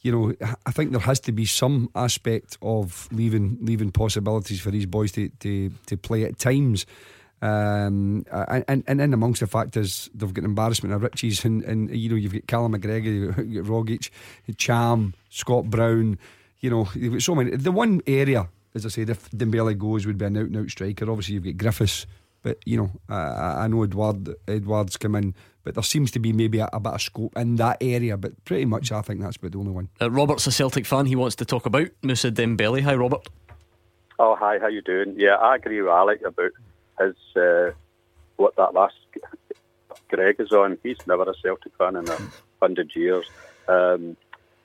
you 0.02 0.12
know, 0.12 0.34
I 0.66 0.72
think 0.72 0.94
there 0.94 1.02
has 1.02 1.20
to 1.20 1.32
be 1.32 1.46
some 1.46 1.92
aspect 1.94 2.58
of 2.64 3.08
leaving 3.12 3.60
leaving 3.62 3.92
possibilities 3.92 4.60
for 4.60 4.72
these 4.72 4.88
boys 4.88 5.12
to 5.12 5.30
to, 5.42 5.70
to 5.86 5.96
play 5.96 6.24
at 6.24 6.40
times. 6.40 6.88
Um, 7.42 8.26
and, 8.32 8.84
and 8.88 9.02
in 9.02 9.14
amongst 9.14 9.40
the 9.40 9.48
factors, 9.48 10.10
they've 10.14 10.34
got 10.34 10.46
embarrassment 10.46 10.94
of 10.94 11.02
riches, 11.02 11.44
and, 11.44 11.64
and 11.64 11.90
you 11.96 12.10
know, 12.10 12.16
you've 12.16 12.34
got 12.34 12.48
Callum 12.48 12.74
McGregor, 12.74 13.50
you've 13.50 13.66
got 13.66 13.72
Rogic, 13.72 14.10
Cham, 14.58 15.14
Scott 15.30 15.70
Brown, 15.70 16.20
you 16.60 16.70
know, 16.70 16.88
you've 16.94 17.14
got 17.14 17.22
so 17.22 17.36
many. 17.36 17.56
The 17.56 17.72
one 17.72 18.02
area, 18.06 18.48
as 18.76 18.86
I 18.86 18.90
said, 18.90 19.10
if 19.10 19.30
Dembele 19.32 19.78
goes, 19.78 20.06
would 20.06 20.18
be 20.18 20.26
an 20.26 20.38
out 20.38 20.46
and 20.46 20.58
out 20.58 20.70
striker. 20.70 21.10
Obviously, 21.10 21.36
you've 21.36 21.46
got 21.46 21.58
Griffiths, 21.58 22.06
but 22.44 22.60
you 22.66 22.78
know, 22.78 22.92
I, 23.10 23.64
I 23.64 23.68
know 23.68 23.84
Edouard, 23.84 24.36
Edouard's 24.48 24.98
come 24.98 25.16
in 25.16 25.34
but 25.64 25.76
there 25.76 25.84
seems 25.84 26.12
to 26.12 26.20
be 26.20 26.34
maybe 26.34 26.60
a, 26.60 26.70
a, 26.74 26.80
bit 26.80 26.94
of 26.94 27.02
scope 27.02 27.36
in 27.38 27.56
that 27.58 27.78
area. 27.82 28.18
But 28.18 28.44
pretty 28.46 28.66
much, 28.66 28.92
I 28.92 29.02
think 29.02 29.22
that's 29.22 29.38
about 29.38 29.52
the 29.52 29.60
only 29.60 29.72
one. 29.72 29.90
Uh, 30.02 30.10
Robert's 30.10 30.48
a 30.48 30.52
Celtic 30.52 30.86
fan. 30.86 31.06
He 31.06 31.16
wants 31.16 31.36
to 31.38 31.46
talk 31.46 31.66
about 31.66 31.88
Moussa 32.02 32.32
Dembele. 32.32 32.82
Hi, 32.82 32.96
Robert. 32.96 33.28
Oh, 34.20 34.36
hi. 34.36 34.60
How 34.60 34.68
you 34.68 34.82
doing? 34.82 35.16
Yeah, 35.18 35.36
I 35.36 35.56
agree 35.56 35.82
with 35.82 35.92
Alec 35.92 36.22
about 36.26 36.52
his 37.06 37.42
uh, 37.42 37.72
what 38.38 38.56
that 38.56 38.74
last 38.74 38.96
Greg 40.10 40.36
is 40.40 40.52
on. 40.52 40.78
He's 40.84 40.98
never 41.08 41.24
a 41.24 41.34
Celtic 41.42 41.74
fan 41.78 41.96
in 41.96 42.08
a 42.08 42.18
hundred 42.62 42.96
years. 42.96 43.26
Um, 43.68 44.18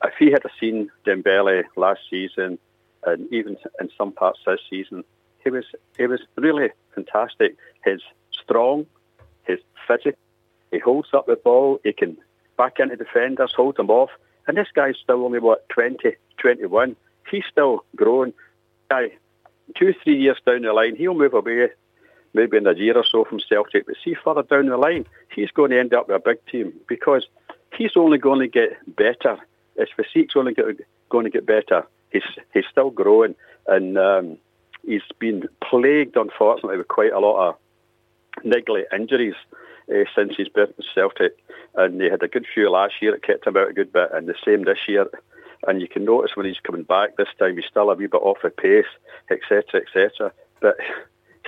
if 0.03 0.15
he 0.19 0.31
had 0.31 0.43
seen 0.61 0.91
Dembele 1.07 1.65
last 1.77 2.01
season, 2.11 2.59
and 3.05 3.33
even 3.33 3.57
in 3.81 3.91
some 3.97 4.13
parts 4.13 4.41
this 4.47 4.61
season, 4.69 5.05
he 5.43 5.51
was 5.51 5.65
he 5.97 6.07
was 6.07 6.21
really 6.37 6.71
fantastic. 6.95 7.57
He's 7.85 8.03
strong, 8.33 8.87
he's 9.47 9.61
physical 9.87 10.19
he 10.71 10.79
holds 10.79 11.09
up 11.15 11.27
the 11.27 11.37
ball. 11.37 11.81
He 11.85 11.93
can 11.93 12.17
back 12.57 12.79
into 12.79 12.97
defenders, 12.97 13.55
hold 13.57 13.77
them 13.77 13.91
off. 13.91 14.11
And 14.47 14.57
this 14.57 14.69
guy's 14.75 14.97
still 15.03 15.25
only, 15.25 15.39
what, 15.39 15.69
20, 15.71 16.17
21. 16.39 16.97
He's 17.31 17.45
still 17.51 17.85
growing. 17.95 18.33
Guy, 18.91 19.13
two, 19.77 19.95
three 20.03 20.21
years 20.21 20.39
down 20.47 20.63
the 20.63 20.73
line, 20.73 20.97
he'll 20.97 21.15
move 21.15 21.35
away 21.35 21.71
maybe 22.37 22.57
in 22.57 22.67
a 22.67 22.75
year 22.75 22.97
or 22.97 23.05
so 23.11 23.25
from 23.25 23.41
Celtic. 23.41 23.87
But 23.87 23.97
see, 24.05 24.15
further 24.23 24.43
down 24.43 24.67
the 24.67 24.77
line, 24.77 25.07
he's 25.35 25.51
going 25.51 25.71
to 25.71 25.81
end 25.81 25.95
up 25.95 26.07
with 26.07 26.17
a 26.17 26.21
big 26.25 26.39
team 26.47 26.73
because 26.87 27.27
he's 27.77 27.97
only 27.97 28.19
going 28.19 28.41
to 28.41 28.47
get 28.47 28.71
better. 28.95 29.39
His 29.77 29.89
physique's 29.97 30.37
only 30.37 30.55
going 30.55 31.25
to 31.25 31.31
get 31.31 31.47
better. 31.47 31.87
He's, 32.13 32.23
he's 32.55 32.65
still 32.71 32.91
growing. 32.91 33.35
And 33.67 33.99
um, 33.99 34.39
he's 34.85 35.03
been 35.19 35.49
plagued, 35.69 36.17
unfortunately, 36.17 36.79
with 36.79 36.89
quite 36.89 37.13
a 37.13 37.19
lot 37.19 37.49
of 37.49 37.57
niggly 38.45 38.85
injuries 38.93 39.35
uh, 39.91 40.05
since 40.15 40.35
he's 40.37 40.49
been 40.49 40.69
at 40.79 40.85
Celtic. 40.95 41.37
And 41.75 42.01
they 42.01 42.09
had 42.09 42.23
a 42.23 42.29
good 42.29 42.47
few 42.53 42.71
last 42.71 42.95
year. 43.01 43.15
It 43.15 43.23
kept 43.23 43.47
him 43.47 43.57
out 43.57 43.71
a 43.71 43.75
good 43.75 43.93
bit, 43.93 44.11
and 44.13 44.29
the 44.29 44.35
same 44.45 44.65
this 44.65 44.79
year. 44.87 45.07
And 45.67 45.81
you 45.81 45.89
can 45.89 46.05
notice 46.05 46.37
when 46.37 46.47
he's 46.47 46.61
coming 46.63 46.85
back 46.85 47.17
this 47.17 47.29
time, 47.39 47.57
he's 47.57 47.67
still 47.69 47.91
a 47.91 47.95
wee 47.95 48.07
bit 48.07 48.23
off 48.23 48.39
the 48.43 48.51
pace, 48.51 48.85
etc., 49.31 49.81
etc. 49.81 50.33
But 50.61 50.77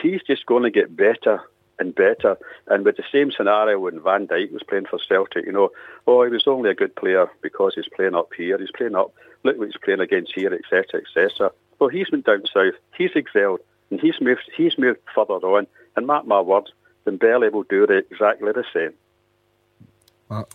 he's 0.01 0.23
just 0.27 0.47
going 0.47 0.63
to 0.65 0.71
get 0.71 0.97
better 0.97 1.43
and 1.79 1.95
better. 1.95 2.37
And 2.67 2.85
with 2.85 2.97
the 2.97 3.05
same 3.11 3.31
scenario 3.31 3.79
when 3.79 4.03
Van 4.03 4.27
Dijk 4.27 4.53
was 4.53 4.63
playing 4.63 4.87
for 4.87 4.99
Celtic, 4.99 5.47
you 5.47 5.53
know, 5.53 5.71
oh, 6.07 6.25
he 6.25 6.31
was 6.31 6.47
only 6.47 6.71
a 6.71 6.75
good 6.75 6.95
player 6.97 7.31
because 7.43 7.75
he's 7.75 7.89
playing 7.95 8.15
up 8.15 8.31
here. 8.37 8.59
He's 8.59 8.73
playing 8.77 8.97
up. 8.97 9.15
Look 9.45 9.59
what 9.59 9.69
he's 9.69 9.77
playing 9.83 10.01
against 10.01 10.33
here, 10.35 10.53
etc., 10.53 11.01
etc. 11.01 11.53
Well, 11.79 11.91
he's 11.91 12.11
been 12.11 12.23
down 12.23 12.45
south. 12.53 12.75
He's 12.97 13.13
excelled, 13.15 13.61
and 13.91 14.01
he's 14.01 14.21
moved. 14.21 14.51
He's 14.57 14.77
moved 14.77 14.99
further 15.15 15.35
on. 15.35 15.67
And 15.97 16.07
mark 16.07 16.27
my 16.27 16.41
words, 16.41 16.73
Dembele 17.07 17.53
will 17.53 17.63
do 17.65 17.85
exactly 17.85 18.53
the 18.53 18.65
same. 18.73 18.95
Well, 20.29 20.49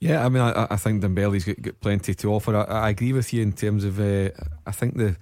yeah, 0.00 0.24
I 0.24 0.28
mean, 0.28 0.42
I, 0.42 0.68
I 0.70 0.76
think 0.76 1.02
Dembele's 1.02 1.44
got, 1.44 1.60
got 1.60 1.80
plenty 1.80 2.14
to 2.14 2.32
offer. 2.32 2.56
I, 2.56 2.62
I, 2.62 2.90
agree 2.90 3.12
with 3.12 3.32
you 3.32 3.42
in 3.42 3.52
terms 3.52 3.84
of. 3.84 3.98
Uh, 3.98 4.30
I 4.64 4.70
think 4.70 4.96
the 4.96 5.16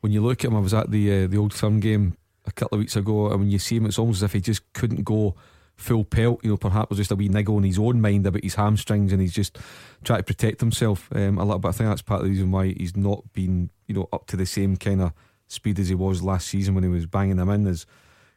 when 0.00 0.12
you 0.12 0.20
look 0.20 0.44
at 0.44 0.50
him, 0.50 0.56
I 0.56 0.60
was 0.60 0.74
at 0.74 0.90
the 0.90 1.24
uh, 1.24 1.26
the 1.28 1.36
old 1.36 1.54
firm 1.54 1.78
game 1.78 2.16
a 2.48 2.52
couple 2.52 2.76
of 2.76 2.80
weeks 2.80 2.96
ago, 2.96 3.30
and 3.30 3.40
when 3.40 3.50
you 3.50 3.58
see 3.58 3.76
him, 3.76 3.86
it's 3.86 3.98
almost 3.98 4.18
as 4.18 4.22
if 4.24 4.32
he 4.32 4.40
just 4.40 4.72
couldn't 4.72 5.04
go 5.04 5.34
full 5.76 6.04
pelt. 6.04 6.40
You 6.42 6.50
know, 6.50 6.56
perhaps 6.56 6.90
was 6.90 6.98
just 6.98 7.10
a 7.10 7.16
wee 7.16 7.28
niggle 7.28 7.58
in 7.58 7.64
his 7.64 7.78
own 7.78 8.00
mind 8.00 8.26
about 8.26 8.42
his 8.42 8.54
hamstrings, 8.54 9.12
and 9.12 9.20
he's 9.20 9.34
just 9.34 9.58
trying 10.04 10.20
to 10.20 10.24
protect 10.24 10.60
himself 10.60 11.08
um, 11.14 11.38
a 11.38 11.44
little 11.44 11.58
bit. 11.58 11.68
I 11.68 11.72
think 11.72 11.90
that's 11.90 12.02
part 12.02 12.20
of 12.20 12.26
the 12.26 12.30
reason 12.30 12.50
why 12.50 12.68
he's 12.68 12.96
not 12.96 13.32
been, 13.32 13.70
you 13.86 13.94
know, 13.94 14.08
up 14.12 14.26
to 14.28 14.36
the 14.36 14.46
same 14.46 14.76
kind 14.76 15.02
of 15.02 15.12
speed 15.48 15.78
as 15.78 15.88
he 15.88 15.94
was 15.94 16.22
last 16.22 16.48
season 16.48 16.74
when 16.74 16.84
he 16.84 16.90
was 16.90 17.06
banging 17.06 17.36
them 17.36 17.50
in. 17.50 17.66
Is 17.66 17.86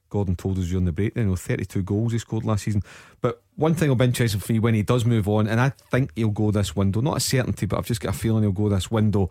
Gordon 0.09 0.35
told 0.35 0.57
us 0.57 0.67
during 0.67 0.85
the 0.85 0.91
break, 0.91 1.15
you 1.15 1.23
know, 1.23 1.35
32 1.35 1.83
goals 1.83 2.11
he 2.11 2.19
scored 2.19 2.43
last 2.43 2.63
season. 2.63 2.83
But 3.21 3.41
one 3.55 3.75
thing 3.75 3.89
will 3.89 3.95
be 3.95 4.05
interesting 4.05 4.39
for 4.39 4.51
me 4.51 4.59
when 4.59 4.73
he 4.73 4.83
does 4.83 5.05
move 5.05 5.27
on, 5.27 5.47
and 5.47 5.61
I 5.61 5.69
think 5.91 6.11
he'll 6.15 6.29
go 6.29 6.51
this 6.51 6.75
window, 6.75 7.01
not 7.01 7.17
a 7.17 7.21
certainty, 7.21 7.65
but 7.65 7.77
I've 7.77 7.85
just 7.85 8.01
got 8.01 8.15
a 8.15 8.17
feeling 8.17 8.43
he'll 8.43 8.51
go 8.51 8.69
this 8.69 8.91
window. 8.91 9.29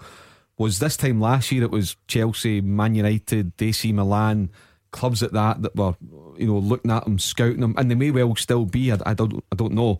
Was 0.57 0.79
this 0.79 0.97
time 0.97 1.20
last 1.20 1.53
year 1.53 1.62
it 1.62 1.70
was 1.70 1.97
Chelsea, 2.09 2.61
Man 2.61 2.95
United, 2.95 3.53
AC 3.61 3.93
Milan, 3.93 4.51
clubs 4.91 5.22
at 5.22 5.32
that 5.32 5.62
that 5.62 5.76
were, 5.76 5.95
you 6.36 6.47
know, 6.47 6.59
looking 6.59 6.91
at 6.91 7.07
him, 7.07 7.18
scouting 7.18 7.62
him, 7.62 7.74
and 7.76 7.91
they 7.91 7.95
may 7.95 8.11
well 8.11 8.34
still 8.36 8.64
be. 8.64 8.93
I, 8.93 8.99
I 9.07 9.14
don't, 9.14 9.45
I 9.53 9.57
don't 9.57 9.74
know. 9.74 9.99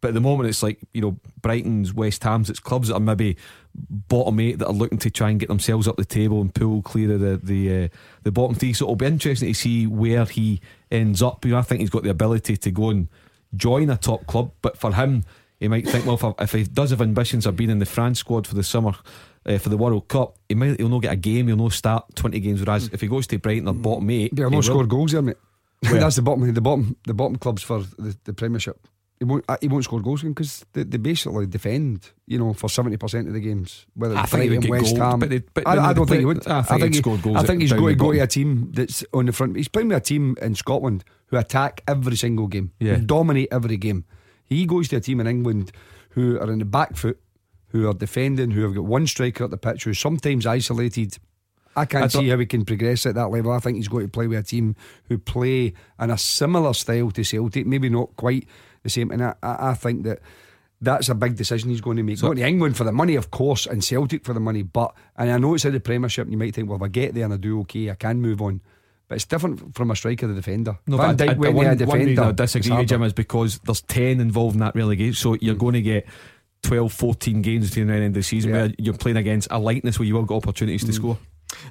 But 0.00 0.08
at 0.08 0.14
the 0.14 0.20
moment, 0.20 0.48
it's 0.48 0.62
like 0.62 0.78
you 0.94 1.02
know, 1.02 1.18
Brighton's, 1.42 1.92
West 1.92 2.24
Ham's, 2.24 2.48
it's 2.48 2.60
clubs 2.60 2.88
that 2.88 2.94
are 2.94 3.00
maybe 3.00 3.36
bottom 3.74 4.40
eight 4.40 4.58
that 4.58 4.66
are 4.66 4.72
looking 4.72 4.98
to 4.98 5.10
try 5.10 5.30
and 5.30 5.38
get 5.38 5.48
themselves 5.48 5.86
up 5.86 5.96
the 5.96 6.04
table 6.04 6.40
and 6.40 6.54
pull 6.54 6.82
clear 6.82 7.12
of 7.12 7.20
the 7.20 7.36
the, 7.42 7.84
uh, 7.84 7.88
the 8.22 8.32
bottom 8.32 8.54
three. 8.54 8.72
So 8.72 8.86
it'll 8.86 8.96
be 8.96 9.06
interesting 9.06 9.48
to 9.48 9.54
see 9.54 9.86
where 9.86 10.24
he 10.24 10.60
ends 10.90 11.22
up. 11.22 11.44
You 11.44 11.52
know, 11.52 11.58
I 11.58 11.62
think 11.62 11.80
he's 11.80 11.90
got 11.90 12.02
the 12.02 12.10
ability 12.10 12.56
to 12.56 12.70
go 12.70 12.90
and 12.90 13.08
join 13.54 13.90
a 13.90 13.96
top 13.96 14.26
club, 14.26 14.52
but 14.62 14.78
for 14.78 14.94
him, 14.94 15.24
he 15.58 15.68
might 15.68 15.86
think, 15.86 16.06
well, 16.06 16.14
if, 16.14 16.24
I, 16.24 16.32
if 16.40 16.52
he 16.52 16.64
does 16.64 16.90
have 16.90 17.02
ambitions 17.02 17.44
of 17.44 17.56
being 17.56 17.70
in 17.70 17.78
the 17.78 17.86
France 17.86 18.18
squad 18.18 18.46
for 18.46 18.54
the 18.54 18.62
summer. 18.62 18.94
Uh, 19.46 19.56
for 19.56 19.70
the 19.70 19.76
World 19.76 20.06
Cup, 20.06 20.36
he 20.48 20.54
might 20.54 20.78
he'll 20.78 20.90
not 20.90 21.00
get 21.00 21.12
a 21.12 21.16
game, 21.16 21.46
he'll 21.46 21.56
not 21.56 21.72
start 21.72 22.14
twenty 22.14 22.40
games. 22.40 22.60
Whereas 22.60 22.88
mm. 22.88 22.94
if 22.94 23.00
he 23.00 23.06
goes 23.06 23.26
to 23.28 23.38
Brighton 23.38 23.68
or 23.68 23.74
bottom 23.74 24.10
eight, 24.10 24.32
he'll 24.36 24.50
not 24.50 24.64
score 24.64 24.84
goals 24.84 25.12
there, 25.12 25.22
mate. 25.22 25.36
That's 25.82 26.16
the 26.16 26.22
bottom, 26.22 26.52
the 26.52 26.60
bottom, 26.60 26.96
the 27.06 27.14
bottom 27.14 27.36
clubs 27.36 27.62
for 27.62 27.82
the, 27.98 28.14
the 28.24 28.34
Premiership. 28.34 28.86
He 29.20 29.24
won't. 29.24 29.44
Uh, 29.48 29.58
he 29.60 29.68
won't 29.68 29.84
score 29.84 30.00
goals 30.00 30.22
because 30.22 30.64
they, 30.72 30.82
they 30.82 30.96
basically 30.96 31.46
defend. 31.46 32.10
You 32.26 32.38
know, 32.38 32.54
for 32.54 32.70
seventy 32.70 32.96
percent 32.96 33.28
of 33.28 33.34
the 33.34 33.40
games. 33.40 33.84
Whether 33.94 34.16
I 34.16 34.24
think 34.24 34.50
Brighton, 34.50 34.70
West 34.70 34.96
Ham. 34.96 35.20
But, 35.20 35.28
they, 35.28 35.38
but 35.40 35.66
I, 35.66 35.90
I, 35.90 35.92
don't 35.92 36.06
think 36.06 36.20
he 36.20 36.24
would. 36.24 36.46
I 36.46 36.62
think, 36.62 36.70
I 36.70 36.78
think 36.80 36.94
he, 36.94 37.00
goals 37.02 37.36
I 37.36 37.42
think 37.42 37.60
he's 37.60 37.72
going 37.72 37.98
to 37.98 38.02
go 38.02 38.12
to 38.12 38.18
a 38.18 38.26
team 38.26 38.72
that's 38.72 39.04
on 39.12 39.26
the 39.26 39.32
front. 39.32 39.56
He's 39.56 39.68
playing 39.68 39.88
with 39.88 39.98
a 39.98 40.00
team 40.00 40.36
in 40.40 40.54
Scotland 40.54 41.04
who 41.26 41.36
attack 41.36 41.82
every 41.86 42.16
single 42.16 42.46
game, 42.46 42.72
yeah. 42.80 42.96
dominate 43.04 43.48
every 43.52 43.76
game. 43.76 44.06
He 44.46 44.64
goes 44.64 44.88
to 44.88 44.96
a 44.96 45.00
team 45.00 45.20
in 45.20 45.26
England 45.26 45.72
who 46.10 46.40
are 46.40 46.50
in 46.50 46.58
the 46.58 46.64
back 46.64 46.96
foot, 46.96 47.20
who 47.70 47.88
are 47.88 47.94
defending, 47.94 48.50
who 48.50 48.62
have 48.62 48.74
got 48.74 48.84
one 48.84 49.06
striker 49.06 49.44
at 49.44 49.50
the 49.50 49.56
pitch, 49.56 49.84
who's 49.84 49.98
sometimes 49.98 50.46
isolated. 50.46 51.18
I 51.76 51.84
can't 51.84 52.04
I 52.04 52.08
see 52.08 52.28
how 52.28 52.38
he 52.38 52.46
can 52.46 52.64
progress 52.64 53.06
at 53.06 53.14
that 53.14 53.28
level. 53.28 53.52
I 53.52 53.60
think 53.60 53.76
he's 53.76 53.88
going 53.88 54.06
to 54.06 54.10
play 54.10 54.26
with 54.26 54.38
a 54.38 54.42
team 54.42 54.74
who 55.08 55.18
play 55.18 55.72
in 56.00 56.10
a 56.10 56.18
similar 56.18 56.74
style 56.74 57.10
to 57.12 57.24
Celtic, 57.24 57.66
maybe 57.66 57.88
not 57.88 58.16
quite 58.16 58.48
the 58.82 58.90
same. 58.90 59.10
And 59.10 59.22
I, 59.22 59.34
I 59.42 59.74
think 59.74 60.04
that 60.04 60.20
that's 60.80 61.08
a 61.08 61.14
big 61.14 61.36
decision 61.36 61.70
he's 61.70 61.80
going 61.80 61.96
to 61.96 62.02
make. 62.02 62.18
So, 62.18 62.28
going 62.28 62.38
to 62.38 62.46
England 62.46 62.76
for 62.76 62.84
the 62.84 62.92
money, 62.92 63.14
of 63.14 63.30
course, 63.30 63.66
and 63.66 63.84
Celtic 63.84 64.24
for 64.24 64.32
the 64.32 64.40
money. 64.40 64.62
But 64.62 64.94
and 65.16 65.30
I 65.30 65.38
know 65.38 65.54
it's 65.54 65.64
in 65.64 65.72
the 65.72 65.80
Premiership, 65.80 66.24
and 66.24 66.32
you 66.32 66.38
might 66.38 66.54
think, 66.54 66.68
well, 66.68 66.76
if 66.76 66.82
I 66.82 66.88
get 66.88 67.14
there 67.14 67.24
and 67.24 67.34
I 67.34 67.36
do 67.36 67.60
okay, 67.60 67.90
I 67.90 67.94
can 67.94 68.20
move 68.20 68.40
on. 68.42 68.60
But 69.10 69.16
it's 69.16 69.24
different 69.24 69.74
from 69.74 69.90
a 69.90 69.96
striker 69.96 70.28
to 70.28 70.34
defender. 70.34 70.78
No, 70.86 70.96
Van 70.96 71.16
Dijk, 71.16 71.30
I, 71.30 71.32
I, 71.32 71.34
one, 71.50 71.78
one 71.86 71.98
reason 71.98 72.24
I 72.24 72.32
disagree 72.32 72.76
with 72.76 72.88
Jim 72.88 73.02
is 73.02 73.12
because 73.12 73.58
there's 73.64 73.82
10 73.82 74.20
involved 74.20 74.54
in 74.54 74.60
that 74.60 74.76
relegation. 74.76 75.14
So 75.14 75.36
you're 75.40 75.56
mm. 75.56 75.58
going 75.58 75.74
to 75.74 75.82
get 75.82 76.06
12, 76.62 76.92
14 76.92 77.42
games 77.42 77.68
between 77.68 77.86
the 77.86 77.94
end 77.94 78.04
of 78.06 78.14
the 78.14 78.22
season 78.22 78.50
yeah. 78.50 78.56
where 78.56 78.72
you're 78.78 78.96
playing 78.96 79.16
against 79.16 79.48
a 79.50 79.58
likeness 79.58 79.98
where 79.98 80.06
you 80.06 80.14
will 80.14 80.24
get 80.24 80.34
opportunities 80.34 80.84
mm. 80.84 80.88
to 80.88 80.92
score. 80.92 81.18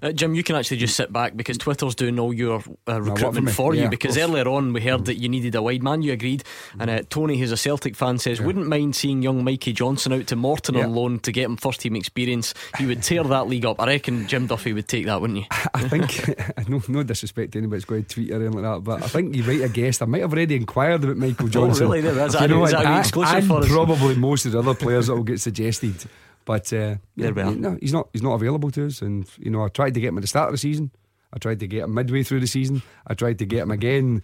Uh, 0.01 0.11
Jim, 0.11 0.33
you 0.35 0.43
can 0.43 0.55
actually 0.55 0.77
just 0.77 0.95
sit 0.95 1.11
back 1.11 1.35
because 1.35 1.57
Twitter's 1.57 1.95
doing 1.95 2.19
all 2.19 2.33
your 2.33 2.63
uh, 2.87 3.01
recruitment 3.01 3.51
for 3.51 3.75
you. 3.75 3.89
Because 3.89 4.17
earlier 4.17 4.47
on 4.47 4.73
we 4.73 4.81
heard 4.81 5.01
mm. 5.01 5.05
that 5.05 5.15
you 5.15 5.29
needed 5.29 5.55
a 5.55 5.61
wide 5.61 5.83
man, 5.83 6.01
you 6.01 6.13
agreed. 6.13 6.43
Mm. 6.73 6.81
And 6.81 6.89
uh, 6.89 7.03
Tony, 7.09 7.37
who's 7.37 7.51
a 7.51 7.57
Celtic 7.57 7.95
fan, 7.95 8.17
says, 8.17 8.39
yeah. 8.39 8.45
wouldn't 8.45 8.67
mind 8.67 8.95
seeing 8.95 9.21
young 9.21 9.43
Mikey 9.43 9.73
Johnson 9.73 10.13
out 10.13 10.27
to 10.27 10.35
Morton 10.35 10.75
yeah. 10.75 10.85
on 10.85 10.93
loan 10.93 11.19
to 11.19 11.31
get 11.31 11.45
him 11.45 11.57
first 11.57 11.81
team 11.81 11.95
experience. 11.95 12.53
He 12.77 12.85
would 12.85 13.03
tear 13.03 13.23
that 13.23 13.47
league 13.47 13.65
up. 13.65 13.79
I 13.79 13.87
reckon 13.87 14.27
Jim 14.27 14.47
Duffy 14.47 14.73
would 14.73 14.87
take 14.87 15.05
that, 15.05 15.21
wouldn't 15.21 15.39
you? 15.39 15.45
I 15.73 15.87
think, 15.87 16.69
no, 16.69 16.81
no 16.87 17.03
disrespect 17.03 17.53
to 17.53 17.59
anybody 17.59 17.79
that's 17.79 17.85
going 17.85 18.03
to 18.03 18.09
tweet 18.09 18.31
or 18.31 18.35
anything 18.35 18.61
like 18.61 18.63
that, 18.63 18.83
but 18.83 19.03
I 19.03 19.07
think 19.07 19.35
you 19.35 19.43
might 19.43 19.61
have 19.61 19.73
guessed. 19.73 20.01
I 20.01 20.05
might 20.05 20.21
have 20.21 20.33
already 20.33 20.55
inquired 20.55 21.03
about 21.03 21.17
Michael 21.17 21.45
oh, 21.47 21.49
Johnson. 21.49 21.87
oh, 21.87 21.91
really? 21.91 22.07
Is 22.07 22.33
that, 22.33 22.41
you 22.41 22.47
know, 22.47 22.65
is 22.65 22.71
that 22.71 22.99
exclusive 22.99 23.35
and, 23.35 23.47
for 23.47 23.59
us? 23.59 23.67
Probably 23.67 24.15
most 24.15 24.45
of 24.45 24.53
the 24.53 24.59
other 24.59 24.73
players 24.73 25.07
that 25.07 25.15
will 25.15 25.23
get 25.23 25.39
suggested. 25.39 26.05
But 26.49 26.73
uh, 26.73 26.95
yeah, 27.15 27.29
no, 27.29 27.77
he's 27.79 27.93
not. 27.93 28.09
He's 28.11 28.23
not 28.23 28.33
available 28.33 28.71
to 28.71 28.87
us. 28.87 29.03
And 29.03 29.29
you 29.37 29.51
know, 29.51 29.63
I 29.63 29.67
tried 29.67 29.93
to 29.93 29.99
get 29.99 30.07
him 30.07 30.17
at 30.17 30.21
the 30.21 30.27
start 30.27 30.47
of 30.47 30.53
the 30.53 30.57
season. 30.57 30.89
I 31.31 31.37
tried 31.37 31.59
to 31.59 31.67
get 31.67 31.83
him 31.83 31.93
midway 31.93 32.23
through 32.23 32.39
the 32.39 32.47
season. 32.47 32.81
I 33.05 33.13
tried 33.13 33.37
to 33.37 33.45
get 33.45 33.59
him 33.59 33.69
again 33.69 34.23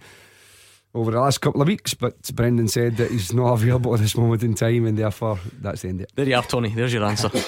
over 0.96 1.12
the 1.12 1.20
last 1.20 1.38
couple 1.42 1.62
of 1.62 1.68
weeks, 1.68 1.94
but 1.94 2.20
Brendan 2.34 2.68
said 2.68 2.98
that 2.98 3.12
he's 3.12 3.32
not 3.32 3.54
available 3.62 3.94
at 3.94 4.00
this 4.00 4.18
moment 4.18 4.42
in 4.42 4.56
time, 4.56 4.88
and 4.88 4.98
therefore 4.98 5.38
that's 5.62 5.84
the 5.84 5.90
end 5.90 6.02
of 6.02 6.06
it. 6.06 6.14
There 6.16 6.28
you 6.28 6.36
are, 6.36 6.42
Tony. 6.42 6.70
There's 6.70 6.94
your 6.94 7.04
answer. 7.04 7.30
Beat 7.30 7.44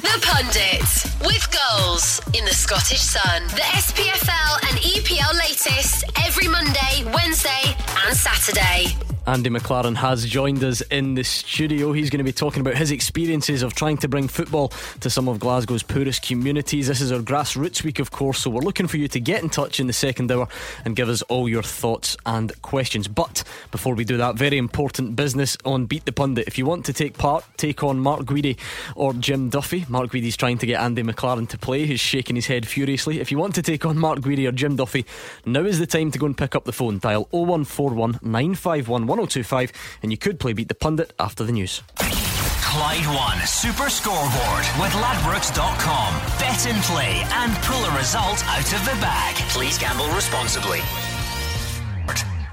the 0.00 0.18
pundit 0.22 0.88
with 1.26 1.44
goals 1.52 2.22
in 2.32 2.46
the 2.46 2.54
Scottish 2.54 3.02
Sun. 3.02 3.48
The 3.48 3.68
SPFL 3.84 4.70
and 4.70 4.78
EPL 4.80 5.34
latest 5.34 6.04
every 6.24 6.48
Monday, 6.48 7.04
Wednesday, 7.12 7.76
and 8.06 8.16
Saturday. 8.16 8.96
Andy 9.28 9.50
McLaren 9.50 9.94
has 9.96 10.24
joined 10.24 10.64
us 10.64 10.80
in 10.80 11.12
the 11.12 11.22
studio. 11.22 11.92
He's 11.92 12.08
going 12.08 12.16
to 12.16 12.24
be 12.24 12.32
talking 12.32 12.62
about 12.62 12.78
his 12.78 12.90
experiences 12.90 13.62
of 13.62 13.74
trying 13.74 13.98
to 13.98 14.08
bring 14.08 14.26
football 14.26 14.68
to 15.00 15.10
some 15.10 15.28
of 15.28 15.38
Glasgow's 15.38 15.82
poorest 15.82 16.22
communities. 16.22 16.86
This 16.88 17.02
is 17.02 17.12
our 17.12 17.20
grassroots 17.20 17.84
week, 17.84 17.98
of 17.98 18.10
course, 18.10 18.38
so 18.38 18.48
we're 18.48 18.62
looking 18.62 18.86
for 18.86 18.96
you 18.96 19.06
to 19.08 19.20
get 19.20 19.42
in 19.42 19.50
touch 19.50 19.80
in 19.80 19.86
the 19.86 19.92
second 19.92 20.32
hour 20.32 20.48
and 20.86 20.96
give 20.96 21.10
us 21.10 21.20
all 21.20 21.46
your 21.46 21.62
thoughts 21.62 22.16
and 22.24 22.50
questions. 22.62 23.06
But 23.06 23.44
before 23.70 23.94
we 23.94 24.06
do 24.06 24.16
that, 24.16 24.36
very 24.36 24.56
important 24.56 25.14
business 25.14 25.58
on 25.62 25.84
Beat 25.84 26.06
the 26.06 26.12
Pundit. 26.12 26.48
If 26.48 26.56
you 26.56 26.64
want 26.64 26.86
to 26.86 26.94
take 26.94 27.18
part, 27.18 27.44
take 27.58 27.82
on 27.82 27.98
Mark 27.98 28.20
Guidi 28.20 28.56
or 28.94 29.12
Jim 29.12 29.50
Duffy. 29.50 29.84
Mark 29.90 30.10
Guidi's 30.10 30.38
trying 30.38 30.56
to 30.56 30.64
get 30.64 30.80
Andy 30.80 31.02
McLaren 31.02 31.46
to 31.50 31.58
play. 31.58 31.84
He's 31.84 32.00
shaking 32.00 32.36
his 32.36 32.46
head 32.46 32.66
furiously. 32.66 33.20
If 33.20 33.30
you 33.30 33.36
want 33.36 33.54
to 33.56 33.62
take 33.62 33.84
on 33.84 33.98
Mark 33.98 34.20
Guidi 34.20 34.48
or 34.48 34.52
Jim 34.52 34.76
Duffy, 34.76 35.04
now 35.44 35.66
is 35.66 35.78
the 35.78 35.86
time 35.86 36.10
to 36.12 36.18
go 36.18 36.24
and 36.24 36.38
pick 36.38 36.56
up 36.56 36.64
the 36.64 36.72
phone. 36.72 36.98
Dial 36.98 37.28
0141 37.30 38.20
951 38.22 39.17
1025 39.18 39.72
and 40.02 40.10
you 40.10 40.18
could 40.18 40.40
play 40.40 40.52
Beat 40.52 40.68
the 40.68 40.74
Pundit 40.74 41.12
after 41.18 41.44
the 41.44 41.52
news. 41.52 41.82
Clyde 41.98 43.06
One 43.06 43.46
Super 43.46 43.88
Scoreboard 43.88 44.64
with 44.78 44.92
Ladbrokes.com. 44.92 46.14
Bet 46.38 46.66
and 46.66 46.82
play 46.84 47.24
and 47.32 47.52
pull 47.64 47.82
a 47.84 47.96
result 47.96 48.44
out 48.46 48.72
of 48.72 48.84
the 48.84 48.96
bag. 49.00 49.34
Please 49.50 49.78
gamble 49.78 50.08
responsibly. 50.08 50.80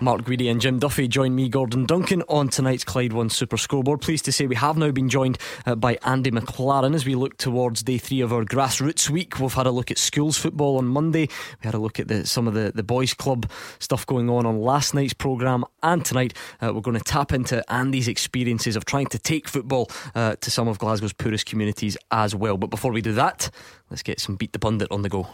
Mark 0.05 0.21
Guidi 0.21 0.51
and 0.51 0.61
Jim 0.61 0.77
Duffy 0.77 1.07
join 1.07 1.33
me, 1.33 1.49
Gordon 1.49 1.87
Duncan, 1.87 2.21
on 2.29 2.47
tonight's 2.47 2.83
Clyde 2.83 3.11
One 3.11 3.27
Super 3.31 3.57
Scoreboard. 3.57 4.01
Pleased 4.01 4.23
to 4.25 4.31
say 4.31 4.45
we 4.45 4.53
have 4.53 4.77
now 4.77 4.91
been 4.91 5.09
joined 5.09 5.39
uh, 5.65 5.73
by 5.73 5.97
Andy 6.03 6.29
McLaren 6.29 6.93
as 6.93 7.07
we 7.07 7.15
look 7.15 7.37
towards 7.37 7.81
day 7.81 7.97
three 7.97 8.21
of 8.21 8.31
our 8.31 8.43
grassroots 8.43 9.09
week. 9.09 9.39
We've 9.39 9.51
had 9.51 9.65
a 9.65 9.71
look 9.71 9.89
at 9.89 9.97
schools 9.97 10.37
football 10.37 10.77
on 10.77 10.85
Monday. 10.85 11.21
We 11.21 11.65
had 11.65 11.73
a 11.73 11.79
look 11.79 11.99
at 11.99 12.07
the, 12.07 12.23
some 12.27 12.47
of 12.47 12.53
the, 12.53 12.71
the 12.75 12.83
boys' 12.83 13.15
club 13.15 13.49
stuff 13.79 14.05
going 14.05 14.29
on 14.29 14.45
on 14.45 14.61
last 14.61 14.93
night's 14.93 15.15
programme. 15.15 15.65
And 15.81 16.05
tonight 16.05 16.35
uh, 16.61 16.71
we're 16.71 16.81
going 16.81 16.99
to 16.99 17.03
tap 17.03 17.33
into 17.33 17.63
Andy's 17.73 18.07
experiences 18.07 18.75
of 18.75 18.85
trying 18.85 19.07
to 19.07 19.17
take 19.17 19.47
football 19.47 19.89
uh, 20.13 20.35
to 20.35 20.51
some 20.51 20.67
of 20.67 20.77
Glasgow's 20.77 21.13
poorest 21.13 21.47
communities 21.47 21.97
as 22.11 22.35
well. 22.35 22.57
But 22.57 22.69
before 22.69 22.91
we 22.91 23.01
do 23.01 23.13
that, 23.13 23.49
let's 23.89 24.03
get 24.03 24.19
some 24.19 24.35
Beat 24.35 24.53
the 24.53 24.59
Pundit 24.59 24.91
on 24.91 25.01
the 25.01 25.09
go. 25.09 25.29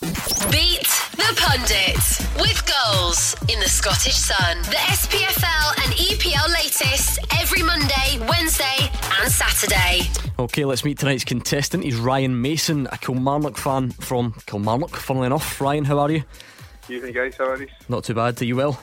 Beat 0.00 0.84
the 1.16 1.32
pundit 1.38 1.96
with 2.38 2.62
goals 2.66 3.34
in 3.48 3.58
the 3.60 3.68
Scottish 3.68 4.14
Sun. 4.14 4.58
The 4.62 4.76
SPFL 4.76 5.84
and 5.84 5.94
EPL 5.94 6.52
latest 6.52 7.18
every 7.40 7.62
Monday, 7.62 8.18
Wednesday, 8.28 8.90
and 9.20 9.32
Saturday. 9.32 10.02
Okay, 10.38 10.66
let's 10.66 10.84
meet 10.84 10.98
tonight's 10.98 11.24
contestant. 11.24 11.82
He's 11.84 11.96
Ryan 11.96 12.42
Mason, 12.42 12.86
a 12.92 12.98
Kilmarnock 12.98 13.56
fan 13.56 13.90
from 13.90 14.34
Kilmarnock, 14.44 14.94
funnily 14.96 15.26
enough. 15.26 15.58
Ryan, 15.62 15.86
how 15.86 15.98
are 16.00 16.10
you? 16.10 16.24
Evening, 16.90 17.14
guys. 17.14 17.36
How 17.38 17.46
are 17.46 17.58
you? 17.58 17.68
Not 17.88 18.04
too 18.04 18.14
bad. 18.14 18.40
Are 18.42 18.44
you 18.44 18.56
well? 18.56 18.78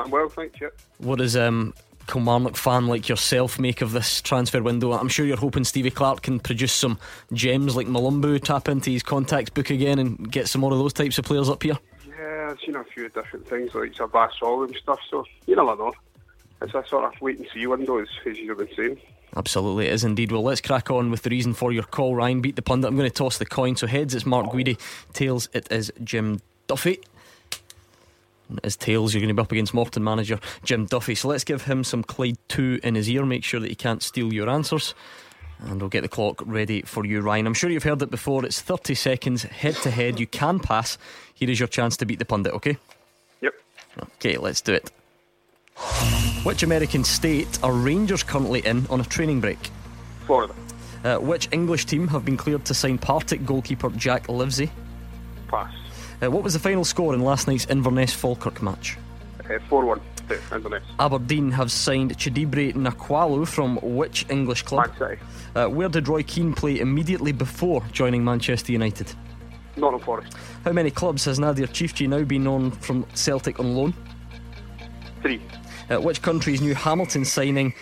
I'm 0.00 0.10
well, 0.10 0.28
thanks. 0.28 0.60
Yeah. 0.60 0.68
What 0.98 1.20
is 1.20 1.36
um, 1.36 1.74
Kilmarnock 2.06 2.56
fan 2.56 2.86
like 2.86 3.08
yourself 3.08 3.58
make 3.58 3.80
of 3.80 3.92
this 3.92 4.20
transfer 4.20 4.62
window? 4.62 4.92
I'm 4.92 5.08
sure 5.08 5.26
you're 5.26 5.36
hoping 5.36 5.64
Stevie 5.64 5.90
Clarke 5.90 6.22
can 6.22 6.40
produce 6.40 6.72
some 6.72 6.98
gems 7.32 7.76
like 7.76 7.86
Mulumbu, 7.86 8.42
tap 8.42 8.68
into 8.68 8.90
his 8.90 9.02
contacts 9.02 9.50
book 9.50 9.70
again 9.70 9.98
and 9.98 10.30
get 10.30 10.48
some 10.48 10.60
more 10.60 10.72
of 10.72 10.78
those 10.78 10.92
types 10.92 11.18
of 11.18 11.24
players 11.24 11.48
up 11.48 11.62
here. 11.62 11.78
Yeah, 12.08 12.48
I've 12.50 12.58
seen 12.60 12.76
a 12.76 12.84
few 12.84 13.08
different 13.08 13.48
things 13.48 13.74
like 13.74 13.92
Zabasol 13.92 14.66
and 14.66 14.76
stuff, 14.76 14.98
so 15.10 15.24
you 15.46 15.56
never 15.56 15.76
know. 15.76 15.92
It's 16.62 16.74
a 16.74 16.84
sort 16.86 17.04
of 17.04 17.20
wait 17.20 17.38
and 17.38 17.48
see 17.54 17.66
window, 17.66 17.98
as, 17.98 18.08
as 18.26 18.36
you've 18.38 18.58
been 18.58 18.68
saying. 18.76 19.00
Absolutely, 19.36 19.86
it 19.86 19.92
is 19.92 20.04
indeed. 20.04 20.32
Well, 20.32 20.42
let's 20.42 20.60
crack 20.60 20.90
on 20.90 21.10
with 21.10 21.22
the 21.22 21.30
reason 21.30 21.54
for 21.54 21.72
your 21.72 21.84
call, 21.84 22.16
Ryan. 22.16 22.40
Beat 22.40 22.56
the 22.56 22.62
pundit. 22.62 22.88
I'm 22.88 22.96
going 22.96 23.08
to 23.08 23.14
toss 23.14 23.38
the 23.38 23.46
coin. 23.46 23.76
So, 23.76 23.86
heads, 23.86 24.14
it's 24.14 24.26
Mark 24.26 24.46
oh. 24.48 24.52
Guidi. 24.52 24.78
Tails, 25.12 25.48
it 25.52 25.70
is 25.70 25.92
Jim 26.02 26.40
Duffy. 26.66 27.00
As 28.64 28.76
tails, 28.76 29.14
you're 29.14 29.20
going 29.20 29.28
to 29.28 29.34
be 29.34 29.42
up 29.42 29.52
against 29.52 29.74
Morton 29.74 30.02
manager 30.04 30.38
Jim 30.64 30.86
Duffy. 30.86 31.14
So 31.14 31.28
let's 31.28 31.44
give 31.44 31.64
him 31.64 31.84
some 31.84 32.02
Clyde 32.02 32.38
2 32.48 32.80
in 32.82 32.94
his 32.94 33.08
ear, 33.08 33.24
make 33.24 33.44
sure 33.44 33.60
that 33.60 33.68
he 33.68 33.74
can't 33.74 34.02
steal 34.02 34.32
your 34.32 34.48
answers. 34.48 34.94
And 35.60 35.80
we'll 35.80 35.90
get 35.90 36.02
the 36.02 36.08
clock 36.08 36.42
ready 36.44 36.82
for 36.82 37.04
you, 37.04 37.20
Ryan. 37.20 37.46
I'm 37.46 37.54
sure 37.54 37.68
you've 37.70 37.82
heard 37.82 38.00
it 38.00 38.10
before. 38.10 38.44
It's 38.44 38.60
30 38.60 38.94
seconds 38.94 39.42
head 39.42 39.74
to 39.76 39.90
head. 39.90 40.18
You 40.18 40.26
can 40.26 40.58
pass. 40.58 40.96
Here 41.34 41.50
is 41.50 41.60
your 41.60 41.68
chance 41.68 41.96
to 41.98 42.06
beat 42.06 42.18
the 42.18 42.24
pundit, 42.24 42.54
okay? 42.54 42.78
Yep. 43.42 43.54
Okay, 44.16 44.38
let's 44.38 44.60
do 44.62 44.72
it. 44.72 44.90
Which 46.44 46.62
American 46.62 47.04
state 47.04 47.58
are 47.62 47.72
Rangers 47.72 48.22
currently 48.22 48.60
in 48.64 48.86
on 48.86 49.00
a 49.00 49.04
training 49.04 49.40
break? 49.40 49.58
Florida. 50.26 50.54
Uh, 51.04 51.16
which 51.18 51.48
English 51.52 51.86
team 51.86 52.08
have 52.08 52.24
been 52.24 52.36
cleared 52.36 52.64
to 52.66 52.74
sign 52.74 52.98
Partick 52.98 53.44
goalkeeper 53.44 53.90
Jack 53.90 54.28
Livesey? 54.28 54.70
Pass. 55.48 55.79
Uh, 56.22 56.30
what 56.30 56.42
was 56.42 56.52
the 56.52 56.58
final 56.58 56.84
score 56.84 57.14
in 57.14 57.20
last 57.20 57.48
night's 57.48 57.64
Inverness 57.66 58.12
Falkirk 58.12 58.62
match? 58.62 58.98
Uh, 59.48 59.58
4 59.68 59.84
1 59.86 60.00
to 60.28 60.54
Inverness. 60.54 60.84
Aberdeen 60.98 61.50
have 61.50 61.72
signed 61.72 62.16
Chidiebere 62.16 62.74
Nwakali 62.74 63.48
from 63.48 63.78
which 63.82 64.26
English 64.28 64.62
club? 64.62 64.88
Man 64.88 64.98
City. 64.98 65.22
Uh, 65.56 65.66
where 65.68 65.88
did 65.88 66.08
Roy 66.08 66.22
Keane 66.22 66.52
play 66.52 66.78
immediately 66.78 67.32
before 67.32 67.82
joining 67.92 68.22
Manchester 68.22 68.72
United? 68.72 69.12
Nottingham 69.76 70.04
Forest. 70.04 70.36
How 70.64 70.72
many 70.72 70.90
clubs 70.90 71.24
has 71.24 71.38
Nadir 71.38 71.66
Ciftci 71.66 72.06
now 72.06 72.22
been 72.22 72.46
on 72.46 72.70
from 72.70 73.06
Celtic 73.14 73.58
on 73.58 73.74
loan? 73.74 73.94
Three. 75.22 75.40
Uh, 75.90 76.00
which 76.00 76.20
country's 76.22 76.60
new 76.60 76.74
Hamilton 76.74 77.24
signing? 77.24 77.72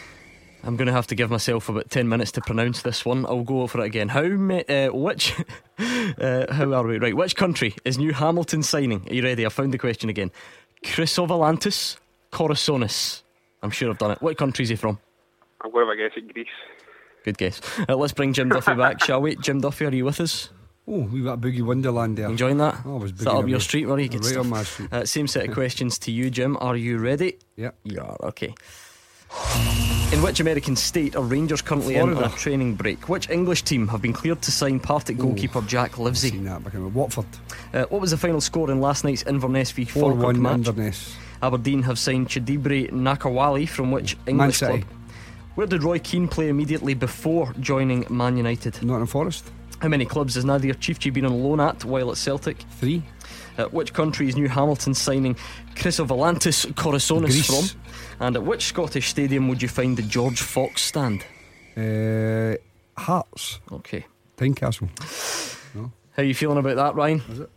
I'm 0.65 0.77
going 0.77 0.87
to 0.87 0.93
have 0.93 1.07
to 1.09 1.15
give 1.15 1.31
myself 1.31 1.69
about 1.69 1.89
10 1.91 2.09
minutes 2.09 2.33
to 2.33 2.41
pronounce 2.41 2.83
this 2.83 3.05
one. 3.05 3.25
I'll 3.27 3.43
go 3.45 3.67
for 3.67 3.81
it 3.81 3.87
again. 3.87 4.09
How 4.09 4.23
ma- 4.25 4.63
uh, 4.69 4.89
which 4.89 5.35
uh, 5.79 6.53
how 6.53 6.73
are 6.73 6.87
we? 6.87 6.99
Right, 6.99 7.17
which 7.17 7.37
country 7.37 7.75
is 7.85 7.97
new 7.97 8.13
Hamilton 8.13 8.63
signing? 8.63 9.07
Are 9.09 9.15
you 9.15 9.23
ready? 9.23 9.47
I 9.47 9.49
found 9.51 9.73
the 9.73 9.79
question 9.79 10.11
again. 10.11 10.31
Chrysovalantis 10.85 11.97
Kozoronis. 12.33 13.23
I'm 13.63 13.71
sure 13.71 13.91
I've 13.91 13.99
done 13.99 14.13
it. 14.13 14.23
What 14.23 14.37
country 14.37 14.65
is 14.65 14.69
he 14.69 14.77
from? 14.77 14.99
I'm 15.63 15.71
going 15.71 15.87
to 15.87 15.91
have 15.91 15.99
a 15.99 16.09
guess 16.09 16.17
at 16.17 16.33
Greece. 16.33 16.47
Good 17.25 17.39
guess. 17.39 17.61
Uh, 17.89 17.97
let's 17.97 18.13
bring 18.13 18.33
Jim 18.33 18.49
Duffy 18.49 18.75
back, 18.75 19.03
shall 19.05 19.21
we? 19.21 19.37
Jim 19.37 19.61
Duffy, 19.61 19.87
are 19.87 19.95
you 19.95 20.05
with 20.05 20.21
us? 20.21 20.51
Oh, 20.87 21.01
we've 21.03 21.25
got 21.25 21.41
Boogie 21.41 21.63
Wonderland 21.63 22.17
there. 22.17 22.27
Enjoying 22.29 22.57
that? 22.59 22.81
Oh, 22.87 22.97
I 22.97 22.99
was 23.03 23.13
Is 23.13 23.19
that 23.19 23.31
up 23.31 23.47
your 23.47 23.61
street, 23.61 23.87
where 23.87 23.99
you 23.99 24.09
Right 24.09 24.23
get 24.23 24.37
on 24.37 24.49
my 24.49 24.63
street. 24.63 24.93
Uh, 24.93 25.05
same 25.05 25.27
set 25.27 25.49
of 25.49 25.55
questions 25.55 25.99
to 26.01 26.11
you, 26.11 26.31
Jim. 26.31 26.57
Are 26.61 26.77
you 26.77 26.99
ready? 26.99 27.39
Yeah. 27.57 27.73
You 27.85 28.01
are, 28.01 28.17
okay. 28.23 28.55
In 30.13 30.23
which 30.23 30.41
American 30.41 30.75
state 30.75 31.15
are 31.17 31.23
Rangers 31.23 31.61
currently 31.61 31.97
in 31.97 32.17
on 32.17 32.25
a 32.25 32.29
training 32.31 32.75
break? 32.75 33.09
Which 33.09 33.29
English 33.29 33.63
team 33.63 33.87
have 33.89 34.01
been 34.01 34.15
cleared 34.15 34.41
to 34.43 34.51
sign 34.51 34.81
Partick 34.81 35.19
goalkeeper 35.19 35.61
Jack 35.63 35.99
Livesey? 35.99 36.31
Seen 36.31 36.45
that 36.45 36.65
back 36.65 36.73
Watford. 36.75 37.27
Uh, 37.75 37.85
what 37.85 38.01
was 38.01 38.11
the 38.11 38.17
final 38.17 38.41
score 38.41 38.71
in 38.71 38.81
last 38.81 39.05
night's 39.05 39.23
Inverness 39.25 39.71
v 39.71 39.85
Falkirk 39.85 40.37
match? 40.37 40.55
Inverness. 40.55 41.15
Aberdeen 41.43 41.83
have 41.83 41.99
signed 41.99 42.29
Chidiebere 42.29 42.91
Nwakali 42.91 43.69
from 43.69 43.91
which 43.91 44.17
English 44.27 44.59
club? 44.59 44.85
Where 45.55 45.67
did 45.67 45.83
Roy 45.83 45.99
Keane 45.99 46.29
play 46.29 46.49
immediately 46.49 46.95
before 46.95 47.53
joining 47.61 48.07
Man 48.09 48.37
United? 48.37 48.75
Nottingham 48.83 49.07
Forest. 49.09 49.51
How 49.81 49.89
many 49.89 50.07
clubs 50.07 50.35
has 50.35 50.45
Nadir 50.45 50.75
Ciftci 50.75 51.13
been 51.13 51.25
on 51.25 51.43
loan 51.43 51.61
at 51.61 51.85
while 51.85 52.11
at 52.11 52.17
Celtic? 52.17 52.59
Three. 52.81 53.03
Uh, 53.57 53.65
which 53.67 53.93
country 53.93 54.29
is 54.29 54.37
New 54.37 54.49
Hamilton 54.49 54.95
signing 54.95 55.37
Chrysovalantis 55.75 56.67
Kozoronis 56.73 57.27
Greece. 57.27 57.73
from? 57.73 57.81
And 58.21 58.37
at 58.37 58.43
which 58.43 58.65
Scottish 58.65 59.09
stadium 59.09 59.49
would 59.49 59.63
you 59.63 59.69
find 59.69 59.97
the 59.97 60.03
George 60.03 60.41
Fox 60.41 60.83
stand? 60.83 61.25
Uh, 61.77 62.57
Hearts. 63.01 63.61
Okay. 63.71 64.07
Tynecastle. 64.37 64.89
How 65.75 66.23
are 66.23 66.27
you 66.27 66.35
feeling 66.35 66.59
about 66.59 66.77
that, 66.77 66.95
Ryan? 66.97 67.23
Is 67.31 67.41
it? 67.41 67.51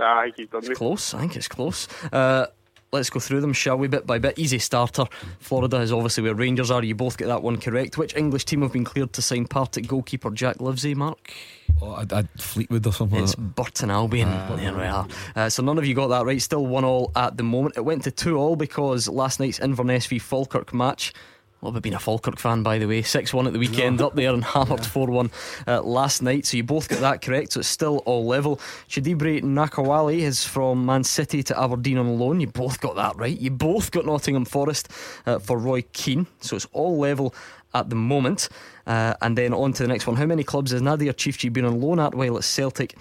Ah, 0.00 0.20
I 0.20 0.24
think 0.24 0.38
you've 0.38 0.50
done 0.50 0.68
me. 0.68 0.74
Close. 0.74 1.14
I 1.14 1.20
think 1.20 1.36
it's 1.36 1.48
close. 1.48 1.88
Uh, 2.12 2.46
let's 2.92 3.10
go 3.10 3.18
through 3.18 3.40
them, 3.40 3.52
shall 3.52 3.78
we? 3.78 3.88
Bit 3.88 4.06
by 4.06 4.18
bit. 4.18 4.38
Easy 4.38 4.58
starter. 4.58 5.06
Florida 5.40 5.78
is 5.78 5.90
obviously 5.90 6.22
where 6.22 6.34
Rangers 6.34 6.70
are. 6.70 6.84
You 6.84 6.94
both 6.94 7.16
get 7.16 7.26
that 7.28 7.42
one 7.42 7.58
correct. 7.58 7.98
Which 7.98 8.14
English 8.14 8.44
team 8.44 8.62
have 8.62 8.72
been 8.72 8.84
cleared 8.84 9.12
to 9.14 9.22
sign 9.22 9.46
Partick 9.46 9.86
goalkeeper 9.88 10.30
Jack 10.30 10.60
Livesey, 10.60 10.94
Mark? 10.94 11.32
Oh, 11.80 11.92
I'd, 11.92 12.12
I'd 12.12 12.28
Fleetwood 12.40 12.86
or 12.86 12.92
something. 12.92 13.22
It's 13.22 13.36
like 13.38 13.54
Burton 13.54 13.90
Albion. 13.90 14.28
there 14.56 14.74
we 14.74 14.82
are. 14.82 15.06
Uh, 15.36 15.48
so 15.48 15.62
none 15.62 15.78
of 15.78 15.86
you 15.86 15.94
got 15.94 16.08
that 16.08 16.24
right. 16.24 16.40
Still 16.40 16.66
one 16.66 16.84
all 16.84 17.12
at 17.14 17.36
the 17.36 17.42
moment. 17.42 17.76
It 17.76 17.84
went 17.84 18.04
to 18.04 18.10
two 18.10 18.36
all 18.36 18.56
because 18.56 19.08
last 19.08 19.40
night's 19.40 19.60
Inverness 19.60 20.06
v 20.06 20.18
Falkirk 20.18 20.74
match. 20.74 21.12
What 21.60 21.70
about 21.70 21.82
being 21.82 21.96
a 21.96 21.98
Falkirk 21.98 22.38
fan, 22.38 22.62
by 22.62 22.78
the 22.78 22.86
way? 22.86 23.02
6 23.02 23.34
1 23.34 23.48
at 23.48 23.52
the 23.52 23.58
weekend, 23.58 24.00
up 24.00 24.14
there 24.14 24.32
and 24.32 24.44
hammered 24.54 24.86
4 24.86 25.08
1 25.08 25.30
uh, 25.66 25.82
last 25.82 26.22
night. 26.22 26.46
So 26.46 26.56
you 26.56 26.62
both 26.62 26.88
got 26.88 27.00
that 27.00 27.20
correct. 27.20 27.52
So 27.52 27.60
it's 27.60 27.68
still 27.68 27.98
all 28.06 28.24
level. 28.26 28.58
Chidiebere 28.88 29.42
Nwakali 29.42 30.20
is 30.20 30.44
from 30.44 30.86
Man 30.86 31.02
City 31.02 31.42
to 31.42 31.60
Aberdeen 31.60 31.98
on 31.98 32.16
loan. 32.16 32.40
You 32.40 32.46
both 32.46 32.80
got 32.80 32.94
that 32.94 33.16
right. 33.16 33.36
You 33.36 33.50
both 33.50 33.90
got 33.90 34.06
Nottingham 34.06 34.44
Forest 34.44 34.88
uh, 35.26 35.40
for 35.40 35.58
Roy 35.58 35.82
Keane. 35.92 36.28
So 36.40 36.54
it's 36.54 36.66
all 36.72 36.96
level 36.96 37.34
at 37.74 37.90
the 37.90 37.96
moment. 37.96 38.48
Uh, 38.86 39.14
and 39.20 39.36
then 39.36 39.52
on 39.52 39.72
to 39.74 39.82
the 39.82 39.88
next 39.88 40.06
one. 40.06 40.16
How 40.16 40.26
many 40.26 40.44
clubs 40.44 40.70
has 40.70 40.82
Nadir 40.82 41.12
Ciftci 41.12 41.52
been 41.52 41.64
on 41.64 41.80
loan 41.80 42.00
at 42.00 42.14
while 42.14 42.36
at 42.36 42.44
Celtic? 42.44 42.96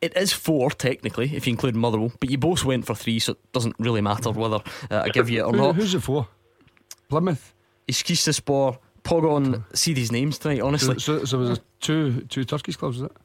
It 0.00 0.16
is 0.16 0.32
four 0.32 0.70
technically, 0.70 1.34
if 1.34 1.46
you 1.46 1.52
include 1.52 1.74
Motherwell, 1.74 2.12
but 2.20 2.30
you 2.30 2.38
both 2.38 2.64
went 2.64 2.86
for 2.86 2.94
three, 2.94 3.18
so 3.18 3.32
it 3.32 3.52
doesn't 3.52 3.74
really 3.80 4.00
matter 4.00 4.30
whether 4.30 4.60
uh, 4.90 5.02
I 5.04 5.08
give 5.08 5.28
you 5.28 5.40
it 5.40 5.46
or 5.46 5.52
not. 5.52 5.74
Who's 5.74 5.94
it 5.94 6.00
for? 6.02 6.28
Plymouth. 7.08 7.52
Eskisehirspor, 7.88 8.78
Pogon. 9.02 9.64
See 9.74 9.94
these 9.94 10.12
names 10.12 10.38
tonight, 10.38 10.60
honestly. 10.60 11.00
So, 11.00 11.18
so, 11.18 11.24
so 11.24 11.38
was 11.38 11.48
there 11.48 11.64
two 11.80 12.20
two 12.28 12.44
Turkish 12.44 12.76
clubs, 12.76 13.00
was 13.00 13.10
it? 13.10 13.16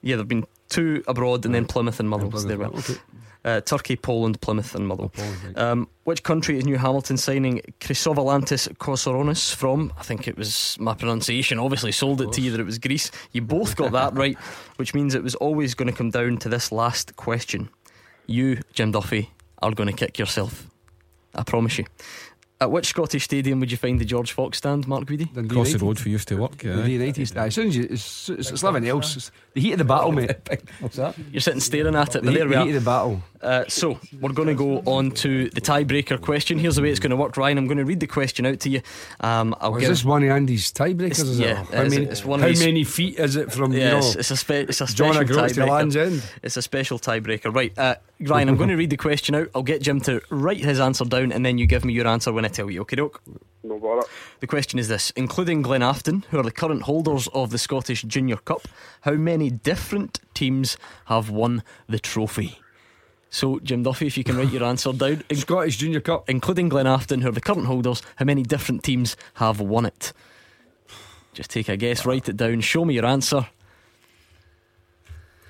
Yeah, 0.00 0.16
there've 0.16 0.28
been 0.28 0.46
two 0.68 1.02
abroad 1.06 1.44
and 1.44 1.54
then 1.54 1.66
Plymouth 1.66 2.00
and 2.00 2.08
Motherwell. 2.08 2.40
so 2.40 2.48
there 2.48 2.58
we. 2.58 2.64
Okay. 2.66 2.94
Uh, 3.44 3.60
Turkey, 3.60 3.94
Poland, 3.94 4.40
Plymouth, 4.40 4.74
and 4.74 4.88
Motherwell. 4.88 5.12
Um, 5.56 5.86
which 6.04 6.22
country 6.22 6.56
is 6.56 6.64
New 6.64 6.78
Hamilton 6.78 7.18
signing 7.18 7.60
Chrysovalantis 7.78 8.68
Kozoronis 8.78 9.54
from? 9.54 9.92
I 9.98 10.02
think 10.02 10.26
it 10.26 10.38
was 10.38 10.78
my 10.80 10.94
pronunciation. 10.94 11.58
Obviously, 11.58 11.92
sold 11.92 12.22
it 12.22 12.32
to 12.32 12.40
you 12.40 12.50
that 12.52 12.60
it 12.60 12.64
was 12.64 12.78
Greece. 12.78 13.10
You 13.32 13.42
both 13.42 13.76
got 13.76 13.92
that 13.92 14.14
right, 14.16 14.38
which 14.76 14.94
means 14.94 15.14
it 15.14 15.22
was 15.22 15.34
always 15.34 15.74
going 15.74 15.90
to 15.90 15.96
come 15.96 16.08
down 16.10 16.38
to 16.38 16.48
this 16.48 16.72
last 16.72 17.16
question. 17.16 17.68
You, 18.26 18.60
Jim 18.72 18.92
Duffy, 18.92 19.30
are 19.60 19.72
going 19.72 19.90
to 19.90 19.92
kick 19.96 20.18
yourself. 20.18 20.66
I 21.34 21.42
promise 21.42 21.76
you. 21.78 21.84
At 22.64 22.70
which 22.70 22.86
Scottish 22.86 23.24
stadium 23.24 23.60
would 23.60 23.70
you 23.70 23.76
find 23.76 24.00
the 24.00 24.06
George 24.06 24.32
Fox 24.32 24.56
stand, 24.56 24.88
Mark 24.88 25.04
Guidi? 25.04 25.28
Across 25.36 25.72
the 25.74 25.78
road 25.80 25.98
for 25.98 26.08
used 26.08 26.28
to 26.28 26.36
work. 26.36 26.62
Yeah. 26.62 26.76
The 26.76 26.90
United. 26.90 27.36
Aye, 27.36 27.46
as 27.48 27.54
soon 27.54 27.68
as 27.68 27.76
you, 27.76 27.86
it's, 27.90 28.30
it's, 28.30 28.50
it's 28.52 28.62
nothing 28.62 28.88
else. 28.88 29.16
It's 29.16 29.30
the 29.52 29.60
heat 29.60 29.72
of 29.72 29.78
the 29.78 29.84
battle, 29.84 30.12
mate. 30.12 30.30
What's 30.80 30.96
that? 30.96 31.14
You're 31.30 31.42
sitting 31.42 31.60
staring 31.60 31.94
at 31.94 32.16
it, 32.16 32.22
The 32.22 32.26
but 32.26 32.30
heat, 32.30 32.38
there 32.38 32.46
we 32.48 32.54
the 32.54 32.60
are. 32.60 32.64
heat 32.64 32.74
of 32.76 32.82
the 32.84 32.90
battle. 32.90 33.22
Uh, 33.42 33.64
so 33.68 34.00
we're 34.22 34.32
going 34.32 34.48
to 34.48 34.54
go 34.54 34.78
on 34.86 35.10
to 35.10 35.50
the 35.50 35.60
tiebreaker 35.60 36.18
question. 36.18 36.58
Here's 36.58 36.76
the 36.76 36.82
way 36.82 36.88
it's 36.88 37.00
going 37.00 37.10
to 37.10 37.16
work, 37.16 37.36
Ryan. 37.36 37.58
I'm 37.58 37.66
going 37.66 37.76
to 37.76 37.84
read 37.84 38.00
the 38.00 38.06
question 38.06 38.46
out 38.46 38.60
to 38.60 38.70
you. 38.70 38.80
Um, 39.20 39.54
I'll 39.60 39.74
Oh, 39.74 39.78
give. 39.78 39.82
is 39.82 39.88
this 39.98 40.04
one 40.06 40.22
of 40.22 40.30
Andy's 40.30 40.72
tiebreakers? 40.72 41.20
It's- 41.20 41.20
Is 41.20 41.40
yeah, 41.40 41.50
it? 41.50 41.56
How 41.56 41.62
it's- 41.82 41.90
many, 41.92 42.06
it's 42.06 42.24
one 42.24 42.40
how 42.40 42.46
these- 42.48 42.64
many 42.64 42.84
feet 42.84 43.18
is 43.18 43.36
it 43.36 43.52
from? 43.52 43.74
yeah, 43.74 43.78
you 43.78 43.90
know, 43.90 43.98
it's, 43.98 44.16
it's 44.16 44.30
a 44.30 44.36
spe- 44.38 44.50
it's 44.70 44.80
a 44.80 44.86
John 44.86 45.12
special 45.12 45.20
O'Groats 45.30 45.54
to 45.56 45.66
Land's 45.66 45.94
tiebreaker. 45.96 46.06
End. 46.06 46.22
It's 46.42 46.56
a 46.56 46.62
special 46.62 46.98
tiebreaker, 46.98 47.54
right? 47.54 47.78
Uh, 47.78 47.96
Ryan, 48.20 48.48
I'm 48.48 48.56
going 48.56 48.70
to 48.70 48.76
read 48.76 48.88
the 48.90 48.96
question 48.96 49.34
out. 49.34 49.48
I'll 49.54 49.62
get 49.62 49.82
Jim 49.82 50.00
to 50.02 50.22
write 50.30 50.58
his 50.64 50.80
answer 50.80 51.04
down, 51.04 51.30
and 51.32 51.44
then 51.44 51.58
you 51.58 51.66
give 51.66 51.84
me 51.84 51.92
your 51.92 52.06
answer 52.06 52.32
when 52.32 52.46
I 52.46 52.48
tell 52.54 52.70
you. 52.70 52.80
Okay, 52.82 52.96
doke. 52.96 53.22
No 53.62 53.78
bother. 53.78 54.06
The 54.40 54.46
question 54.46 54.78
is 54.78 54.88
this: 54.88 55.10
including 55.16 55.62
Glen 55.62 55.82
Afton, 55.82 56.24
who 56.30 56.38
are 56.38 56.42
the 56.42 56.50
current 56.52 56.82
holders 56.82 57.28
of 57.28 57.50
the 57.50 57.58
Scottish 57.58 58.02
Junior 58.02 58.36
Cup, 58.36 58.68
how 59.02 59.12
many 59.12 59.50
different 59.50 60.20
teams 60.34 60.76
have 61.06 61.30
won 61.30 61.62
the 61.88 61.98
trophy? 61.98 62.58
So, 63.30 63.58
Jim 63.60 63.82
Duffy, 63.82 64.06
if 64.06 64.16
you 64.16 64.22
can 64.22 64.36
write 64.36 64.52
your 64.52 64.62
answer 64.62 64.92
down. 64.92 65.24
In- 65.28 65.36
Scottish 65.36 65.76
Junior 65.78 66.00
Cup. 66.00 66.28
Including 66.30 66.68
Glen 66.68 66.86
Afton, 66.86 67.20
who 67.22 67.28
are 67.28 67.32
the 67.32 67.40
current 67.40 67.66
holders, 67.66 68.00
how 68.16 68.24
many 68.24 68.42
different 68.44 68.84
teams 68.84 69.16
have 69.34 69.60
won 69.60 69.86
it? 69.86 70.12
Just 71.32 71.50
take 71.50 71.68
a 71.68 71.76
guess, 71.76 72.06
write 72.06 72.28
it 72.28 72.36
down, 72.36 72.60
show 72.60 72.84
me 72.84 72.94
your 72.94 73.06
answer. 73.06 73.48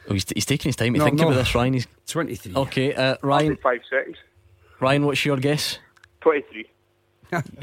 Oh, 0.08 0.12
he's, 0.14 0.24
he's 0.34 0.46
taking 0.46 0.70
his 0.70 0.76
time 0.76 0.94
to 0.94 0.98
No, 0.98 1.04
think 1.04 1.18
no. 1.18 1.26
about 1.26 1.36
this, 1.36 1.54
Ryan. 1.54 1.74
He's, 1.74 1.86
23. 2.06 2.54
okay, 2.54 2.94
uh, 2.94 3.16
Ryan, 3.22 3.56
Five 3.62 3.80
seconds. 3.90 4.16
Ryan, 4.80 5.04
what's 5.06 5.24
your 5.24 5.36
guess? 5.36 5.78
23. 6.22 6.66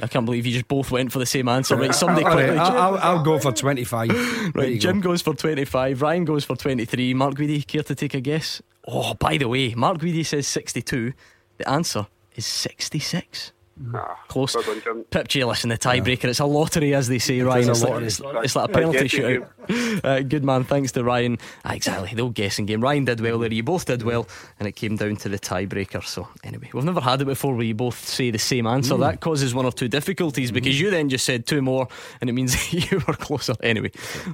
I 0.02 0.08
can't 0.08 0.26
believe 0.26 0.46
you 0.46 0.54
just 0.54 0.68
both 0.68 0.92
went 0.92 1.12
for 1.12 1.20
the 1.20 1.26
same 1.26 1.48
answer. 1.48 1.76
Right, 1.76 1.94
somebody 1.94 2.26
right, 2.26 2.34
quickly. 2.34 2.58
I'll, 2.58 2.78
I'll, 2.78 2.98
I'll 2.98 3.24
go 3.24 3.40
for 3.40 3.52
25. 3.52 4.56
Right, 4.56 4.80
Jim 4.80 5.00
go. 5.00 5.12
goes 5.12 5.22
for 5.22 5.34
25, 5.34 6.02
Ryan 6.02 6.26
goes 6.26 6.46
for 6.46 6.56
23. 6.56 7.14
Mark 7.14 7.36
Guidi, 7.36 7.66
care 7.66 7.84
to 7.84 7.96
take 7.96 8.14
a 8.14 8.22
guess? 8.22 8.62
Oh, 8.88 9.14
by 9.14 9.38
the 9.38 9.48
way, 9.48 9.74
Mark 9.76 10.00
Guidi 10.00 10.26
says 10.26 10.48
62. 10.48 11.14
The 11.58 11.70
answer 11.70 12.08
is 12.36 12.46
66. 12.46 13.52
Ah, 13.94 14.24
Close. 14.28 14.56
well 14.56 14.80
done, 14.84 15.04
Pip 15.06 15.28
J, 15.28 15.44
listen, 15.44 15.70
the 15.70 15.78
tiebreaker. 15.78 16.26
It's 16.26 16.40
a 16.40 16.46
lottery, 16.46 16.94
as 16.94 17.08
they 17.08 17.20
say, 17.20 17.42
Ryan. 17.42 17.70
is 17.70 17.84
a 17.84 17.98
It's 17.98 18.20
like, 18.20 18.36
it's, 18.36 18.46
it's 18.46 18.56
like 18.56 18.70
a 18.70 18.74
penalty 18.74 19.08
guessing 19.08 19.20
shootout. 19.42 19.48
Uh, 20.04 20.20
good 20.22 20.44
man, 20.44 20.64
thanks 20.64 20.92
to 20.92 21.04
Ryan. 21.04 21.38
Ah, 21.64 21.74
exactly, 21.74 22.14
the 22.14 22.22
old 22.22 22.34
guessing 22.34 22.66
game. 22.66 22.82
Ryan 22.82 23.06
did 23.06 23.22
well 23.22 23.40
there, 23.40 23.54
you 23.54 23.64
both 23.64 23.86
did 23.86 24.04
well, 24.04 24.28
and 24.60 24.68
it 24.68 24.74
came 24.74 24.96
down 24.96 25.16
to 25.18 25.30
the 25.30 25.40
tiebreaker. 25.40 26.04
So, 26.04 26.28
anyway, 26.44 26.70
we've 26.74 26.84
never 26.84 27.00
had 27.00 27.22
it 27.22 27.26
before 27.26 27.54
where 27.56 27.64
you 27.64 27.76
both 27.76 27.98
say 28.08 28.32
the 28.32 28.40
same 28.40 28.68
answer. 28.68 28.98
That 28.98 29.22
causes 29.22 29.54
one 29.54 29.66
or 29.66 29.72
two 29.72 29.88
difficulties 29.88 30.52
because 30.52 30.80
you 30.80 30.90
then 30.90 31.08
just 31.10 31.26
said 31.26 31.46
two 31.46 31.62
more, 31.62 31.88
and 32.20 32.30
it 32.30 32.34
means 32.34 32.74
you 32.92 33.02
were 33.08 33.14
closer. 33.14 33.54
Anyway, 33.62 33.92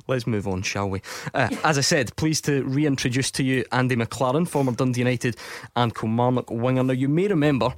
let's 0.07 0.25
move 0.25 0.47
on, 0.47 0.61
shall 0.63 0.89
we? 0.89 1.01
Uh, 1.33 1.49
as 1.63 1.77
I 1.77 1.81
said, 1.81 2.15
pleased 2.15 2.45
to 2.45 2.63
reintroduce 2.63 3.29
to 3.31 3.43
you 3.43 3.63
Andy 3.71 3.95
McLaren, 3.95 4.47
former 4.47 4.71
Dundee 4.71 5.01
United 5.01 5.35
and 5.75 5.93
Kilmarnock 5.93 6.49
winger. 6.49 6.83
Now, 6.83 6.93
you 6.93 7.09
may 7.09 7.27
remember. 7.27 7.73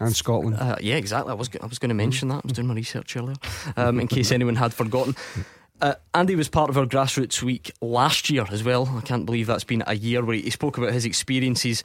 And 0.00 0.14
Scotland. 0.14 0.56
Uh, 0.58 0.76
yeah, 0.80 0.96
exactly. 0.96 1.30
I 1.30 1.34
was 1.34 1.48
I 1.62 1.66
was 1.66 1.78
going 1.78 1.90
to 1.90 1.94
mention 1.94 2.28
that. 2.28 2.36
I 2.36 2.40
was 2.44 2.52
doing 2.52 2.66
my 2.66 2.74
research 2.74 3.16
earlier, 3.16 3.36
um, 3.76 4.00
in 4.00 4.08
case 4.08 4.32
anyone 4.32 4.56
had 4.56 4.74
forgotten. 4.74 5.16
Uh, 5.80 5.94
Andy 6.14 6.36
was 6.36 6.48
part 6.48 6.70
of 6.70 6.78
our 6.78 6.86
grassroots 6.86 7.42
week 7.42 7.72
last 7.80 8.30
year 8.30 8.46
as 8.50 8.62
well. 8.62 8.88
I 8.96 9.00
can't 9.00 9.26
believe 9.26 9.48
that's 9.48 9.64
been 9.64 9.82
a 9.86 9.94
year 9.94 10.24
where 10.24 10.36
he 10.36 10.48
spoke 10.48 10.78
about 10.78 10.92
his 10.92 11.04
experiences 11.04 11.82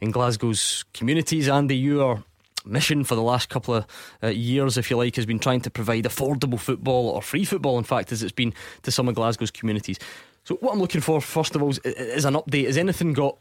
in 0.00 0.10
Glasgow's 0.10 0.84
communities. 0.92 1.48
Andy, 1.48 1.76
your 1.76 2.24
mission 2.66 3.04
for 3.04 3.14
the 3.14 3.22
last 3.22 3.48
couple 3.48 3.74
of 3.74 3.86
uh, 4.22 4.26
years, 4.26 4.76
if 4.76 4.90
you 4.90 4.96
like, 4.96 5.16
has 5.16 5.24
been 5.24 5.38
trying 5.38 5.60
to 5.62 5.70
provide 5.70 6.04
affordable 6.04 6.58
football 6.58 7.08
or 7.08 7.22
free 7.22 7.44
football, 7.44 7.78
in 7.78 7.84
fact, 7.84 8.12
as 8.12 8.22
it's 8.22 8.32
been 8.32 8.52
to 8.82 8.90
some 8.90 9.08
of 9.08 9.14
Glasgow's 9.14 9.50
communities. 9.50 9.98
So, 10.44 10.56
what 10.56 10.72
I'm 10.72 10.80
looking 10.80 11.00
for, 11.00 11.20
first 11.20 11.54
of 11.54 11.62
all, 11.62 11.70
is, 11.70 11.78
is 11.78 12.24
an 12.24 12.34
update. 12.34 12.66
Has 12.66 12.76
anything 12.76 13.12
got 13.12 13.38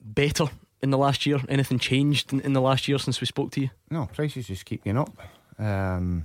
better 0.00 0.48
in 0.84 0.90
the 0.90 0.98
last 0.98 1.26
year? 1.26 1.40
Anything 1.48 1.80
changed 1.80 2.32
in, 2.32 2.40
in 2.40 2.52
the 2.52 2.60
last 2.60 2.86
year 2.86 2.98
since 2.98 3.20
we 3.20 3.26
spoke 3.26 3.50
to 3.52 3.60
you? 3.60 3.70
No, 3.90 4.06
prices 4.06 4.46
just 4.46 4.64
keep 4.64 4.84
going 4.84 4.98
up. 4.98 5.10
Um, 5.58 6.24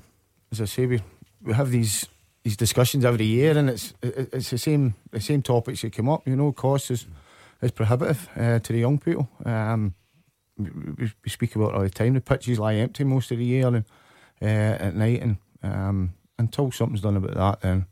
as 0.51 0.61
I 0.61 0.65
say, 0.65 0.85
we 0.85 1.01
we 1.41 1.53
have 1.53 1.71
these 1.71 2.07
these 2.43 2.57
discussions 2.57 3.05
every 3.05 3.25
year, 3.25 3.57
and 3.57 3.69
it's 3.69 3.93
it- 4.01 4.29
it's 4.33 4.49
the 4.49 4.57
same 4.57 4.93
the 5.11 5.19
same 5.19 5.41
topics 5.41 5.81
that 5.81 5.95
come 5.95 6.09
up. 6.13 6.27
You 6.27 6.35
know, 6.35 6.51
cost 6.53 6.91
is 6.91 7.07
is 7.61 7.71
prohibitive 7.71 8.29
uh, 8.35 8.59
to 8.59 8.73
the 8.73 8.79
young 8.79 8.99
people. 8.99 9.27
Um, 9.45 9.93
we, 10.57 11.11
we, 11.23 11.29
speak 11.29 11.55
about 11.55 11.69
it 11.69 11.75
all 11.75 11.83
the 11.83 11.89
time. 11.89 12.13
The 12.13 12.21
pitches 12.21 12.59
lie 12.59 12.75
empty 12.75 13.03
most 13.05 13.31
of 13.31 13.37
the 13.37 13.45
year 13.45 13.67
and 13.67 13.85
uh, 14.41 14.85
at 14.85 14.95
night, 14.95 15.21
and 15.21 15.37
um, 15.63 16.13
until 16.37 16.71
something's 16.71 17.01
done 17.01 17.17
about 17.17 17.35
that, 17.35 17.61
then 17.61 17.85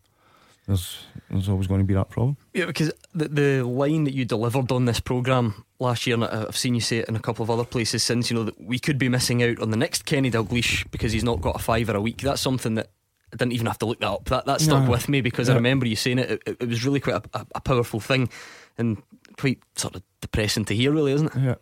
there's 0.68 1.00
there's 1.30 1.50
always 1.50 1.68
going 1.68 1.80
to 1.80 1.86
be 1.86 1.94
that 1.94 2.10
problem. 2.10 2.38
Yeah, 2.54 2.66
because 2.66 2.92
the 3.14 3.28
the 3.30 3.64
line 3.64 4.04
that 4.06 4.14
you 4.14 4.26
delivered 4.26 4.72
on 4.72 4.86
this 4.86 5.00
programme 5.00 5.64
last 5.80 6.06
year, 6.08 6.16
and 6.16 6.24
I- 6.26 6.46
I've 6.48 6.58
seen 6.58 6.76
you 6.76 6.82
say 6.82 6.98
it 6.98 7.10
in 7.10 7.16
a 7.16 7.20
couple 7.20 7.44
of 7.44 7.50
other 7.50 7.64
places 7.64 8.04
since, 8.04 8.30
you 8.30 8.36
know, 8.38 8.44
that 8.44 8.60
we 8.62 8.80
could 8.80 8.98
be 8.98 9.10
missing 9.10 9.42
out 9.44 9.60
on 9.60 9.72
the 9.72 9.78
next 9.78 10.06
Kenny 10.06 10.30
Dalglish 10.32 10.90
because 10.92 11.12
he's 11.12 11.24
not 11.24 11.42
got 11.42 11.56
a 11.56 11.60
fiver 11.60 11.96
a 11.96 12.02
week. 12.02 12.18
That's 12.22 12.42
something 12.42 12.76
that 12.76 12.90
I 13.34 13.36
didn't 13.38 13.54
even 13.54 13.68
have 13.68 13.80
to 13.80 13.86
look 13.86 14.00
that 14.00 14.10
up. 14.10 14.26
That 14.26 14.46
that 14.46 14.62
stuck 14.62 14.84
No. 14.84 14.90
with 14.92 15.08
me 15.10 15.22
because 15.22 15.50
I 15.50 15.56
remember 15.56 15.86
you 15.88 15.96
saying 15.96 16.20
it. 16.20 16.42
It, 16.46 16.58
it 16.62 16.68
was 16.68 16.86
really 16.86 17.00
quite 17.00 17.16
a, 17.34 17.40
a, 17.40 17.46
a 17.56 17.62
powerful 17.62 18.00
thing 18.00 18.30
and 18.78 19.02
quite 19.38 19.60
sort 19.76 19.96
of 19.96 20.04
depressing 20.22 20.66
to 20.66 20.76
hear, 20.76 20.92
really, 20.92 21.12
isn't 21.14 21.36
it? 21.36 21.40
Yeah. 21.42 21.56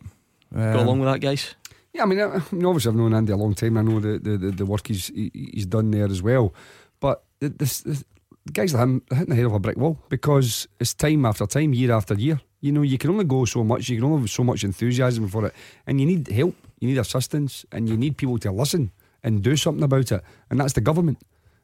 Go 0.54 0.80
Um, 0.80 0.86
along 0.86 1.00
with 1.00 1.08
that, 1.12 1.20
guys. 1.20 1.54
Yeah, 1.92 2.02
I 2.02 2.06
mean, 2.06 2.20
I, 2.20 2.24
I 2.36 2.42
mean, 2.52 2.66
obviously, 2.66 2.90
I've 2.90 2.96
known 2.96 3.14
Andy 3.14 3.32
a 3.32 3.36
long 3.36 3.54
time. 3.54 3.76
I 3.78 3.82
know 3.82 4.00
the, 4.00 4.18
the, 4.18 4.36
the, 4.36 4.50
the 4.50 4.66
work 4.66 4.86
he's 4.86 5.08
he, 5.08 5.30
he's 5.54 5.66
done 5.66 5.90
there 5.90 6.04
as 6.06 6.22
well. 6.22 6.54
But 7.00 7.24
this, 7.40 7.80
this, 7.80 8.04
guys 8.52 8.74
like 8.74 8.82
him 8.82 9.02
hitting 9.10 9.26
the 9.26 9.34
head 9.34 9.44
of 9.46 9.52
a 9.52 9.58
brick 9.58 9.76
wall 9.76 9.98
because 10.08 10.68
it's 10.80 10.94
time 10.94 11.24
after 11.24 11.46
time, 11.46 11.72
year 11.72 11.92
after 11.92 12.14
year. 12.14 12.40
You 12.60 12.72
know, 12.72 12.82
you 12.82 12.98
can 12.98 13.10
only 13.10 13.24
go 13.24 13.44
so 13.44 13.62
much. 13.62 13.88
You 13.88 13.96
can 13.96 14.04
only 14.04 14.20
have 14.20 14.30
so 14.30 14.42
much 14.44 14.64
enthusiasm 14.64 15.28
for 15.28 15.46
it, 15.46 15.54
and 15.86 16.00
you 16.00 16.06
need 16.06 16.28
help. 16.28 16.54
You 16.80 16.88
need 16.88 16.98
assistance, 16.98 17.64
and 17.72 17.88
you 17.88 17.96
need 17.96 18.16
people 18.16 18.38
to 18.38 18.52
listen 18.52 18.90
and 19.22 19.42
do 19.42 19.56
something 19.56 19.82
about 19.82 20.12
it. 20.12 20.22
And 20.50 20.60
that's 20.60 20.74
the 20.74 20.80
government. 20.80 21.18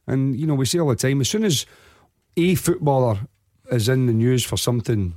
And 0.07 0.39
you 0.39 0.47
know, 0.47 0.55
we 0.55 0.65
say 0.65 0.79
all 0.79 0.89
the 0.89 0.95
time, 0.95 1.21
as 1.21 1.29
soon 1.29 1.43
as 1.43 1.65
a 2.35 2.55
footballer 2.55 3.19
is 3.71 3.89
in 3.89 4.07
the 4.07 4.13
news 4.13 4.43
for 4.43 4.57
something, 4.57 5.13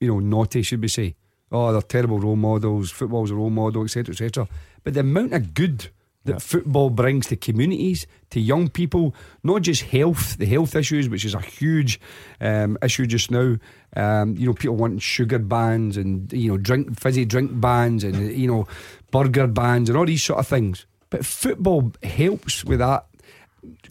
you 0.00 0.08
know, 0.08 0.18
naughty, 0.20 0.62
should 0.62 0.82
we 0.82 0.88
say? 0.88 1.14
Oh, 1.50 1.72
they're 1.72 1.82
terrible 1.82 2.18
role 2.18 2.36
models. 2.36 2.90
Football's 2.90 3.30
a 3.30 3.34
role 3.34 3.50
model, 3.50 3.84
etc., 3.84 4.12
etc. 4.12 4.48
But 4.84 4.94
the 4.94 5.00
amount 5.00 5.34
of 5.34 5.54
good 5.54 5.90
that 6.24 6.40
football 6.40 6.90
brings 6.90 7.26
to 7.26 7.36
communities, 7.36 8.06
to 8.30 8.40
young 8.40 8.68
people, 8.68 9.14
not 9.42 9.62
just 9.62 9.82
health, 9.82 10.36
the 10.38 10.46
health 10.46 10.76
issues, 10.76 11.08
which 11.08 11.24
is 11.24 11.34
a 11.34 11.40
huge 11.40 12.00
um, 12.40 12.78
issue 12.82 13.06
just 13.06 13.30
now. 13.30 13.56
Um, 13.96 14.36
you 14.36 14.46
know, 14.46 14.54
people 14.54 14.76
want 14.76 15.02
sugar 15.02 15.38
bans 15.38 15.96
and 15.96 16.32
you 16.32 16.50
know, 16.50 16.56
drink 16.56 16.98
fizzy 16.98 17.24
drink 17.24 17.60
bans 17.60 18.04
and 18.04 18.32
you 18.36 18.46
know, 18.46 18.66
burger 19.10 19.46
bans 19.46 19.88
and 19.88 19.98
all 19.98 20.06
these 20.06 20.22
sort 20.22 20.38
of 20.38 20.46
things. 20.46 20.86
But 21.10 21.26
football 21.26 21.92
helps 22.02 22.64
with 22.64 22.78
that 22.78 23.06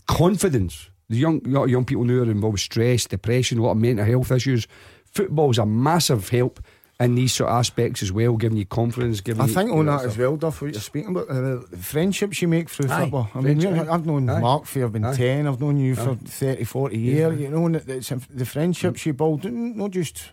confidence. 0.07 0.89
The 1.09 1.17
young 1.17 1.41
a 1.45 1.49
lot 1.49 1.63
of 1.65 1.69
young 1.69 1.86
people 1.86 2.05
now 2.05 2.23
are 2.23 2.32
involved 2.32 2.53
with 2.53 2.61
stress, 2.61 3.05
depression, 3.05 3.59
a 3.59 3.63
lot 3.63 3.71
of 3.71 3.77
mental 3.77 4.05
health 4.05 4.32
issues. 4.32 4.67
Football's 5.05 5.57
a 5.57 5.65
massive 5.65 6.29
help 6.29 6.61
in 7.04 7.16
these 7.16 7.34
sort 7.34 7.49
of 7.49 7.56
aspects 7.58 8.02
as 8.04 8.12
well, 8.12 8.36
giving 8.38 8.58
you 8.58 8.66
confidence. 8.66 9.22
Giving 9.22 9.41
I 9.41 9.45
you, 9.47 9.54
think 9.54 9.70
you 9.70 9.78
on 9.78 9.86
know, 9.86 9.97
that 9.97 10.06
as 10.08 10.18
well, 10.18 10.36
Duff, 10.38 10.62
what 10.62 10.72
you're 10.74 10.82
speaking 10.82 11.12
about, 11.16 11.30
uh, 11.30 11.60
the 11.70 11.78
friendships 11.78 12.41
you 12.41 12.47
make 12.47 12.70
through 12.70 12.89
Aye. 12.89 13.02
football. 13.02 13.30
I 13.36 13.41
mean, 13.41 13.66
I've 13.66 14.06
known 14.06 14.30
aye. 14.30 14.39
Mark 14.39 14.66
for 14.66 14.84
I've 14.84 14.91
been 14.93 15.06
Aye. 15.06 15.16
10, 15.16 15.47
I've 15.47 15.60
known 15.60 15.78
you 15.78 15.93
Aye. 15.93 15.95
for 15.95 16.16
30, 16.16 16.64
40 16.64 16.97
years, 16.97 17.39
you 17.39 17.49
know, 17.49 17.66
and 17.66 17.76
it's 17.78 18.10
the 18.30 18.45
friendships 18.45 19.06
you 19.06 19.14
build, 19.14 19.43
not 19.45 19.91
just. 19.91 20.32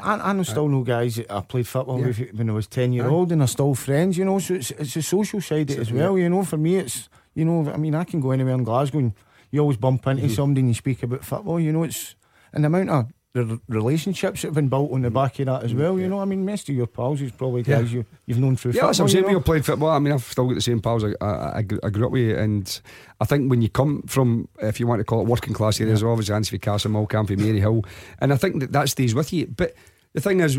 I, 0.00 0.30
I 0.30 0.32
know 0.32 0.44
still 0.44 0.68
know 0.68 0.82
guys 0.84 1.16
that 1.16 1.28
I 1.30 1.40
played 1.40 1.66
football 1.66 1.98
Yeah. 1.98 2.06
with 2.06 2.34
when 2.34 2.48
I 2.50 2.52
was 2.52 2.68
10 2.68 2.92
year 2.92 3.08
old 3.08 3.32
and 3.32 3.42
are 3.42 3.48
still 3.48 3.74
friends, 3.74 4.16
you 4.16 4.24
know, 4.24 4.38
so 4.38 4.54
it's, 4.54 4.70
it's 4.72 4.94
a 4.94 5.02
social 5.02 5.40
side 5.40 5.70
as 5.72 5.90
well, 5.92 6.16
you 6.16 6.28
know. 6.28 6.44
For 6.44 6.56
me, 6.56 6.76
it's, 6.76 7.08
you 7.34 7.44
know, 7.44 7.68
I 7.72 7.76
mean, 7.76 7.94
I 7.96 8.04
can 8.04 8.20
go 8.20 8.30
anywhere 8.30 8.54
in 8.54 8.62
Glasgow 8.62 8.98
and 8.98 9.12
you 9.50 9.60
always 9.60 9.76
bump 9.76 10.06
into 10.06 10.22
Mm-hmm. 10.22 10.34
somebody 10.34 10.60
and 10.60 10.68
you 10.68 10.74
speak 10.74 11.02
about 11.02 11.24
football, 11.24 11.58
you 11.58 11.72
know, 11.72 11.82
it's, 11.82 12.14
an 12.52 12.64
amount 12.64 12.90
of 12.90 13.06
the 13.44 13.60
relationships 13.68 14.42
that 14.42 14.48
have 14.48 14.54
been 14.54 14.68
built 14.68 14.90
on 14.92 15.02
the 15.02 15.10
back 15.10 15.38
of 15.38 15.46
that 15.46 15.62
as 15.62 15.72
mm, 15.72 15.78
well. 15.78 15.98
You 15.98 16.08
know, 16.08 16.20
I 16.20 16.24
mean, 16.24 16.44
most 16.44 16.68
of 16.68 16.74
your 16.74 16.86
pals 16.86 17.20
is 17.20 17.30
probably 17.32 17.62
Yeah. 17.62 17.80
guys 17.82 17.92
you, 17.92 18.04
you've 18.26 18.38
known 18.38 18.56
through 18.56 18.72
Yeah, 18.72 18.82
that's 18.86 18.98
football. 18.98 19.04
what 19.04 19.08
I'm 19.08 19.12
saying. 19.12 19.22
you 19.24 19.26
We 19.28 19.32
know? 19.32 19.38
all 19.38 19.44
played 19.44 19.64
football. 19.66 19.88
I 19.90 19.98
mean, 19.98 20.12
I've 20.12 20.24
still 20.24 20.46
got 20.46 20.54
the 20.54 20.60
same 20.60 20.80
pals 20.80 21.04
I, 21.04 21.12
I, 21.20 21.58
I, 21.58 21.62
grew- 21.62 22.06
up 22.06 22.12
with, 22.12 22.38
and 22.38 22.80
I 23.20 23.24
think 23.24 23.48
when 23.50 23.62
you 23.62 23.68
come 23.68 24.02
from, 24.02 24.48
if 24.60 24.80
you 24.80 24.86
want 24.86 25.00
to 25.00 25.04
call 25.04 25.20
it 25.20 25.26
working 25.26 25.54
class 25.54 25.80
areas, 25.80 26.02
obviously 26.02 26.34
Ansford 26.34 26.62
Castle, 26.62 26.90
Malcamp, 26.90 27.28
Maryhill, 27.28 27.84
and 28.20 28.32
I 28.32 28.36
think 28.36 28.60
that 28.60 28.72
that 28.72 28.88
stays 28.88 29.14
with 29.14 29.32
you. 29.32 29.46
But 29.46 29.74
the 30.14 30.20
thing 30.20 30.40
is, 30.40 30.58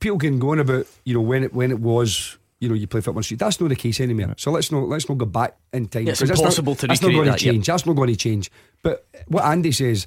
people 0.00 0.18
can 0.18 0.38
go 0.38 0.50
on 0.52 0.58
about 0.58 0.86
you 1.04 1.14
know 1.14 1.20
when 1.20 1.44
it 1.44 1.52
when 1.54 1.70
it 1.70 1.80
was. 1.80 2.38
You 2.58 2.70
know, 2.70 2.74
you 2.74 2.86
play 2.86 3.02
football 3.02 3.18
on 3.18 3.22
street. 3.22 3.38
That's 3.38 3.60
not 3.60 3.68
the 3.68 3.76
case 3.76 4.00
anymore. 4.00 4.32
So 4.38 4.50
let's 4.50 4.72
not 4.72 4.88
let's 4.88 5.10
not 5.10 5.18
go 5.18 5.26
back 5.26 5.56
in 5.74 5.88
time. 5.88 6.04
Yeah, 6.04 6.12
it's 6.12 6.20
'cause 6.20 6.30
that's 6.30 6.40
impossible 6.40 6.72
not, 6.72 6.78
to 6.78 6.86
That's 6.86 7.02
not 7.02 7.12
going 7.12 7.26
that, 7.26 7.38
to 7.38 7.44
yeah. 7.44 7.52
change. 7.52 7.66
That's 7.66 7.84
not 7.84 7.92
going 7.96 8.08
to 8.08 8.16
change. 8.16 8.50
But 8.82 9.06
what 9.28 9.44
Andy 9.44 9.72
says 9.72 10.06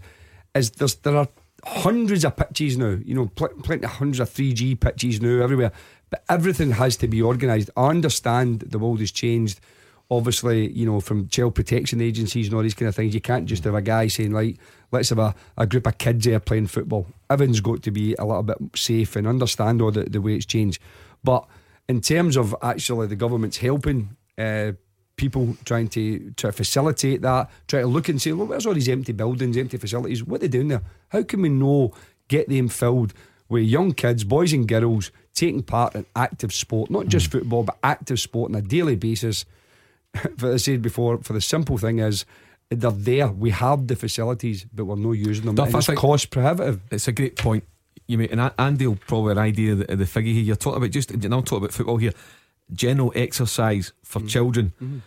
is 0.56 0.72
there's 0.72 0.96
there 0.96 1.16
are 1.16 1.28
hundreds 1.66 2.26
of 2.26 2.36
pitches 2.36 2.78
now. 2.78 2.98
You 3.04 3.16
know, 3.16 3.28
pl- 3.28 3.50
plenty 3.64 3.86
of 3.86 3.92
hundreds 3.92 4.20
of 4.20 4.30
three 4.30 4.54
G 4.54 4.76
pitches 4.76 5.22
now 5.22 5.42
everywhere. 5.44 5.72
But 6.10 6.24
everything 6.30 6.72
has 6.72 6.98
to 6.98 7.08
be 7.08 7.22
organised. 7.22 7.70
I 7.78 7.88
understand 7.88 8.62
the 8.62 8.80
world 8.80 9.00
has 9.00 9.12
changed. 9.12 9.60
Obviously, 10.12 10.72
you 10.72 10.88
know, 10.88 11.00
from 11.00 11.28
child 11.28 11.54
protection 11.54 12.02
agencies 12.02 12.48
and 12.48 12.56
all 12.56 12.64
these 12.64 12.74
kind 12.74 12.90
of 12.90 12.96
things, 12.96 13.14
you 13.14 13.22
can't 13.22 13.46
just 13.46 13.64
have 13.64 13.76
a 13.76 13.82
guy 13.82 14.08
saying, 14.08 14.32
like, 14.32 14.58
let's 14.92 15.10
have 15.10 15.20
a, 15.20 15.36
a 15.56 15.68
group 15.68 15.86
of 15.86 16.00
kids 16.00 16.26
there 16.26 16.40
playing 16.40 16.66
football. 16.66 17.06
Everyone's 17.30 17.62
got 17.62 17.84
to 17.84 17.92
be 17.92 18.16
a 18.16 18.26
little 18.26 18.42
bit 18.42 18.58
safe 18.76 19.16
and 19.16 19.28
understand 19.28 19.84
all 19.84 19.92
the, 19.92 20.06
the 20.06 20.20
way 20.20 20.34
it's 20.34 20.48
changed. 20.48 20.82
But 21.24 21.46
in 21.88 22.02
terms 22.02 22.38
of 22.38 22.56
actually 22.64 23.06
the 23.06 23.16
government's 23.16 23.58
helping 23.58 24.18
uh, 24.38 24.72
people 25.20 25.58
trying 25.66 25.90
to 25.90 26.32
try 26.38 26.50
to 26.50 26.56
facilitate 26.56 27.22
that, 27.22 27.52
try 27.68 27.82
to 27.82 27.88
look 27.88 28.08
and 28.08 28.22
say, 28.22 28.32
well, 28.32 28.48
where's 28.48 28.66
all 28.66 28.74
these 28.74 28.88
empty 28.88 29.12
buildings, 29.12 29.58
empty 29.58 29.78
facilities? 29.78 30.24
What 30.24 30.38
are 30.38 30.40
they 30.40 30.48
doing 30.48 30.70
there? 30.70 30.82
How 31.10 31.24
can 31.24 31.42
we 31.42 31.50
know 31.50 31.94
get 32.30 32.48
them 32.48 32.70
filled 32.70 33.14
with 33.50 33.64
young 33.64 33.94
kids, 33.94 34.24
boys 34.24 34.54
and 34.54 34.66
girls, 34.66 35.12
taking 35.34 35.62
part 35.62 35.96
in 35.96 36.06
active 36.16 36.54
sport, 36.54 36.90
not 36.90 37.08
just 37.08 37.28
hmm. 37.28 37.40
football, 37.40 37.64
but 37.64 37.78
active 37.84 38.20
sport 38.20 38.52
on 38.52 38.56
a 38.56 38.62
daily 38.62 38.96
basis? 38.96 39.46
But 40.38 40.54
I 40.54 40.58
said 40.58 40.82
before, 40.82 41.20
for 41.20 41.34
the 41.34 41.42
simple 41.42 41.78
thing 41.78 42.00
is 42.00 42.26
they're 42.70 42.92
there. 42.92 43.28
We 43.28 43.52
have 43.52 43.88
the 43.88 43.96
facilities, 43.96 44.66
but 44.74 44.86
we're 44.86 44.96
not 44.96 45.12
using 45.12 45.46
them. 45.46 45.56
Duff, 45.56 45.76
it's 45.76 45.88
cost 45.90 46.32
prohibitive. 46.32 46.82
It's 46.90 47.08
a 47.08 47.12
great 47.12 47.36
point. 47.36 47.64
You 48.08 48.18
make, 48.18 48.32
and 48.32 48.52
Andy 48.58 48.88
will 48.88 48.96
probably 48.96 49.30
have 49.30 49.38
an 49.38 49.44
idea 49.44 49.74
of 49.74 49.78
the, 49.80 49.94
of 49.94 50.00
the 50.00 50.08
figure 50.08 50.34
here. 50.34 50.42
You're 50.42 50.56
talking 50.56 50.78
about 50.78 50.90
just, 50.90 51.12
and 51.12 51.24
I'm 51.26 51.44
talking 51.44 51.60
about 51.60 51.74
football 51.74 51.98
here. 51.98 52.14
General 52.74 53.12
exercise 53.16 53.94
for 54.04 54.20
mm-hmm. 54.20 54.28
children. 54.28 54.74
Mm-hmm. 54.82 54.98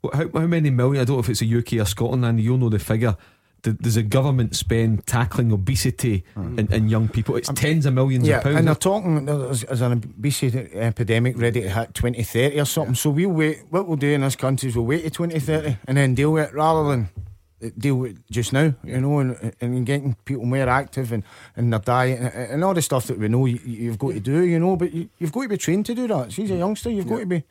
What, 0.00 0.14
how, 0.14 0.28
how 0.32 0.46
many 0.46 0.70
million? 0.70 1.02
I 1.02 1.04
don't 1.04 1.16
know 1.16 1.20
if 1.20 1.28
it's 1.28 1.40
the 1.40 1.56
UK 1.56 1.74
or 1.74 1.84
Scotland, 1.84 2.24
and 2.24 2.40
you'll 2.40 2.58
know 2.58 2.68
the 2.68 2.78
figure. 2.78 3.16
Th- 3.62 3.76
Does 3.76 3.96
the 3.96 4.04
government 4.04 4.54
spend 4.54 5.04
tackling 5.06 5.50
obesity 5.50 6.24
mm-hmm. 6.36 6.60
in, 6.60 6.72
in 6.72 6.88
young 6.88 7.08
people? 7.08 7.34
It's 7.34 7.48
um, 7.48 7.56
tens 7.56 7.86
of 7.86 7.94
millions 7.94 8.26
Yeah, 8.26 8.36
of 8.36 8.44
pounds. 8.44 8.56
and 8.56 8.68
they're 8.68 8.74
talking 8.76 9.24
there's, 9.24 9.62
there's 9.62 9.80
an 9.80 9.92
obesity 9.92 10.70
epidemic 10.74 11.36
ready 11.36 11.62
to 11.62 11.68
hit 11.68 11.94
2030 11.94 12.60
or 12.60 12.64
something. 12.64 12.94
So 12.94 13.10
we'll 13.10 13.30
wait. 13.30 13.64
What 13.70 13.88
we'll 13.88 13.96
do 13.96 14.10
in 14.10 14.20
this 14.20 14.36
country 14.36 14.68
is 14.68 14.76
we'll 14.76 14.86
wait 14.86 15.02
to 15.02 15.10
2030 15.10 15.78
and 15.88 15.96
then 15.96 16.14
deal 16.14 16.32
with 16.32 16.48
it 16.48 16.54
rather 16.54 16.88
than 16.88 17.08
deal 17.78 17.96
with 17.96 18.22
just 18.30 18.52
now, 18.52 18.72
you 18.84 19.00
know, 19.00 19.18
and, 19.18 19.52
and 19.60 19.84
getting 19.86 20.14
people 20.24 20.44
more 20.44 20.68
active 20.68 21.12
and, 21.12 21.24
and 21.56 21.72
their 21.72 21.80
diet 21.80 22.20
and, 22.20 22.52
and 22.52 22.64
all 22.64 22.74
the 22.74 22.82
stuff 22.82 23.06
that 23.08 23.18
we 23.18 23.28
know 23.28 23.46
you, 23.46 23.58
you've 23.64 23.98
got 23.98 24.12
to 24.12 24.20
do, 24.20 24.44
you 24.44 24.58
know, 24.58 24.76
but 24.76 24.92
you, 24.92 25.08
you've 25.18 25.32
got 25.32 25.42
to 25.42 25.48
be 25.48 25.56
trained 25.56 25.86
to 25.86 25.94
do 25.94 26.06
that. 26.08 26.32
See, 26.32 26.44
as 26.44 26.50
a 26.52 26.56
youngster, 26.56 26.90
you've 26.90 27.08
got 27.08 27.18
to 27.20 27.26
be, 27.26 27.42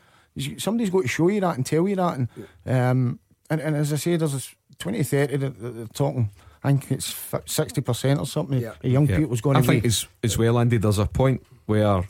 somebody's 0.58 0.89
got 0.89 1.01
to 1.01 1.08
show 1.08 1.28
you 1.28 1.41
that 1.41 1.58
and 1.58 1.66
tell 1.66 1.88
you 1.88 1.95
that. 1.97 2.18
And, 2.18 2.28
um, 2.66 3.20
and, 3.49 3.62
and 3.62 3.76
as 3.76 3.91
I 3.91 3.97
say, 3.97 4.16
there's 4.16 4.34
this 4.34 4.55
2030 4.80 5.38
that 5.38 5.60
that 5.62 5.70
they're 5.72 5.86
talking. 5.88 6.30
I 6.64 6.72
think 6.72 6.91
it's 6.91 7.16
sixty 7.45 7.82
percent 7.82 8.20
or 8.20 8.26
something. 8.26 8.60
Yeah. 8.60 8.72
of 8.72 8.84
young 8.86 9.08
Yeah. 9.08 9.18
people's 9.18 9.41
going 9.41 9.53
to 9.55 9.60
I 9.60 9.62
be. 9.62 9.68
think 9.68 9.86
as, 9.86 10.08
as 10.24 10.38
well, 10.38 10.58
Andy, 10.60 10.78
there's 10.78 10.97
a 10.99 11.05
point 11.05 11.45
where 11.66 12.03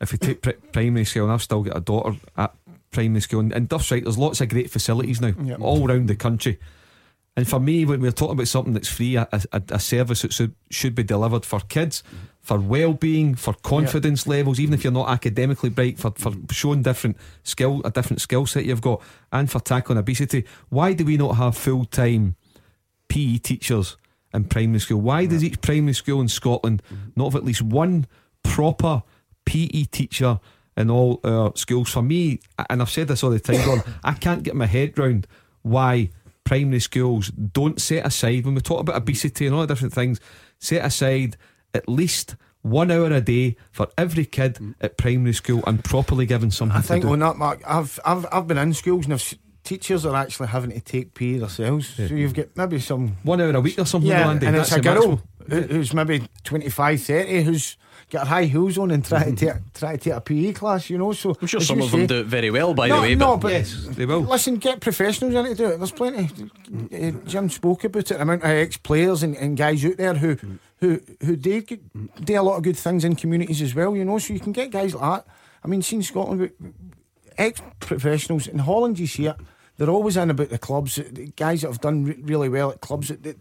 if 0.00 0.12
you 0.12 0.18
take 0.18 0.42
primary 0.72 1.04
school, 1.04 1.24
and 1.24 1.32
I've 1.32 1.42
still 1.42 1.62
got 1.62 1.76
a 1.76 1.80
daughter 1.80 2.16
at 2.36 2.54
primary 2.90 3.20
school, 3.20 3.40
and, 3.40 3.52
and 3.52 3.68
Duff's 3.68 3.90
right, 3.90 4.02
there's 4.02 4.18
lots 4.18 4.40
of 4.40 4.48
great 4.48 4.70
facilities 4.70 5.20
now 5.20 5.32
Yeah. 5.42 5.56
all 5.60 5.88
around 5.90 6.08
the 6.08 6.16
country. 6.16 6.58
And 7.38 7.46
for 7.48 7.60
me, 7.60 7.84
when 7.84 8.00
we're 8.00 8.10
talking 8.10 8.32
about 8.32 8.48
something 8.48 8.72
that's 8.72 8.88
free, 8.88 9.14
a, 9.14 9.28
a, 9.52 9.62
a 9.68 9.78
service 9.78 10.22
that 10.22 10.32
should, 10.32 10.56
should 10.72 10.96
be 10.96 11.04
delivered 11.04 11.46
for 11.46 11.60
kids, 11.60 12.02
for 12.40 12.58
well 12.58 12.94
being, 12.94 13.36
for 13.36 13.54
confidence 13.54 14.26
levels, 14.26 14.58
even 14.58 14.74
if 14.74 14.82
you're 14.82 14.92
not 14.92 15.08
academically 15.08 15.70
bright, 15.70 16.00
for, 16.00 16.10
for 16.16 16.32
showing 16.50 16.82
different 16.82 17.16
skill, 17.44 17.80
a 17.84 17.92
different 17.92 18.20
skill 18.20 18.44
set 18.44 18.64
you've 18.64 18.80
got, 18.80 19.00
and 19.30 19.48
for 19.52 19.60
tackling 19.60 19.98
obesity, 19.98 20.46
why 20.68 20.92
do 20.92 21.04
we 21.04 21.16
not 21.16 21.36
have 21.36 21.56
full 21.56 21.84
time 21.84 22.34
PE 23.08 23.36
teachers 23.36 23.96
in 24.34 24.42
primary 24.42 24.80
school? 24.80 25.00
Why 25.00 25.26
does 25.26 25.44
each 25.44 25.60
primary 25.60 25.94
school 25.94 26.20
in 26.20 26.26
Scotland 26.26 26.82
mm-hmm. 26.92 27.10
not 27.14 27.26
have 27.26 27.36
at 27.36 27.44
least 27.44 27.62
one 27.62 28.08
proper 28.42 29.04
PE 29.44 29.84
teacher 29.92 30.40
in 30.76 30.90
all 30.90 31.20
our 31.22 31.52
schools? 31.54 31.88
For 31.88 32.02
me, 32.02 32.40
and 32.68 32.82
I've 32.82 32.90
said 32.90 33.06
this 33.06 33.22
all 33.22 33.30
the 33.30 33.38
time, 33.38 33.64
Gordon, 33.64 33.94
I 34.02 34.14
can't 34.14 34.42
get 34.42 34.56
my 34.56 34.66
head 34.66 34.98
round 34.98 35.28
why 35.62 36.10
primary 36.48 36.80
schools 36.80 37.28
don't 37.28 37.78
set 37.78 38.06
aside, 38.06 38.46
when 38.46 38.54
we 38.54 38.62
talk 38.62 38.80
about 38.80 38.96
obesity 38.96 39.44
and 39.44 39.54
all 39.54 39.60
the 39.60 39.66
different 39.66 39.92
things, 39.92 40.18
set 40.58 40.82
aside 40.82 41.36
at 41.74 41.86
least 41.86 42.36
one 42.62 42.90
hour 42.90 43.12
a 43.12 43.20
day 43.20 43.54
for 43.70 43.86
every 43.98 44.24
kid 44.24 44.54
mm. 44.54 44.74
at 44.80 44.96
primary 44.96 45.34
school 45.34 45.62
and 45.66 45.84
properly 45.84 46.24
given 46.24 46.50
something 46.50 46.78
I 46.78 46.80
think 46.80 47.02
to 47.02 47.08
do. 47.08 47.12
on 47.12 47.18
that, 47.18 47.36
Mark, 47.36 47.60
I've 47.66 48.00
I've 48.02 48.26
I've 48.32 48.46
been 48.46 48.56
in 48.56 48.72
schools 48.72 49.04
and 49.04 49.12
I've, 49.12 49.34
teachers 49.62 50.06
are 50.06 50.16
actually 50.16 50.48
having 50.48 50.70
to 50.70 50.80
take 50.80 51.12
pay 51.12 51.36
themselves. 51.36 51.88
So 51.88 52.04
you've 52.04 52.32
got 52.32 52.56
maybe 52.56 52.80
some 52.80 53.18
one 53.24 53.42
hour 53.42 53.50
a 53.50 53.60
week 53.60 53.78
or 53.78 53.84
something. 53.84 54.10
Yeah, 54.10 54.30
and 54.30 54.40
that's 54.40 54.72
it's 54.72 54.78
a 54.78 54.80
girl 54.80 55.20
who's 55.46 55.92
maybe 55.92 56.26
25, 56.44 57.02
30, 57.02 57.42
who's 57.42 57.76
got 58.10 58.26
her 58.26 58.34
high 58.34 58.44
heels 58.44 58.78
on 58.78 58.90
and 58.90 59.04
try 59.04 59.24
to 59.24 59.30
mm-hmm. 59.30 59.46
take 59.46 59.72
try 59.74 59.96
to 59.96 59.98
take 59.98 60.12
a 60.12 60.20
PE 60.20 60.52
class. 60.52 60.90
You 60.90 60.98
know, 60.98 61.12
so 61.12 61.36
I'm 61.40 61.46
sure 61.46 61.60
some 61.60 61.80
of 61.80 61.90
them 61.90 62.06
do 62.06 62.20
it 62.20 62.26
very 62.26 62.50
well, 62.50 62.74
by 62.74 62.88
no, 62.88 62.96
the 62.96 63.02
way. 63.02 63.14
No, 63.14 63.36
but 63.36 63.52
but 63.52 63.96
they 63.96 64.06
will. 64.06 64.20
Listen, 64.20 64.56
get 64.56 64.80
professionals 64.80 65.34
in 65.34 65.44
to 65.44 65.54
do 65.54 65.66
it. 65.70 65.78
There's 65.78 65.92
plenty. 65.92 66.30
Uh, 66.92 67.10
Jim 67.26 67.50
spoke 67.50 67.84
about 67.84 68.10
it. 68.10 68.16
The 68.16 68.22
amount 68.22 68.42
of 68.42 68.50
ex-players 68.50 69.22
and, 69.22 69.36
and 69.36 69.56
guys 69.56 69.84
out 69.84 69.96
there 69.96 70.14
who 70.14 70.36
mm. 70.36 70.58
who 70.78 71.00
who 71.24 71.36
do 71.36 71.60
get- 71.62 71.92
mm. 71.92 72.24
do 72.24 72.40
a 72.40 72.42
lot 72.42 72.56
of 72.56 72.62
good 72.62 72.76
things 72.76 73.04
in 73.04 73.16
communities 73.16 73.62
as 73.62 73.74
well. 73.74 73.96
You 73.96 74.04
know, 74.04 74.18
so 74.18 74.32
you 74.32 74.40
can 74.40 74.52
get 74.52 74.70
guys 74.70 74.94
like 74.94 75.24
that. 75.24 75.32
I 75.64 75.68
mean, 75.68 75.82
seen 75.82 76.02
Scotland 76.02 76.40
with 76.40 76.52
ex-professionals 77.36 78.46
in 78.46 78.58
Holland. 78.58 78.98
You 78.98 79.06
see 79.06 79.26
it. 79.26 79.36
They're 79.76 79.90
always 79.90 80.16
in 80.16 80.30
about 80.30 80.50
the 80.50 80.58
clubs. 80.58 80.96
The 80.96 81.32
guys 81.36 81.62
that 81.62 81.68
have 81.68 81.80
done 81.80 82.04
re- 82.04 82.18
really 82.22 82.48
well 82.48 82.70
at 82.70 82.80
clubs. 82.80 83.08
They, 83.08 83.36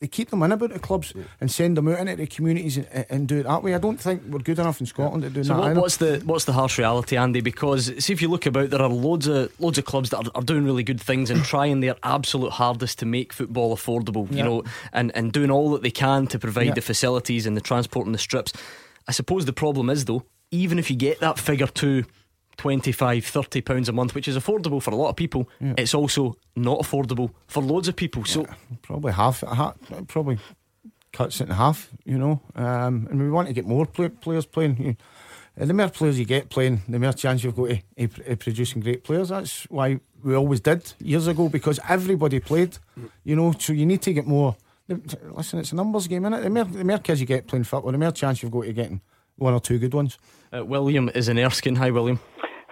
they 0.00 0.06
keep 0.06 0.30
them 0.30 0.42
in 0.42 0.52
about 0.52 0.72
the 0.72 0.78
clubs 0.78 1.12
and 1.40 1.50
send 1.50 1.76
them 1.76 1.88
out 1.88 1.98
into 2.00 2.16
the 2.16 2.26
communities 2.26 2.76
and, 2.76 3.06
and 3.10 3.28
do 3.28 3.38
it 3.38 3.42
that 3.44 3.62
way. 3.62 3.74
I 3.74 3.78
don't 3.78 4.00
think 4.00 4.22
we're 4.28 4.38
good 4.40 4.58
enough 4.58 4.80
in 4.80 4.86
Scotland 4.86 5.22
to 5.22 5.30
do 5.30 5.44
So 5.44 5.54
that. 5.54 5.60
what, 5.60 5.76
what's 5.76 5.96
the 5.98 6.22
what's 6.24 6.44
the 6.44 6.52
harsh 6.52 6.78
reality, 6.78 7.16
Andy? 7.16 7.40
Because 7.40 7.92
see 8.04 8.12
if 8.12 8.20
you 8.22 8.28
look 8.28 8.46
about, 8.46 8.70
there 8.70 8.82
are 8.82 8.88
loads 8.88 9.26
of 9.26 9.52
loads 9.60 9.78
of 9.78 9.84
clubs 9.84 10.10
that 10.10 10.18
are, 10.26 10.30
are 10.34 10.42
doing 10.42 10.64
really 10.64 10.82
good 10.82 11.00
things 11.00 11.30
and 11.30 11.44
trying 11.44 11.80
their 11.80 11.96
absolute 12.02 12.52
hardest 12.52 12.98
to 13.00 13.06
make 13.06 13.32
football 13.32 13.74
affordable. 13.76 14.30
You 14.30 14.38
Yeah. 14.38 14.44
know, 14.44 14.64
and 14.92 15.14
and 15.16 15.32
doing 15.32 15.50
all 15.50 15.70
that 15.72 15.82
they 15.82 15.90
can 15.90 16.26
to 16.28 16.38
provide 16.38 16.66
Yeah. 16.66 16.74
the 16.74 16.82
facilities 16.82 17.46
and 17.46 17.56
the 17.56 17.60
transport 17.60 18.06
and 18.06 18.14
the 18.14 18.18
strips. 18.18 18.52
I 19.08 19.12
suppose 19.12 19.44
the 19.44 19.52
problem 19.52 19.90
is 19.90 20.04
though, 20.06 20.24
even 20.50 20.78
if 20.78 20.90
you 20.90 20.96
get 20.96 21.20
that 21.20 21.38
figure 21.38 21.66
to 21.66 22.04
25 22.56 23.24
30 23.24 23.60
pounds 23.62 23.88
a 23.88 23.92
month 23.92 24.14
which 24.14 24.28
is 24.28 24.36
affordable 24.36 24.80
for 24.82 24.90
a 24.90 24.96
lot 24.96 25.08
of 25.10 25.16
people 25.16 25.48
Yeah. 25.60 25.74
it's 25.78 25.94
also 25.94 26.36
not 26.56 26.78
affordable 26.80 27.30
for 27.46 27.62
loads 27.62 27.88
of 27.88 27.96
people 27.96 28.24
so 28.24 28.46
probably 28.82 29.12
half, 29.12 29.40
half 29.40 29.74
probably 30.08 30.38
cuts 31.12 31.40
it 31.40 31.48
in 31.48 31.54
half, 31.54 31.90
you 32.04 32.18
know. 32.18 32.40
Um, 32.56 33.06
and 33.08 33.20
we 33.22 33.30
want 33.30 33.46
to 33.46 33.54
get 33.54 33.64
more 33.66 33.86
play, 33.86 34.08
players 34.08 34.46
playing. 34.46 34.76
You, 34.82 34.96
and 35.56 35.70
the 35.70 35.74
more 35.74 35.88
players 35.88 36.18
you 36.18 36.24
get 36.24 36.48
playing, 36.50 36.82
the 36.88 36.98
more 36.98 37.12
chance 37.12 37.44
you've 37.44 37.54
got 37.54 37.70
of 37.96 38.38
producing 38.40 38.82
great 38.82 39.04
players. 39.04 39.28
That's 39.28 39.62
why 39.70 40.00
we 40.24 40.34
always 40.34 40.60
did 40.60 40.92
years 40.98 41.28
ago 41.28 41.48
because 41.48 41.78
everybody 41.88 42.40
played, 42.40 42.78
you 43.22 43.36
know. 43.36 43.52
So 43.56 43.72
you 43.72 43.86
need 43.86 44.02
to 44.02 44.12
get 44.12 44.26
more. 44.26 44.56
Listen, 44.88 45.60
it's 45.60 45.70
a 45.70 45.76
numbers 45.76 46.08
game, 46.08 46.24
innit? 46.24 46.42
The 46.42 46.50
more, 46.50 46.64
the 46.64 46.84
more 46.84 46.98
kids 46.98 47.20
you 47.20 47.26
get 47.26 47.46
playing 47.46 47.62
football, 47.64 47.92
the 47.92 47.98
more 47.98 48.10
chance 48.10 48.42
you've 48.42 48.50
got 48.50 48.66
of 48.66 48.74
getting 48.74 49.00
one 49.36 49.54
or 49.54 49.60
two 49.60 49.78
good 49.78 49.94
ones. 49.94 50.18
uh, 50.52 50.64
William 50.64 51.08
is 51.14 51.28
in 51.28 51.38
Erskine 51.38 51.76
hi 51.76 51.90
William 51.92 52.18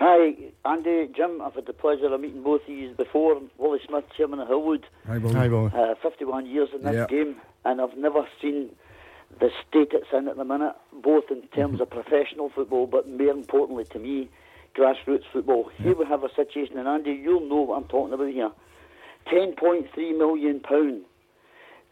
Hi, 0.05 0.35
Andy, 0.65 1.07
Jim. 1.15 1.41
I've 1.41 1.55
had 1.55 1.67
the 1.67 1.73
pleasure 1.73 2.13
of 2.13 2.21
meeting 2.21 2.43
both 2.43 2.63
of 2.63 2.69
you 2.71 2.93
before. 2.97 3.41
Wally 3.57 3.79
Smith, 3.87 4.03
chairman 4.17 4.41
of 4.41 4.49
Hillwood. 4.49 4.83
Hi, 5.07 5.19
William. 5.19 5.37
Hi, 5.37 5.47
William. 5.47 5.73
Uh, 5.73 5.95
51 6.03 6.45
years 6.47 6.71
in 6.75 6.83
this 6.83 6.93
Yeah. 6.93 7.07
game, 7.07 7.41
and 7.65 7.81
I've 7.81 7.97
never 7.97 8.27
seen 8.41 8.75
the 9.39 9.53
state 9.65 9.93
it's 9.93 10.13
in 10.13 10.27
at 10.27 10.37
the 10.37 10.45
minute, 10.45 10.75
both 10.93 11.31
in 11.31 11.43
terms 11.55 11.81
of 11.81 11.89
professional 11.89 12.49
football, 12.49 12.89
but 12.89 13.09
more 13.09 13.31
importantly 13.31 13.85
to 13.93 14.01
me, 14.01 14.29
grassroots 14.75 15.25
football. 15.33 15.71
Here 15.81 15.95
we 15.95 16.05
have 16.07 16.25
a 16.25 16.35
situation, 16.35 16.79
and 16.79 16.89
Andy, 16.89 17.13
you'll 17.13 17.49
know 17.49 17.61
what 17.63 17.77
I'm 17.77 17.85
talking 17.89 18.13
about 18.13 18.31
here. 18.33 18.51
£10.3 19.27 20.19
million 20.19 20.59
pound 20.59 21.05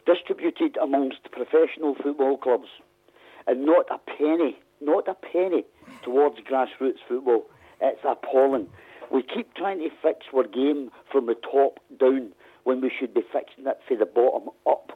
distributed 0.05 0.75
amongst 0.81 1.31
professional 1.31 1.95
football 1.95 2.35
clubs, 2.37 2.67
and 3.47 3.65
not 3.65 3.85
a 3.89 3.99
penny, 3.99 4.59
not 4.81 5.07
a 5.07 5.13
penny 5.13 5.63
towards 6.03 6.39
grassroots 6.41 6.99
football. 7.07 7.45
It's 7.81 8.01
appalling. 8.07 8.67
We 9.11 9.23
keep 9.23 9.53
trying 9.55 9.79
to 9.79 9.89
fix 10.01 10.25
our 10.33 10.43
game 10.47 10.91
from 11.11 11.25
the 11.25 11.35
top 11.35 11.79
down 11.99 12.31
when 12.63 12.79
we 12.81 12.91
should 12.97 13.13
be 13.13 13.21
fixing 13.33 13.65
it 13.67 13.79
from 13.87 13.99
the 13.99 14.05
bottom 14.05 14.49
up. 14.67 14.91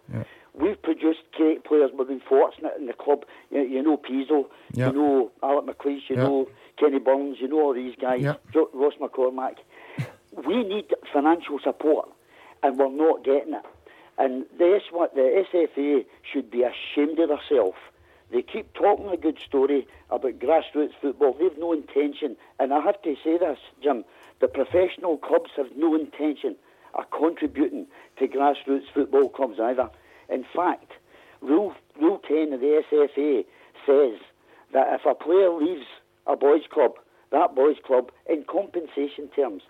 We've 0.54 0.82
produced 0.82 1.20
great 1.34 1.66
players. 1.66 1.92
We've 1.98 2.08
been 2.08 2.22
fortunate 2.22 2.74
in 2.80 2.86
the 2.86 2.94
club. 2.94 3.26
You, 3.52 3.62
you 3.64 3.84
know 3.84 3.98
Pizzo, 3.98 4.46
Yeah. 4.72 4.88
you 4.88 4.94
know 4.94 5.32
Alec 5.44 5.66
McLeish, 5.66 6.10
you 6.10 6.16
Yeah. 6.16 6.24
know 6.24 6.48
Kenny 6.78 7.00
Burns, 7.00 7.38
you 7.42 7.50
know 7.50 7.60
all 7.62 7.74
these 7.74 7.96
guys, 8.00 8.22
Yeah. 8.22 8.36
Jo- 8.54 8.70
Ross 8.74 8.94
McCormack. 9.02 9.56
we 10.48 10.64
need 10.64 10.94
financial 11.12 11.60
support, 11.60 12.08
and 12.64 12.78
we're 12.78 12.88
not 12.90 13.26
getting 13.26 13.54
it. 13.54 13.66
And 14.18 14.46
the, 14.58 14.80
what 14.92 15.14
the 15.14 15.44
SFA 15.54 16.06
should 16.32 16.50
be 16.50 16.64
ashamed 16.64 17.20
of 17.20 17.28
themselves. 17.30 17.78
They 18.36 18.42
keep 18.42 18.74
talking 18.74 19.08
a 19.08 19.16
good 19.16 19.40
story 19.48 19.88
about 20.10 20.40
grassroots 20.40 20.92
football. 21.02 21.38
They've 21.40 21.58
no 21.58 21.72
intention, 21.72 22.36
and 22.60 22.74
I 22.74 22.82
have 22.82 23.02
to 23.04 23.16
say 23.24 23.38
this, 23.38 23.60
Jim. 23.82 24.04
The 24.42 24.50
professional 24.50 25.18
clubs 25.18 25.52
have 25.56 25.68
no 25.78 25.96
intention 25.96 26.58
of 26.96 27.10
contributing 27.12 27.88
to 28.20 28.28
grassroots 28.28 28.92
football 28.94 29.30
clubs 29.30 29.58
either. 29.58 29.90
In 30.28 30.44
fact, 30.54 30.92
Rule 31.40 31.76
Rule 31.98 32.20
10 32.28 32.52
of 32.52 32.60
the 32.60 32.84
SFA 32.92 33.46
says 33.86 34.20
that 34.74 35.00
if 35.00 35.06
a 35.06 35.16
player 35.16 35.52
leaves 35.52 35.86
a 36.28 36.36
boys' 36.36 36.68
club, 36.70 36.96
that 37.32 37.56
boys' 37.56 37.78
club, 37.86 38.12
in 38.30 38.44
compensation 38.44 39.30
terms, 39.34 39.64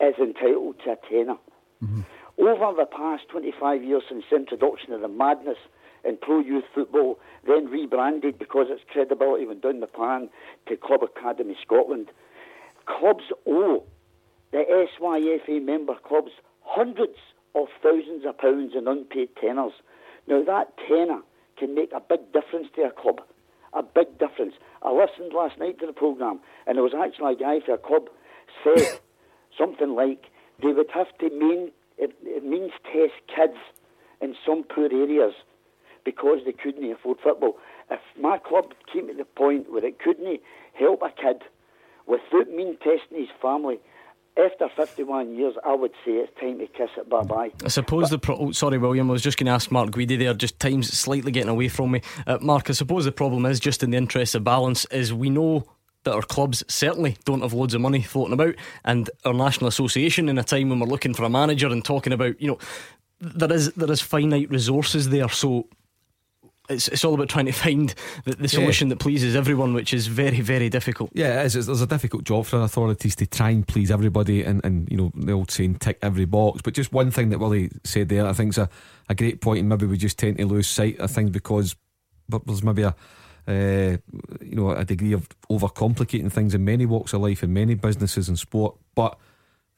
is 0.00 0.16
entitled 0.18 0.74
to 0.82 0.90
a 0.90 0.96
tenner. 1.08 1.38
Mm-hmm. 1.84 2.00
Over 2.38 2.74
the 2.76 2.86
past 2.86 3.28
25 3.28 3.84
years 3.84 4.02
since 4.08 4.24
the 4.28 4.36
introduction 4.38 4.92
of 4.92 5.02
the 5.02 5.08
madness 5.08 5.58
in 6.04 6.16
pro 6.16 6.40
youth 6.40 6.64
football, 6.74 7.18
then 7.46 7.66
rebranded 7.66 8.38
because 8.38 8.66
its 8.70 8.82
credibility 8.90 9.46
went 9.46 9.62
down 9.62 9.80
the 9.80 9.86
pan 9.86 10.28
to 10.66 10.76
Club 10.76 11.02
Academy 11.02 11.56
Scotland, 11.62 12.08
clubs 12.86 13.24
owe 13.46 13.84
the 14.52 14.64
SYFA 15.00 15.62
member 15.62 15.94
clubs 16.06 16.32
hundreds 16.62 17.18
of 17.54 17.68
thousands 17.82 18.24
of 18.26 18.38
pounds 18.38 18.72
in 18.76 18.88
unpaid 18.88 19.28
tenors. 19.40 19.72
Now, 20.26 20.42
that 20.44 20.74
tenor 20.86 21.20
can 21.58 21.74
make 21.74 21.92
a 21.92 22.00
big 22.00 22.32
difference 22.32 22.68
to 22.76 22.82
a 22.82 22.90
club. 22.90 23.20
A 23.72 23.82
big 23.82 24.18
difference. 24.18 24.54
I 24.82 24.92
listened 24.92 25.32
last 25.34 25.58
night 25.58 25.78
to 25.80 25.86
the 25.86 25.92
programme, 25.92 26.40
and 26.66 26.76
there 26.76 26.82
was 26.82 26.94
actually 26.94 27.34
a 27.34 27.36
guy 27.36 27.60
for 27.64 27.74
a 27.74 27.78
club 27.78 28.08
said 28.64 29.00
something 29.58 29.94
like 29.94 30.26
they 30.62 30.72
would 30.72 30.90
have 30.92 31.16
to 31.18 31.30
mean 31.30 31.70
it, 31.98 32.14
it 32.22 32.44
means 32.44 32.70
test 32.84 33.12
kids 33.26 33.58
in 34.20 34.34
some 34.46 34.64
poor 34.64 34.88
areas 34.90 35.34
because 36.04 36.40
they 36.44 36.52
couldn't 36.52 36.90
afford 36.90 37.18
football. 37.22 37.56
If 37.90 38.00
my 38.20 38.38
club 38.38 38.72
came 38.92 39.08
to 39.08 39.14
the 39.14 39.24
point 39.24 39.70
where 39.70 39.84
it 39.84 39.98
couldn't 39.98 40.40
help 40.74 41.02
a 41.02 41.10
kid 41.10 41.42
without 42.06 42.50
mean 42.50 42.76
testing 42.76 43.18
his 43.18 43.28
family, 43.40 43.78
after 44.38 44.68
51 44.76 45.34
years, 45.34 45.54
I 45.66 45.74
would 45.74 45.90
say 46.04 46.12
it's 46.12 46.40
time 46.40 46.58
to 46.58 46.66
kiss 46.66 46.90
it 46.96 47.08
bye 47.08 47.22
bye. 47.22 47.50
I 47.64 47.68
suppose 47.68 48.10
the 48.10 48.18
pro- 48.18 48.36
oh, 48.36 48.52
sorry, 48.52 48.78
William. 48.78 49.10
I 49.10 49.12
was 49.12 49.22
just 49.22 49.36
going 49.36 49.46
to 49.46 49.52
ask 49.52 49.70
Mark 49.70 49.90
Guidi 49.90 50.18
there. 50.18 50.32
Just 50.34 50.60
time's 50.60 50.96
slightly 50.96 51.32
getting 51.32 51.48
away 51.48 51.68
from 51.68 51.90
me. 51.90 52.02
Uh, 52.26 52.38
Mark, 52.40 52.70
I 52.70 52.72
suppose 52.72 53.04
the 53.04 53.12
problem 53.12 53.46
is 53.46 53.58
just 53.58 53.82
in 53.82 53.90
the 53.90 53.96
interest 53.96 54.34
of 54.34 54.44
balance. 54.44 54.84
Is 54.86 55.12
we 55.12 55.28
know 55.28 55.64
that 56.04 56.14
our 56.14 56.22
clubs 56.22 56.62
certainly 56.68 57.16
don't 57.24 57.42
have 57.42 57.52
loads 57.52 57.74
of 57.74 57.80
money 57.80 58.02
floating 58.02 58.32
about, 58.32 58.54
and 58.84 59.10
our 59.24 59.34
national 59.34 59.68
association 59.68 60.28
in 60.28 60.38
a 60.38 60.44
time 60.44 60.68
when 60.68 60.78
we're 60.78 60.86
looking 60.86 61.14
for 61.14 61.24
a 61.24 61.30
manager 61.30 61.66
and 61.66 61.84
talking 61.84 62.12
about 62.12 62.40
you 62.40 62.48
know 62.48 62.58
there 63.20 63.52
is 63.52 63.72
there 63.72 63.90
is 63.90 64.00
finite 64.00 64.50
resources 64.50 65.08
there. 65.08 65.28
So 65.28 65.66
it's 66.68 66.88
it's 66.88 67.04
all 67.04 67.14
about 67.14 67.28
trying 67.28 67.46
to 67.46 67.52
find 67.66 67.94
the, 68.24 68.36
the 68.36 68.48
solution 68.48 68.88
that 68.88 68.98
pleases 68.98 69.34
everyone, 69.36 69.74
which 69.74 69.92
is 69.94 70.06
very 70.06 70.40
very 70.40 70.68
difficult. 70.68 71.10
Yeah, 71.14 71.42
it 71.42 71.46
is. 71.46 71.56
It's- 71.56 71.66
There's 71.66 71.82
a 71.82 71.86
difficult 71.86 72.24
job 72.24 72.46
for 72.46 72.60
authorities 72.60 73.16
to 73.16 73.26
try 73.26 73.50
and 73.50 73.66
please 73.66 73.90
everybody 73.90 74.42
and, 74.42 74.64
and 74.64 74.88
you 74.90 74.96
know, 74.96 75.12
the 75.14 75.32
old 75.32 75.50
saying 75.50 75.76
tick 75.76 75.98
every 76.02 76.24
box. 76.24 76.62
But 76.62 76.74
just 76.74 76.92
one 76.92 77.10
thing 77.10 77.30
that 77.30 77.38
Willie 77.38 77.70
said 77.84 78.08
there, 78.08 78.26
I 78.26 78.32
think 78.32 78.50
is 78.50 78.58
a, 78.58 78.68
a 79.08 79.14
great 79.14 79.40
point, 79.40 79.60
and 79.60 79.68
maybe 79.68 79.86
we 79.86 79.96
just 79.96 80.18
tend 80.18 80.38
to 80.38 80.46
lose 80.46 80.68
sight 80.68 80.98
of 80.98 81.10
things 81.10 81.30
because 81.30 81.76
but 82.28 82.44
there's 82.46 82.62
maybe 82.62 82.82
a 82.82 82.94
uh, 83.46 83.96
you 84.42 84.54
know 84.56 84.70
a 84.70 84.84
degree 84.84 85.12
of 85.14 85.26
overcomplicating 85.50 86.30
things 86.30 86.54
in 86.54 86.64
many 86.64 86.84
walks 86.84 87.12
of 87.14 87.20
life 87.22 87.42
in 87.42 87.52
many 87.52 87.74
businesses 87.74 88.28
and 88.28 88.38
sport. 88.38 88.76
But 88.94 89.18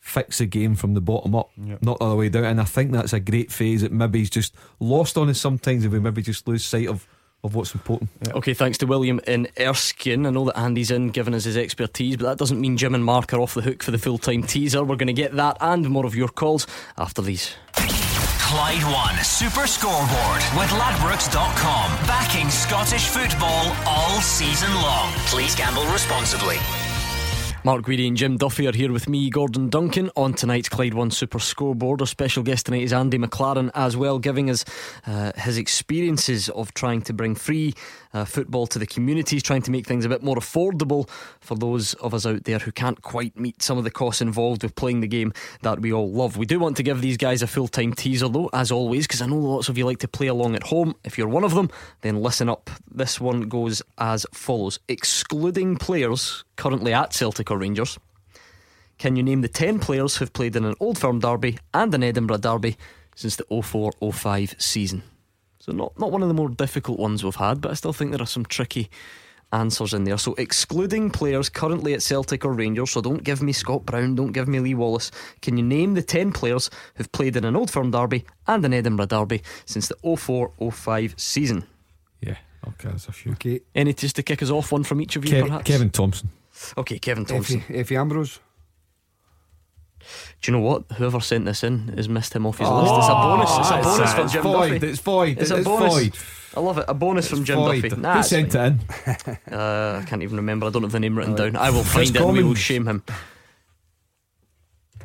fix 0.00 0.40
a 0.40 0.46
game 0.46 0.74
from 0.74 0.94
the 0.94 1.00
bottom 1.00 1.34
up, 1.34 1.50
not 1.56 1.98
the 1.98 2.04
other 2.04 2.16
way 2.16 2.28
down. 2.28 2.44
And 2.44 2.60
I 2.60 2.64
think 2.64 2.92
that's 2.92 3.12
a 3.12 3.20
great 3.20 3.52
phase 3.52 3.82
that 3.82 3.92
maybe 3.92 4.18
he's 4.18 4.30
just 4.30 4.54
lost 4.80 5.16
on 5.16 5.28
us 5.28 5.38
sometimes 5.38 5.84
if 5.84 5.92
we 5.92 6.00
maybe 6.00 6.22
just 6.22 6.48
lose 6.48 6.64
sight 6.64 6.88
of, 6.88 7.06
of 7.44 7.54
what's 7.54 7.74
important. 7.74 8.10
Okay, 8.30 8.54
thanks 8.54 8.78
to 8.78 8.86
William 8.86 9.20
in 9.26 9.46
Erskine. 9.58 10.26
I 10.26 10.30
know 10.30 10.46
that 10.46 10.58
Andy's 10.58 10.90
in 10.90 11.10
giving 11.10 11.34
us 11.34 11.44
his 11.44 11.56
expertise, 11.56 12.16
but 12.16 12.24
that 12.26 12.38
doesn't 12.38 12.60
mean 12.60 12.76
Jim 12.76 12.94
and 12.94 13.04
Mark 13.04 13.32
are 13.32 13.40
off 13.40 13.54
the 13.54 13.62
hook 13.62 13.82
for 13.82 13.90
the 13.90 13.98
full 13.98 14.18
time 14.18 14.42
teaser. 14.42 14.82
We're 14.82 14.96
going 14.96 15.06
to 15.08 15.12
get 15.12 15.36
that 15.36 15.58
and 15.60 15.88
more 15.88 16.06
of 16.06 16.14
your 16.16 16.28
calls 16.28 16.66
after 16.98 17.22
these. 17.22 17.54
Clyde 17.74 18.82
One 18.82 19.22
Super 19.22 19.68
Scoreboard 19.68 20.42
with 20.56 20.70
Ladbrokes.com. 20.70 22.06
Backing 22.08 22.50
Scottish 22.50 23.06
football 23.06 23.76
all 23.86 24.20
season 24.20 24.74
long. 24.74 25.12
Please 25.26 25.54
gamble 25.54 25.84
responsibly. 25.92 26.56
Mark 27.62 27.84
Guidi 27.84 28.08
and 28.08 28.16
Jim 28.16 28.38
Duffy 28.38 28.66
are 28.66 28.72
here 28.72 28.90
with 28.90 29.06
me, 29.06 29.28
Gordon 29.28 29.68
Duncan, 29.68 30.10
on 30.16 30.32
tonight's 30.32 30.70
Clyde 30.70 30.94
One 30.94 31.10
Super 31.10 31.38
Scoreboard. 31.38 32.00
Our 32.00 32.06
special 32.06 32.42
guest 32.42 32.64
tonight 32.66 32.84
is 32.84 32.92
Andy 32.94 33.18
McLaren 33.18 33.70
as 33.74 33.98
well, 33.98 34.18
giving 34.18 34.48
us 34.48 34.64
uh, 35.06 35.32
his 35.36 35.58
experiences 35.58 36.48
of 36.48 36.72
trying 36.72 37.02
to 37.02 37.12
bring 37.12 37.34
free 37.34 37.74
uh, 38.12 38.24
football 38.24 38.66
to 38.66 38.78
the 38.78 38.86
communities, 38.86 39.42
trying 39.42 39.62
to 39.62 39.70
make 39.70 39.86
things 39.86 40.04
a 40.04 40.08
bit 40.08 40.22
more 40.22 40.36
affordable 40.36 41.08
for 41.40 41.54
those 41.54 41.94
of 41.94 42.14
us 42.14 42.26
out 42.26 42.44
there 42.44 42.58
who 42.58 42.72
can't 42.72 43.02
quite 43.02 43.38
meet 43.38 43.62
some 43.62 43.78
of 43.78 43.84
the 43.84 43.90
costs 43.90 44.20
involved 44.20 44.62
with 44.62 44.74
playing 44.74 45.00
the 45.00 45.08
game 45.08 45.32
that 45.62 45.80
we 45.80 45.92
all 45.92 46.10
love. 46.10 46.36
We 46.36 46.46
do 46.46 46.58
want 46.58 46.76
to 46.78 46.82
give 46.82 47.00
these 47.00 47.16
guys 47.16 47.42
a 47.42 47.46
full 47.46 47.68
time 47.68 47.92
teaser, 47.92 48.28
though, 48.28 48.50
as 48.52 48.70
always, 48.70 49.06
because 49.06 49.22
I 49.22 49.26
know 49.26 49.36
lots 49.36 49.68
of 49.68 49.78
you 49.78 49.86
like 49.86 49.98
to 49.98 50.08
play 50.08 50.26
along 50.26 50.56
at 50.56 50.64
home. 50.64 50.94
If 51.04 51.18
you're 51.18 51.28
one 51.28 51.44
of 51.44 51.54
them, 51.54 51.70
then 52.00 52.20
listen 52.22 52.48
up. 52.48 52.70
This 52.90 53.20
one 53.20 53.42
goes 53.42 53.82
as 53.98 54.26
follows 54.32 54.78
Excluding 54.88 55.76
players 55.76 56.44
currently 56.56 56.92
at 56.92 57.12
Celtic 57.12 57.50
or 57.50 57.58
Rangers. 57.58 57.98
Can 58.98 59.16
you 59.16 59.22
name 59.22 59.40
the 59.40 59.48
10 59.48 59.78
players 59.78 60.16
who've 60.16 60.32
played 60.32 60.56
in 60.56 60.66
an 60.66 60.74
Old 60.78 60.98
Firm 60.98 61.20
derby 61.20 61.58
and 61.72 61.94
an 61.94 62.02
Edinburgh 62.02 62.36
derby 62.38 62.76
since 63.16 63.36
the 63.36 63.44
04 63.62 63.92
05 64.12 64.56
season? 64.58 65.02
So, 65.60 65.72
not, 65.72 65.98
not 65.98 66.10
one 66.10 66.22
of 66.22 66.28
the 66.28 66.34
more 66.34 66.48
difficult 66.48 66.98
ones 66.98 67.22
we've 67.22 67.36
had, 67.36 67.60
but 67.60 67.70
I 67.70 67.74
still 67.74 67.92
think 67.92 68.10
there 68.12 68.22
are 68.22 68.26
some 68.26 68.46
tricky 68.46 68.90
answers 69.52 69.92
in 69.92 70.04
there. 70.04 70.16
So, 70.16 70.34
excluding 70.34 71.10
players 71.10 71.48
currently 71.50 71.92
at 71.92 72.02
Celtic 72.02 72.44
or 72.46 72.52
Rangers, 72.54 72.90
so 72.92 73.02
don't 73.02 73.22
give 73.22 73.42
me 73.42 73.52
Scott 73.52 73.84
Brown, 73.84 74.14
don't 74.14 74.32
give 74.32 74.48
me 74.48 74.58
Lee 74.58 74.74
Wallace. 74.74 75.10
Can 75.42 75.58
you 75.58 75.62
name 75.62 75.94
the 75.94 76.02
10 76.02 76.32
players 76.32 76.70
who've 76.94 77.12
played 77.12 77.36
in 77.36 77.44
an 77.44 77.56
Old 77.56 77.70
Firm 77.70 77.90
derby 77.90 78.24
and 78.46 78.64
an 78.64 78.72
Edinburgh 78.72 79.06
derby 79.06 79.42
since 79.66 79.88
the 79.88 80.16
04 80.16 80.52
05 80.72 81.14
season? 81.18 81.64
Yeah, 82.22 82.36
okay, 82.68 82.88
that's 82.88 83.08
a 83.08 83.12
few. 83.12 83.32
Okay. 83.32 83.60
Any 83.74 83.92
just 83.92 84.16
to 84.16 84.22
kick 84.22 84.42
us 84.42 84.50
off, 84.50 84.72
one 84.72 84.84
from 84.84 85.00
each 85.02 85.16
of 85.16 85.24
you, 85.26 85.32
Kev- 85.34 85.46
perhaps? 85.46 85.64
Kevin 85.64 85.90
Thompson. 85.90 86.30
Okay, 86.78 86.98
Kevin 86.98 87.24
Thompson. 87.26 87.60
Efe, 87.62 87.84
Efe 87.84 88.00
Ambrose. 88.00 88.40
Do 90.42 90.50
you 90.52 90.56
know 90.58 90.64
what? 90.64 90.84
Whoever 90.96 91.20
sent 91.20 91.44
this 91.44 91.62
in 91.64 91.88
has 91.96 92.08
missed 92.08 92.34
him 92.34 92.46
off 92.46 92.58
his 92.58 92.68
Oh, 92.68 92.80
list. 92.80 92.94
It's 92.96 93.08
a 93.08 93.12
bonus. 93.12 93.58
It's 93.58 93.70
a 93.70 93.82
bonus 93.82 94.10
uh, 94.10 94.14
for 94.16 94.28
Jim 94.32 94.42
void, 94.42 94.72
Duffy. 94.74 94.86
it's 94.88 94.98
void, 95.00 95.38
It's 95.38 95.50
a 95.50 95.56
it's 95.56 95.64
bonus. 95.66 95.92
void. 95.94 96.12
I 96.56 96.60
love 96.60 96.78
it. 96.78 96.84
A 96.88 96.94
bonus 96.94 97.28
from 97.28 97.44
Jim 97.44 97.56
void. 97.58 97.82
Duffy. 97.82 97.94
Who 97.94 98.00
Nah, 98.00 98.18
it's 98.20 98.28
sent 98.28 98.52
fine. 98.52 98.80
it 99.06 99.28
in? 99.28 99.38
Uh, 99.52 100.00
I 100.02 100.08
can't 100.08 100.22
even 100.22 100.36
remember. 100.38 100.66
I 100.66 100.70
don't 100.70 100.82
have 100.82 100.92
the 100.92 101.00
name 101.00 101.16
written 101.16 101.34
Alright. 101.34 101.52
down. 101.52 101.62
I 101.62 101.70
will 101.70 101.82
Kris 101.82 101.92
find 101.92 102.16
it 102.16 102.16
and 102.22 102.26
we 102.32 102.38
will 102.38 102.42
Commons. 102.42 102.58
shame 102.58 102.86
him. 102.88 103.02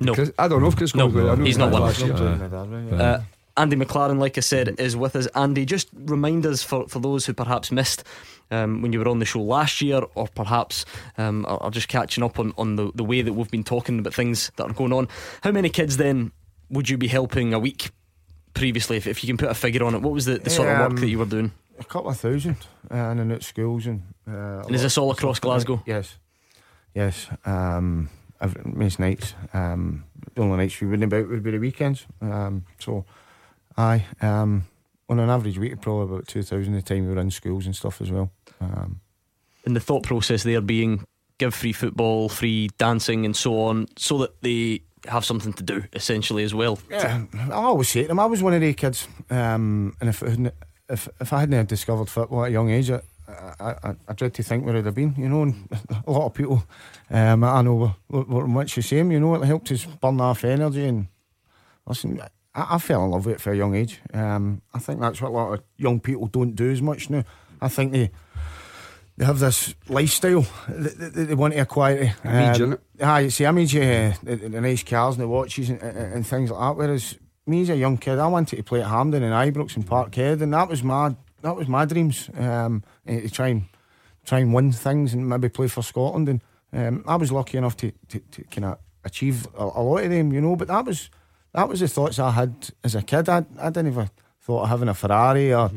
No. 0.02 0.14
Kris- 0.14 0.32
I 0.38 0.48
don't 0.48 0.62
know 0.62 0.68
if 0.68 0.76
Kris 0.76 0.94
No, 0.96 1.08
Commons- 1.10 1.30
I 1.30 1.36
know 1.36 1.44
he's 1.46 1.58
not 1.58 1.72
one. 1.72 1.82
last 1.84 2.00
year. 2.02 2.14
Uh, 2.14 3.22
Andy 3.58 3.76
McLaren, 3.76 4.20
like 4.20 4.38
I 4.38 4.42
said, 4.42 4.80
is 4.80 4.98
with 4.98 5.16
us. 5.16 5.28
Andy, 5.28 5.66
just 5.66 5.88
remind 5.94 6.46
us 6.46 6.62
for, 6.62 6.88
for 6.88 7.00
those 7.00 7.26
who 7.26 7.34
perhaps 7.34 7.72
missed 7.72 8.04
um, 8.52 8.82
when 8.82 8.92
you 8.92 9.00
were 9.00 9.08
on 9.08 9.20
the 9.20 9.26
show 9.26 9.42
last 9.42 9.82
year, 9.82 10.02
or 10.16 10.28
perhaps 10.28 10.86
um, 11.18 11.46
are, 11.46 11.62
are 11.64 11.72
just 11.72 11.88
catching 11.88 12.24
up 12.24 12.38
on, 12.38 12.54
on 12.58 12.76
the, 12.76 12.92
the 12.94 13.04
way 13.04 13.22
that 13.22 13.34
we've 13.34 13.50
been 13.50 13.64
talking 13.64 14.00
about 14.00 14.14
things 14.14 14.52
that 14.58 14.70
are 14.70 14.74
going 14.74 14.92
on. 14.94 15.08
How 15.42 15.52
many 15.52 15.70
kids 15.70 15.98
then 15.98 16.32
would 16.70 16.90
you 16.90 16.98
be 16.98 17.08
helping 17.08 17.54
a 17.54 17.60
week 17.60 17.92
previously, 18.54 18.98
if, 18.98 19.08
if 19.08 19.24
you 19.24 19.28
can 19.28 19.38
put 19.38 19.50
a 19.50 19.54
figure 19.54 19.84
on 19.84 19.96
it? 19.96 20.02
What 20.02 20.14
was 20.14 20.26
the, 20.26 20.38
the 20.38 20.50
sort 20.50 20.68
of 20.70 20.80
work 20.80 20.90
Um, 20.92 20.96
that 20.98 21.08
you 21.08 21.20
were 21.20 21.26
doing? 21.26 21.52
A 21.80 21.84
couple 21.84 22.10
of 22.10 22.18
thousand, 22.18 22.58
uh, 22.92 22.96
in 22.96 23.20
and 23.20 23.32
out 23.32 23.44
schools 23.44 23.86
and. 23.86 24.02
Uh, 24.28 24.64
And 24.66 24.76
is 24.76 24.82
this 24.82 24.98
all 24.98 25.12
across. 25.12 25.40
Glasgow? 25.40 25.82
Yes, 25.86 26.18
yes. 26.94 27.28
Um, 27.46 28.10
every, 28.40 28.62
most 28.66 29.00
nights. 29.00 29.34
Um, 29.54 30.06
the 30.34 30.42
only 30.42 30.58
nights 30.58 30.80
we 30.80 30.88
wouldn't 30.88 31.12
about 31.12 31.30
would 31.30 31.44
be 31.44 31.52
the 31.52 31.60
weekends. 31.60 32.06
Um, 32.22 32.66
so, 32.80 33.06
aye. 33.78 34.06
Um, 34.22 34.66
on 35.08 35.20
an 35.20 35.30
average 35.30 35.58
week, 35.60 35.80
probably 35.82 36.16
about 36.16 36.28
two 36.28 36.42
thousand 36.44 36.74
the 36.74 36.82
time 36.82 37.08
we 37.08 37.14
were 37.14 37.22
in 37.22 37.30
schools 37.32 37.66
and 37.66 37.76
stuff 37.76 38.02
as 38.02 38.12
well. 38.12 38.32
Um, 38.60 39.02
And 39.66 39.76
the 39.76 39.80
thought 39.80 40.04
process 40.04 40.44
there 40.44 40.62
being 40.62 41.06
give 41.38 41.54
free 41.54 41.74
football, 41.74 42.30
free 42.30 42.70
dancing, 42.78 43.26
and 43.26 43.36
so 43.36 43.62
on, 43.62 43.88
so 43.98 44.18
that 44.20 44.42
they 44.42 44.82
have 45.08 45.24
something 45.26 45.54
to 45.54 45.64
do 45.64 45.84
essentially 45.94 46.44
as 46.44 46.54
well. 46.56 46.80
Yeah, 46.90 47.26
I 47.34 47.52
always 47.52 47.90
say 47.90 48.04
to 48.04 48.08
them, 48.08 48.20
I 48.20 48.26
was 48.26 48.42
one 48.42 48.54
of 48.54 48.62
the 48.62 48.74
kids, 48.74 49.08
um, 49.30 49.96
and 50.00 50.10
if 50.10 50.24
I 50.24 50.30
hadn't, 50.30 50.54
if 50.90 51.08
if 51.20 51.34
I 51.34 51.40
hadn't 51.42 51.70
discovered 51.70 52.10
football 52.10 52.44
at 52.46 52.50
a 52.50 52.52
young 52.52 52.72
age, 52.72 52.90
I, 52.90 53.02
I, 53.60 53.70
I, 53.84 53.96
I 54.08 54.14
dread 54.14 54.34
to 54.36 54.44
think 54.44 54.66
where 54.66 54.76
I'd 54.78 54.86
have 54.86 54.96
been. 54.96 55.14
You 55.18 55.30
know, 55.30 55.44
and 55.44 55.68
a 56.08 56.12
lot 56.12 56.26
of 56.28 56.34
people, 56.34 56.64
um, 57.12 57.44
I 57.44 57.62
know, 57.62 57.76
were, 57.76 57.94
were, 58.10 58.24
were 58.24 58.48
much 58.48 58.74
the 58.76 58.82
same. 58.82 59.12
You 59.12 59.20
know, 59.20 59.36
it 59.36 59.46
helped 59.46 59.72
us 59.72 59.86
burn 59.86 60.20
off 60.22 60.44
energy 60.44 60.86
and 60.88 61.08
listen. 61.86 62.20
I, 62.56 62.76
I, 62.76 62.78
fell 62.80 63.04
in 63.06 63.12
love 63.12 63.26
with 63.26 63.36
it 63.36 63.42
for 63.42 63.52
a 63.52 63.58
young 63.58 63.76
age. 63.76 64.02
Um, 64.14 64.62
I 64.74 64.80
think 64.80 65.00
that's 65.00 65.22
what 65.22 65.30
a 65.30 65.34
lot 65.34 65.54
of 65.54 65.64
young 65.78 66.00
people 66.00 66.28
don't 66.28 66.56
do 66.56 66.72
as 66.72 66.82
much 66.82 67.10
now. 67.10 67.24
I 67.62 67.68
think 67.68 67.92
they 67.92 68.12
they 69.18 69.26
have 69.26 69.40
this 69.40 69.76
lifestyle 69.88 70.46
that, 70.68 71.14
they, 71.14 71.24
they 71.24 71.36
want 71.36 71.54
to 71.54 71.60
acquire. 71.62 72.16
Image, 72.24 72.62
um, 72.62 72.80
ah, 73.02 73.20
it's 73.20 73.38
the 73.38 73.46
image, 73.46 73.76
uh, 73.76 74.12
the, 74.24 74.36
the, 74.36 74.62
nice 74.62 74.84
cars 74.84 75.16
and 75.16 75.24
the 75.24 75.28
watches 75.28 75.70
and, 75.70 75.82
and, 75.82 76.28
things 76.28 76.52
like 76.52 76.60
that. 76.60 76.78
Whereas 76.78 77.18
me 77.48 77.62
as 77.62 77.70
a 77.70 77.78
young 77.78 77.98
kid, 77.98 78.20
I 78.20 78.28
wanted 78.28 78.58
to 78.58 78.64
play 78.64 78.82
at 78.82 78.88
Hampden 78.88 79.24
and 79.24 79.34
Ibrox 79.34 79.78
and 79.78 79.88
Parkhead, 79.88 80.42
and 80.42 80.54
that 80.54 80.68
was 80.68 80.84
my 80.84 81.16
that 81.42 81.56
was 81.56 81.68
my 81.68 81.86
dreams. 81.86 82.30
Um, 82.38 82.84
to 83.08 83.30
try 83.30 83.50
and 83.50 83.64
try 84.26 84.40
and 84.40 84.54
win 84.54 84.72
things 84.72 85.14
and 85.14 85.30
maybe 85.30 85.50
play 85.50 85.68
for 85.68 85.84
Scotland. 85.84 86.28
And 86.28 86.42
um, 86.74 87.04
I 87.08 87.16
was 87.16 87.32
lucky 87.32 87.58
enough 87.58 87.78
to, 87.78 87.92
to, 88.10 88.20
to 88.20 88.44
kind 88.46 88.66
of 88.66 88.80
achieve 89.04 89.48
a, 89.58 89.64
a, 89.64 89.82
lot 89.82 90.04
of 90.04 90.10
them, 90.10 90.34
you 90.34 90.42
know. 90.42 90.56
But 90.56 90.68
that 90.68 90.86
was 90.86 91.10
that 91.56 91.70
was 91.70 91.80
the 91.80 91.88
thoughts 91.88 92.20
I 92.20 92.32
had 92.32 92.70
as 92.84 92.96
a 92.96 93.02
kid. 93.02 93.30
I, 93.30 93.46
I 93.60 93.70
didn't 93.70 93.88
even 93.88 94.10
thought 94.42 94.64
of 94.64 94.70
having 94.70 94.90
a 94.90 94.94
Ferrari 94.94 95.54
or 95.54 95.72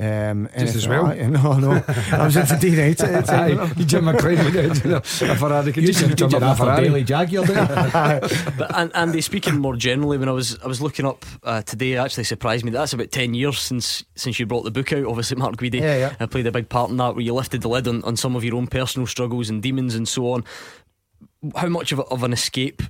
um, 0.00 0.48
Just 0.56 0.76
as 0.76 0.86
well. 0.86 1.04
Like 1.04 1.18
no, 1.28 1.58
no. 1.58 1.82
I 2.12 2.24
was 2.24 2.36
into 2.36 2.56
D 2.56 2.70
night 2.70 3.00
at 3.00 3.26
the 3.26 3.32
time. 3.32 3.72
You 3.76 3.84
Jim 3.84 4.04
McLean, 4.04 4.38
a 4.38 5.02
Ferrari. 5.02 5.72
You 5.72 5.92
just 5.92 6.16
jump 6.16 6.34
a 6.34 6.54
Ferrari. 6.54 6.84
Daily 6.84 7.02
Jaguar, 7.02 7.44
but 8.56 8.76
and 8.76 8.94
Andy, 8.94 9.20
speaking 9.20 9.58
more 9.58 9.74
generally, 9.74 10.16
when 10.16 10.28
I 10.28 10.32
was 10.32 10.56
I 10.60 10.68
was 10.68 10.80
looking 10.80 11.04
up 11.04 11.26
uh, 11.42 11.62
today, 11.62 11.94
it 11.94 11.96
actually 11.96 12.24
surprised 12.24 12.64
me. 12.64 12.70
That's 12.70 12.92
about 12.92 13.10
ten 13.10 13.34
years 13.34 13.58
since 13.58 14.04
since 14.14 14.38
you 14.38 14.46
brought 14.46 14.62
the 14.62 14.70
book 14.70 14.92
out. 14.92 15.04
Obviously, 15.04 15.36
Mark 15.36 15.56
Guidi 15.56 15.80
yeah, 15.80 15.96
yeah. 15.96 16.14
Uh, 16.20 16.28
played 16.28 16.46
a 16.46 16.52
big 16.52 16.68
part 16.68 16.90
in 16.90 16.96
that, 16.98 17.16
where 17.16 17.24
you 17.24 17.34
lifted 17.34 17.62
the 17.62 17.68
lid 17.68 17.88
on, 17.88 18.04
on 18.04 18.16
some 18.16 18.36
of 18.36 18.44
your 18.44 18.54
own 18.54 18.68
personal 18.68 19.06
struggles 19.06 19.50
and 19.50 19.62
demons 19.62 19.96
and 19.96 20.06
so 20.06 20.30
on. 20.30 20.44
How 21.56 21.68
much 21.68 21.90
of, 21.90 21.98
a, 21.98 22.02
of 22.04 22.22
an 22.22 22.32
escape 22.32 22.82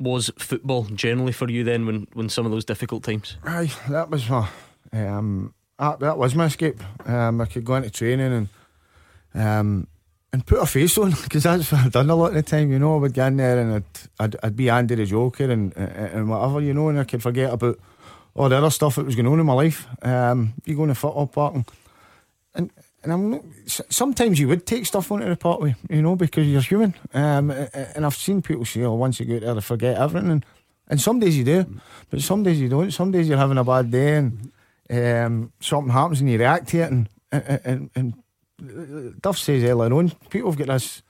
was 0.00 0.30
football 0.38 0.84
generally 0.84 1.32
for 1.32 1.48
you 1.50 1.62
then, 1.62 1.86
when 1.86 2.06
when 2.14 2.28
some 2.28 2.46
of 2.46 2.52
those 2.52 2.64
difficult 2.64 3.04
times? 3.04 3.36
Aye, 3.44 3.72
that 3.88 4.10
was 4.10 4.28
my. 4.28 4.48
Um, 4.92 5.54
that, 5.78 6.00
that 6.00 6.18
was 6.18 6.34
my 6.34 6.46
escape. 6.46 6.82
Um, 7.06 7.40
I 7.40 7.46
could 7.46 7.64
go 7.64 7.76
into 7.76 7.90
training 7.90 8.32
and 8.32 8.48
um, 9.34 9.86
and 10.32 10.46
put 10.46 10.62
a 10.62 10.66
face 10.66 10.96
on 10.98 11.10
because 11.22 11.44
that's 11.44 11.72
what 11.72 11.80
I've 11.82 11.92
done 11.92 12.10
a 12.10 12.14
lot 12.14 12.28
of 12.28 12.34
the 12.34 12.42
time. 12.42 12.70
You 12.70 12.78
know, 12.78 12.96
I 12.96 12.98
would 12.98 13.14
get 13.14 13.28
in 13.28 13.36
there 13.36 13.58
and 13.58 13.74
I'd 13.74 13.84
I'd, 14.18 14.36
I'd 14.42 14.56
be 14.56 14.70
Andy 14.70 14.94
the 14.94 15.06
Joker 15.06 15.50
and 15.50 15.76
and 15.76 16.28
whatever. 16.28 16.60
You 16.60 16.74
know, 16.74 16.88
and 16.88 16.98
I 16.98 17.04
could 17.04 17.22
forget 17.22 17.52
about 17.52 17.78
all 18.34 18.48
the 18.48 18.56
other 18.56 18.70
stuff 18.70 18.96
that 18.96 19.06
was 19.06 19.16
going 19.16 19.26
on 19.26 19.40
in 19.40 19.46
my 19.46 19.54
life. 19.54 19.86
Um, 20.02 20.54
you 20.64 20.76
go 20.76 20.82
in 20.82 20.88
the 20.88 20.94
football 20.94 21.26
park 21.26 21.54
and 21.54 21.64
and, 22.54 22.70
and 23.02 23.12
I'm 23.12 23.30
not, 23.30 23.44
sometimes 23.66 24.38
you 24.38 24.48
would 24.48 24.66
take 24.66 24.86
stuff 24.86 25.10
onto 25.10 25.28
the 25.28 25.36
park 25.36 25.60
with 25.60 25.76
you 25.88 26.02
know 26.02 26.16
because 26.16 26.46
you're 26.46 26.60
human. 26.60 26.94
Um, 27.14 27.50
and 27.50 28.04
I've 28.04 28.14
seen 28.14 28.42
people 28.42 28.64
say, 28.64 28.82
"Oh, 28.82 28.94
once 28.94 29.20
you 29.20 29.26
get 29.26 29.42
there, 29.42 29.54
they 29.54 29.60
forget 29.60 29.96
everything." 29.96 30.30
And, 30.30 30.46
and 30.88 31.00
some 31.00 31.20
days 31.20 31.38
you 31.38 31.44
do, 31.44 31.66
but 32.10 32.20
some 32.20 32.42
days 32.42 32.60
you 32.60 32.68
don't. 32.68 32.90
Some 32.90 33.10
days 33.10 33.28
you're 33.28 33.38
having 33.38 33.58
a 33.58 33.64
bad 33.64 33.90
day 33.90 34.16
and 34.16 34.52
um, 34.90 35.52
something 35.60 35.92
happens 35.92 36.20
and 36.20 36.30
you 36.30 36.38
react 36.38 36.68
to 36.68 36.78
it, 36.78 36.90
and 36.90 37.08
and, 37.32 37.60
and, 37.64 37.90
and 37.94 39.22
Duff 39.22 39.38
says 39.38 39.62
earlier 39.64 39.92
on, 39.94 40.10
people 40.28 40.50
have 40.50 40.58
got 40.58 40.68
this 40.68 41.02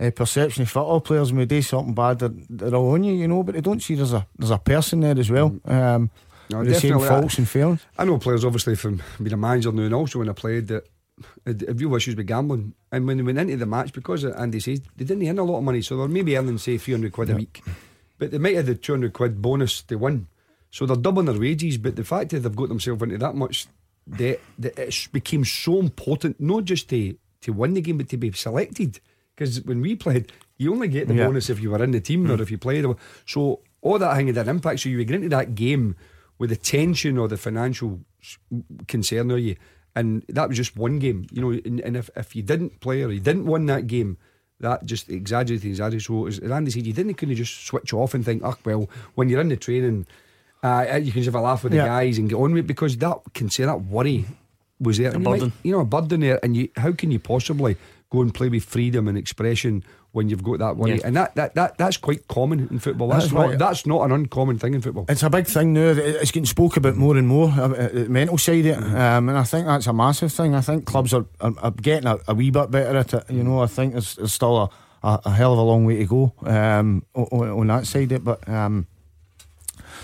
uh, 0.00 0.10
perception 0.10 0.62
of 0.62 0.70
football 0.70 1.00
players 1.00 1.32
when 1.32 1.38
they 1.40 1.46
do 1.46 1.62
something 1.62 1.94
bad, 1.94 2.18
they're, 2.18 2.30
they're 2.48 2.74
all 2.74 2.92
on 2.92 3.04
you, 3.04 3.14
you 3.14 3.28
know, 3.28 3.42
but 3.42 3.54
they 3.54 3.60
don't 3.60 3.82
see 3.82 3.94
there's 3.94 4.12
a 4.12 4.26
there's 4.38 4.50
a 4.50 4.58
person 4.58 5.00
there 5.00 5.18
as 5.18 5.30
well. 5.30 5.50
Mm. 5.50 5.70
Um, 5.70 6.10
no, 6.50 6.64
the 6.64 6.74
same 6.74 6.98
faults 7.00 7.38
and 7.38 7.48
failings. 7.48 7.84
I 7.98 8.04
know 8.04 8.18
players 8.18 8.44
obviously 8.44 8.76
from 8.76 9.02
being 9.20 9.32
a 9.32 9.36
manager 9.36 9.72
now 9.72 9.82
and 9.82 9.94
also 9.94 10.20
when 10.20 10.28
I 10.28 10.32
played 10.32 10.68
that 10.68 10.86
had 11.46 11.80
real 11.80 11.94
issues 11.94 12.16
with 12.16 12.26
gambling. 12.26 12.74
And 12.92 13.06
when 13.06 13.16
they 13.16 13.22
went 13.22 13.38
into 13.38 13.56
the 13.56 13.66
match, 13.66 13.92
because 13.92 14.24
Andy 14.24 14.60
says 14.60 14.80
they 14.96 15.04
didn't 15.04 15.26
earn 15.28 15.38
a 15.38 15.44
lot 15.44 15.58
of 15.58 15.64
money, 15.64 15.82
so 15.82 15.96
they're 15.96 16.08
maybe 16.08 16.36
earning 16.36 16.58
say 16.58 16.78
300 16.78 17.12
quid 17.12 17.28
yep. 17.28 17.36
a 17.36 17.38
week, 17.38 17.62
but 18.18 18.30
they 18.30 18.38
might 18.38 18.56
have 18.56 18.66
the 18.66 18.74
200 18.74 19.12
quid 19.12 19.40
bonus 19.40 19.82
to 19.82 19.96
win. 19.96 20.26
So 20.70 20.84
they're 20.84 20.96
doubling 20.96 21.26
their 21.26 21.38
wages, 21.38 21.78
but 21.78 21.96
the 21.96 22.04
fact 22.04 22.30
that 22.30 22.40
they've 22.40 22.54
got 22.54 22.68
themselves 22.68 23.02
into 23.02 23.18
that 23.18 23.34
much 23.34 23.66
debt 24.08 24.40
that 24.58 24.78
it 24.78 25.08
became 25.12 25.44
so 25.44 25.78
important, 25.78 26.40
not 26.40 26.64
just 26.64 26.88
to, 26.90 27.16
to 27.42 27.52
win 27.52 27.74
the 27.74 27.80
game, 27.80 27.98
but 27.98 28.08
to 28.10 28.16
be 28.16 28.32
selected. 28.32 29.00
Because 29.34 29.62
when 29.62 29.80
we 29.80 29.94
played, 29.94 30.32
you 30.56 30.72
only 30.72 30.88
get 30.88 31.08
the 31.08 31.14
bonus 31.14 31.50
if 31.50 31.60
you 31.60 31.70
were 31.70 31.82
in 31.82 31.90
the 31.90 32.00
team 32.00 32.26
mm. 32.26 32.38
or 32.38 32.42
if 32.42 32.50
you 32.50 32.58
played. 32.58 32.86
So 33.26 33.60
all 33.82 33.98
that 33.98 34.16
thing 34.16 34.28
had 34.28 34.38
an 34.38 34.48
impact. 34.48 34.80
So 34.80 34.88
you 34.88 34.98
would 34.98 35.06
get 35.06 35.16
into 35.16 35.28
that 35.30 35.54
game 35.54 35.96
with 36.38 36.50
the 36.50 36.56
tension 36.56 37.18
or 37.18 37.28
the 37.28 37.36
financial 37.36 38.00
concern 38.86 39.30
of 39.30 39.40
you. 39.40 39.56
And 39.96 40.24
that 40.28 40.48
was 40.48 40.56
just 40.56 40.76
one 40.76 41.00
game, 41.00 41.26
you 41.32 41.40
know. 41.40 41.50
And, 41.50 41.80
and 41.80 41.96
if, 41.96 42.10
if 42.14 42.36
you 42.36 42.42
didn't 42.42 42.78
play 42.80 43.02
or 43.02 43.10
you 43.10 43.18
didn't 43.18 43.46
win 43.46 43.66
that 43.66 43.88
game, 43.88 44.18
that 44.60 44.84
just 44.84 45.08
exaggerated, 45.08 45.68
exaggerated. 45.68 46.06
So 46.06 46.26
as 46.26 46.38
Andy 46.38 46.70
said, 46.70 46.86
you 46.86 46.92
didn't 46.92 47.14
kind 47.14 47.32
of 47.32 47.38
just 47.38 47.66
switch 47.66 47.92
off 47.92 48.14
and 48.14 48.24
think, 48.24 48.42
oh, 48.44 48.56
well, 48.64 48.90
when 49.14 49.28
you're 49.28 49.40
in 49.40 49.48
the 49.48 49.56
training, 49.56 50.06
uh, 50.62 51.00
you 51.02 51.12
can 51.12 51.22
just 51.22 51.34
have 51.34 51.34
a 51.34 51.40
laugh 51.40 51.64
with 51.64 51.72
the 51.72 51.78
yeah. 51.78 51.86
guys 51.86 52.18
and 52.18 52.28
get 52.28 52.36
on 52.36 52.52
with 52.52 52.64
it 52.64 52.66
because 52.66 52.96
that 52.98 53.18
can 53.34 53.50
say 53.50 53.64
that 53.64 53.82
worry 53.82 54.26
was 54.78 54.98
there. 54.98 55.14
A 55.14 55.18
burden. 55.18 55.48
Might, 55.48 55.52
you 55.62 55.72
know, 55.72 55.80
a 55.80 55.84
burden 55.84 56.20
there, 56.20 56.40
and 56.42 56.56
you, 56.56 56.68
how 56.76 56.92
can 56.92 57.10
you 57.10 57.18
possibly 57.18 57.76
go 58.10 58.22
and 58.22 58.32
play 58.32 58.48
with 58.48 58.64
freedom 58.64 59.08
and 59.08 59.18
expression 59.18 59.82
when 60.16 60.30
you've 60.30 60.42
got 60.42 60.58
that 60.58 60.76
worry? 60.76 60.96
Yeah. 60.96 61.02
And 61.04 61.16
that, 61.16 61.34
that, 61.34 61.54
that 61.54 61.76
that's 61.76 61.98
quite 61.98 62.26
common 62.26 62.66
in 62.70 62.78
football. 62.78 63.08
That's, 63.08 63.24
that's 63.24 63.34
not 63.34 63.48
right. 63.48 63.58
that's 63.58 63.86
not 63.86 64.04
an 64.06 64.12
uncommon 64.12 64.58
thing 64.58 64.72
in 64.74 64.80
football. 64.80 65.04
It's 65.08 65.22
a 65.22 65.28
big 65.28 65.46
thing 65.46 65.74
now. 65.74 65.90
It's 65.90 66.30
getting 66.30 66.46
spoke 66.46 66.78
about 66.78 66.96
more 66.96 67.16
and 67.16 67.28
more. 67.28 67.50
Uh, 67.50 67.68
uh, 67.68 67.88
the 67.88 68.08
mental 68.08 68.38
side 68.38 68.60
of 68.60 68.66
it, 68.66 68.78
mm-hmm. 68.78 68.96
um, 68.96 69.28
and 69.28 69.38
I 69.38 69.44
think 69.44 69.66
that's 69.66 69.86
a 69.86 69.92
massive 69.92 70.32
thing. 70.32 70.54
I 70.54 70.62
think 70.62 70.86
clubs 70.86 71.12
are, 71.12 71.26
are, 71.40 71.52
are 71.58 71.70
getting 71.70 72.08
a, 72.08 72.18
a, 72.26 72.34
wee 72.34 72.50
bit 72.50 72.70
better 72.70 72.96
at 72.96 73.12
it. 73.12 73.24
You 73.30 73.44
know, 73.44 73.62
I 73.62 73.66
think 73.66 73.92
there's, 73.92 74.16
there's 74.16 74.32
still 74.32 74.56
a, 74.56 74.70
a, 75.06 75.20
a, 75.26 75.30
hell 75.30 75.52
of 75.52 75.58
a 75.58 75.62
long 75.62 75.84
way 75.84 75.98
to 75.98 76.06
go 76.06 76.32
um, 76.44 77.04
on, 77.14 77.48
on, 77.50 77.66
that 77.66 77.86
side 77.86 78.10
of 78.10 78.12
it, 78.12 78.24
but. 78.24 78.48
Um, 78.48 78.86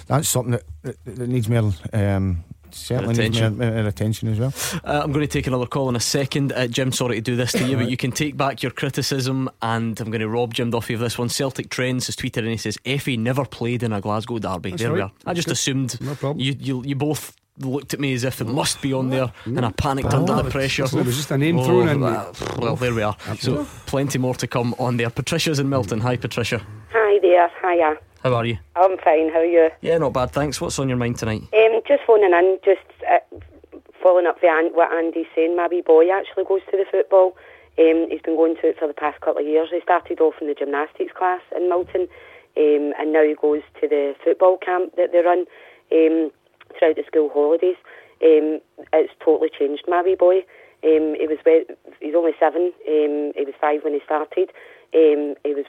that's 0.06 0.28
something 0.28 0.52
that, 0.52 0.64
that, 0.82 1.04
that 1.04 1.28
needs 1.28 1.48
more. 1.48 1.72
Um, 1.92 2.44
certainly 2.74 3.14
attention. 3.14 3.58
More, 3.58 3.70
more 3.70 3.86
attention 3.86 4.28
as 4.28 4.38
well. 4.38 4.52
Uh, 4.84 5.02
I'm 5.04 5.12
going 5.12 5.26
to 5.26 5.32
take 5.32 5.46
another 5.46 5.66
call 5.66 5.88
in 5.88 5.96
a 5.96 6.00
second. 6.00 6.52
Uh, 6.52 6.66
Jim, 6.66 6.92
sorry 6.92 7.16
to 7.16 7.20
do 7.20 7.36
this 7.36 7.52
to 7.52 7.66
you, 7.66 7.76
but 7.76 7.90
you 7.90 7.96
can 7.96 8.12
take 8.12 8.36
back 8.36 8.62
your 8.62 8.72
criticism, 8.72 9.50
and 9.60 9.98
I'm 10.00 10.10
going 10.10 10.20
to 10.20 10.28
rob 10.28 10.54
Jim 10.54 10.70
Duffy 10.70 10.94
of 10.94 11.00
this 11.00 11.18
one. 11.18 11.28
Celtic 11.28 11.70
Trends 11.70 12.06
has 12.06 12.16
tweeted 12.16 12.38
and 12.38 12.48
he 12.48 12.56
says 12.56 12.76
Efe 12.84 13.18
never 13.18 13.44
played 13.44 13.82
in 13.82 13.92
a 13.92 14.00
Glasgow 14.00 14.38
derby. 14.38 14.70
That's 14.70 14.82
there 14.82 14.90
right. 14.90 14.96
we 14.96 15.02
are. 15.02 15.12
I 15.26 15.34
just 15.34 15.48
Good. 15.48 15.52
assumed 15.52 16.00
no 16.00 16.14
problem. 16.14 16.40
You, 16.44 16.56
you 16.58 16.82
you 16.84 16.94
both 16.94 17.36
looked 17.58 17.92
at 17.94 18.00
me 18.00 18.14
as 18.14 18.24
if 18.24 18.40
it 18.40 18.46
must 18.46 18.80
be 18.80 18.92
on 18.92 19.10
there, 19.10 19.32
and 19.44 19.64
I 19.64 19.70
panicked 19.72 20.12
oh, 20.12 20.18
under 20.18 20.42
the 20.42 20.50
pressure. 20.50 20.86
So 20.86 20.98
it 20.98 21.06
was 21.06 21.16
just 21.16 21.30
a 21.30 21.38
name 21.38 21.58
oh, 21.58 21.64
thrown 21.64 21.88
in. 21.88 22.02
Uh, 22.02 22.32
well, 22.58 22.76
there 22.76 22.94
we 22.94 23.02
are. 23.02 23.16
So 23.38 23.64
plenty 23.86 24.18
more 24.18 24.34
to 24.36 24.46
come 24.46 24.74
on 24.78 24.96
there. 24.96 25.10
Patricia's 25.10 25.58
in 25.58 25.68
Milton. 25.68 26.00
Hi, 26.00 26.16
Patricia. 26.16 26.64
Hi 26.92 27.18
there. 27.20 27.50
Hiya. 27.60 27.96
How 28.22 28.34
are 28.34 28.46
you? 28.46 28.58
I'm 28.76 28.98
fine. 28.98 29.30
How 29.30 29.40
are 29.40 29.44
you? 29.44 29.68
Yeah, 29.80 29.98
not 29.98 30.12
bad. 30.12 30.30
Thanks. 30.30 30.60
What's 30.60 30.78
on 30.78 30.88
your 30.88 30.96
mind 30.96 31.18
tonight? 31.18 31.42
Um, 31.52 31.80
just 31.86 32.04
phoning 32.06 32.32
in, 32.32 32.58
just 32.64 32.86
uh, 33.10 33.18
following 34.00 34.26
up 34.26 34.40
the, 34.40 34.70
what 34.74 34.92
Andy's 34.92 35.26
saying. 35.34 35.56
My 35.56 35.66
wee 35.66 35.82
boy 35.82 36.08
actually 36.08 36.44
goes 36.44 36.60
to 36.70 36.76
the 36.76 36.84
football. 36.88 37.36
Um, 37.80 38.06
he's 38.10 38.22
been 38.22 38.36
going 38.36 38.54
to 38.56 38.68
it 38.68 38.78
for 38.78 38.86
the 38.86 38.94
past 38.94 39.20
couple 39.22 39.42
of 39.42 39.48
years. 39.48 39.70
He 39.72 39.80
started 39.82 40.20
off 40.20 40.34
in 40.40 40.46
the 40.46 40.54
gymnastics 40.54 41.12
class 41.18 41.40
in 41.56 41.68
Milton, 41.68 42.06
um, 42.56 42.92
and 42.96 43.12
now 43.12 43.24
he 43.24 43.34
goes 43.34 43.62
to 43.80 43.88
the 43.88 44.14
football 44.22 44.56
camp 44.58 44.94
that 44.96 45.10
they 45.10 45.18
run 45.18 45.46
um, 45.90 46.30
throughout 46.78 46.94
the 46.94 47.04
school 47.04 47.28
holidays. 47.32 47.76
Um, 48.22 48.60
it's 48.92 49.12
totally 49.24 49.50
changed 49.50 49.82
my 49.88 50.00
wee 50.02 50.14
boy. 50.14 50.46
Um, 50.84 51.14
he 51.18 51.26
was 51.26 51.38
he's 51.98 52.14
only 52.14 52.38
seven. 52.38 52.72
Um, 52.86 53.32
he 53.34 53.42
was 53.42 53.54
five 53.60 53.82
when 53.82 53.94
he 53.94 54.00
started. 54.04 54.50
Um, 54.94 55.34
he 55.44 55.54
was 55.54 55.64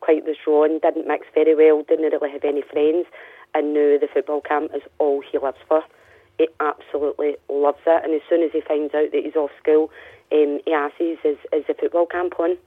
quite 0.00 0.26
withdrawn, 0.26 0.80
didn't 0.80 1.06
mix 1.06 1.26
very 1.34 1.54
well, 1.54 1.82
didn't 1.82 2.12
really 2.12 2.30
have 2.30 2.44
any 2.44 2.62
friends, 2.62 3.06
and 3.54 3.72
now 3.72 3.98
the 3.98 4.08
football 4.12 4.40
camp 4.40 4.72
is 4.74 4.82
all 4.98 5.22
he 5.22 5.38
lives 5.38 5.58
for. 5.68 5.82
He 6.38 6.48
absolutely 6.60 7.36
loves 7.48 7.78
it, 7.86 8.04
and 8.04 8.14
as 8.14 8.22
soon 8.28 8.42
as 8.42 8.50
he 8.52 8.60
finds 8.60 8.94
out 8.94 9.12
that 9.12 9.24
he's 9.24 9.36
off 9.36 9.50
school, 9.62 9.90
um, 10.32 10.60
he 10.64 10.72
asks, 10.72 11.00
is, 11.00 11.18
is 11.24 11.64
the 11.66 11.74
football 11.78 12.06
camp 12.06 12.38
on? 12.38 12.58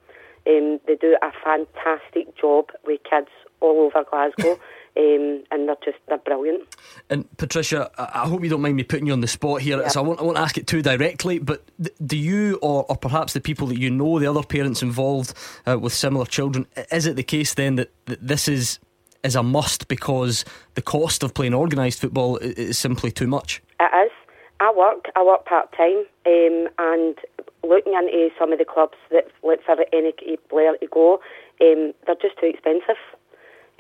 Um, 0.48 0.80
they 0.88 0.96
do 0.96 1.18
a 1.22 1.32
fantastic 1.44 2.36
job 2.36 2.70
with 2.86 3.02
kids 3.04 3.30
all 3.60 3.82
over 3.82 4.04
Glasgow. 4.10 4.60
Um, 4.98 5.44
and 5.52 5.70
they're 5.70 5.76
just 5.86 5.98
they're 6.08 6.18
brilliant. 6.18 6.64
And 7.10 7.26
Patricia, 7.38 7.90
I 7.98 8.28
hope 8.28 8.44
you 8.44 8.50
don't 8.50 8.62
mind 8.62 8.76
me 8.76 8.84
putting 8.84 9.08
you 9.08 9.14
on 9.14 9.22
the 9.22 9.28
spot 9.28 9.62
here. 9.62 9.90
So 9.90 10.02
I 10.02 10.04
won't, 10.04 10.20
I 10.20 10.24
won't 10.24 10.38
ask 10.38 10.58
it 10.58 10.68
too 10.68 10.82
directly, 10.82 11.40
but 11.40 11.64
do 12.06 12.18
you, 12.18 12.60
or, 12.62 12.86
or 12.90 12.98
perhaps 12.98 13.32
the 13.32 13.40
people 13.40 13.68
that 13.68 13.80
you 13.80 13.90
know, 13.90 14.20
the 14.20 14.30
other 14.30 14.44
parents 14.44 14.82
involved 14.82 15.34
uh, 15.66 15.80
with 15.80 15.94
similar 15.94 16.26
children, 16.26 16.68
is 16.92 17.06
it 17.06 17.16
the 17.16 17.24
case 17.24 17.54
then 17.54 17.76
that, 17.76 17.92
that 18.06 18.26
this 18.26 18.48
is 18.48 18.80
is 19.24 19.36
a 19.36 19.44
must 19.44 19.88
because 19.88 20.44
the 20.74 20.82
cost 20.82 21.24
of 21.24 21.34
playing 21.34 21.54
organised 21.54 22.02
football 22.02 22.38
is 22.38 22.78
simply 22.78 23.12
too 23.12 23.28
much? 23.28 23.62
It 23.80 24.06
is. 24.06 24.12
I 24.60 24.72
work. 24.76 25.06
I 25.16 25.24
work 25.24 25.46
part 25.46 25.72
time, 25.76 26.06
um, 26.26 26.68
and 26.78 27.18
looking 27.64 27.94
into 27.94 28.30
some 28.38 28.52
of 28.52 28.60
the 28.60 28.66
clubs 28.66 28.98
that 29.10 29.28
look 29.44 29.60
for 29.64 29.76
any 29.92 30.14
player 30.50 30.74
to 30.80 30.88
go, 30.88 31.14
um, 31.62 31.94
they're 32.06 32.16
just 32.22 32.38
too 32.40 32.48
expensive. 32.48 32.98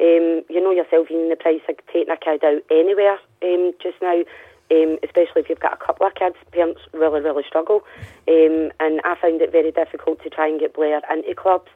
Um, 0.02 0.42
you 0.50 0.60
know 0.62 0.72
yourself, 0.72 1.10
you 1.10 1.18
know 1.18 1.30
the 1.30 1.36
price 1.36 1.62
of 1.70 1.78
taking 1.94 2.10
a 2.10 2.18
kid 2.18 2.44
out 2.44 2.64
anywhere 2.72 3.20
um, 3.44 3.72
just 3.82 4.02
now, 4.02 4.18
um, 4.72 4.98
especially 5.04 5.42
if 5.42 5.50
you've 5.50 5.60
got 5.60 5.74
a 5.74 5.86
couple 5.86 6.08
of 6.08 6.16
kids. 6.16 6.36
Parents 6.52 6.82
really, 6.92 7.22
really 7.22 7.44
struggle. 7.48 7.84
Um, 8.28 8.72
and 8.80 9.02
I 9.06 9.16
found 9.22 9.42
it 9.42 9.52
very 9.52 9.72
difficult 9.72 10.24
to 10.24 10.30
try 10.30 10.48
and 10.48 10.60
get 10.60 10.74
Blair 10.74 11.02
into 11.14 11.36
clubs. 11.36 11.70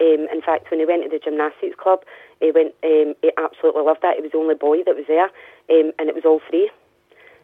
Um, 0.00 0.26
in 0.32 0.40
fact, 0.40 0.70
when 0.70 0.80
he 0.80 0.86
went 0.86 1.02
to 1.02 1.10
the 1.10 1.18
gymnastics 1.18 1.76
club, 1.76 2.00
he 2.40 2.50
went. 2.50 2.74
Um, 2.82 3.14
he 3.20 3.30
absolutely 3.36 3.82
loved 3.82 4.02
that. 4.02 4.16
He 4.16 4.22
was 4.22 4.32
the 4.32 4.38
only 4.38 4.54
boy 4.54 4.82
that 4.86 4.94
was 4.94 5.06
there, 5.08 5.30
and 5.68 5.92
it 5.98 6.14
was 6.14 6.24
all 6.24 6.40
free. 6.48 6.70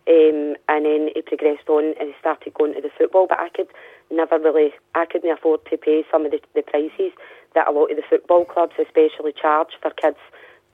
Um, 0.08 0.56
and 0.68 0.86
then 0.86 1.10
he 1.14 1.20
progressed 1.20 1.68
on 1.68 1.92
and 2.00 2.08
he 2.08 2.14
started 2.18 2.54
going 2.54 2.72
to 2.74 2.80
the 2.80 2.88
football. 2.96 3.26
But 3.28 3.40
I 3.40 3.50
could 3.50 3.68
never 4.10 4.38
really, 4.38 4.72
I 4.94 5.06
couldn't 5.06 5.30
afford 5.30 5.60
to 5.70 5.76
pay 5.76 6.04
some 6.10 6.24
of 6.24 6.32
the, 6.32 6.40
the 6.54 6.62
prices 6.62 7.12
that 7.54 7.68
a 7.68 7.72
lot 7.72 7.90
of 7.90 7.96
the 7.96 8.02
football 8.08 8.44
clubs, 8.44 8.74
especially, 8.78 9.32
charge 9.32 9.68
for 9.80 9.90
kids 9.90 10.18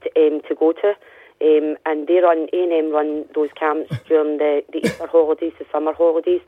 to, 0.03 0.09
um, 0.21 0.41
to 0.49 0.55
go 0.55 0.73
to. 0.73 0.95
Um, 1.43 1.77
and 1.85 2.07
they 2.07 2.21
run 2.23 2.47
A&M 2.53 2.93
run 2.93 3.25
those 3.35 3.51
camps 3.59 3.93
during 4.09 4.39
the, 4.39 4.63
the 4.73 4.87
Easter 4.87 5.07
holidays, 5.07 5.53
the 5.59 5.67
summer 5.73 5.93
holidays, 5.93 6.41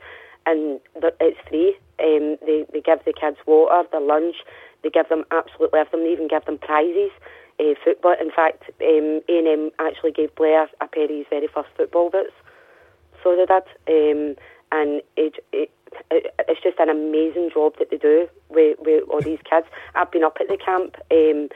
and 0.45 0.79
it's 0.95 1.37
free. 1.49 1.75
Um, 1.99 2.37
they 2.45 2.65
they 2.71 2.81
give 2.81 3.03
the 3.05 3.13
kids 3.13 3.37
water, 3.45 3.87
their 3.91 4.01
lunch, 4.01 4.37
they 4.83 4.89
give 4.89 5.09
them 5.09 5.25
absolutely 5.31 5.79
everything. 5.79 6.03
They 6.05 6.11
even 6.13 6.27
give 6.27 6.45
them 6.45 6.57
prizes. 6.57 7.11
Uh, 7.59 7.73
football. 7.83 8.13
In 8.21 8.29
fact, 8.29 8.69
um, 8.81 9.21
A&M 9.27 9.71
actually 9.79 10.11
gave 10.11 10.35
Blair 10.35 10.69
a 10.79 10.87
pair 10.87 11.05
of 11.05 11.09
his 11.09 11.25
very 11.27 11.47
first 11.47 11.69
football 11.75 12.11
boots. 12.11 12.33
So 13.23 13.35
they 13.35 13.47
did, 13.47 13.63
um, 13.89 14.35
and 14.71 15.01
it, 15.15 15.33
it, 15.51 15.71
it, 15.71 15.71
it's 16.11 16.61
just 16.61 16.79
an 16.79 16.89
amazing 16.89 17.49
job 17.53 17.73
that 17.79 17.89
they 17.89 17.97
do 17.97 18.27
with, 18.49 18.77
with 18.79 19.03
all 19.09 19.21
these 19.21 19.39
kids. 19.49 19.67
I've 19.95 20.11
been 20.11 20.23
up 20.23 20.37
at 20.39 20.47
the 20.47 20.57
camp. 20.57 20.95
Um, 21.11 21.49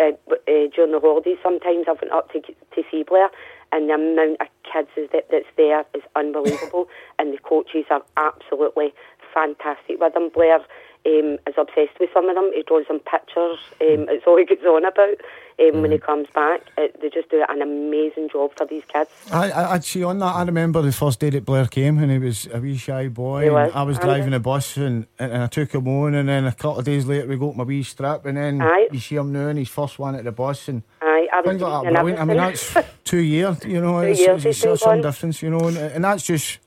uh, 0.00 0.10
uh, 0.28 0.66
during 0.74 0.90
the 0.90 0.98
holidays, 1.00 1.38
sometimes 1.42 1.86
I 1.86 1.92
went 1.92 2.12
up 2.12 2.32
to 2.32 2.40
to 2.40 2.82
see 2.90 3.04
Blair, 3.04 3.30
and 3.70 3.88
the 3.88 3.94
amount 3.94 4.40
of 4.40 4.48
kids 4.66 4.88
is 4.96 5.08
that, 5.12 5.28
that's 5.30 5.46
there 5.56 5.84
is 5.94 6.02
unbelievable, 6.16 6.88
and 7.18 7.32
the 7.32 7.38
coaches 7.38 7.84
are 7.90 8.02
absolutely 8.16 8.92
fantastic 9.32 10.00
with 10.00 10.14
them. 10.14 10.30
Blair 10.34 10.58
um, 11.06 11.38
is 11.46 11.54
obsessed 11.58 11.98
with 12.00 12.10
some 12.12 12.28
of 12.28 12.34
them. 12.34 12.50
He 12.54 12.62
draws 12.62 12.86
them 12.86 13.00
pictures. 13.00 13.58
Um, 13.80 14.08
it's 14.08 14.26
all 14.26 14.38
he 14.38 14.44
gets 14.44 14.64
on 14.64 14.84
about 14.84 15.20
um, 15.60 15.82
when 15.82 15.92
he 15.92 15.98
comes 15.98 16.28
back. 16.34 16.62
It, 16.76 17.00
they 17.00 17.10
just 17.10 17.30
do 17.30 17.44
an 17.48 17.62
amazing 17.62 18.30
job 18.30 18.52
for 18.56 18.66
these 18.66 18.84
kids. 18.86 19.10
I, 19.30 19.50
I, 19.50 19.72
would 19.74 19.84
see 19.84 20.02
on 20.02 20.18
that. 20.18 20.34
I 20.34 20.42
remember 20.42 20.82
the 20.82 20.92
first 20.92 21.20
day 21.20 21.30
that 21.30 21.44
Blair 21.44 21.66
came 21.66 21.98
and 21.98 22.10
he 22.10 22.18
was 22.18 22.48
a 22.52 22.60
wee 22.60 22.76
shy 22.76 23.08
boy. 23.08 23.52
Was. 23.52 23.72
I 23.74 23.82
was 23.82 23.98
driving 23.98 24.32
a 24.32 24.40
bus 24.40 24.76
and, 24.76 25.06
and 25.18 25.42
I 25.42 25.46
took 25.46 25.74
him 25.74 25.86
on, 25.88 26.14
and 26.14 26.28
then 26.28 26.46
a 26.46 26.52
couple 26.52 26.78
of 26.78 26.84
days 26.84 27.06
later 27.06 27.26
we 27.26 27.36
got 27.36 27.56
my 27.56 27.64
wee 27.64 27.82
strap, 27.82 28.26
and 28.26 28.36
then 28.36 28.60
Aye. 28.60 28.88
you 28.92 29.00
see 29.00 29.16
him 29.16 29.32
now 29.32 29.48
and 29.48 29.58
he's 29.58 29.68
first 29.68 29.98
one 29.98 30.14
at 30.14 30.24
the 30.24 30.32
bus 30.32 30.68
and. 30.68 30.82
Aye, 31.02 31.28
I 31.32 31.42
Things 31.42 31.60
like 31.60 31.92
that. 31.92 31.98
I 31.98 32.24
mean, 32.24 32.36
that's 32.36 32.76
two 33.04 33.18
years, 33.18 33.64
you 33.64 33.80
know, 33.80 34.00
Two 34.00 34.08
it's, 34.08 34.20
years 34.20 34.44
it's, 34.46 34.64
it's 34.64 34.80
some 34.80 34.94
gone. 34.94 35.02
difference, 35.02 35.42
you 35.42 35.50
know, 35.50 35.68
and, 35.68 35.76
and 35.76 36.04
that's 36.04 36.24
just. 36.24 36.60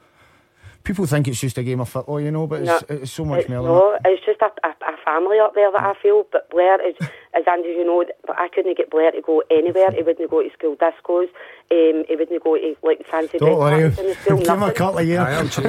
People 0.88 1.06
think 1.06 1.28
it's 1.28 1.42
just 1.42 1.58
a 1.58 1.64
game 1.64 1.82
of 1.82 1.90
football, 1.90 2.22
you 2.22 2.32
know, 2.32 2.48
but 2.48 2.62
it's, 2.62 2.68
No, 2.90 2.96
it's 2.96 3.12
so 3.12 3.26
much 3.26 3.40
It's- 3.42 3.50
more 3.50 3.62
no, 3.68 3.98
it's 4.06 4.26
just 4.26 4.40
a, 4.42 4.46
a, 4.66 4.70
a 4.70 4.96
family 5.04 5.38
up 5.38 5.54
there 5.54 5.70
that 5.70 5.82
I 5.84 5.94
feel. 6.02 6.24
But 6.32 6.50
Blair 6.50 6.80
is, 6.88 6.96
as 7.36 7.44
Andy, 7.46 7.70
you 7.70 7.84
know, 7.84 8.06
but 8.26 8.40
I 8.40 8.48
couldn't 8.48 8.78
get 8.78 8.90
Blair 8.90 9.12
to 9.12 9.22
go 9.22 9.44
anywhere. 9.52 9.92
He 9.92 10.02
wouldn't 10.02 10.32
go 10.32 10.42
to 10.42 10.50
school 10.58 10.78
discos. 10.78 11.28
Um, 11.70 12.06
he 12.08 12.16
wouldn't 12.16 12.42
go 12.42 12.56
to 12.56 12.76
like 12.84 13.06
fancy 13.06 13.38
Don't 13.38 13.60
worry, 13.60 13.90
breakfasts 13.90 14.00
in 14.00 14.06
the 14.08 14.16
school. 14.16 14.38
give 14.38 14.48
him 14.48 14.54
a 14.54 14.60
nothing. 14.60 14.76
couple 14.76 15.00
of 15.00 15.08
years. 15.08 15.20
I'll 15.60 15.64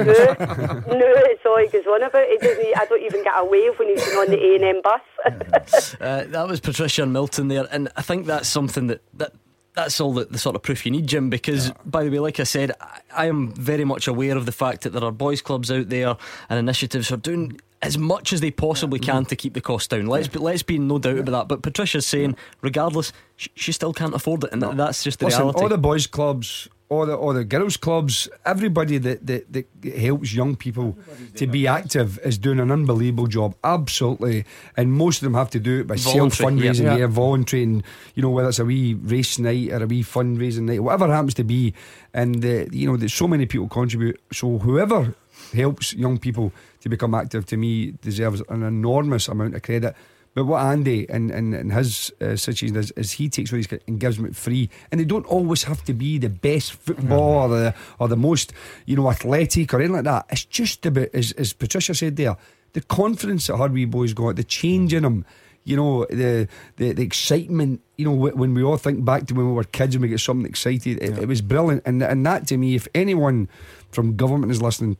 No, 0.87 0.95
no, 0.97 1.13
it's 1.27 1.45
all 1.45 1.57
he 1.59 1.67
goes 1.67 1.85
on 1.85 2.01
about. 2.03 2.27
He 2.29 2.37
doesn't. 2.37 2.77
I 2.77 2.85
don't 2.85 3.03
even 3.03 3.21
get 3.23 3.33
a 3.35 3.43
wave 3.45 3.77
when 3.77 3.89
he's 3.89 4.15
on 4.15 4.27
the 4.27 4.39
A 4.41 4.55
and 4.55 4.63
M 4.63 4.81
bus. 4.81 5.01
Uh, 5.99 6.23
that 6.27 6.47
was 6.47 6.59
Patricia 6.61 7.03
and 7.03 7.11
Milton 7.11 7.49
there, 7.49 7.67
and 7.71 7.89
I 7.97 8.01
think 8.01 8.25
that's 8.25 8.47
something 8.47 8.87
that 8.87 9.01
that. 9.15 9.33
That's 9.75 10.01
all 10.01 10.13
the, 10.13 10.25
the 10.25 10.37
sort 10.37 10.55
of 10.55 10.61
proof 10.61 10.85
you 10.85 10.91
need, 10.91 11.07
Jim. 11.07 11.29
Because, 11.29 11.71
by 11.85 12.03
the 12.03 12.09
way, 12.09 12.19
like 12.19 12.39
I 12.39 12.43
said, 12.43 12.71
I, 12.81 12.99
I 13.15 13.25
am 13.27 13.53
very 13.53 13.85
much 13.85 14.07
aware 14.07 14.35
of 14.35 14.45
the 14.45 14.51
fact 14.51 14.81
that 14.81 14.89
there 14.91 15.03
are 15.03 15.11
boys' 15.11 15.41
clubs 15.41 15.71
out 15.71 15.89
there 15.89 16.17
and 16.49 16.59
initiatives 16.59 17.11
are 17.11 17.17
doing 17.17 17.59
as 17.81 17.97
much 17.97 18.33
as 18.33 18.41
they 18.41 18.51
possibly 18.51 18.99
can 18.99 19.21
mm-hmm. 19.21 19.29
to 19.29 19.35
keep 19.35 19.53
the 19.53 19.61
cost 19.61 19.89
down. 19.89 20.07
Let's 20.07 20.27
be, 20.27 20.39
let's 20.39 20.63
be 20.63 20.75
in 20.75 20.87
no 20.87 20.99
doubt 20.99 21.19
about 21.19 21.31
that. 21.31 21.47
But 21.47 21.61
Patricia's 21.61 22.05
saying, 22.05 22.35
regardless, 22.61 23.13
she, 23.37 23.51
she 23.55 23.71
still 23.71 23.93
can't 23.93 24.13
afford 24.13 24.43
it, 24.43 24.51
and 24.51 24.61
th- 24.61 24.75
that's 24.75 25.03
just 25.03 25.19
the 25.19 25.25
Listen, 25.25 25.41
reality. 25.41 25.61
all 25.61 25.69
the 25.69 25.77
boys' 25.77 26.07
clubs, 26.07 26.67
all 26.89 27.05
the 27.05 27.15
all 27.15 27.33
the 27.33 27.45
girls' 27.45 27.77
clubs, 27.77 28.27
everybody 28.45 28.97
that, 28.97 29.25
that, 29.27 29.53
that 29.53 29.67
helps 29.95 30.33
young 30.33 30.55
people 30.55 30.97
to 31.35 31.45
be 31.45 31.67
active 31.67 32.19
is 32.25 32.37
doing 32.37 32.59
an 32.59 32.71
unbelievable 32.71 33.27
job. 33.27 33.55
Absolutely, 33.63 34.43
and 34.75 34.91
most 34.91 35.17
of 35.17 35.23
them 35.23 35.35
have 35.35 35.51
to 35.51 35.59
do 35.59 35.81
it 35.81 35.87
by 35.87 35.95
self 35.95 36.35
fundraising, 36.35 36.85
yeah. 36.85 36.97
yeah. 36.97 37.07
voluntary, 37.07 37.63
and 37.63 37.83
you 38.15 38.23
know 38.23 38.31
whether 38.31 38.49
it's 38.49 38.59
a 38.59 38.65
wee 38.65 38.95
race 38.95 39.37
night 39.37 39.71
or 39.71 39.83
a 39.83 39.87
wee 39.87 40.03
fundraising 40.03 40.63
night, 40.63 40.81
whatever 40.81 41.07
happens 41.07 41.35
to 41.35 41.43
be. 41.43 41.73
And 42.11 42.43
uh, 42.43 42.65
you 42.71 42.87
know, 42.87 42.97
there's 42.97 43.13
so 43.13 43.27
many 43.27 43.45
people 43.45 43.67
contribute. 43.69 44.19
So 44.33 44.57
whoever 44.57 45.13
helps 45.53 45.93
young 45.93 46.17
people 46.17 46.51
to 46.81 46.89
become 46.89 47.13
active, 47.13 47.45
to 47.47 47.57
me, 47.57 47.91
deserves 48.01 48.41
an 48.49 48.63
enormous 48.63 49.27
amount 49.27 49.55
of 49.55 49.61
credit. 49.61 49.95
But 50.39 50.45
what 50.45 50.61
Andy 50.61 51.05
and, 51.09 51.31
and, 51.31 51.53
and 51.53 51.73
his 51.73 52.13
uh, 52.21 52.37
situation 52.37 52.77
is, 52.77 52.91
is 52.91 53.11
he 53.11 53.27
takes 53.27 53.51
what 53.51 53.57
he's 53.57 53.67
got 53.67 53.81
and 53.89 53.99
gives 53.99 54.15
them 54.15 54.25
it 54.25 54.37
free, 54.37 54.69
and 54.89 55.01
they 55.01 55.03
don't 55.03 55.25
always 55.25 55.63
have 55.63 55.83
to 55.83 55.93
be 55.93 56.17
the 56.17 56.29
best 56.29 56.71
football 56.71 57.41
or 57.41 57.49
the 57.49 57.75
or 57.99 58.07
the 58.07 58.15
most 58.15 58.53
you 58.85 58.95
know 58.95 59.09
athletic 59.09 59.73
or 59.73 59.79
anything 59.79 59.95
like 59.95 60.05
that. 60.05 60.27
It's 60.29 60.45
just 60.45 60.85
about 60.85 61.09
as, 61.13 61.33
as 61.33 61.51
Patricia 61.51 61.93
said 61.93 62.15
there, 62.15 62.37
the 62.71 62.79
confidence 62.79 63.47
that 63.47 63.57
her 63.57 63.67
wee 63.67 63.83
boys 63.83 64.13
got, 64.13 64.37
the 64.37 64.45
change 64.45 64.93
in 64.93 65.03
them. 65.03 65.25
You 65.65 65.75
know 65.75 66.05
the, 66.05 66.47
the 66.77 66.93
the 66.93 67.03
excitement. 67.03 67.81
You 67.97 68.05
know 68.05 68.13
when 68.13 68.53
we 68.53 68.63
all 68.63 68.77
think 68.77 69.03
back 69.03 69.27
to 69.27 69.33
when 69.33 69.45
we 69.45 69.51
were 69.51 69.65
kids 69.65 69.95
and 69.95 70.01
we 70.01 70.07
get 70.07 70.21
something 70.21 70.49
excited, 70.49 71.03
it, 71.03 71.17
it 71.19 71.27
was 71.27 71.41
brilliant. 71.41 71.83
And 71.85 72.01
and 72.01 72.25
that 72.25 72.47
to 72.47 72.55
me, 72.55 72.75
if 72.75 72.87
anyone 72.95 73.49
from 73.91 74.15
government 74.15 74.53
is 74.53 74.61
listening, 74.61 74.95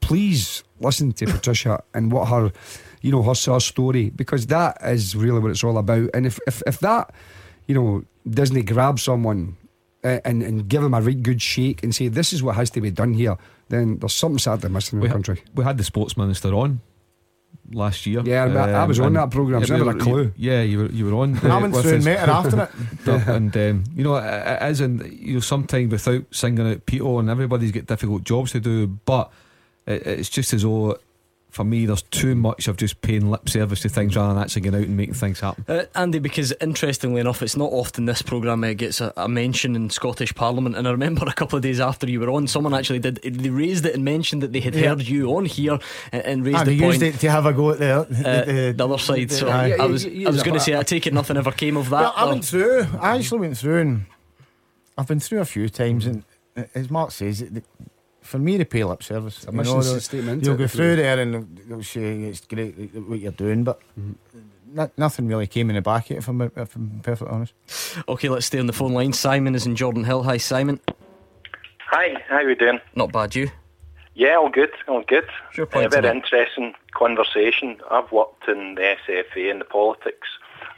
please 0.00 0.62
listen 0.78 1.12
to 1.14 1.26
Patricia 1.26 1.82
and 1.94 2.12
what 2.12 2.28
her, 2.28 2.52
you 3.04 3.12
know, 3.12 3.22
her, 3.22 3.34
her 3.52 3.60
story 3.60 4.08
because 4.08 4.46
that 4.46 4.78
is 4.82 5.14
really 5.14 5.38
what 5.38 5.50
it's 5.50 5.62
all 5.62 5.76
about. 5.76 6.08
And 6.14 6.24
if 6.24 6.40
if, 6.46 6.62
if 6.66 6.78
that, 6.78 7.12
you 7.66 7.74
know, 7.74 8.02
doesn't 8.28 8.64
grab 8.64 8.98
someone 8.98 9.56
uh, 10.02 10.20
and 10.24 10.42
and 10.42 10.66
give 10.66 10.80
them 10.80 10.94
a 10.94 11.02
right 11.02 11.22
good 11.22 11.42
shake 11.42 11.84
and 11.84 11.94
say 11.94 12.08
this 12.08 12.32
is 12.32 12.42
what 12.42 12.56
has 12.56 12.70
to 12.70 12.80
be 12.80 12.90
done 12.90 13.12
here, 13.12 13.36
then 13.68 13.98
there's 13.98 14.14
something 14.14 14.38
sadly 14.38 14.70
missing 14.70 14.96
in 14.96 15.02
we, 15.02 15.08
the 15.08 15.10
ha- 15.10 15.16
country. 15.16 15.42
we 15.54 15.64
had 15.64 15.76
the 15.76 15.84
sports 15.84 16.16
minister 16.16 16.54
on 16.54 16.80
last 17.72 18.06
year. 18.06 18.22
Yeah, 18.24 18.44
I- 18.44 18.70
I 18.70 18.84
was 18.84 18.98
on 19.00 19.12
that 19.12 19.30
programme, 19.30 19.66
so 19.66 19.74
I 19.74 19.78
we 19.78 19.84
never 19.84 19.98
had 19.98 20.00
a 20.00 20.04
clue. 20.04 20.32
Yeah, 20.38 20.62
you 20.62 20.78
were 20.78 20.86
you 20.90 21.04
were 21.04 21.14
on. 21.14 21.38
I 21.46 21.58
went 21.60 21.74
with 21.74 21.82
through 21.82 21.96
and 21.96 22.04
met 22.04 22.20
her 22.20 22.32
after 22.32 22.70
it. 23.06 23.28
and 23.28 23.54
um, 23.54 23.84
you 23.94 24.02
know, 24.04 24.16
as 24.16 24.80
in 24.80 25.06
you 25.20 25.34
know, 25.34 25.40
sometimes 25.40 25.92
without 25.92 26.24
singing 26.30 26.66
out 26.72 26.86
Peter, 26.86 27.18
and 27.18 27.28
everybody's 27.28 27.70
got 27.72 27.84
difficult 27.84 28.24
jobs 28.24 28.52
to 28.52 28.60
do, 28.60 28.86
but 28.86 29.30
it, 29.86 30.06
it's 30.06 30.30
just 30.30 30.54
as 30.54 30.62
though. 30.62 30.96
For 31.54 31.62
me, 31.62 31.86
there's 31.86 32.02
too 32.02 32.34
much 32.34 32.66
of 32.66 32.76
just 32.76 33.00
paying 33.00 33.30
lip 33.30 33.48
service 33.48 33.78
to 33.82 33.88
things 33.88 34.16
rather 34.16 34.34
than 34.34 34.42
actually 34.42 34.62
getting 34.62 34.80
out 34.80 34.86
and 34.88 34.96
making 34.96 35.14
things 35.14 35.38
happen. 35.38 35.64
Uh, 35.68 35.84
Andy, 35.94 36.18
because 36.18 36.52
interestingly 36.60 37.20
enough, 37.20 37.42
it's 37.44 37.56
not 37.56 37.70
often 37.70 38.06
this 38.06 38.22
programme 38.22 38.64
uh, 38.64 38.72
gets 38.72 39.00
a, 39.00 39.12
a 39.16 39.28
mention 39.28 39.76
in 39.76 39.88
Scottish 39.88 40.34
Parliament. 40.34 40.74
And 40.74 40.88
I 40.88 40.90
remember 40.90 41.24
a 41.28 41.32
couple 41.32 41.56
of 41.56 41.62
days 41.62 41.78
after 41.78 42.10
you 42.10 42.18
were 42.18 42.30
on, 42.30 42.48
someone 42.48 42.74
actually 42.74 42.98
did. 42.98 43.20
They 43.22 43.50
raised 43.50 43.86
it 43.86 43.94
and 43.94 44.04
mentioned 44.04 44.42
that 44.42 44.52
they 44.52 44.58
had 44.58 44.74
Yeah. 44.74 44.88
heard 44.88 45.02
you 45.02 45.28
on 45.36 45.44
here 45.44 45.78
and, 46.10 46.22
and 46.24 46.44
raised 46.44 46.58
And 46.58 46.66
the 46.66 46.74
they 46.76 46.80
point. 46.80 47.00
used 47.00 47.14
it 47.14 47.20
to 47.20 47.30
have 47.30 47.46
a 47.46 47.52
go 47.52 47.70
at 47.70 47.78
the, 47.78 47.92
uh, 48.00 48.02
the, 48.02 48.74
the 48.76 48.84
other 48.84 48.98
side. 48.98 49.30
So 49.30 49.48
Aye. 49.48 49.76
I 49.78 49.86
was, 49.86 50.04
I 50.04 50.10
was 50.30 50.42
going 50.42 50.54
to 50.54 50.60
say, 50.60 50.76
I 50.76 50.82
take 50.82 51.06
it 51.06 51.14
nothing 51.14 51.36
ever 51.36 51.52
came 51.52 51.76
of 51.76 51.88
that. 51.90 52.00
Well, 52.00 52.14
I 52.16 52.24
went 52.24 52.44
through. 52.44 52.84
I 53.00 53.16
actually 53.16 53.38
went 53.38 53.56
through, 53.58 53.78
and 53.80 54.06
I've 54.98 55.06
been 55.06 55.20
through 55.20 55.38
a 55.40 55.44
few 55.44 55.68
times. 55.68 56.04
And 56.04 56.24
uh, 56.56 56.64
as 56.74 56.90
Mark 56.90 57.12
says, 57.12 57.42
it, 57.42 57.64
for 58.24 58.38
me 58.38 58.58
to 58.58 58.64
pay 58.64 58.82
lip 58.84 59.02
service, 59.02 59.44
a 59.46 59.50
you 59.50 59.58
mission 59.58 59.74
know, 59.74 59.82
they'll- 59.82 60.00
statement, 60.00 60.44
You'll 60.44 60.56
go 60.56 60.66
through 60.66 60.96
there, 60.96 61.20
and 61.20 61.34
they'll- 61.34 61.48
they'll 61.68 61.82
say 61.82 62.22
it's 62.22 62.40
great 62.46 62.72
what 63.06 63.18
you're 63.20 63.32
doing, 63.32 63.64
but 63.64 63.80
no- 64.72 64.90
nothing 64.96 65.28
really 65.28 65.46
came 65.46 65.68
in 65.70 65.76
the 65.76 65.82
back. 65.82 66.06
of 66.10 66.16
it, 66.16 66.18
If 66.18 66.28
I'm, 66.28 66.40
if 66.42 66.74
I'm 66.74 67.00
perfectly 67.02 67.32
honest. 67.34 67.52
Okay, 68.08 68.28
let's 68.28 68.46
stay 68.46 68.58
on 68.58 68.66
the 68.66 68.72
phone 68.72 68.92
line. 68.92 69.12
Simon 69.12 69.54
is 69.54 69.66
in 69.66 69.74
Jordanhill. 69.76 70.24
Hi, 70.24 70.38
Simon. 70.38 70.80
Hi, 71.90 72.14
how 72.28 72.36
are 72.36 72.48
you 72.48 72.56
doing? 72.56 72.80
Not 72.96 73.12
bad, 73.12 73.34
you? 73.36 73.50
Yeah, 74.14 74.36
all 74.36 74.48
good, 74.48 74.70
all 74.88 75.02
good. 75.02 75.26
Sure, 75.52 75.64
Uh, 75.64 75.68
point 75.68 75.90
very 75.90 76.02
to 76.04 76.10
interesting 76.12 76.74
conversation. 76.92 77.76
I've 77.90 78.10
worked 78.10 78.48
in 78.48 78.76
the 78.76 78.96
SFA 79.06 79.50
and 79.50 79.60
the 79.60 79.64
politics 79.64 80.28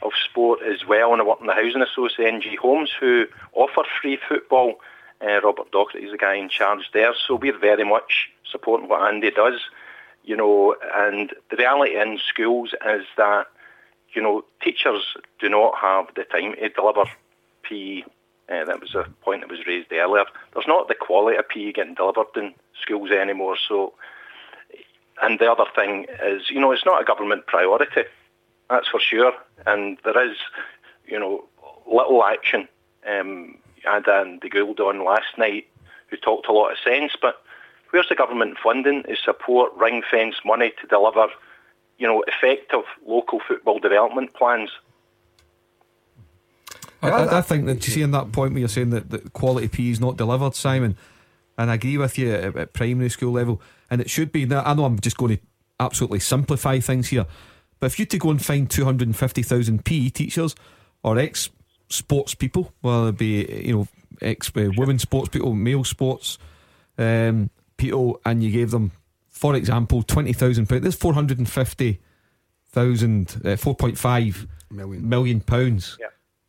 of 0.01 0.11
sport 0.25 0.59
as 0.63 0.85
well, 0.85 1.13
and 1.13 1.21
I 1.21 1.25
work 1.25 1.39
in 1.39 1.47
the 1.47 1.53
Housing 1.53 1.81
Association, 1.81 2.25
NG 2.35 2.55
Homes, 2.55 2.91
who 2.99 3.25
offer 3.53 3.83
free 4.01 4.17
football. 4.27 4.79
Uh, 5.21 5.41
Robert 5.41 5.71
Docherty 5.71 6.05
is 6.05 6.11
the 6.11 6.17
guy 6.17 6.35
in 6.35 6.49
charge 6.49 6.89
there, 6.93 7.13
so 7.15 7.35
we're 7.35 7.57
very 7.57 7.83
much 7.83 8.29
supporting 8.49 8.87
what 8.87 9.01
Andy 9.01 9.31
does, 9.31 9.59
you 10.23 10.35
know, 10.35 10.75
and 10.95 11.33
the 11.49 11.57
reality 11.57 11.99
in 11.99 12.19
schools 12.19 12.73
is 12.85 13.05
that, 13.17 13.47
you 14.13 14.21
know, 14.21 14.43
teachers 14.61 15.15
do 15.39 15.49
not 15.49 15.77
have 15.79 16.07
the 16.15 16.23
time 16.23 16.53
to 16.53 16.69
deliver 16.69 17.05
PE. 17.63 18.03
Uh, 18.49 18.63
that 18.63 18.79
was 18.79 18.95
a 18.95 19.05
point 19.21 19.41
that 19.41 19.49
was 19.49 19.65
raised 19.67 19.91
earlier. 19.91 20.23
There's 20.53 20.67
not 20.67 20.87
the 20.87 20.95
quality 20.95 21.37
of 21.37 21.49
PE 21.49 21.73
getting 21.73 21.95
delivered 21.95 22.27
in 22.35 22.53
schools 22.81 23.11
anymore. 23.11 23.57
So, 23.67 23.93
and 25.21 25.39
the 25.39 25.51
other 25.51 25.65
thing 25.75 26.05
is, 26.23 26.49
you 26.49 26.59
know, 26.61 26.71
it's 26.71 26.85
not 26.85 27.01
a 27.01 27.05
government 27.05 27.47
priority. 27.47 28.03
That's 28.69 28.87
for 28.87 28.99
sure. 28.99 29.33
And 29.65 29.97
there 30.05 30.29
is, 30.31 30.37
you 31.05 31.19
know, 31.19 31.45
little 31.85 32.23
action. 32.23 32.67
Um, 33.05 33.57
I 33.87 33.95
had 33.95 34.07
Andy 34.07 34.49
Gould 34.49 34.79
on 34.79 35.03
last 35.03 35.37
night 35.37 35.67
who 36.07 36.17
talked 36.17 36.47
a 36.47 36.53
lot 36.53 36.71
of 36.71 36.77
sense, 36.83 37.13
but 37.21 37.41
where's 37.91 38.09
the 38.09 38.15
government 38.15 38.57
funding 38.61 39.03
to 39.03 39.15
support 39.15 39.73
ring 39.75 40.03
fence 40.09 40.35
money 40.45 40.73
to 40.81 40.87
deliver 40.87 41.27
you 41.97 42.07
know, 42.07 42.23
effective 42.27 42.83
local 43.05 43.39
football 43.47 43.79
development 43.79 44.33
plans. 44.33 44.69
I, 47.01 47.37
I, 47.37 47.41
think 47.41 47.65
that 47.67 47.85
you 47.85 47.93
see 47.93 48.01
in 48.01 48.11
that 48.11 48.31
point 48.31 48.53
where 48.53 48.59
you're 48.59 48.69
saying 48.69 48.89
that, 48.89 49.11
that 49.11 49.33
quality 49.33 49.67
P 49.67 49.91
is 49.91 49.99
not 49.99 50.17
delivered, 50.17 50.55
Simon, 50.55 50.97
and 51.57 51.69
I 51.69 51.75
agree 51.75 51.97
with 51.97 52.17
you 52.17 52.33
at, 52.33 52.55
at 52.55 52.73
primary 52.73 53.09
school 53.09 53.33
level, 53.33 53.61
and 53.89 54.01
it 54.01 54.09
should 54.09 54.31
be. 54.31 54.45
Now 54.45 54.63
I 54.65 54.73
know 54.73 54.85
I'm 54.85 54.99
just 54.99 55.17
going 55.17 55.37
to 55.37 55.43
absolutely 55.79 56.19
simplify 56.19 56.79
things 56.79 57.09
here, 57.09 57.27
but 57.79 57.87
if 57.87 57.99
you 57.99 58.05
to 58.07 58.17
go 58.17 58.31
and 58.31 58.43
find 58.43 58.69
250,000 58.69 59.85
PE 59.85 60.09
teachers 60.09 60.55
or 61.03 61.19
ex 61.19 61.49
sports 61.89 62.35
people, 62.35 62.73
whether 62.81 63.09
it 63.09 63.17
be 63.17 63.45
you 63.65 63.73
know 63.73 63.87
ex 64.21 64.51
uh, 64.55 64.69
women 64.77 64.99
sports 64.99 65.29
people, 65.29 65.53
male 65.53 65.83
sports 65.83 66.37
um, 66.97 67.49
people, 67.77 68.19
and 68.25 68.43
you 68.43 68.51
gave 68.51 68.71
them, 68.71 68.91
for 69.29 69.55
example, 69.55 70.03
twenty 70.03 70.33
thousand 70.33 70.67
pounds. 70.67 70.81
There's 70.83 70.95
four 70.95 71.13
hundred 71.13 71.37
and 71.37 71.49
fifty 71.49 71.99
thousand, 72.69 73.41
uh, 73.45 73.55
four 73.55 73.75
point 73.75 73.97
five 73.97 74.47
million 74.71 75.07
million 75.07 75.41
pounds 75.41 75.97
Yeah. 75.99 76.07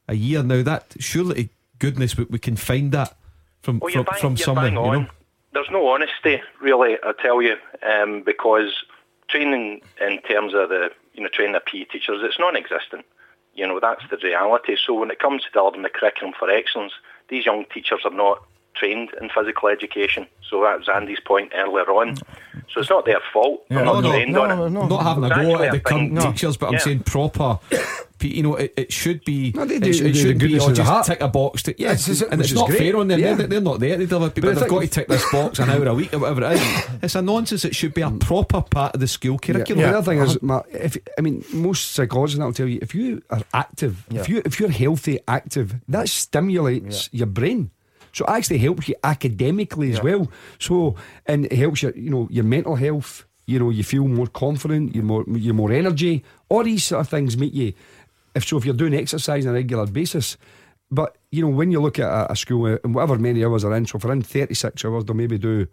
a 0.09 0.15
year. 0.15 0.43
Now 0.43 0.63
that 0.63 0.95
surely, 0.99 1.51
goodness, 1.79 2.17
we, 2.17 2.25
we 2.25 2.39
can 2.39 2.57
find 2.57 2.93
that 2.93 3.17
from 3.63 3.79
Well, 3.79 3.93
from, 3.93 4.05
bang, 4.05 4.21
from 4.21 4.37
somewhere. 4.37 4.67
You 4.69 4.73
know, 4.73 5.07
There's 5.53 5.71
no 5.71 5.87
honesty, 5.89 6.41
really, 6.61 6.97
I 7.03 7.13
tell 7.21 7.41
you, 7.43 7.57
um, 7.83 8.23
because 8.23 8.73
training 9.29 9.83
in 10.01 10.21
terms 10.23 10.55
of 10.55 10.69
the, 10.71 10.91
you 11.15 11.23
know, 11.23 11.29
training 11.29 11.55
the 11.55 11.61
PE 11.61 11.85
teachers, 11.85 12.21
it's 12.23 12.39
non-existent. 12.39 13.05
You 13.59 13.67
know, 13.67 13.81
that's 13.81 14.05
the 14.09 14.17
reality. 14.23 14.77
So 14.87 14.95
when 14.95 15.11
it 15.11 15.19
comes 15.19 15.43
to 15.43 15.51
delivering 15.51 15.83
the 15.83 15.89
curriculum 15.89 16.33
for 16.39 16.49
excellence, 16.49 16.93
these 17.29 17.45
young 17.45 17.65
teachers 17.75 18.03
are 18.05 18.15
not 18.15 18.41
trained 18.79 19.11
in 19.21 19.29
physical 19.31 19.69
education. 19.69 20.27
So 20.49 20.63
that 20.63 20.79
was 20.79 20.89
Andy's 20.89 21.21
point 21.21 21.53
earlier 21.55 21.91
on. 21.91 22.17
So 22.73 22.81
it's 22.81 22.91
not 22.91 23.05
their 23.07 23.21
fault. 23.33 23.65
They're 23.69 23.85
not 23.85 24.05
trained 24.05 24.37
on 24.37 24.51
it. 24.51 24.71
not 24.71 25.03
having 25.03 25.25
a 25.25 25.29
go 25.29 25.55
at 25.55 25.59
the 25.59 25.67
a 25.69 25.71
thing- 25.73 26.15
current 26.17 26.21
teachers, 26.35 26.57
but 26.57 26.73
I'm 26.73 26.79
saying 26.79 27.01
proper. 27.01 27.59
You 28.21 28.43
know, 28.43 28.57
it, 28.57 28.75
it 28.77 28.93
should 28.93 29.25
be. 29.25 29.53
No, 29.55 29.65
they 29.65 29.77
it, 29.77 29.83
do- 29.85 29.93
sh- 29.93 30.01
they 30.01 30.09
it 30.09 30.13
do 30.13 30.19
should 30.19 30.29
the 30.31 30.33
be 30.35 30.39
goodness 30.59 30.67
or 30.67 30.73
just 30.73 31.07
tick 31.09 31.21
a 31.21 31.29
box. 31.29 31.63
To, 31.63 31.75
yeah, 31.81 31.91
Yes, 31.91 32.21
and 32.23 32.41
it's 32.41 32.53
not 32.53 32.67
great. 32.67 32.79
fair 32.81 32.97
on 32.97 33.07
them. 33.07 33.21
Yeah. 33.21 33.35
They're, 33.35 33.47
they're 33.47 33.61
not 33.61 33.79
there 33.79 33.97
to 33.97 34.07
deliver 34.07 34.31
people. 34.33 34.51
But 34.53 34.59
They've 34.61 34.69
got 34.69 34.81
to 34.81 34.89
tick 34.89 35.07
this 35.07 35.31
box 35.31 35.61
an 35.61 35.71
hour 35.71 35.87
a 35.87 35.95
week 35.95 36.13
or 36.13 36.19
whatever 36.19 36.43
it 36.43 36.53
is. 36.55 36.85
It's 37.03 37.15
a 37.15 37.23
nonsense. 37.23 37.65
It 37.65 37.77
should 37.77 37.95
be 37.95 38.03
a 38.03 38.11
proper 38.11 38.61
part 38.61 38.95
of 38.95 39.01
the 39.01 39.07
school 39.07 39.39
curriculum. 39.39 39.79
Yeah. 39.81 39.93
The 39.93 39.99
other 39.99 40.11
thing 40.11 40.19
is, 40.21 40.35
uh-huh. 40.37 40.47
Matt, 40.47 40.67
if 40.73 40.97
I 41.17 41.21
mean, 41.21 41.45
most 41.53 41.93
psychologists 41.93 42.41
will 42.41 42.53
tell 42.53 42.67
you 42.67 42.81
if 42.83 42.93
you 42.93 43.23
are 43.31 43.43
active, 43.55 44.05
Yeah. 44.11 44.23
if 44.23 44.29
you 44.29 44.43
if 44.45 44.59
you're 44.59 44.69
healthy, 44.71 45.21
active, 45.29 45.77
that 45.89 46.09
stimulates 46.09 47.09
your 47.13 47.29
brain. 47.29 47.71
So 48.13 48.25
it 48.25 48.31
actually 48.31 48.59
helps 48.59 48.89
you 48.89 48.95
academically 49.05 49.93
as 49.93 50.03
well. 50.03 50.31
So 50.59 50.97
and 51.27 51.47
it 51.47 51.53
helps 51.53 51.83
your 51.83 51.93
you 51.97 52.11
know 52.11 52.29
your 52.31 52.45
mental 52.45 52.77
health. 52.77 53.25
You 53.47 53.59
know 53.59 53.71
you 53.71 53.85
feel 53.85 54.07
more 54.09 54.27
confident. 54.27 54.95
You 54.95 55.03
more 55.03 55.25
you 55.29 55.55
more 55.55 55.73
energy. 55.73 56.25
All 56.49 56.65
these 56.65 56.85
sort 56.85 57.01
of 57.01 57.09
things 57.09 57.37
make 57.37 57.55
you. 57.55 57.73
If 58.35 58.45
so, 58.47 58.59
if 58.59 58.65
you're 58.65 58.75
doing 58.75 58.95
exercise 58.95 59.47
on 59.47 59.53
a 59.53 59.55
regular 59.55 59.87
basis. 59.87 60.37
But 60.91 61.17
you 61.31 61.43
know 61.43 61.49
when 61.55 61.71
you 61.71 61.81
look 61.81 61.99
at 61.99 62.09
a, 62.09 62.33
a 62.33 62.37
school 62.37 62.67
uh, 62.67 62.79
and 62.85 62.95
whatever 62.95 63.19
many 63.19 63.45
hours 63.45 63.65
are 63.65 63.75
in, 63.75 63.87
so 63.87 63.99
if 63.99 64.05
we're 64.05 64.13
in 64.13 64.23
36 64.23 64.85
hours, 64.85 65.05
they'll 65.05 65.17
maybe 65.17 65.39
do 65.39 65.67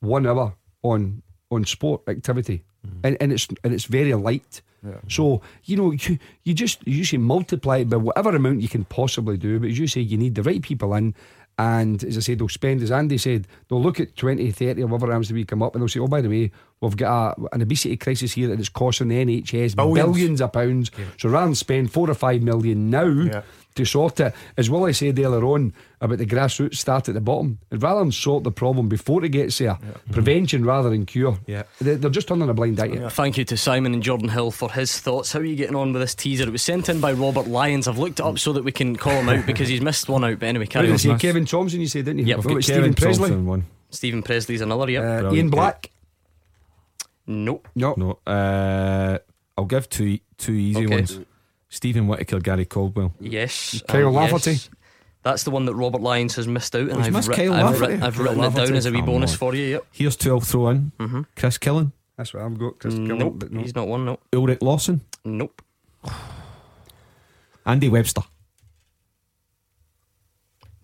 one 0.00 0.26
hour 0.26 0.54
on 0.82 1.22
on 1.50 1.64
sport 1.64 2.02
activity, 2.08 2.64
and 3.04 3.16
and 3.20 3.32
it's 3.32 3.46
and 3.62 3.72
it's 3.72 3.84
very 3.84 4.14
light. 4.14 4.62
So 5.08 5.40
you 5.64 5.76
know 5.76 5.90
you 5.92 6.18
you 6.44 6.54
just 6.54 6.86
you 6.86 6.94
usually 6.94 7.22
multiply 7.22 7.78
it 7.78 7.88
by 7.88 7.96
whatever 7.96 8.34
amount 8.34 8.60
you 8.60 8.68
can 8.68 8.84
possibly 8.84 9.36
do. 9.36 9.58
But 9.60 9.70
as 9.70 9.78
you 9.78 9.86
say, 9.86 10.00
you 10.00 10.16
need 10.16 10.34
the 10.34 10.42
right 10.42 10.62
people 10.62 10.94
in. 10.94 11.14
And 11.58 12.02
as 12.04 12.16
I 12.18 12.20
said, 12.20 12.38
they'll 12.38 12.48
spend, 12.48 12.82
as 12.82 12.90
Andy 12.90 13.16
said, 13.16 13.46
they'll 13.68 13.82
look 13.82 13.98
at 13.98 14.14
20, 14.16 14.50
30 14.50 14.82
or 14.82 14.86
whatever 14.88 15.10
happens 15.10 15.28
to 15.28 15.44
come 15.44 15.62
up 15.62 15.74
and 15.74 15.82
they'll 15.82 15.88
say, 15.88 16.00
oh, 16.00 16.06
by 16.06 16.20
the 16.20 16.28
way, 16.28 16.50
we've 16.80 16.96
got 16.96 17.38
a, 17.38 17.54
an 17.54 17.62
obesity 17.62 17.96
crisis 17.96 18.32
here 18.34 18.50
and 18.50 18.60
it's 18.60 18.68
costing 18.68 19.08
the 19.08 19.24
NHS 19.24 19.76
Billions. 19.76 19.98
billions 20.12 20.40
of 20.40 20.52
pounds. 20.52 20.90
So 21.18 21.28
rather 21.28 21.46
than 21.46 21.54
spend 21.54 21.92
four 21.92 22.10
or 22.10 22.14
five 22.14 22.42
million 22.42 22.90
now 22.90 23.42
to 23.74 23.84
sort 23.84 24.20
it, 24.20 24.34
as 24.56 24.70
well 24.70 24.86
I 24.86 24.92
said 24.92 25.18
earlier 25.18 25.44
on 25.44 25.74
about 26.00 26.16
the 26.16 26.24
grassroots 26.24 26.76
start 26.76 27.08
at 27.08 27.14
the 27.14 27.20
bottom, 27.20 27.58
and 27.70 27.82
rather 27.82 28.00
than 28.00 28.10
sort 28.10 28.42
the 28.44 28.50
problem 28.50 28.88
before 28.88 29.22
it 29.22 29.28
gets 29.30 29.58
there, 29.58 29.78
prevention 30.12 30.64
rather 30.64 30.88
than 30.88 31.04
cure. 31.04 31.38
Yeah. 31.46 31.64
They- 31.80 31.96
They're 31.96 32.10
just 32.10 32.28
turning 32.28 32.48
a 32.48 32.54
blind 32.54 32.80
eye 32.80 32.88
to 32.88 33.06
it. 33.06 33.12
Thank 33.12 33.36
you 33.36 33.44
to 33.44 33.56
Simon 33.56 33.92
and 33.92 34.02
Jordanhill 34.02 34.52
for 34.54 34.70
his 34.72 34.98
thoughts. 34.98 35.32
How 35.32 35.40
are 35.40 35.44
you 35.44 35.56
getting 35.56 35.76
on 35.76 35.92
with 35.92 36.00
this 36.00 36.14
teaser? 36.14 36.44
It 36.44 36.52
was 36.52 36.62
sent 36.62 36.88
in 36.88 37.00
by 37.00 37.12
Robert 37.12 37.48
Lyons. 37.48 37.86
I've 37.86 37.98
looked 37.98 38.20
it 38.20 38.24
up 38.24 38.38
so 38.38 38.54
that 38.54 38.64
we 38.64 38.72
can 38.72 38.96
call 38.96 39.12
him 39.12 39.28
out 39.28 39.44
because 39.46 39.68
he's 39.68 39.82
missed 39.82 40.08
one 40.08 40.24
out. 40.24 40.38
But 40.38 40.46
anyway, 40.46 40.66
carry 40.66 40.86
on. 40.86 40.92
you 40.92 40.98
say? 40.98 41.16
Kevin 41.18 41.44
Thompson, 41.44 41.80
you 41.80 41.86
said, 41.86 42.06
didn't 42.06 42.20
you? 42.20 42.26
Yep, 42.26 42.36
What 42.38 42.46
we've 42.46 42.52
about 42.52 42.60
got 42.60 42.64
Steven 42.64 42.94
Pressley? 42.94 43.30
one. 43.36 43.66
Steven 43.90 44.22
Pressley's 44.22 44.60
another, 44.62 44.90
yep. 44.90 45.24
Uh, 45.24 45.32
Ian 45.34 45.50
Black. 45.50 45.90
Nope. 47.26 47.68
No. 47.74 47.94
No. 47.96 48.18
Uh, 48.26 49.18
I'll 49.58 49.64
give 49.64 49.88
two 49.88 50.18
two 50.38 50.52
easy 50.52 50.84
Okay. 50.86 50.94
ones. 50.94 51.20
Steven 51.68 52.06
Whittaker, 52.06 52.38
Gary 52.40 52.64
Caldwell. 52.64 53.12
Yes. 53.20 53.82
Kyle 53.88 54.08
um, 54.08 54.14
Lafferty. 54.14 54.52
yes. 54.52 54.70
That's 55.22 55.42
the 55.42 55.50
one 55.50 55.64
that 55.66 55.74
Robert 55.74 56.00
Lyons 56.00 56.36
has 56.36 56.46
missed 56.46 56.76
out, 56.76 56.82
and 56.82 56.92
Oh, 56.92 56.96
he's 56.98 57.06
I've, 57.08 57.12
missed 57.14 57.28
writ- 57.30 57.36
Kyle 57.38 57.52
I've, 57.52 57.80
Lafferty. 57.80 57.94
I've 57.94 58.14
Kyle 58.14 58.22
written 58.22 58.38
it 58.38 58.42
down 58.42 58.54
Lafferty. 58.54 58.76
as 58.76 58.86
a 58.86 58.90
wee 58.92 58.98
Come 58.98 59.06
bonus 59.06 59.32
on. 59.32 59.38
for 59.38 59.54
you. 59.56 59.64
Yep. 59.64 59.86
Here's 59.90 60.16
two 60.16 60.30
I'll 60.30 60.40
throw 60.40 60.68
in. 60.68 60.92
Mm-hmm. 61.00 61.20
Chris 61.34 61.58
Killen, 61.58 61.90
That's 62.16 62.32
what 62.32 62.44
I've 62.44 62.56
got. 62.58 62.78
Chris 62.78 62.94
Nope, 62.94 63.34
but 63.40 63.50
no. 63.50 63.60
he's 63.60 63.74
not 63.74 63.88
one. 63.88 64.04
Nope. 64.04 64.22
Ulrich 64.32 64.62
Lawson, 64.62 65.00
Nope. 65.24 65.60
Andy 67.66 67.88
Webster. 67.88 68.22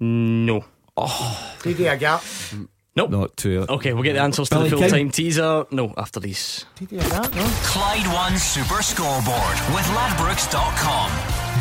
No. 0.01 0.65
Oh. 0.97 1.55
Did 1.63 1.77
Didier 1.77 1.97
Agathe. 1.97 2.69
Nope. 2.95 3.11
Not 3.11 3.37
two. 3.37 3.65
Okay, 3.69 3.95
we'll 3.95 4.03
get 4.03 4.15
the 4.15 4.21
answers 4.21 4.51
to 4.51 4.59
the 4.59 4.71
full 4.71 4.89
time 4.89 5.11
teaser. 5.11 5.65
No, 5.71 5.95
after 5.97 6.21
these. 6.21 6.67
Didier 6.77 7.01
Agathe, 7.01 7.35
no? 7.35 7.45
Clyde 7.65 8.07
One 8.13 8.37
Super 8.37 8.83
Scoreboard 8.83 9.57
with 9.75 9.87
Ladbrokes.com. 9.97 11.11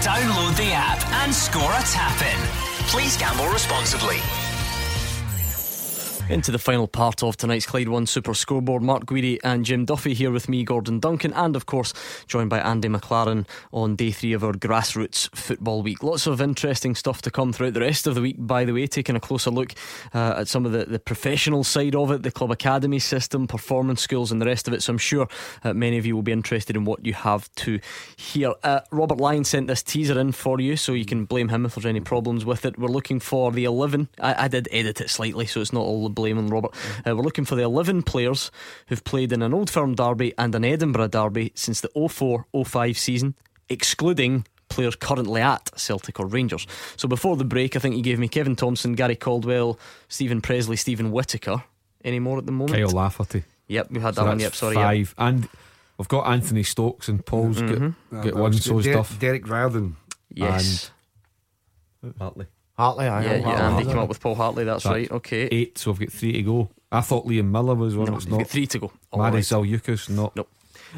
Download 0.01 0.57
the 0.57 0.71
app 0.73 1.05
and 1.23 1.33
score 1.33 1.71
a 1.71 1.81
tap 1.83 2.21
in. 2.21 2.39
Please 2.87 3.15
gamble 3.17 3.47
responsibly. 3.47 4.17
Into 6.31 6.49
the 6.49 6.59
final 6.59 6.87
part 6.87 7.23
of 7.23 7.35
tonight's 7.35 7.65
Clyde 7.65 7.89
One 7.89 8.05
Super 8.05 8.33
Scoreboard. 8.33 8.81
Mark 8.81 9.05
Guidi 9.05 9.37
and 9.43 9.65
Jim 9.65 9.83
Duffy 9.83 10.13
here 10.13 10.31
with 10.31 10.47
me, 10.47 10.63
Gordon 10.63 10.97
Duncan, 10.97 11.33
and 11.33 11.57
of 11.57 11.65
course 11.65 11.93
joined 12.25 12.49
by 12.49 12.59
Andy 12.59 12.87
McLaren 12.87 13.45
on 13.73 13.97
day 13.97 14.11
three 14.11 14.31
of 14.31 14.41
our 14.41 14.53
Grassroots 14.53 15.27
Football 15.35 15.83
Week. 15.83 16.01
Lots 16.01 16.27
of 16.27 16.39
interesting 16.39 16.95
stuff 16.95 17.21
to 17.23 17.31
come 17.31 17.51
throughout 17.51 17.73
the 17.73 17.81
rest 17.81 18.07
of 18.07 18.15
the 18.15 18.21
week, 18.21 18.37
by 18.39 18.63
the 18.63 18.71
way, 18.71 18.87
taking 18.87 19.17
a 19.17 19.19
closer 19.19 19.49
look 19.49 19.73
uh, 20.13 20.35
at 20.37 20.47
some 20.47 20.65
of 20.65 20.71
the, 20.71 20.85
the 20.85 20.99
professional 20.99 21.65
side 21.65 21.95
of 21.95 22.11
it, 22.11 22.23
the 22.23 22.31
club 22.31 22.49
academy 22.49 22.99
system, 22.99 23.45
performance 23.45 24.01
schools, 24.01 24.31
and 24.31 24.41
the 24.41 24.45
rest 24.45 24.69
of 24.69 24.73
it. 24.73 24.81
So 24.81 24.93
I'm 24.93 24.97
sure 24.97 25.27
uh, 25.65 25.73
many 25.73 25.97
of 25.97 26.05
you 26.05 26.15
will 26.15 26.23
be 26.23 26.31
interested 26.31 26.77
in 26.77 26.85
what 26.85 27.05
you 27.05 27.13
have 27.13 27.53
to 27.55 27.81
hear. 28.15 28.53
Uh, 28.63 28.79
Robert 28.91 29.17
Lyon 29.17 29.43
sent 29.43 29.67
this 29.67 29.83
teaser 29.83 30.17
in 30.17 30.31
for 30.31 30.61
you, 30.61 30.77
so 30.77 30.93
you 30.93 31.03
can 31.03 31.25
blame 31.25 31.49
him 31.49 31.65
if 31.65 31.75
there's 31.75 31.85
any 31.85 31.99
problems 31.99 32.45
with 32.45 32.63
it. 32.63 32.79
We're 32.79 32.87
looking 32.87 33.19
for 33.19 33.51
the 33.51 33.65
11. 33.65 34.07
I, 34.21 34.45
I 34.45 34.47
did 34.47 34.69
edit 34.71 35.01
it 35.01 35.09
slightly, 35.09 35.45
so 35.45 35.59
it's 35.59 35.73
not 35.73 35.81
all 35.81 36.03
the 36.03 36.20
blame 36.21 36.37
on 36.37 36.47
Robert. 36.47 36.71
Uh, 37.05 37.15
we're 37.15 37.23
looking 37.23 37.45
for 37.45 37.55
the 37.55 37.63
11 37.63 38.03
players 38.03 38.51
who've 38.87 39.03
played 39.03 39.31
in 39.31 39.41
an 39.41 39.53
Old 39.53 39.69
Firm 39.69 39.95
derby 39.95 40.33
and 40.37 40.53
an 40.55 40.63
Edinburgh 40.63 41.07
derby 41.07 41.51
since 41.55 41.81
the 41.81 41.89
04 42.09 42.45
05 42.65 42.97
season, 42.97 43.35
excluding 43.69 44.45
players 44.69 44.95
currently 44.95 45.41
at 45.41 45.69
Celtic 45.77 46.19
or 46.19 46.27
Rangers. 46.27 46.65
So 46.95 47.07
before 47.07 47.35
the 47.35 47.43
break, 47.43 47.75
I 47.75 47.79
think 47.79 47.95
you 47.95 48.03
gave 48.03 48.19
me 48.19 48.27
Kevin 48.27 48.55
Thompson, 48.55 48.93
Gary 48.93 49.15
Caldwell, 49.15 49.79
Steven 50.07 50.41
Pressley, 50.41 50.75
Steven 50.77 51.11
Whittaker. 51.11 51.63
Any 52.03 52.19
more 52.19 52.37
at 52.37 52.45
the 52.45 52.51
moment? 52.51 52.77
Kyle 52.79 52.89
Lafferty. 52.89 53.43
Yep, 53.67 53.91
we 53.91 53.99
had 53.99 54.15
So 54.15 54.21
that 54.23 54.27
one. 54.29 54.39
Yep, 54.39 54.55
sorry. 54.55 54.75
yep. 54.75 54.83
Five. 54.85 55.15
And 55.17 55.49
we've 55.97 56.07
got 56.07 56.27
Anthony 56.27 56.63
Stokes 56.63 57.07
and 57.09 57.25
Paul's 57.25 57.57
Mhm. 57.61 57.95
get, 58.11 58.23
get 58.23 58.35
one, 58.35 58.53
so 58.53 58.79
Der- 58.81 58.91
stuff. 58.93 59.19
Derek 59.19 59.47
Riordan. 59.47 59.95
Yes. 60.33 60.91
And 62.01 62.13
Hartley. 62.19 62.45
Hartley, 62.77 63.07
I 63.07 63.23
Yeah, 63.23 63.35
yeah, 63.35 63.69
Andy 63.69 63.85
came 63.85 63.97
up 63.99 64.09
with 64.09 64.19
Paul 64.19 64.35
Hartley. 64.35 64.63
That's 64.63 64.83
That- 64.83 64.89
right. 64.91 65.11
Okay. 65.11 65.47
Eight, 65.51 65.77
so 65.77 65.91
I've 65.91 65.99
got 65.99 66.11
three 66.11 66.31
to 66.33 66.41
go. 66.41 66.69
I 66.91 67.01
thought 67.01 67.25
Liam 67.27 67.51
Miller 67.51 67.75
was 67.75 67.95
one. 67.95 68.07
No, 68.07 68.15
it's 68.15 68.25
you've 68.25 68.31
not. 68.33 68.37
got 68.39 68.47
three 68.49 68.67
to 68.67 68.79
go. 68.79 68.91
All 69.11 69.19
Mari 69.19 69.35
right. 69.35 69.43
Zaliukas, 69.43 70.09
not. 70.09 70.35
Nope. 70.35 70.49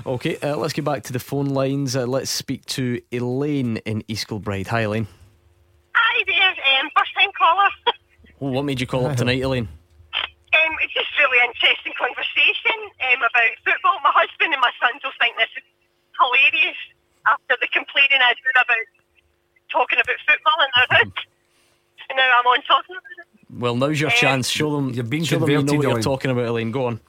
Okay, 0.05 0.37
uh, 0.41 0.55
let's 0.57 0.73
get 0.73 0.85
back 0.85 1.03
to 1.03 1.13
the 1.13 1.19
phone 1.19 1.49
lines. 1.49 1.95
Uh, 1.95 2.05
let's 2.07 2.31
speak 2.31 2.65
to 2.65 2.99
Elaine 3.11 3.77
in 3.85 4.03
East 4.07 4.27
Kilbride. 4.27 4.67
Hi, 4.67 4.81
Elaine. 4.81 5.07
Hi 5.93 6.23
there, 6.25 6.49
um, 6.81 6.89
first 6.97 7.13
time 7.15 7.29
caller. 7.37 7.69
Oh, 8.41 8.51
what 8.51 8.65
made 8.65 8.81
you 8.81 8.87
call 8.87 9.05
up 9.05 9.15
tonight, 9.15 9.39
Elaine? 9.39 9.69
Um, 9.71 10.73
it's 10.83 10.91
just 10.91 11.07
really 11.15 11.39
interesting 11.47 11.93
conversation 11.95 12.75
um, 13.07 13.23
about 13.23 13.53
football. 13.63 13.95
My 14.03 14.11
husband 14.11 14.51
and 14.51 14.59
my 14.59 14.73
son 14.83 14.91
will 14.99 15.15
think 15.15 15.37
this 15.39 15.47
is 15.55 15.63
hilarious 16.19 16.75
after 17.23 17.55
the 17.63 17.71
complaining 17.71 18.19
I 18.19 18.35
do 18.35 18.43
about 18.51 18.83
talking 19.71 19.95
about 19.95 20.19
football 20.27 20.59
in 20.59 20.69
their 20.75 20.89
house. 20.91 21.23
And 22.13 22.21
now 22.21 22.29
I'm 22.29 22.45
on 22.45 22.61
talking 22.69 22.93
about 22.93 23.17
it. 23.25 23.25
Well, 23.49 23.73
now's 23.73 23.97
your 23.97 24.13
Um, 24.13 24.17
chance. 24.21 24.45
Show 24.53 24.69
them. 24.77 24.93
You've 24.93 25.09
been 25.09 25.25
show 25.25 25.41
them 25.41 25.49
you 25.49 25.65
know 25.65 25.73
what 25.73 25.81
you're 25.81 25.97
Elaine. 25.97 26.05
talking 26.05 26.29
about, 26.29 26.45
Elaine. 26.45 26.69
Go 26.69 26.85
on. 26.85 27.01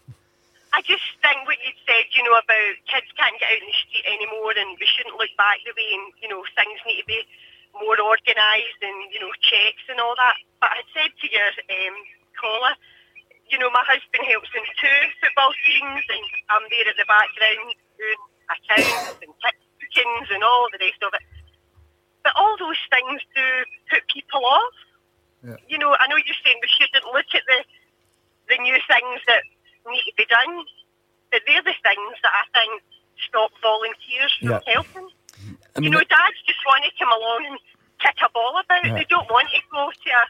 I 0.72 0.81
just 0.81 1.05
think 1.20 1.44
what 1.44 1.60
you 1.60 1.72
said, 1.85 2.09
you 2.16 2.24
know, 2.24 2.32
about 2.40 2.72
kids 2.89 3.06
can't 3.20 3.36
get 3.39 3.52
out 3.52 3.60
in 3.60 3.68
the 3.68 3.76
street 3.85 4.05
anymore 4.09 4.56
and 4.56 4.72
we 4.81 4.86
shouldn't 4.89 5.14
look 5.20 5.28
back 5.36 5.60
the 5.68 5.76
way 5.76 5.93
and, 5.93 6.09
you 6.24 6.28
know, 6.32 6.40
things 6.56 6.81
need 6.89 7.05
to 7.05 7.06
be 7.06 7.20
more 7.76 8.01
organised 8.01 8.81
and, 8.81 8.97
you 9.12 9.20
know, 9.20 9.28
checks 9.44 9.85
and 9.93 10.01
all 10.01 10.16
that. 10.16 10.35
But 10.64 10.72
I 10.72 10.81
said 10.97 11.12
to 11.14 11.26
your 11.31 11.47
um, 11.68 11.97
caller, 12.40 12.74
you 13.52 13.60
know, 13.60 13.68
my 13.70 13.85
husband 13.86 14.24
helps 14.26 14.48
in 14.56 14.64
two 14.81 15.01
football 15.20 15.52
teams 15.68 16.01
and 16.10 16.24
I'm 16.48 16.64
there 16.72 16.89
at 16.90 16.97
the 16.97 17.06
background 17.06 17.76
doing 18.01 18.22
accounts 18.51 19.20
and 19.20 19.31
tip 19.44 19.56
bookings 19.78 20.28
and 20.32 20.43
all 20.43 20.66
the 20.74 20.81
rest 20.82 20.98
of 21.06 21.12
it. 21.14 21.22
But 22.24 22.32
all 22.40 22.56
those 22.59 22.81
things 22.90 23.20
do 23.36 23.47
put 23.94 24.02
people 24.10 24.43
off. 24.48 24.74
Yeah. 25.45 25.57
You 25.69 25.79
know, 25.79 25.95
I 26.01 26.07
know 26.09 26.16
you're 26.16 26.41
saying 26.45 26.57
we 26.62 26.69
shouldn't 26.73 27.05
look 27.12 27.27
at 27.35 27.43
the 27.47 27.59
the 28.49 28.57
new 28.62 28.77
things 28.89 29.21
that 29.29 29.43
need 29.89 30.05
to 30.09 30.12
be 30.16 30.27
done, 30.29 30.65
but 31.31 31.41
they're 31.47 31.62
the 31.62 31.77
things 31.85 32.15
that 32.23 32.33
I 32.33 32.45
think 32.57 32.83
stop 33.29 33.51
volunteers 33.62 34.33
from 34.41 34.51
Yeah. 34.51 34.61
helping. 34.73 35.09
I 35.77 35.81
mean, 35.81 35.85
you 35.85 35.91
know, 35.91 36.01
dads 36.01 36.39
just 36.47 36.61
want 36.66 36.85
to 36.85 36.91
come 36.99 37.09
along 37.12 37.47
and 37.51 37.59
kick 38.01 38.16
a 38.25 38.29
ball 38.33 38.57
about. 38.62 38.85
Yeah. 38.85 38.95
They 38.95 39.07
don't 39.09 39.29
want 39.31 39.49
to 39.51 39.61
go 39.73 39.91
to 39.91 40.11
a, 40.11 40.25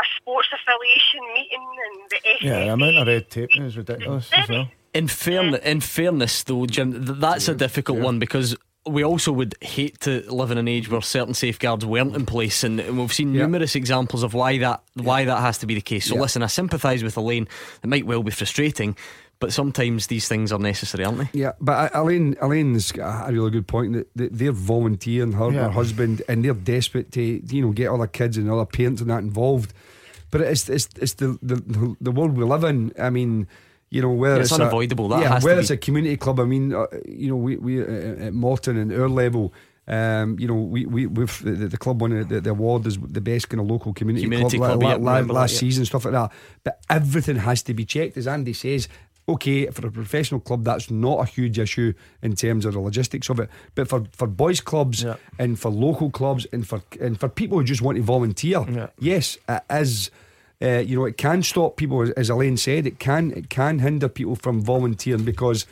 a 0.00 0.04
sports 0.16 0.48
affiliation 0.52 1.20
meeting 1.34 1.64
and 1.84 2.10
the 2.10 2.18
Yeah, 2.46 2.52
SFA. 2.52 2.64
the 2.66 2.72
amount 2.72 2.96
of 2.98 3.06
red 3.06 3.30
tape 3.30 3.50
is 3.58 3.76
ridiculous 3.76 4.30
as 4.32 4.48
well. 4.48 4.68
In 4.94 5.08
fairness, 5.08 5.60
in 5.64 5.80
fairness, 5.80 6.42
though, 6.44 6.64
Jim, 6.66 6.92
that's 7.20 7.48
a 7.48 7.54
difficult 7.54 7.98
one 8.00 8.18
because 8.18 8.56
we 8.90 9.04
also 9.04 9.32
would 9.32 9.54
hate 9.60 10.00
to 10.00 10.22
live 10.32 10.50
in 10.50 10.58
an 10.58 10.68
age 10.68 10.90
where 10.90 11.00
certain 11.02 11.34
safeguards 11.34 11.84
weren't 11.84 12.14
in 12.16 12.26
place, 12.26 12.64
and, 12.64 12.80
and 12.80 12.98
we've 12.98 13.12
seen 13.12 13.32
numerous 13.32 13.74
examples 13.74 14.22
of 14.22 14.34
why 14.34 14.58
that 14.58 14.82
why 14.94 15.24
that 15.24 15.40
has 15.40 15.58
to 15.58 15.66
be 15.66 15.74
the 15.74 15.80
case. 15.80 16.06
So, 16.06 16.14
Yeah. 16.14 16.22
listen, 16.22 16.42
I 16.42 16.46
sympathise 16.46 17.02
with 17.02 17.16
Elaine. 17.16 17.48
It 17.82 17.86
might 17.88 18.06
well 18.06 18.22
be 18.22 18.30
frustrating, 18.30 18.96
but 19.40 19.52
sometimes 19.52 20.08
these 20.08 20.26
things 20.28 20.50
are 20.52 20.58
necessary, 20.58 21.04
aren't 21.04 21.18
they? 21.18 21.28
Yeah, 21.38 21.52
but 21.60 21.94
uh, 21.94 22.02
Elaine, 22.02 22.36
Elaine's 22.40 22.90
got 22.92 23.28
a 23.28 23.32
really 23.32 23.50
good 23.50 23.66
point 23.68 23.92
that 23.94 24.08
that 24.16 24.36
they're 24.38 24.52
volunteering 24.52 25.32
her, 25.32 25.46
and 25.46 25.54
Yeah. 25.54 25.62
her 25.64 25.70
husband, 25.70 26.22
and 26.28 26.44
they're 26.44 26.54
desperate 26.54 27.12
to 27.12 27.22
you 27.22 27.62
know 27.62 27.72
get 27.72 27.88
other 27.90 28.06
kids 28.06 28.36
and 28.36 28.50
other 28.50 28.64
parents 28.66 29.00
and 29.00 29.10
that 29.10 29.18
involved. 29.22 29.72
But 30.30 30.40
it's 30.42 30.68
it's 30.68 30.88
it's 31.00 31.14
the 31.14 31.38
the, 31.42 31.96
the 32.00 32.10
world 32.10 32.36
we 32.36 32.44
live 32.44 32.64
in. 32.64 32.92
I 32.98 33.10
mean. 33.10 33.46
You 33.90 34.02
know, 34.02 34.10
whether 34.12 34.36
Yeah, 34.36 34.42
it's 34.42 34.52
a- 34.52 34.56
unavoidable, 34.56 35.08
that 35.08 35.20
yeah, 35.22 35.28
has 35.34 35.42
to 35.42 35.46
whether 35.48 35.60
it's 35.60 35.70
a 35.70 35.76
community 35.76 36.16
club. 36.18 36.40
I 36.40 36.44
mean, 36.44 36.74
uh, 36.74 36.86
you 37.06 37.28
know, 37.30 37.36
we 37.36 37.56
we 37.56 37.80
uh, 37.82 38.26
at 38.26 38.34
Morton 38.34 38.76
and 38.76 38.92
our 38.92 39.08
level, 39.08 39.54
um, 39.86 40.38
you 40.38 40.46
know, 40.46 40.54
we 40.54 40.84
we 40.84 41.06
we've 41.06 41.42
the, 41.42 41.68
the 41.68 41.78
club 41.78 42.00
won 42.02 42.10
the, 42.28 42.40
the 42.40 42.50
award 42.50 42.86
as 42.86 42.98
the 42.98 43.20
best 43.22 43.48
kind 43.48 43.60
of 43.62 43.66
local 43.66 43.94
community, 43.94 44.24
Community 44.26 44.58
club, 44.58 44.80
club, 44.80 44.82
la- 44.82 44.90
yeah, 44.90 44.96
la- 45.20 45.22
that, 45.22 45.32
last 45.32 45.54
yeah. 45.54 45.60
season 45.60 45.84
stuff 45.86 46.04
like 46.04 46.12
that. 46.12 46.30
But 46.64 46.80
everything 46.90 47.36
has 47.36 47.62
to 47.62 47.72
be 47.74 47.84
checked, 47.86 48.16
as 48.18 48.26
Andy 48.26 48.52
says. 48.52 48.88
Okay, 49.26 49.66
for 49.66 49.86
a 49.86 49.90
professional 49.90 50.40
club, 50.40 50.64
that's 50.64 50.90
not 50.90 51.20
a 51.20 51.24
huge 51.26 51.58
issue 51.58 51.92
in 52.22 52.34
terms 52.34 52.64
of 52.64 52.72
the 52.72 52.80
logistics 52.80 53.28
of 53.28 53.38
it. 53.40 53.50
But 53.74 53.86
for, 53.86 54.04
for 54.12 54.26
boys' 54.26 54.62
clubs 54.62 55.04
and 55.38 55.58
for 55.60 55.70
local 55.70 56.08
clubs 56.10 56.46
and 56.50 56.66
for 56.66 56.80
and 57.00 57.20
for 57.20 57.28
people 57.28 57.58
who 57.58 57.64
just 57.64 57.82
want 57.82 57.96
to 57.96 58.02
volunteer, 58.02 58.90
yes, 58.98 59.36
it 59.48 59.62
is. 59.70 60.10
Uh, 60.60 60.78
you 60.78 60.96
know, 60.96 61.04
it 61.04 61.16
can 61.16 61.42
stop 61.42 61.76
people, 61.76 62.02
as- 62.02 62.10
as 62.10 62.30
Elaine 62.30 62.56
said. 62.56 62.86
It 62.86 62.98
can 62.98 63.30
it 63.32 63.48
can 63.48 63.78
hinder 63.78 64.08
people 64.08 64.36
from 64.36 64.60
volunteering 64.62 65.24
because. 65.24 65.66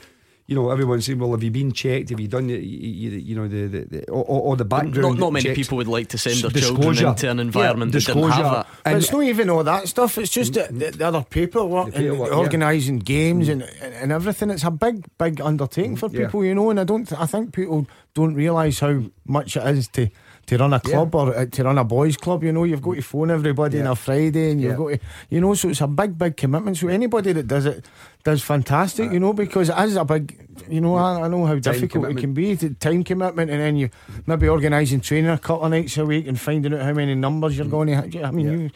You 0.49 0.55
know, 0.55 0.71
everyone's 0.71 1.07
saying, 1.07 1.19
"Well, 1.19 1.33
have 1.33 1.43
you 1.43 1.51
been 1.51 1.73
checked? 1.73 2.11
Have 2.11 2.21
you 2.21 2.29
done, 2.29 2.47
the, 2.47 2.55
you, 2.55 3.11
you 3.11 3.35
know, 3.35 3.49
the, 3.49 3.67
the, 3.67 3.81
the 3.85 4.11
all, 4.13 4.23
all 4.23 4.55
the 4.55 4.65
background?" 4.65 5.03
Not, 5.03 5.19
not 5.19 5.33
many 5.33 5.43
checks? 5.47 5.57
people 5.57 5.77
would 5.79 5.89
like 5.89 6.07
to 6.11 6.19
send 6.19 6.37
their 6.37 6.51
Disclosure. 6.51 6.83
children 6.85 7.09
into 7.09 7.29
an 7.29 7.39
Yeah, 7.39 7.43
environment 7.43 7.91
that 7.91 8.07
didn't 8.07 8.31
have 8.31 8.53
that. 8.53 8.67
But 8.85 8.93
it's 8.95 9.11
not 9.11 9.25
even 9.25 9.51
all 9.51 9.65
that 9.65 9.89
stuff. 9.89 10.19
It's 10.19 10.31
just 10.31 10.55
the, 10.55 10.69
the, 10.71 10.93
the 10.93 11.05
other 11.05 11.25
paperwork, 11.29 11.87
The 11.87 11.93
paperwork, 11.99 12.29
and 12.29 12.37
yeah. 12.39 12.45
organising 12.45 13.01
games 13.01 13.49
mm-hmm. 13.49 13.61
and, 13.63 13.71
and 13.83 13.95
and 13.95 14.13
everything. 14.13 14.51
It's 14.51 14.63
a 14.63 14.71
big, 14.71 15.05
big 15.19 15.41
undertaking 15.41 15.97
mm-hmm. 15.97 16.07
for 16.07 16.15
Yeah. 16.17 16.27
people, 16.27 16.45
you 16.45 16.55
know. 16.55 16.71
And 16.71 16.79
I 16.79 16.85
don't. 16.85 17.13
I 17.21 17.27
think 17.27 17.53
people 17.53 17.89
don't 18.15 18.35
realise 18.37 18.79
how 18.79 19.03
much 19.27 19.57
it 19.57 19.67
is 19.67 19.89
to. 19.89 20.09
To 20.47 20.57
run 20.59 20.73
a 20.73 20.79
club 20.79 21.13
or 21.17 21.37
uh, 21.37 21.47
to 21.47 21.65
run 21.65 21.77
a 21.77 21.83
boys' 21.83 22.17
club, 22.17 22.45
you 22.45 22.53
know, 22.53 22.63
you've 22.63 22.81
got 22.81 22.95
to 22.95 23.03
phone 23.03 23.33
everybody 23.33 23.81
on 23.81 23.89
a 23.89 23.97
Friday, 23.97 24.53
and 24.53 24.61
you've 24.61 24.71
Yeah. 24.73 24.77
got 24.77 24.89
to, 24.91 24.99
you 25.29 25.41
know, 25.41 25.55
so 25.55 25.69
it's 25.69 25.81
a 25.81 25.89
big, 25.89 26.17
big 26.17 26.37
commitment. 26.37 26.77
So 26.77 26.87
anybody 26.87 27.33
that 27.33 27.49
does 27.49 27.67
it 27.67 27.85
does 28.23 28.43
fantastic, 28.43 29.11
you 29.11 29.19
know, 29.19 29.33
because 29.33 29.71
it 29.71 29.79
is 29.81 29.97
a 29.97 30.05
big, 30.05 30.39
you 30.69 30.81
know, 30.81 30.95
I, 30.95 31.23
I 31.23 31.29
know 31.29 31.47
how 31.47 31.57
difficult 31.57 32.11
it 32.11 32.19
can 32.19 32.33
be, 32.33 32.55
the 32.55 32.71
time 32.75 33.03
commitment, 33.03 33.51
and 33.51 33.61
then 33.61 33.77
you 33.77 33.91
maybe 34.27 34.47
organising 34.49 35.01
training 35.01 35.31
a 35.31 35.39
couple 35.39 35.65
of 35.65 35.71
nights 35.73 35.97
a 35.99 36.05
week 36.07 36.29
and 36.29 36.39
finding 36.39 36.75
out 36.75 36.83
how 36.83 36.93
many 36.93 37.17
numbers 37.17 37.59
you're 37.59 37.67
going 37.67 37.89
to. 37.89 37.95
have. 37.97 38.15
I 38.25 38.31
mean, 38.31 38.47
you 38.61 38.71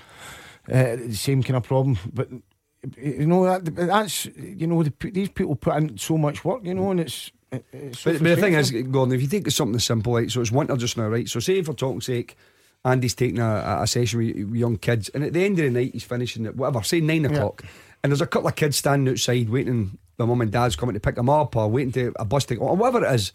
uh, 0.75 0.97
the 0.97 1.15
same 1.15 1.41
kind 1.43 1.57
of 1.57 1.63
problem. 1.63 1.99
But 2.13 2.31
you 2.97 3.27
know 3.27 3.45
that 3.45 3.77
that's 3.77 4.27
you 4.27 4.67
know 4.67 4.83
the, 4.83 4.93
these 5.13 5.29
people 5.29 5.55
put 5.55 5.77
in 5.77 5.99
so 5.99 6.19
much 6.19 6.45
work, 6.45 6.65
you 6.65 6.75
know, 6.75 6.91
and 6.91 6.99
it's. 6.99 7.31
It- 7.53 7.65
it's 7.73 8.01
so 8.01 8.13
But, 8.13 8.23
but 8.23 8.29
the 8.29 8.37
thing 8.37 8.55
is. 8.55 8.71
Gordon, 8.71 9.15
if 9.15 9.23
you 9.23 9.29
take 9.29 9.51
something 9.51 9.77
as 9.77 9.85
simple, 9.85 10.13
like 10.15 10.31
so, 10.31 10.41
it's 10.41 10.53
winter 10.53 10.77
just 10.77 10.97
now, 10.97 11.09
right? 11.09 11.29
So, 11.29 11.41
say 11.41 11.63
for 11.63 11.75
talk's 11.75 12.07
sake, 12.07 12.37
Andy's 12.85 13.15
taking 13.15 13.39
a, 13.41 13.79
a 13.83 13.87
session 13.87 14.19
with, 14.21 14.37
with 14.37 14.55
young 14.55 14.77
kids, 14.79 15.09
and 15.11 15.25
at 15.25 15.33
the 15.33 15.45
end 15.45 15.59
of 15.59 15.65
the 15.67 15.71
night, 15.81 15.93
he's 15.93 16.05
finishing 16.05 16.47
at 16.47 16.57
whatever, 16.57 16.83
say 16.83 17.01
nine 17.01 17.25
o'clock, 17.27 17.63
and 18.03 18.11
there's 18.11 18.21
a 18.23 18.27
couple 18.27 18.49
of 18.49 18.57
kids 18.57 18.77
standing 18.77 19.13
outside 19.13 19.49
waiting. 19.51 19.99
Their 20.17 20.27
mum 20.27 20.41
and 20.43 20.53
dad's 20.53 20.77
coming 20.77 20.95
to 20.95 21.01
pick 21.01 21.15
them 21.15 21.31
up, 21.31 21.57
or 21.57 21.69
waiting 21.69 21.93
to 21.93 22.13
a 22.19 22.25
bus 22.25 22.45
to 22.47 22.57
or 22.57 22.77
whatever 22.77 23.05
it 23.07 23.15
is, 23.15 23.33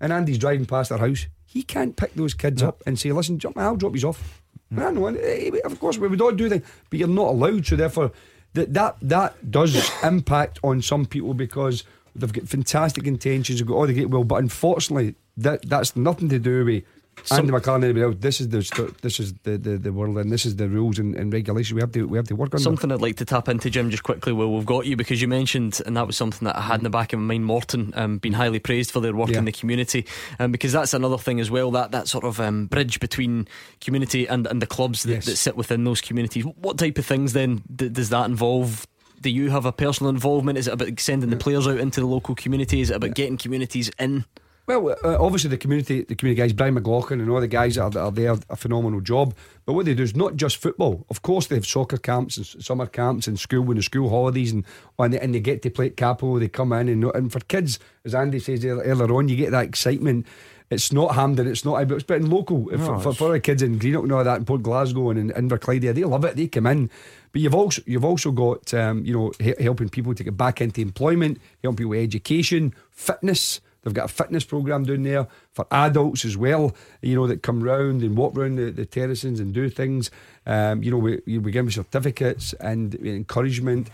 and 0.00 0.12
Andy's 0.12 0.38
driving 0.38 0.66
past 0.66 0.88
their 0.90 0.98
house. 0.98 1.26
He 1.44 1.62
can't 1.62 1.94
pick 1.96 2.14
those 2.14 2.32
kids 2.34 2.62
up 2.62 2.82
and 2.86 2.98
say, 2.98 3.12
"Listen, 3.12 3.38
jump, 3.38 3.58
I'll 3.58 3.76
drop 3.76 3.94
you 3.96 4.08
off." 4.08 4.42
I 4.74 4.90
know, 4.90 5.06
and, 5.06 5.18
eh, 5.18 5.50
of 5.66 5.78
course, 5.78 5.98
we 5.98 6.08
would 6.08 6.20
all 6.22 6.32
do 6.32 6.48
that, 6.48 6.62
but 6.88 6.98
you're 6.98 7.06
not 7.08 7.28
allowed. 7.28 7.66
So 7.66 7.76
therefore, 7.76 8.12
that 8.54 8.72
that 8.72 8.96
that 9.02 9.50
does 9.50 9.90
impact 10.02 10.58
on 10.64 10.80
some 10.80 11.04
people 11.04 11.34
because 11.34 11.84
they've 12.14 12.32
got 12.32 12.48
fantastic 12.48 13.06
intentions, 13.06 13.58
they've 13.58 13.66
got 13.68 13.74
all 13.74 13.86
the 13.86 13.94
great 13.94 14.10
will, 14.10 14.24
but 14.24 14.36
unfortunately, 14.36 15.14
that 15.36 15.68
that's 15.68 15.96
nothing 15.96 16.28
to 16.30 16.38
do 16.38 16.64
with. 16.64 16.84
Andy 17.30 17.52
McCartney, 17.52 17.74
and 17.74 17.84
anybody 17.84 18.04
else. 18.04 18.16
This 18.20 18.40
is 18.40 18.48
the 18.48 18.94
this 19.02 19.20
is 19.20 19.34
the, 19.42 19.58
the, 19.58 19.76
the 19.76 19.92
world, 19.92 20.16
and 20.16 20.32
this 20.32 20.46
is 20.46 20.56
the 20.56 20.66
rules 20.66 20.98
and, 20.98 21.14
and 21.14 21.30
regulations 21.30 21.74
we 21.74 21.82
have 21.82 21.92
to 21.92 22.08
we 22.08 22.16
have 22.16 22.26
to 22.28 22.34
work 22.34 22.54
on. 22.54 22.60
Something 22.60 22.90
I'd 22.90 23.02
like 23.02 23.16
to 23.16 23.26
tap 23.26 23.50
into, 23.50 23.68
Jim, 23.68 23.90
just 23.90 24.02
quickly 24.02 24.32
while 24.32 24.50
we've 24.50 24.64
got 24.64 24.86
you, 24.86 24.96
because 24.96 25.20
you 25.20 25.28
mentioned, 25.28 25.82
and 25.84 25.94
that 25.98 26.06
was 26.06 26.16
something 26.16 26.46
that 26.46 26.56
I 26.56 26.62
had 26.62 26.80
in 26.80 26.84
the 26.84 26.90
back 26.90 27.12
of 27.12 27.18
my 27.20 27.34
mind, 27.34 27.44
Morton, 27.44 27.92
um, 27.96 28.16
being 28.16 28.32
highly 28.32 28.60
praised 28.60 28.90
for 28.90 29.00
their 29.00 29.14
work 29.14 29.28
Yeah. 29.28 29.38
in 29.40 29.44
the 29.44 29.52
community, 29.52 30.06
um, 30.38 30.52
because 30.52 30.72
that's 30.72 30.94
another 30.94 31.18
thing 31.18 31.38
as 31.38 31.50
well, 31.50 31.70
that, 31.72 31.90
that 31.90 32.08
sort 32.08 32.24
of 32.24 32.40
um, 32.40 32.64
bridge 32.66 32.98
between 32.98 33.46
community 33.82 34.26
and, 34.26 34.46
and 34.46 34.62
the 34.62 34.66
clubs 34.66 35.02
that, 35.02 35.12
Yes. 35.12 35.26
that 35.26 35.36
sit 35.36 35.54
within 35.54 35.84
those 35.84 36.00
communities. 36.00 36.44
What 36.44 36.78
type 36.78 36.96
of 36.96 37.04
things 37.04 37.34
then 37.34 37.62
d- 37.76 37.90
does 37.90 38.08
that 38.08 38.24
involve? 38.24 38.86
Do 39.22 39.30
you 39.30 39.50
have 39.50 39.64
a 39.64 39.72
personal 39.72 40.10
involvement? 40.10 40.58
Is 40.58 40.66
it 40.66 40.74
about 40.74 40.98
sending 40.98 41.30
the 41.30 41.36
players 41.36 41.68
out 41.68 41.78
into 41.78 42.00
the 42.00 42.06
local 42.06 42.34
community? 42.34 42.80
Is 42.80 42.90
it 42.90 42.96
about 42.96 43.14
getting 43.14 43.38
communities 43.38 43.88
in? 43.96 44.24
Well, 44.66 44.96
uh, 45.04 45.16
obviously 45.20 45.50
the 45.50 45.58
community, 45.58 46.02
the 46.02 46.14
community 46.16 46.40
guys, 46.40 46.52
Brian 46.52 46.74
McLaughlin 46.74 47.20
and 47.20 47.30
all 47.30 47.40
the 47.40 47.48
guys 47.48 47.76
that 47.76 47.82
are, 47.82 47.90
that 47.90 48.00
are 48.00 48.10
there, 48.10 48.36
a 48.50 48.56
phenomenal 48.56 49.00
job. 49.00 49.34
But 49.64 49.74
what 49.74 49.86
they 49.86 49.94
do 49.94 50.02
is 50.02 50.16
not 50.16 50.36
just 50.36 50.56
football. 50.56 51.06
Of 51.08 51.22
course, 51.22 51.46
they 51.46 51.54
have 51.54 51.66
soccer 51.66 51.98
camps 51.98 52.36
and 52.36 52.46
summer 52.46 52.86
camps 52.86 53.28
and 53.28 53.38
school 53.38 53.62
when 53.62 53.76
the 53.76 53.82
school 53.82 54.08
holidays 54.08 54.50
and 54.50 54.64
and 54.98 55.14
they, 55.14 55.20
and 55.20 55.34
they 55.34 55.40
get 55.40 55.62
to 55.62 55.70
play 55.70 55.86
at 55.86 55.96
Cappielow. 55.96 56.40
They 56.40 56.48
come 56.48 56.72
in 56.72 56.88
and 56.88 57.04
and 57.14 57.32
for 57.32 57.40
kids, 57.40 57.78
as 58.04 58.14
Andy 58.14 58.40
says 58.40 58.64
earlier 58.64 59.12
on, 59.12 59.28
you 59.28 59.36
get 59.36 59.52
that 59.52 59.64
excitement. 59.64 60.26
It's 60.72 60.90
not 60.92 61.14
Hampden, 61.14 61.46
it's 61.46 61.64
not 61.64 61.74
Ibrox, 61.86 62.06
but 62.06 62.16
in 62.16 62.30
local 62.30 62.64
for, 62.70 62.76
No, 62.76 62.84
for, 62.86 62.94
it's- 63.10 63.16
for 63.16 63.32
the 63.32 63.40
kids 63.40 63.62
in 63.62 63.78
Greenock 63.78 64.04
and 64.04 64.12
all 64.12 64.24
that, 64.24 64.38
in 64.38 64.44
Port 64.46 64.62
Glasgow 64.62 65.10
and 65.10 65.18
in 65.18 65.48
Inverclyde, 65.48 65.92
they 65.94 66.04
love 66.04 66.24
it. 66.24 66.36
They 66.36 66.46
come 66.48 66.66
in. 66.66 66.88
But 67.32 67.40
you've 67.42 67.54
also 67.54 67.82
you've 67.86 68.04
also 68.04 68.30
got 68.30 68.72
um, 68.74 69.04
you 69.04 69.12
know 69.14 69.32
he- 69.38 69.54
helping 69.62 69.88
people 69.88 70.14
to 70.14 70.24
get 70.24 70.36
back 70.36 70.60
into 70.60 70.80
employment, 70.80 71.40
helping 71.62 71.76
people 71.78 71.90
with 71.90 72.00
education, 72.00 72.74
fitness. 72.90 73.60
They've 73.82 73.92
got 73.94 74.04
a 74.10 74.14
fitness 74.14 74.44
program 74.44 74.84
down 74.84 75.02
there 75.02 75.26
for 75.54 75.66
adults 75.72 76.24
as 76.24 76.36
well. 76.36 76.72
You 77.02 77.16
know 77.16 77.26
that 77.26 77.42
come 77.42 77.62
round 77.62 78.02
and 78.02 78.16
walk 78.16 78.36
round 78.36 78.56
the, 78.58 78.70
the 78.70 78.86
terraces 78.86 79.40
and 79.40 79.52
do 79.52 79.68
things. 79.68 80.10
Um, 80.46 80.82
you 80.84 80.90
know 80.90 80.98
we 80.98 81.20
we 81.26 81.50
give 81.50 81.64
them 81.64 81.70
certificates 81.70 82.52
and 82.60 82.94
encouragement. 82.94 83.88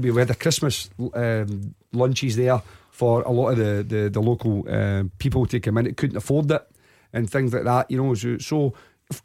We 0.00 0.12
had 0.16 0.30
a 0.30 0.34
Christmas 0.34 0.90
um, 1.14 1.74
lunches 1.92 2.36
there 2.36 2.62
for 2.98 3.22
a 3.22 3.30
lot 3.38 3.48
of 3.52 3.56
the 3.64 3.72
the, 3.92 4.02
the 4.10 4.20
local 4.30 4.54
uh, 4.68 5.04
people 5.18 5.46
to 5.46 5.58
come 5.60 5.78
in 5.78 5.84
that 5.86 5.96
couldn't 6.00 6.16
afford 6.22 6.50
it 6.50 6.62
and 7.12 7.30
things 7.30 7.52
like 7.54 7.64
that. 7.64 7.90
You 7.90 7.98
know 8.02 8.14
so. 8.14 8.38
so 8.38 8.58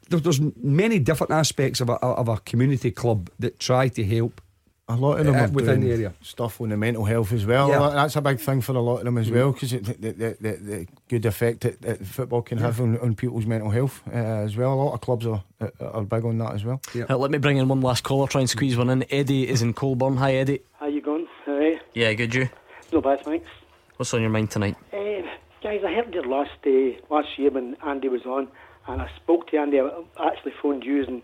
there's 0.08 0.40
many 0.56 0.98
different 0.98 1.30
aspects 1.32 1.80
of 1.82 1.88
a, 1.90 1.96
of 2.22 2.26
a 2.28 2.36
community 2.50 2.90
club 2.90 3.28
that 3.38 3.58
try 3.58 3.88
to 3.88 4.02
help 4.16 4.40
A 4.88 4.96
lot 4.96 5.18
of 5.20 5.26
them 5.26 5.34
uh, 5.34 5.40
are 5.44 5.48
within 5.58 5.80
doing 5.80 5.88
the 5.88 5.92
area. 5.94 6.12
stuff 6.22 6.60
on 6.62 6.68
the 6.70 6.76
mental 6.76 7.04
health 7.04 7.32
as 7.32 7.44
well. 7.44 7.68
Yeah. 7.68 7.90
That's 8.00 8.16
a 8.16 8.22
big 8.22 8.38
thing 8.40 8.62
for 8.62 8.72
a 8.76 8.80
lot 8.80 8.98
of 9.00 9.04
them 9.04 9.18
as 9.18 9.28
Mm. 9.28 9.34
well 9.34 9.52
because 9.52 9.70
the, 9.72 9.78
the, 10.04 10.12
the, 10.40 10.52
the 10.70 10.86
good 11.12 11.26
effect 11.26 11.60
that, 11.64 11.82
that 11.82 11.98
football 12.06 12.42
can 12.42 12.58
have 12.58 12.80
on, 12.80 12.98
on 13.04 13.14
people's 13.14 13.44
mental 13.46 13.70
health 13.78 13.96
uh, 14.08 14.46
as 14.46 14.56
well. 14.56 14.72
A 14.72 14.78
lot 14.84 14.94
of 14.94 15.00
clubs 15.06 15.26
are 15.26 15.42
are 15.80 16.04
big 16.14 16.24
on 16.24 16.38
that 16.38 16.52
as 16.54 16.62
well. 16.64 16.80
Uh, 17.10 17.18
let 17.24 17.30
me 17.30 17.38
bring 17.38 17.58
in 17.58 17.68
one 17.68 17.82
last 17.82 18.04
caller, 18.04 18.26
try 18.26 18.40
and 18.40 18.48
squeeze 18.50 18.76
one 18.78 18.88
in. 18.94 19.04
Eddie 19.10 19.46
is 19.54 19.60
in 19.62 19.72
Colburn. 19.74 20.16
Hi, 20.16 20.32
Eddie. 20.42 20.60
How 20.80 20.86
you 20.86 21.02
going? 21.02 21.26
Alright. 21.46 21.80
Yeah, 21.94 22.12
good, 22.14 22.34
you? 22.34 22.48
No 22.92 23.00
bad, 23.02 23.20
thanks. 23.24 23.48
What's 23.96 24.12
on 24.14 24.20
your 24.20 24.30
mind 24.30 24.50
tonight? 24.50 24.76
Uh, 24.92 25.22
guys, 25.62 25.80
I 25.86 25.92
heard 25.92 26.12
you 26.14 26.22
last 26.22 26.50
uh, 26.66 27.14
last 27.14 27.28
year 27.38 27.50
when 27.50 27.76
Andy 27.86 28.08
was 28.08 28.24
on, 28.26 28.48
and 28.88 29.00
I 29.00 29.08
spoke 29.22 29.48
to 29.50 29.56
Andy. 29.56 29.78
I 29.80 30.26
actually 30.26 30.52
phoned 30.60 30.84
you, 30.84 31.04
and 31.04 31.22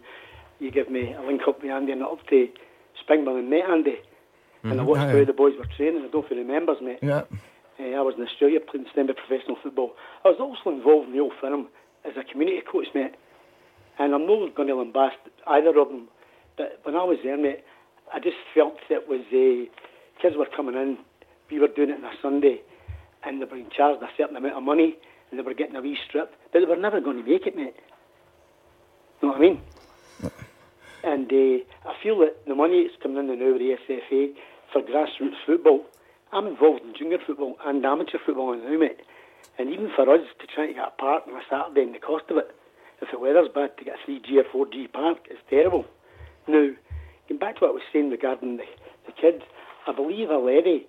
you 0.60 0.70
gave 0.70 0.90
me 0.90 1.12
a 1.12 1.20
link 1.22 1.42
up 1.48 1.62
with 1.62 1.70
Andy 1.70 1.92
and 1.92 2.02
up 2.02 2.24
to 2.28 2.48
Springburn 3.02 3.38
and 3.38 3.50
met 3.50 3.64
Andy. 3.68 3.96
And 4.62 4.78
I 4.80 4.84
Mhm. 4.84 4.86
watched 4.86 5.00
how 5.10 5.24
the 5.24 5.32
boys 5.32 5.56
were 5.56 5.64
training. 5.76 5.98
I 5.98 6.02
don't 6.02 6.14
know 6.14 6.22
if 6.22 6.28
he 6.28 6.34
remembers, 6.36 6.80
mate. 6.82 6.98
Yeah. 7.02 7.24
Uh, 7.80 7.96
I 7.96 8.02
was 8.02 8.14
in 8.16 8.22
Australia 8.22 8.60
playing 8.60 8.86
semi 8.94 9.14
professional 9.14 9.56
football. 9.56 9.96
I 10.24 10.28
was 10.28 10.38
also 10.38 10.70
involved 10.70 11.08
in 11.08 11.14
the 11.14 11.20
old 11.20 11.32
firm 11.40 11.68
as 12.04 12.16
a 12.16 12.24
community 12.24 12.60
coach, 12.60 12.88
mate. 12.94 13.14
And 13.98 14.14
I'm 14.14 14.26
not 14.26 14.54
going 14.54 14.68
to 14.68 14.74
lambast 14.74 15.16
either 15.46 15.76
of 15.78 15.88
them. 15.88 16.08
But 16.56 16.80
when 16.84 16.94
I 16.94 17.02
was 17.04 17.18
there, 17.22 17.36
mate, 17.38 17.64
I 18.12 18.18
just 18.20 18.36
felt 18.54 18.78
it 18.90 19.08
was 19.08 19.20
uh, 19.32 19.64
kids 20.20 20.36
were 20.36 20.46
coming 20.46 20.74
in. 20.76 20.98
We 21.50 21.58
were 21.58 21.68
doing 21.68 21.90
it 21.90 21.98
on 21.98 22.04
a 22.04 22.12
Sunday, 22.22 22.60
and 23.24 23.40
they 23.40 23.44
were 23.44 23.56
being 23.56 23.70
charged 23.76 24.02
a 24.02 24.08
certain 24.16 24.36
amount 24.36 24.56
of 24.56 24.62
money 24.62 24.96
and 25.30 25.38
they 25.38 25.44
were 25.44 25.54
getting 25.54 25.76
a 25.76 25.80
wee 25.80 25.98
strip, 26.08 26.34
but 26.52 26.60
they 26.60 26.66
were 26.66 26.76
never 26.76 27.00
going 27.00 27.22
to 27.22 27.28
make 27.28 27.46
it, 27.46 27.56
mate. 27.56 27.74
You 29.22 29.28
know 29.28 29.34
what 29.34 29.36
I 29.36 29.40
mean? 29.40 29.60
And 31.02 31.32
uh, 31.32 31.88
I 31.88 31.94
feel 32.02 32.18
that 32.20 32.44
the 32.46 32.54
money 32.54 32.84
that's 32.84 33.00
coming 33.02 33.18
in 33.18 33.38
now 33.38 33.52
with 33.52 33.62
the 33.62 33.76
SFA 33.88 34.32
for 34.72 34.82
grassroots 34.82 35.38
football, 35.46 35.86
I'm 36.32 36.46
involved 36.46 36.82
in 36.82 36.94
junior 36.98 37.18
football 37.24 37.56
and 37.64 37.84
amateur 37.84 38.18
football 38.24 38.56
now, 38.56 38.78
mate. 38.78 39.00
And 39.58 39.70
even 39.70 39.90
for 39.94 40.12
us 40.12 40.26
to 40.40 40.46
try 40.46 40.66
to 40.66 40.74
get 40.74 40.88
a 40.88 40.90
park 40.90 41.24
on 41.26 41.34
a 41.34 41.42
Saturday 41.48 41.82
and 41.82 41.94
the 41.94 41.98
cost 41.98 42.24
of 42.30 42.36
it, 42.38 42.54
if 43.00 43.08
the 43.10 43.18
weather's 43.18 43.48
bad, 43.54 43.76
to 43.78 43.84
get 43.84 43.96
a 43.96 44.10
3G 44.10 44.44
or 44.44 44.66
4G 44.66 44.92
park 44.92 45.18
is 45.30 45.38
terrible. 45.48 45.86
Now, 46.46 46.70
getting 47.28 47.38
back 47.38 47.56
to 47.56 47.64
what 47.64 47.70
I 47.70 47.74
was 47.74 47.82
saying 47.92 48.10
regarding 48.10 48.58
the, 48.58 48.64
the 49.06 49.12
kids, 49.12 49.42
I 49.86 49.92
believe 49.92 50.28
a 50.28 50.36
levy 50.36 50.86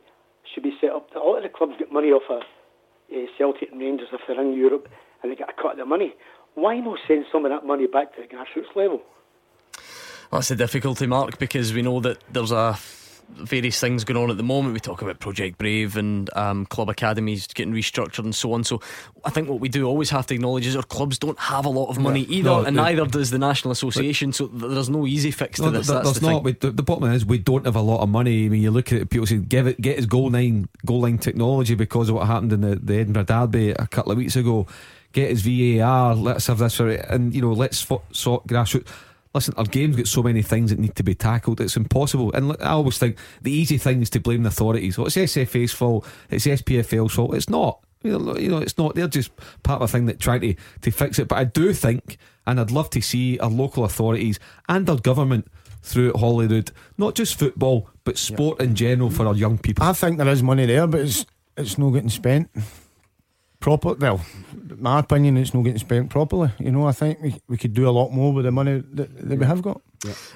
should 0.53 0.64
be 0.64 0.73
set 0.82 0.91
up. 0.91 1.10
A 1.15 1.19
lot 1.19 1.38
of 1.38 1.44
the 1.44 1.49
clubs 1.49 1.73
get 1.78 1.91
money 1.91 2.10
off 2.10 2.23
of 2.30 2.41
uh, 2.41 3.26
Celtic 3.38 3.72
and 3.72 3.80
Rangers 3.80 4.10
if 4.11 4.22
they're 4.28 4.40
in 4.41 4.53
Europe 4.53 4.88
and 5.22 5.32
they 5.32 5.36
get 5.36 5.49
a 5.49 5.61
cut 5.61 5.73
of 5.73 5.78
the 5.78 5.86
money. 5.86 6.14
Why 6.56 6.80
not 6.80 6.99
send 7.07 7.26
some 7.32 7.45
of 7.45 7.52
that 7.52 7.65
money 7.65 7.88
back 7.88 8.15
to 8.15 8.22
the 8.22 8.28
grassroots 8.28 8.76
level? 8.76 9.02
That's 10.32 10.49
the 10.49 10.56
difficulty, 10.56 11.07
Mark, 11.07 11.38
because 11.40 11.73
we 11.73 11.82
know 11.82 11.99
that 12.02 12.18
there's 12.32 12.52
a 12.52 12.78
various 13.36 13.80
things 13.80 14.03
going 14.03 14.22
on 14.22 14.30
at 14.30 14.38
the 14.38 14.44
moment. 14.44 14.74
We 14.74 14.80
talk 14.80 15.02
about 15.02 15.20
Project 15.20 15.58
Brave 15.58 15.98
and 15.98 16.30
um, 16.36 16.66
club 16.66 16.90
academies 16.90 17.48
getting 17.48 17.74
restructured 17.74 18.24
and 18.24 18.34
so 18.36 18.53
on. 18.53 18.64
So 18.64 18.82
I 19.26 19.30
think 19.30 19.49
what 19.49 19.60
we 19.60 19.70
do 19.70 19.86
always 19.86 20.10
have 20.12 20.28
to 20.28 20.34
acknowledge 20.36 20.66
is 20.68 20.76
our 20.76 20.84
clubs 20.84 21.18
don't 21.18 21.40
have 21.40 21.66
a 21.66 21.70
lot 21.70 21.90
of 21.90 21.98
money 21.99 22.22
either, 22.22 22.49
No, 22.49 22.64
and 22.64 22.76
neither 22.76 23.06
does 23.06 23.30
the 23.32 23.40
National 23.40 23.72
Association. 23.72 24.34
So 24.34 24.48
there's 24.48 24.90
no 24.90 25.06
easy 25.08 25.32
fix 25.32 25.58
to 25.60 25.66
No, 25.66 25.72
this. 25.72 25.88
there- 25.88 25.95
That's 25.98 26.12
there's 26.12 26.20
the 26.20 26.32
not. 26.32 26.44
We, 26.44 26.53
the, 26.53 26.72
the 26.72 26.84
bottom 26.84 27.03
line 27.06 27.14
is 27.14 27.26
we 27.26 27.38
don't 27.40 27.66
have 27.66 27.76
a 27.76 27.82
lot 27.82 28.02
of 28.02 28.10
money. 28.10 28.45
I 28.45 28.49
mean, 28.49 28.62
you 28.62 28.72
look 28.72 28.91
at 28.91 29.02
it, 29.02 29.10
people 29.10 29.28
say 29.28 29.38
give 29.38 29.68
it, 29.68 29.80
get 29.82 29.98
his 29.98 30.06
goal 30.06 30.30
line, 30.30 30.68
goal 30.86 31.02
line 31.02 31.18
technology 31.18 31.76
because 31.76 32.10
of 32.10 32.16
what 32.16 32.28
happened 32.28 32.53
in 32.53 32.62
the, 32.62 32.76
the 32.76 32.95
Edinburgh 32.95 33.24
Derby 33.24 33.72
a 33.72 33.88
couple 33.88 34.12
of 34.12 34.18
weeks 34.18 34.36
ago. 34.36 34.68
Get 35.14 35.30
his 35.30 35.41
VAR. 35.41 36.16
Let's 36.16 36.48
have 36.48 36.60
this 36.60 36.76
for 36.78 36.88
it, 36.88 37.06
and 37.10 37.36
you 37.36 37.41
know, 37.41 37.52
let's 37.52 37.82
fo- 37.82 38.02
sort 38.14 38.48
grassroots. 38.48 38.88
Listen, 39.34 39.53
our 39.58 39.66
game's 39.66 39.95
got 39.95 40.08
so 40.08 40.22
many 40.22 40.41
things 40.41 40.72
that 40.72 40.80
need 40.80 40.95
to 40.95 41.03
be 41.03 41.16
tackled. 41.16 41.62
It's 41.62 41.78
impossible. 41.78 42.32
And 42.34 42.52
I 42.60 42.72
always 42.72 42.98
think 42.98 43.18
the 43.41 43.52
easy 43.52 43.78
thing 43.78 44.02
is 44.02 44.10
to 44.12 44.20
blame 44.20 44.44
the 44.44 44.49
authorities. 44.49 44.98
Well, 44.98 45.08
it's 45.08 45.16
SFA's 45.16 45.72
fault. 45.72 46.06
It's 46.30 46.45
SPFL's 46.45 47.14
fault. 47.14 47.36
It's 47.36 47.49
not. 47.49 47.80
You 48.03 48.18
know, 48.18 48.58
it's 48.58 48.78
not. 48.78 48.95
They're 48.95 49.08
just 49.08 49.32
part 49.64 49.82
of 49.82 49.90
a 49.90 49.91
thing 49.91 50.08
that 50.08 50.20
trying 50.20 50.41
to, 50.41 50.56
to 50.82 50.91
fix 50.91 51.20
it. 51.20 51.28
But 51.28 51.38
I 51.38 51.44
do 51.45 51.72
think, 51.72 52.18
and 52.45 52.60
I'd 52.60 52.72
love 52.72 52.90
to 52.91 53.02
see 53.02 53.40
our 53.40 53.49
local 53.49 53.86
authorities 53.86 54.40
and 54.68 54.90
our 54.90 54.98
government 54.98 55.48
throughout 55.84 56.18
Holyrood, 56.18 56.72
not 56.98 57.16
just 57.16 57.38
football, 57.38 57.90
but 58.03 58.18
sport 58.18 58.60
in 58.60 58.76
general 58.76 59.10
for 59.10 59.28
our 59.28 59.36
young 59.36 59.58
people. 59.58 59.86
I 59.86 59.94
think 59.94 60.18
there 60.18 60.28
is 60.28 60.44
money 60.44 60.66
there, 60.66 60.88
but 60.88 61.02
it's 61.02 61.26
it's 61.58 61.78
not 61.78 61.91
getting 61.91 62.10
spent 62.10 62.49
proper. 63.62 63.94
Well, 63.94 64.20
my 64.78 65.00
opinion, 65.00 65.38
it's 65.38 65.54
not 65.54 65.62
getting 65.64 65.80
spent 65.80 66.10
properly. 66.10 66.50
You 66.60 66.72
know, 66.72 66.86
I 66.88 66.92
think 66.92 67.22
we, 67.22 67.36
we 67.48 67.58
could 67.58 67.74
do 67.74 67.88
a 67.88 67.92
lot 67.92 68.10
more 68.12 68.34
with 68.34 68.44
the 68.46 68.52
money 68.52 68.84
that, 68.94 69.30
that 69.30 69.40
we 69.40 69.46
have 69.46 69.62
got. 69.62 69.82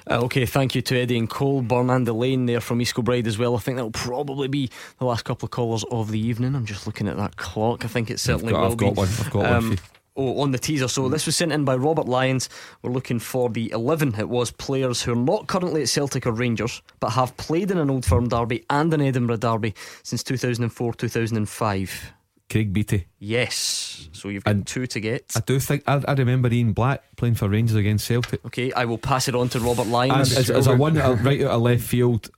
Uh, 0.08 0.20
okay, 0.24 0.46
thank 0.46 0.74
you 0.74 0.80
to 0.82 0.96
Eddie 0.98 1.18
and 1.18 1.28
Colburn 1.28 1.90
and 1.90 2.06
Elaine 2.08 2.46
there 2.46 2.60
from 2.60 2.80
East 2.80 2.94
Kilbride 2.94 3.26
as 3.26 3.36
well. 3.36 3.56
I 3.56 3.58
think 3.58 3.76
that'll 3.76 3.90
probably 3.90 4.48
be 4.48 4.70
the 4.98 5.04
last 5.04 5.24
couple 5.24 5.46
of 5.46 5.50
callers 5.50 5.84
of 5.90 6.10
the 6.10 6.20
evening. 6.20 6.54
I'm 6.54 6.64
just 6.64 6.86
looking 6.86 7.08
at 7.08 7.16
that 7.16 7.36
clock. 7.36 7.84
I 7.84 7.88
think 7.88 8.10
it 8.10 8.20
certainly 8.20 8.52
got- 8.52 8.60
will 8.60 8.70
I've 8.70 8.76
got 8.76 8.94
be. 8.94 8.98
one. 8.98 9.08
I've 9.08 9.30
got 9.30 9.50
one 9.50 9.62
for 9.62 9.68
you. 9.72 9.78
Oh, 10.18 10.40
on 10.40 10.50
the 10.50 10.58
teaser. 10.58 10.88
So 10.88 11.10
this 11.10 11.26
was 11.26 11.36
sent 11.36 11.52
in 11.52 11.66
by 11.66 11.76
Robert 11.76 12.06
Lyons. 12.06 12.48
We're 12.80 12.90
looking 12.92 13.18
for 13.18 13.50
the 13.50 13.70
11. 13.72 14.14
It 14.18 14.30
was 14.30 14.50
players 14.50 15.02
who 15.02 15.12
are 15.12 15.14
not 15.14 15.46
currently 15.46 15.82
at 15.82 15.90
Celtic 15.90 16.26
or 16.26 16.32
Rangers, 16.32 16.80
but 17.00 17.10
have 17.10 17.36
played 17.36 17.70
in 17.70 17.76
an 17.76 17.90
Old 17.90 18.06
Firm 18.06 18.26
derby 18.28 18.64
and 18.70 18.94
an 18.94 19.02
Edinburgh 19.02 19.36
derby 19.36 19.74
since 20.04 20.22
2004 20.22 20.94
2005. 20.94 22.12
Craig 22.50 22.72
Beattie. 22.72 23.06
Yes. 23.18 24.08
So 24.12 24.28
you've 24.28 24.44
got 24.44 24.66
two 24.66 24.86
to 24.86 25.00
get. 25.00 25.32
I 25.36 25.40
do 25.40 25.58
think 25.58 25.82
I, 25.86 26.02
I 26.06 26.12
remember 26.12 26.52
Ian 26.52 26.72
Black 26.72 27.02
playing 27.16 27.34
for 27.34 27.48
Rangers 27.48 27.76
against 27.76 28.06
Celtic. 28.06 28.44
Okay, 28.46 28.72
I 28.72 28.84
will 28.84 28.98
pass 28.98 29.28
it 29.28 29.34
on 29.34 29.48
to 29.50 29.60
Robert 29.60 29.82
And 29.82 29.92
Lyons. 29.92 30.36
as, 30.36 30.50
as 30.50 30.66
a 30.66 30.76
one 30.76 30.94
right 30.94 31.42
out 31.42 31.50
of 31.50 31.62
left 31.62 31.82
field, 31.82 32.30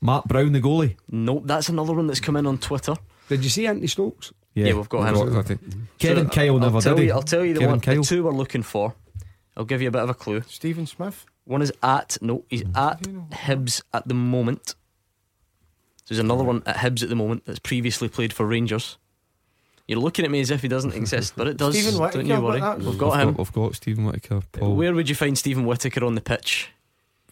Mark 0.00 0.24
Brown, 0.24 0.52
the 0.52 0.60
goalie. 0.60 0.96
Nope, 1.10 1.42
that's 1.44 1.68
another 1.68 1.92
one 1.92 2.06
that's 2.06 2.20
come 2.20 2.36
in 2.36 2.46
on 2.46 2.58
Twitter. 2.58 2.94
Did 3.28 3.44
you 3.44 3.50
see 3.50 3.66
Anthony 3.66 3.88
Stokes? 3.88 4.32
Yeah, 4.54 4.72
we've 4.72 4.88
got 4.88 5.14
him. 5.14 5.32
got 5.32 5.50
it. 5.50 5.58
Kevin 5.98 6.26
So, 6.26 6.30
Kyle 6.30 6.54
I'll 6.54 6.58
never 6.58 6.80
tell 6.80 6.94
did. 6.94 7.06
You, 7.06 7.12
I'll 7.12 7.22
tell 7.22 7.44
you 7.44 7.52
the 7.52 7.60
Kevin 7.60 7.72
one, 7.72 7.80
Kyle. 7.80 7.96
the 7.96 8.02
two 8.02 8.24
we're 8.24 8.30
looking 8.32 8.62
for. 8.62 8.94
I'll 9.56 9.66
give 9.66 9.82
you 9.82 9.88
a 9.88 9.90
bit 9.90 10.02
of 10.02 10.08
a 10.08 10.14
clue. 10.14 10.42
Steven 10.48 10.86
Smith. 10.86 11.26
One 11.44 11.62
is 11.62 11.72
at 11.82 12.16
no, 12.20 12.44
he's 12.48 12.64
mm. 12.64 12.76
at 12.76 13.02
Hibs 13.30 13.82
at 13.92 14.08
the 14.08 14.14
moment. 14.14 14.74
So 16.04 16.14
there's 16.14 16.18
another 16.20 16.44
one 16.44 16.62
at 16.66 16.76
Hibs 16.76 17.02
at 17.02 17.08
the 17.08 17.16
moment 17.16 17.44
that's 17.44 17.58
previously 17.58 18.08
played 18.08 18.32
for 18.32 18.46
Rangers. 18.46 18.96
You're 19.88 20.00
looking 20.00 20.24
at 20.24 20.30
me 20.30 20.40
as 20.40 20.50
if 20.50 20.62
he 20.62 20.68
doesn't 20.68 20.94
exist, 20.94 21.34
but 21.36 21.46
it 21.46 21.56
does. 21.58 21.78
Stephen 21.78 21.98
don't 22.10 22.26
you 22.26 22.40
worry. 22.40 22.60
but 22.60 22.78
that- 22.78 22.84
We've 22.86 22.98
got 22.98 23.20
him. 23.20 23.36
I've 23.38 23.52
got 23.52 23.74
Steven 23.76 24.04
Whittaker. 24.04 24.40
Paul 24.52 24.74
Where 24.76 24.94
would 24.94 25.08
you 25.08 25.14
find 25.14 25.36
Steven 25.38 25.64
Whittaker 25.66 26.04
on 26.04 26.14
the 26.14 26.20
pitch? 26.20 26.70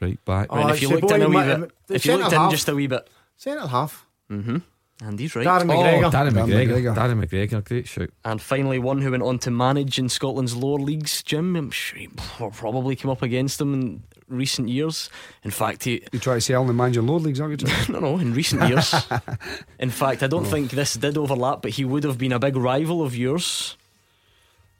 right 0.00 0.22
back. 0.24 0.52
Right, 0.52 0.74
if 0.74 0.82
you 0.82 0.88
it's 0.92 1.02
looked 1.02 1.08
the 1.08 1.14
in 1.14 1.22
a 1.22 1.28
wee 1.28 1.36
bit, 1.36 1.70
if 1.88 2.04
you 2.04 2.12
looked 2.16 2.30
centre 2.30 2.44
in 2.44 2.50
just 2.50 2.68
a 2.68 2.74
wee 2.74 2.86
bit, 2.88 3.08
Centre 3.36 3.66
half. 3.66 4.06
mm-hmm. 4.30 4.58
and 5.02 5.18
he's 5.18 5.34
right. 5.34 5.46
Darren 5.46 5.62
McGregor. 5.70 6.04
Oh, 6.04 6.10
Darren 6.10 6.32
Darren 6.32 6.46
McGregor. 6.48 6.94
McGregor. 6.94 6.96
Darren 6.96 7.24
McGregor. 7.24 7.64
Great 7.64 7.86
shout. 7.88 8.10
And 8.24 8.42
finally, 8.42 8.78
one 8.78 9.00
who 9.00 9.10
went 9.12 9.22
on 9.22 9.38
to 9.40 9.50
manage 9.50 9.98
in 9.98 10.08
Scotland's 10.08 10.54
lower 10.56 10.78
leagues, 10.78 11.22
Jim. 11.22 11.56
I'm 11.56 11.70
sure 11.70 11.98
he 12.00 12.08
will 12.38 12.50
probably 12.50 12.96
come 12.96 13.10
up 13.10 13.22
against 13.22 13.60
him 13.60 13.72
in 13.74 14.02
recent 14.36 14.68
years. 14.68 15.10
In 15.42 15.50
fact, 15.50 15.84
he. 15.84 16.02
You 16.12 16.18
try 16.18 16.34
to 16.34 16.40
sell 16.40 16.64
the 16.64 16.72
managing 16.72 17.06
lower 17.06 17.20
leagues, 17.20 17.40
aren't 17.40 17.62
you? 17.62 17.68
No, 17.92 18.00
no, 18.00 18.18
in 18.18 18.34
recent 18.34 18.68
years. 18.68 18.94
in 19.78 19.90
fact, 19.90 20.22
I 20.22 20.26
don't 20.26 20.46
oh. 20.46 20.50
think 20.50 20.70
this 20.70 20.94
did 20.94 21.16
overlap, 21.16 21.62
but 21.62 21.72
he 21.72 21.84
would 21.84 22.04
have 22.04 22.18
been 22.18 22.32
a 22.32 22.38
big 22.38 22.56
rival 22.56 23.02
of 23.02 23.16
yours. 23.16 23.76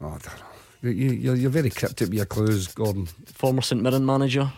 Oh, 0.01 0.07
I 0.07 0.11
don't 0.11 0.25
know. 0.25 0.55
You, 0.83 0.91
you, 0.91 1.33
you're 1.33 1.51
very 1.51 1.71
cryptic 1.71 2.09
with 2.09 2.15
your 2.15 2.27
clues, 2.27 2.69
Gordon. 2.69 3.07
Former 3.27 3.63
St 3.63 3.81
Mirren 3.81 4.05
manager. 4.05 4.53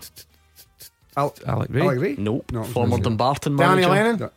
Al- 1.17 1.35
Alec 1.47 1.69
Ray. 1.71 1.83
Alec 1.83 2.01
Ray? 2.01 2.15
Nope. 2.19 2.51
No, 2.53 2.65
Former 2.65 2.97
no. 2.97 3.03
Dumbarton 3.03 3.57
Danny 3.57 3.83
manager. 3.83 3.89
Lennon. 3.89 4.31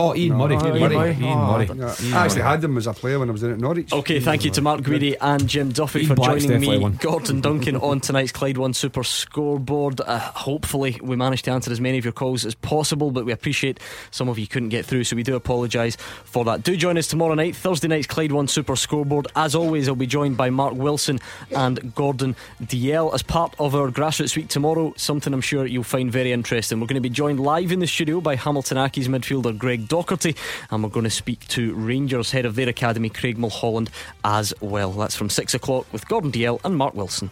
Oh, 0.00 0.14
Ian 0.16 0.38
No. 0.38 0.48
Murray. 0.48 0.56
Oh, 0.56 0.66
Ian 0.66 0.76
Ian 0.76 0.80
Murray. 0.80 0.96
Murray. 0.96 1.10
Ian 1.26 1.38
Oh, 1.38 1.52
Murray. 1.52 1.66
Yeah. 1.66 1.72
Ian 1.74 2.14
I 2.14 2.24
actually 2.24 2.40
Murray. 2.42 2.50
had 2.50 2.64
him 2.64 2.76
as 2.78 2.86
a 2.86 2.92
player 2.94 3.18
when 3.18 3.28
I 3.28 3.32
was 3.32 3.40
down 3.42 3.50
at 3.52 3.58
Norwich. 3.58 3.92
Okay, 3.92 4.20
thank 4.20 4.44
you 4.44 4.50
to 4.52 4.62
Mark 4.62 4.80
Guidi 4.80 5.16
and 5.20 5.46
Jim 5.46 5.70
Duffy 5.72 6.00
Ian 6.00 6.08
for 6.08 6.14
Black's 6.14 6.44
joining 6.44 6.60
me, 6.62 6.78
one. 6.78 6.96
Gordon 7.00 7.40
Duncan, 7.40 7.76
on 7.76 8.00
tonight's 8.00 8.32
Clyde 8.32 8.56
One 8.58 8.72
Super 8.74 9.02
Scoreboard. 9.04 10.00
Uh, 10.00 10.18
hopefully, 10.18 10.98
we 11.02 11.16
managed 11.16 11.44
to 11.44 11.50
answer 11.50 11.70
as 11.70 11.80
many 11.80 11.98
of 11.98 12.04
your 12.04 12.12
calls 12.12 12.44
as 12.46 12.54
possible, 12.54 13.10
but 13.10 13.24
we 13.24 13.32
appreciate 13.32 13.78
some 14.10 14.28
of 14.28 14.38
you 14.38 14.46
couldn't 14.46 14.70
get 14.70 14.86
through, 14.86 15.04
so 15.04 15.14
we 15.16 15.22
do 15.22 15.36
apologise 15.36 15.96
for 16.24 16.44
that. 16.46 16.62
Do 16.62 16.76
join 16.76 16.96
us 16.96 17.06
tomorrow 17.06 17.34
night, 17.34 17.54
Thursday 17.54 17.88
night's 17.88 18.06
Clyde 18.06 18.32
One 18.32 18.48
Super 18.48 18.76
Scoreboard. 18.76 19.26
As 19.36 19.54
always, 19.54 19.88
I'll 19.88 19.94
be 19.94 20.06
joined 20.06 20.36
by 20.36 20.50
Mark 20.50 20.74
Wilson 20.74 21.18
and 21.54 21.94
Gordon 21.94 22.36
Dalziel 22.62 23.12
as 23.14 23.22
part 23.22 23.54
of 23.58 23.74
our 23.74 23.90
Grassroots 23.90 24.36
Week 24.36 24.48
tomorrow. 24.48 24.94
Something 24.96 25.34
I'm 25.34 25.40
sure 25.40 25.66
you'll 25.66 25.82
find 25.82 26.10
very 26.10 26.32
interesting. 26.32 26.80
We're 26.80 26.86
going 26.86 26.94
to 26.94 27.00
be 27.00 27.10
joined 27.10 27.40
live 27.40 27.72
in 27.72 27.80
the 27.80 27.86
studio 27.86 28.20
by 28.20 28.36
Hamilton 28.36 28.76
Accies 28.78 29.06
midfielder 29.08 29.56
Greg 29.58 29.88
Docherty, 29.90 30.36
and 30.70 30.82
we're 30.82 30.88
going 30.88 31.04
to 31.04 31.10
speak 31.10 31.46
to 31.48 31.74
Rangers 31.74 32.30
head 32.30 32.46
of 32.46 32.54
their 32.54 32.68
academy, 32.68 33.10
Craig 33.10 33.36
Mulholland, 33.36 33.90
as 34.24 34.54
well. 34.60 34.92
That's 34.92 35.16
from 35.16 35.28
six 35.28 35.52
o'clock 35.52 35.92
with 35.92 36.08
Gordon 36.08 36.30
Dalziel 36.30 36.60
and 36.64 36.76
Mark 36.76 36.94
Wilson. 36.94 37.30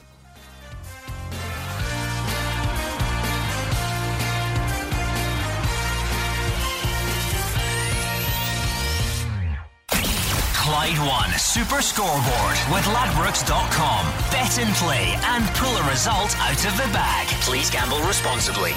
Clyde 10.54 10.98
One 10.98 11.30
Super 11.38 11.80
Scoreboard 11.80 12.56
with 12.70 12.84
Ladbrokes.com. 12.84 14.06
Bet 14.30 14.58
and 14.58 14.74
play 14.76 15.16
and 15.24 15.44
pull 15.54 15.74
a 15.74 15.90
result 15.90 16.36
out 16.38 16.64
of 16.64 16.76
the 16.76 16.92
bag. 16.92 17.26
Please 17.40 17.70
gamble 17.70 18.00
responsibly. 18.00 18.72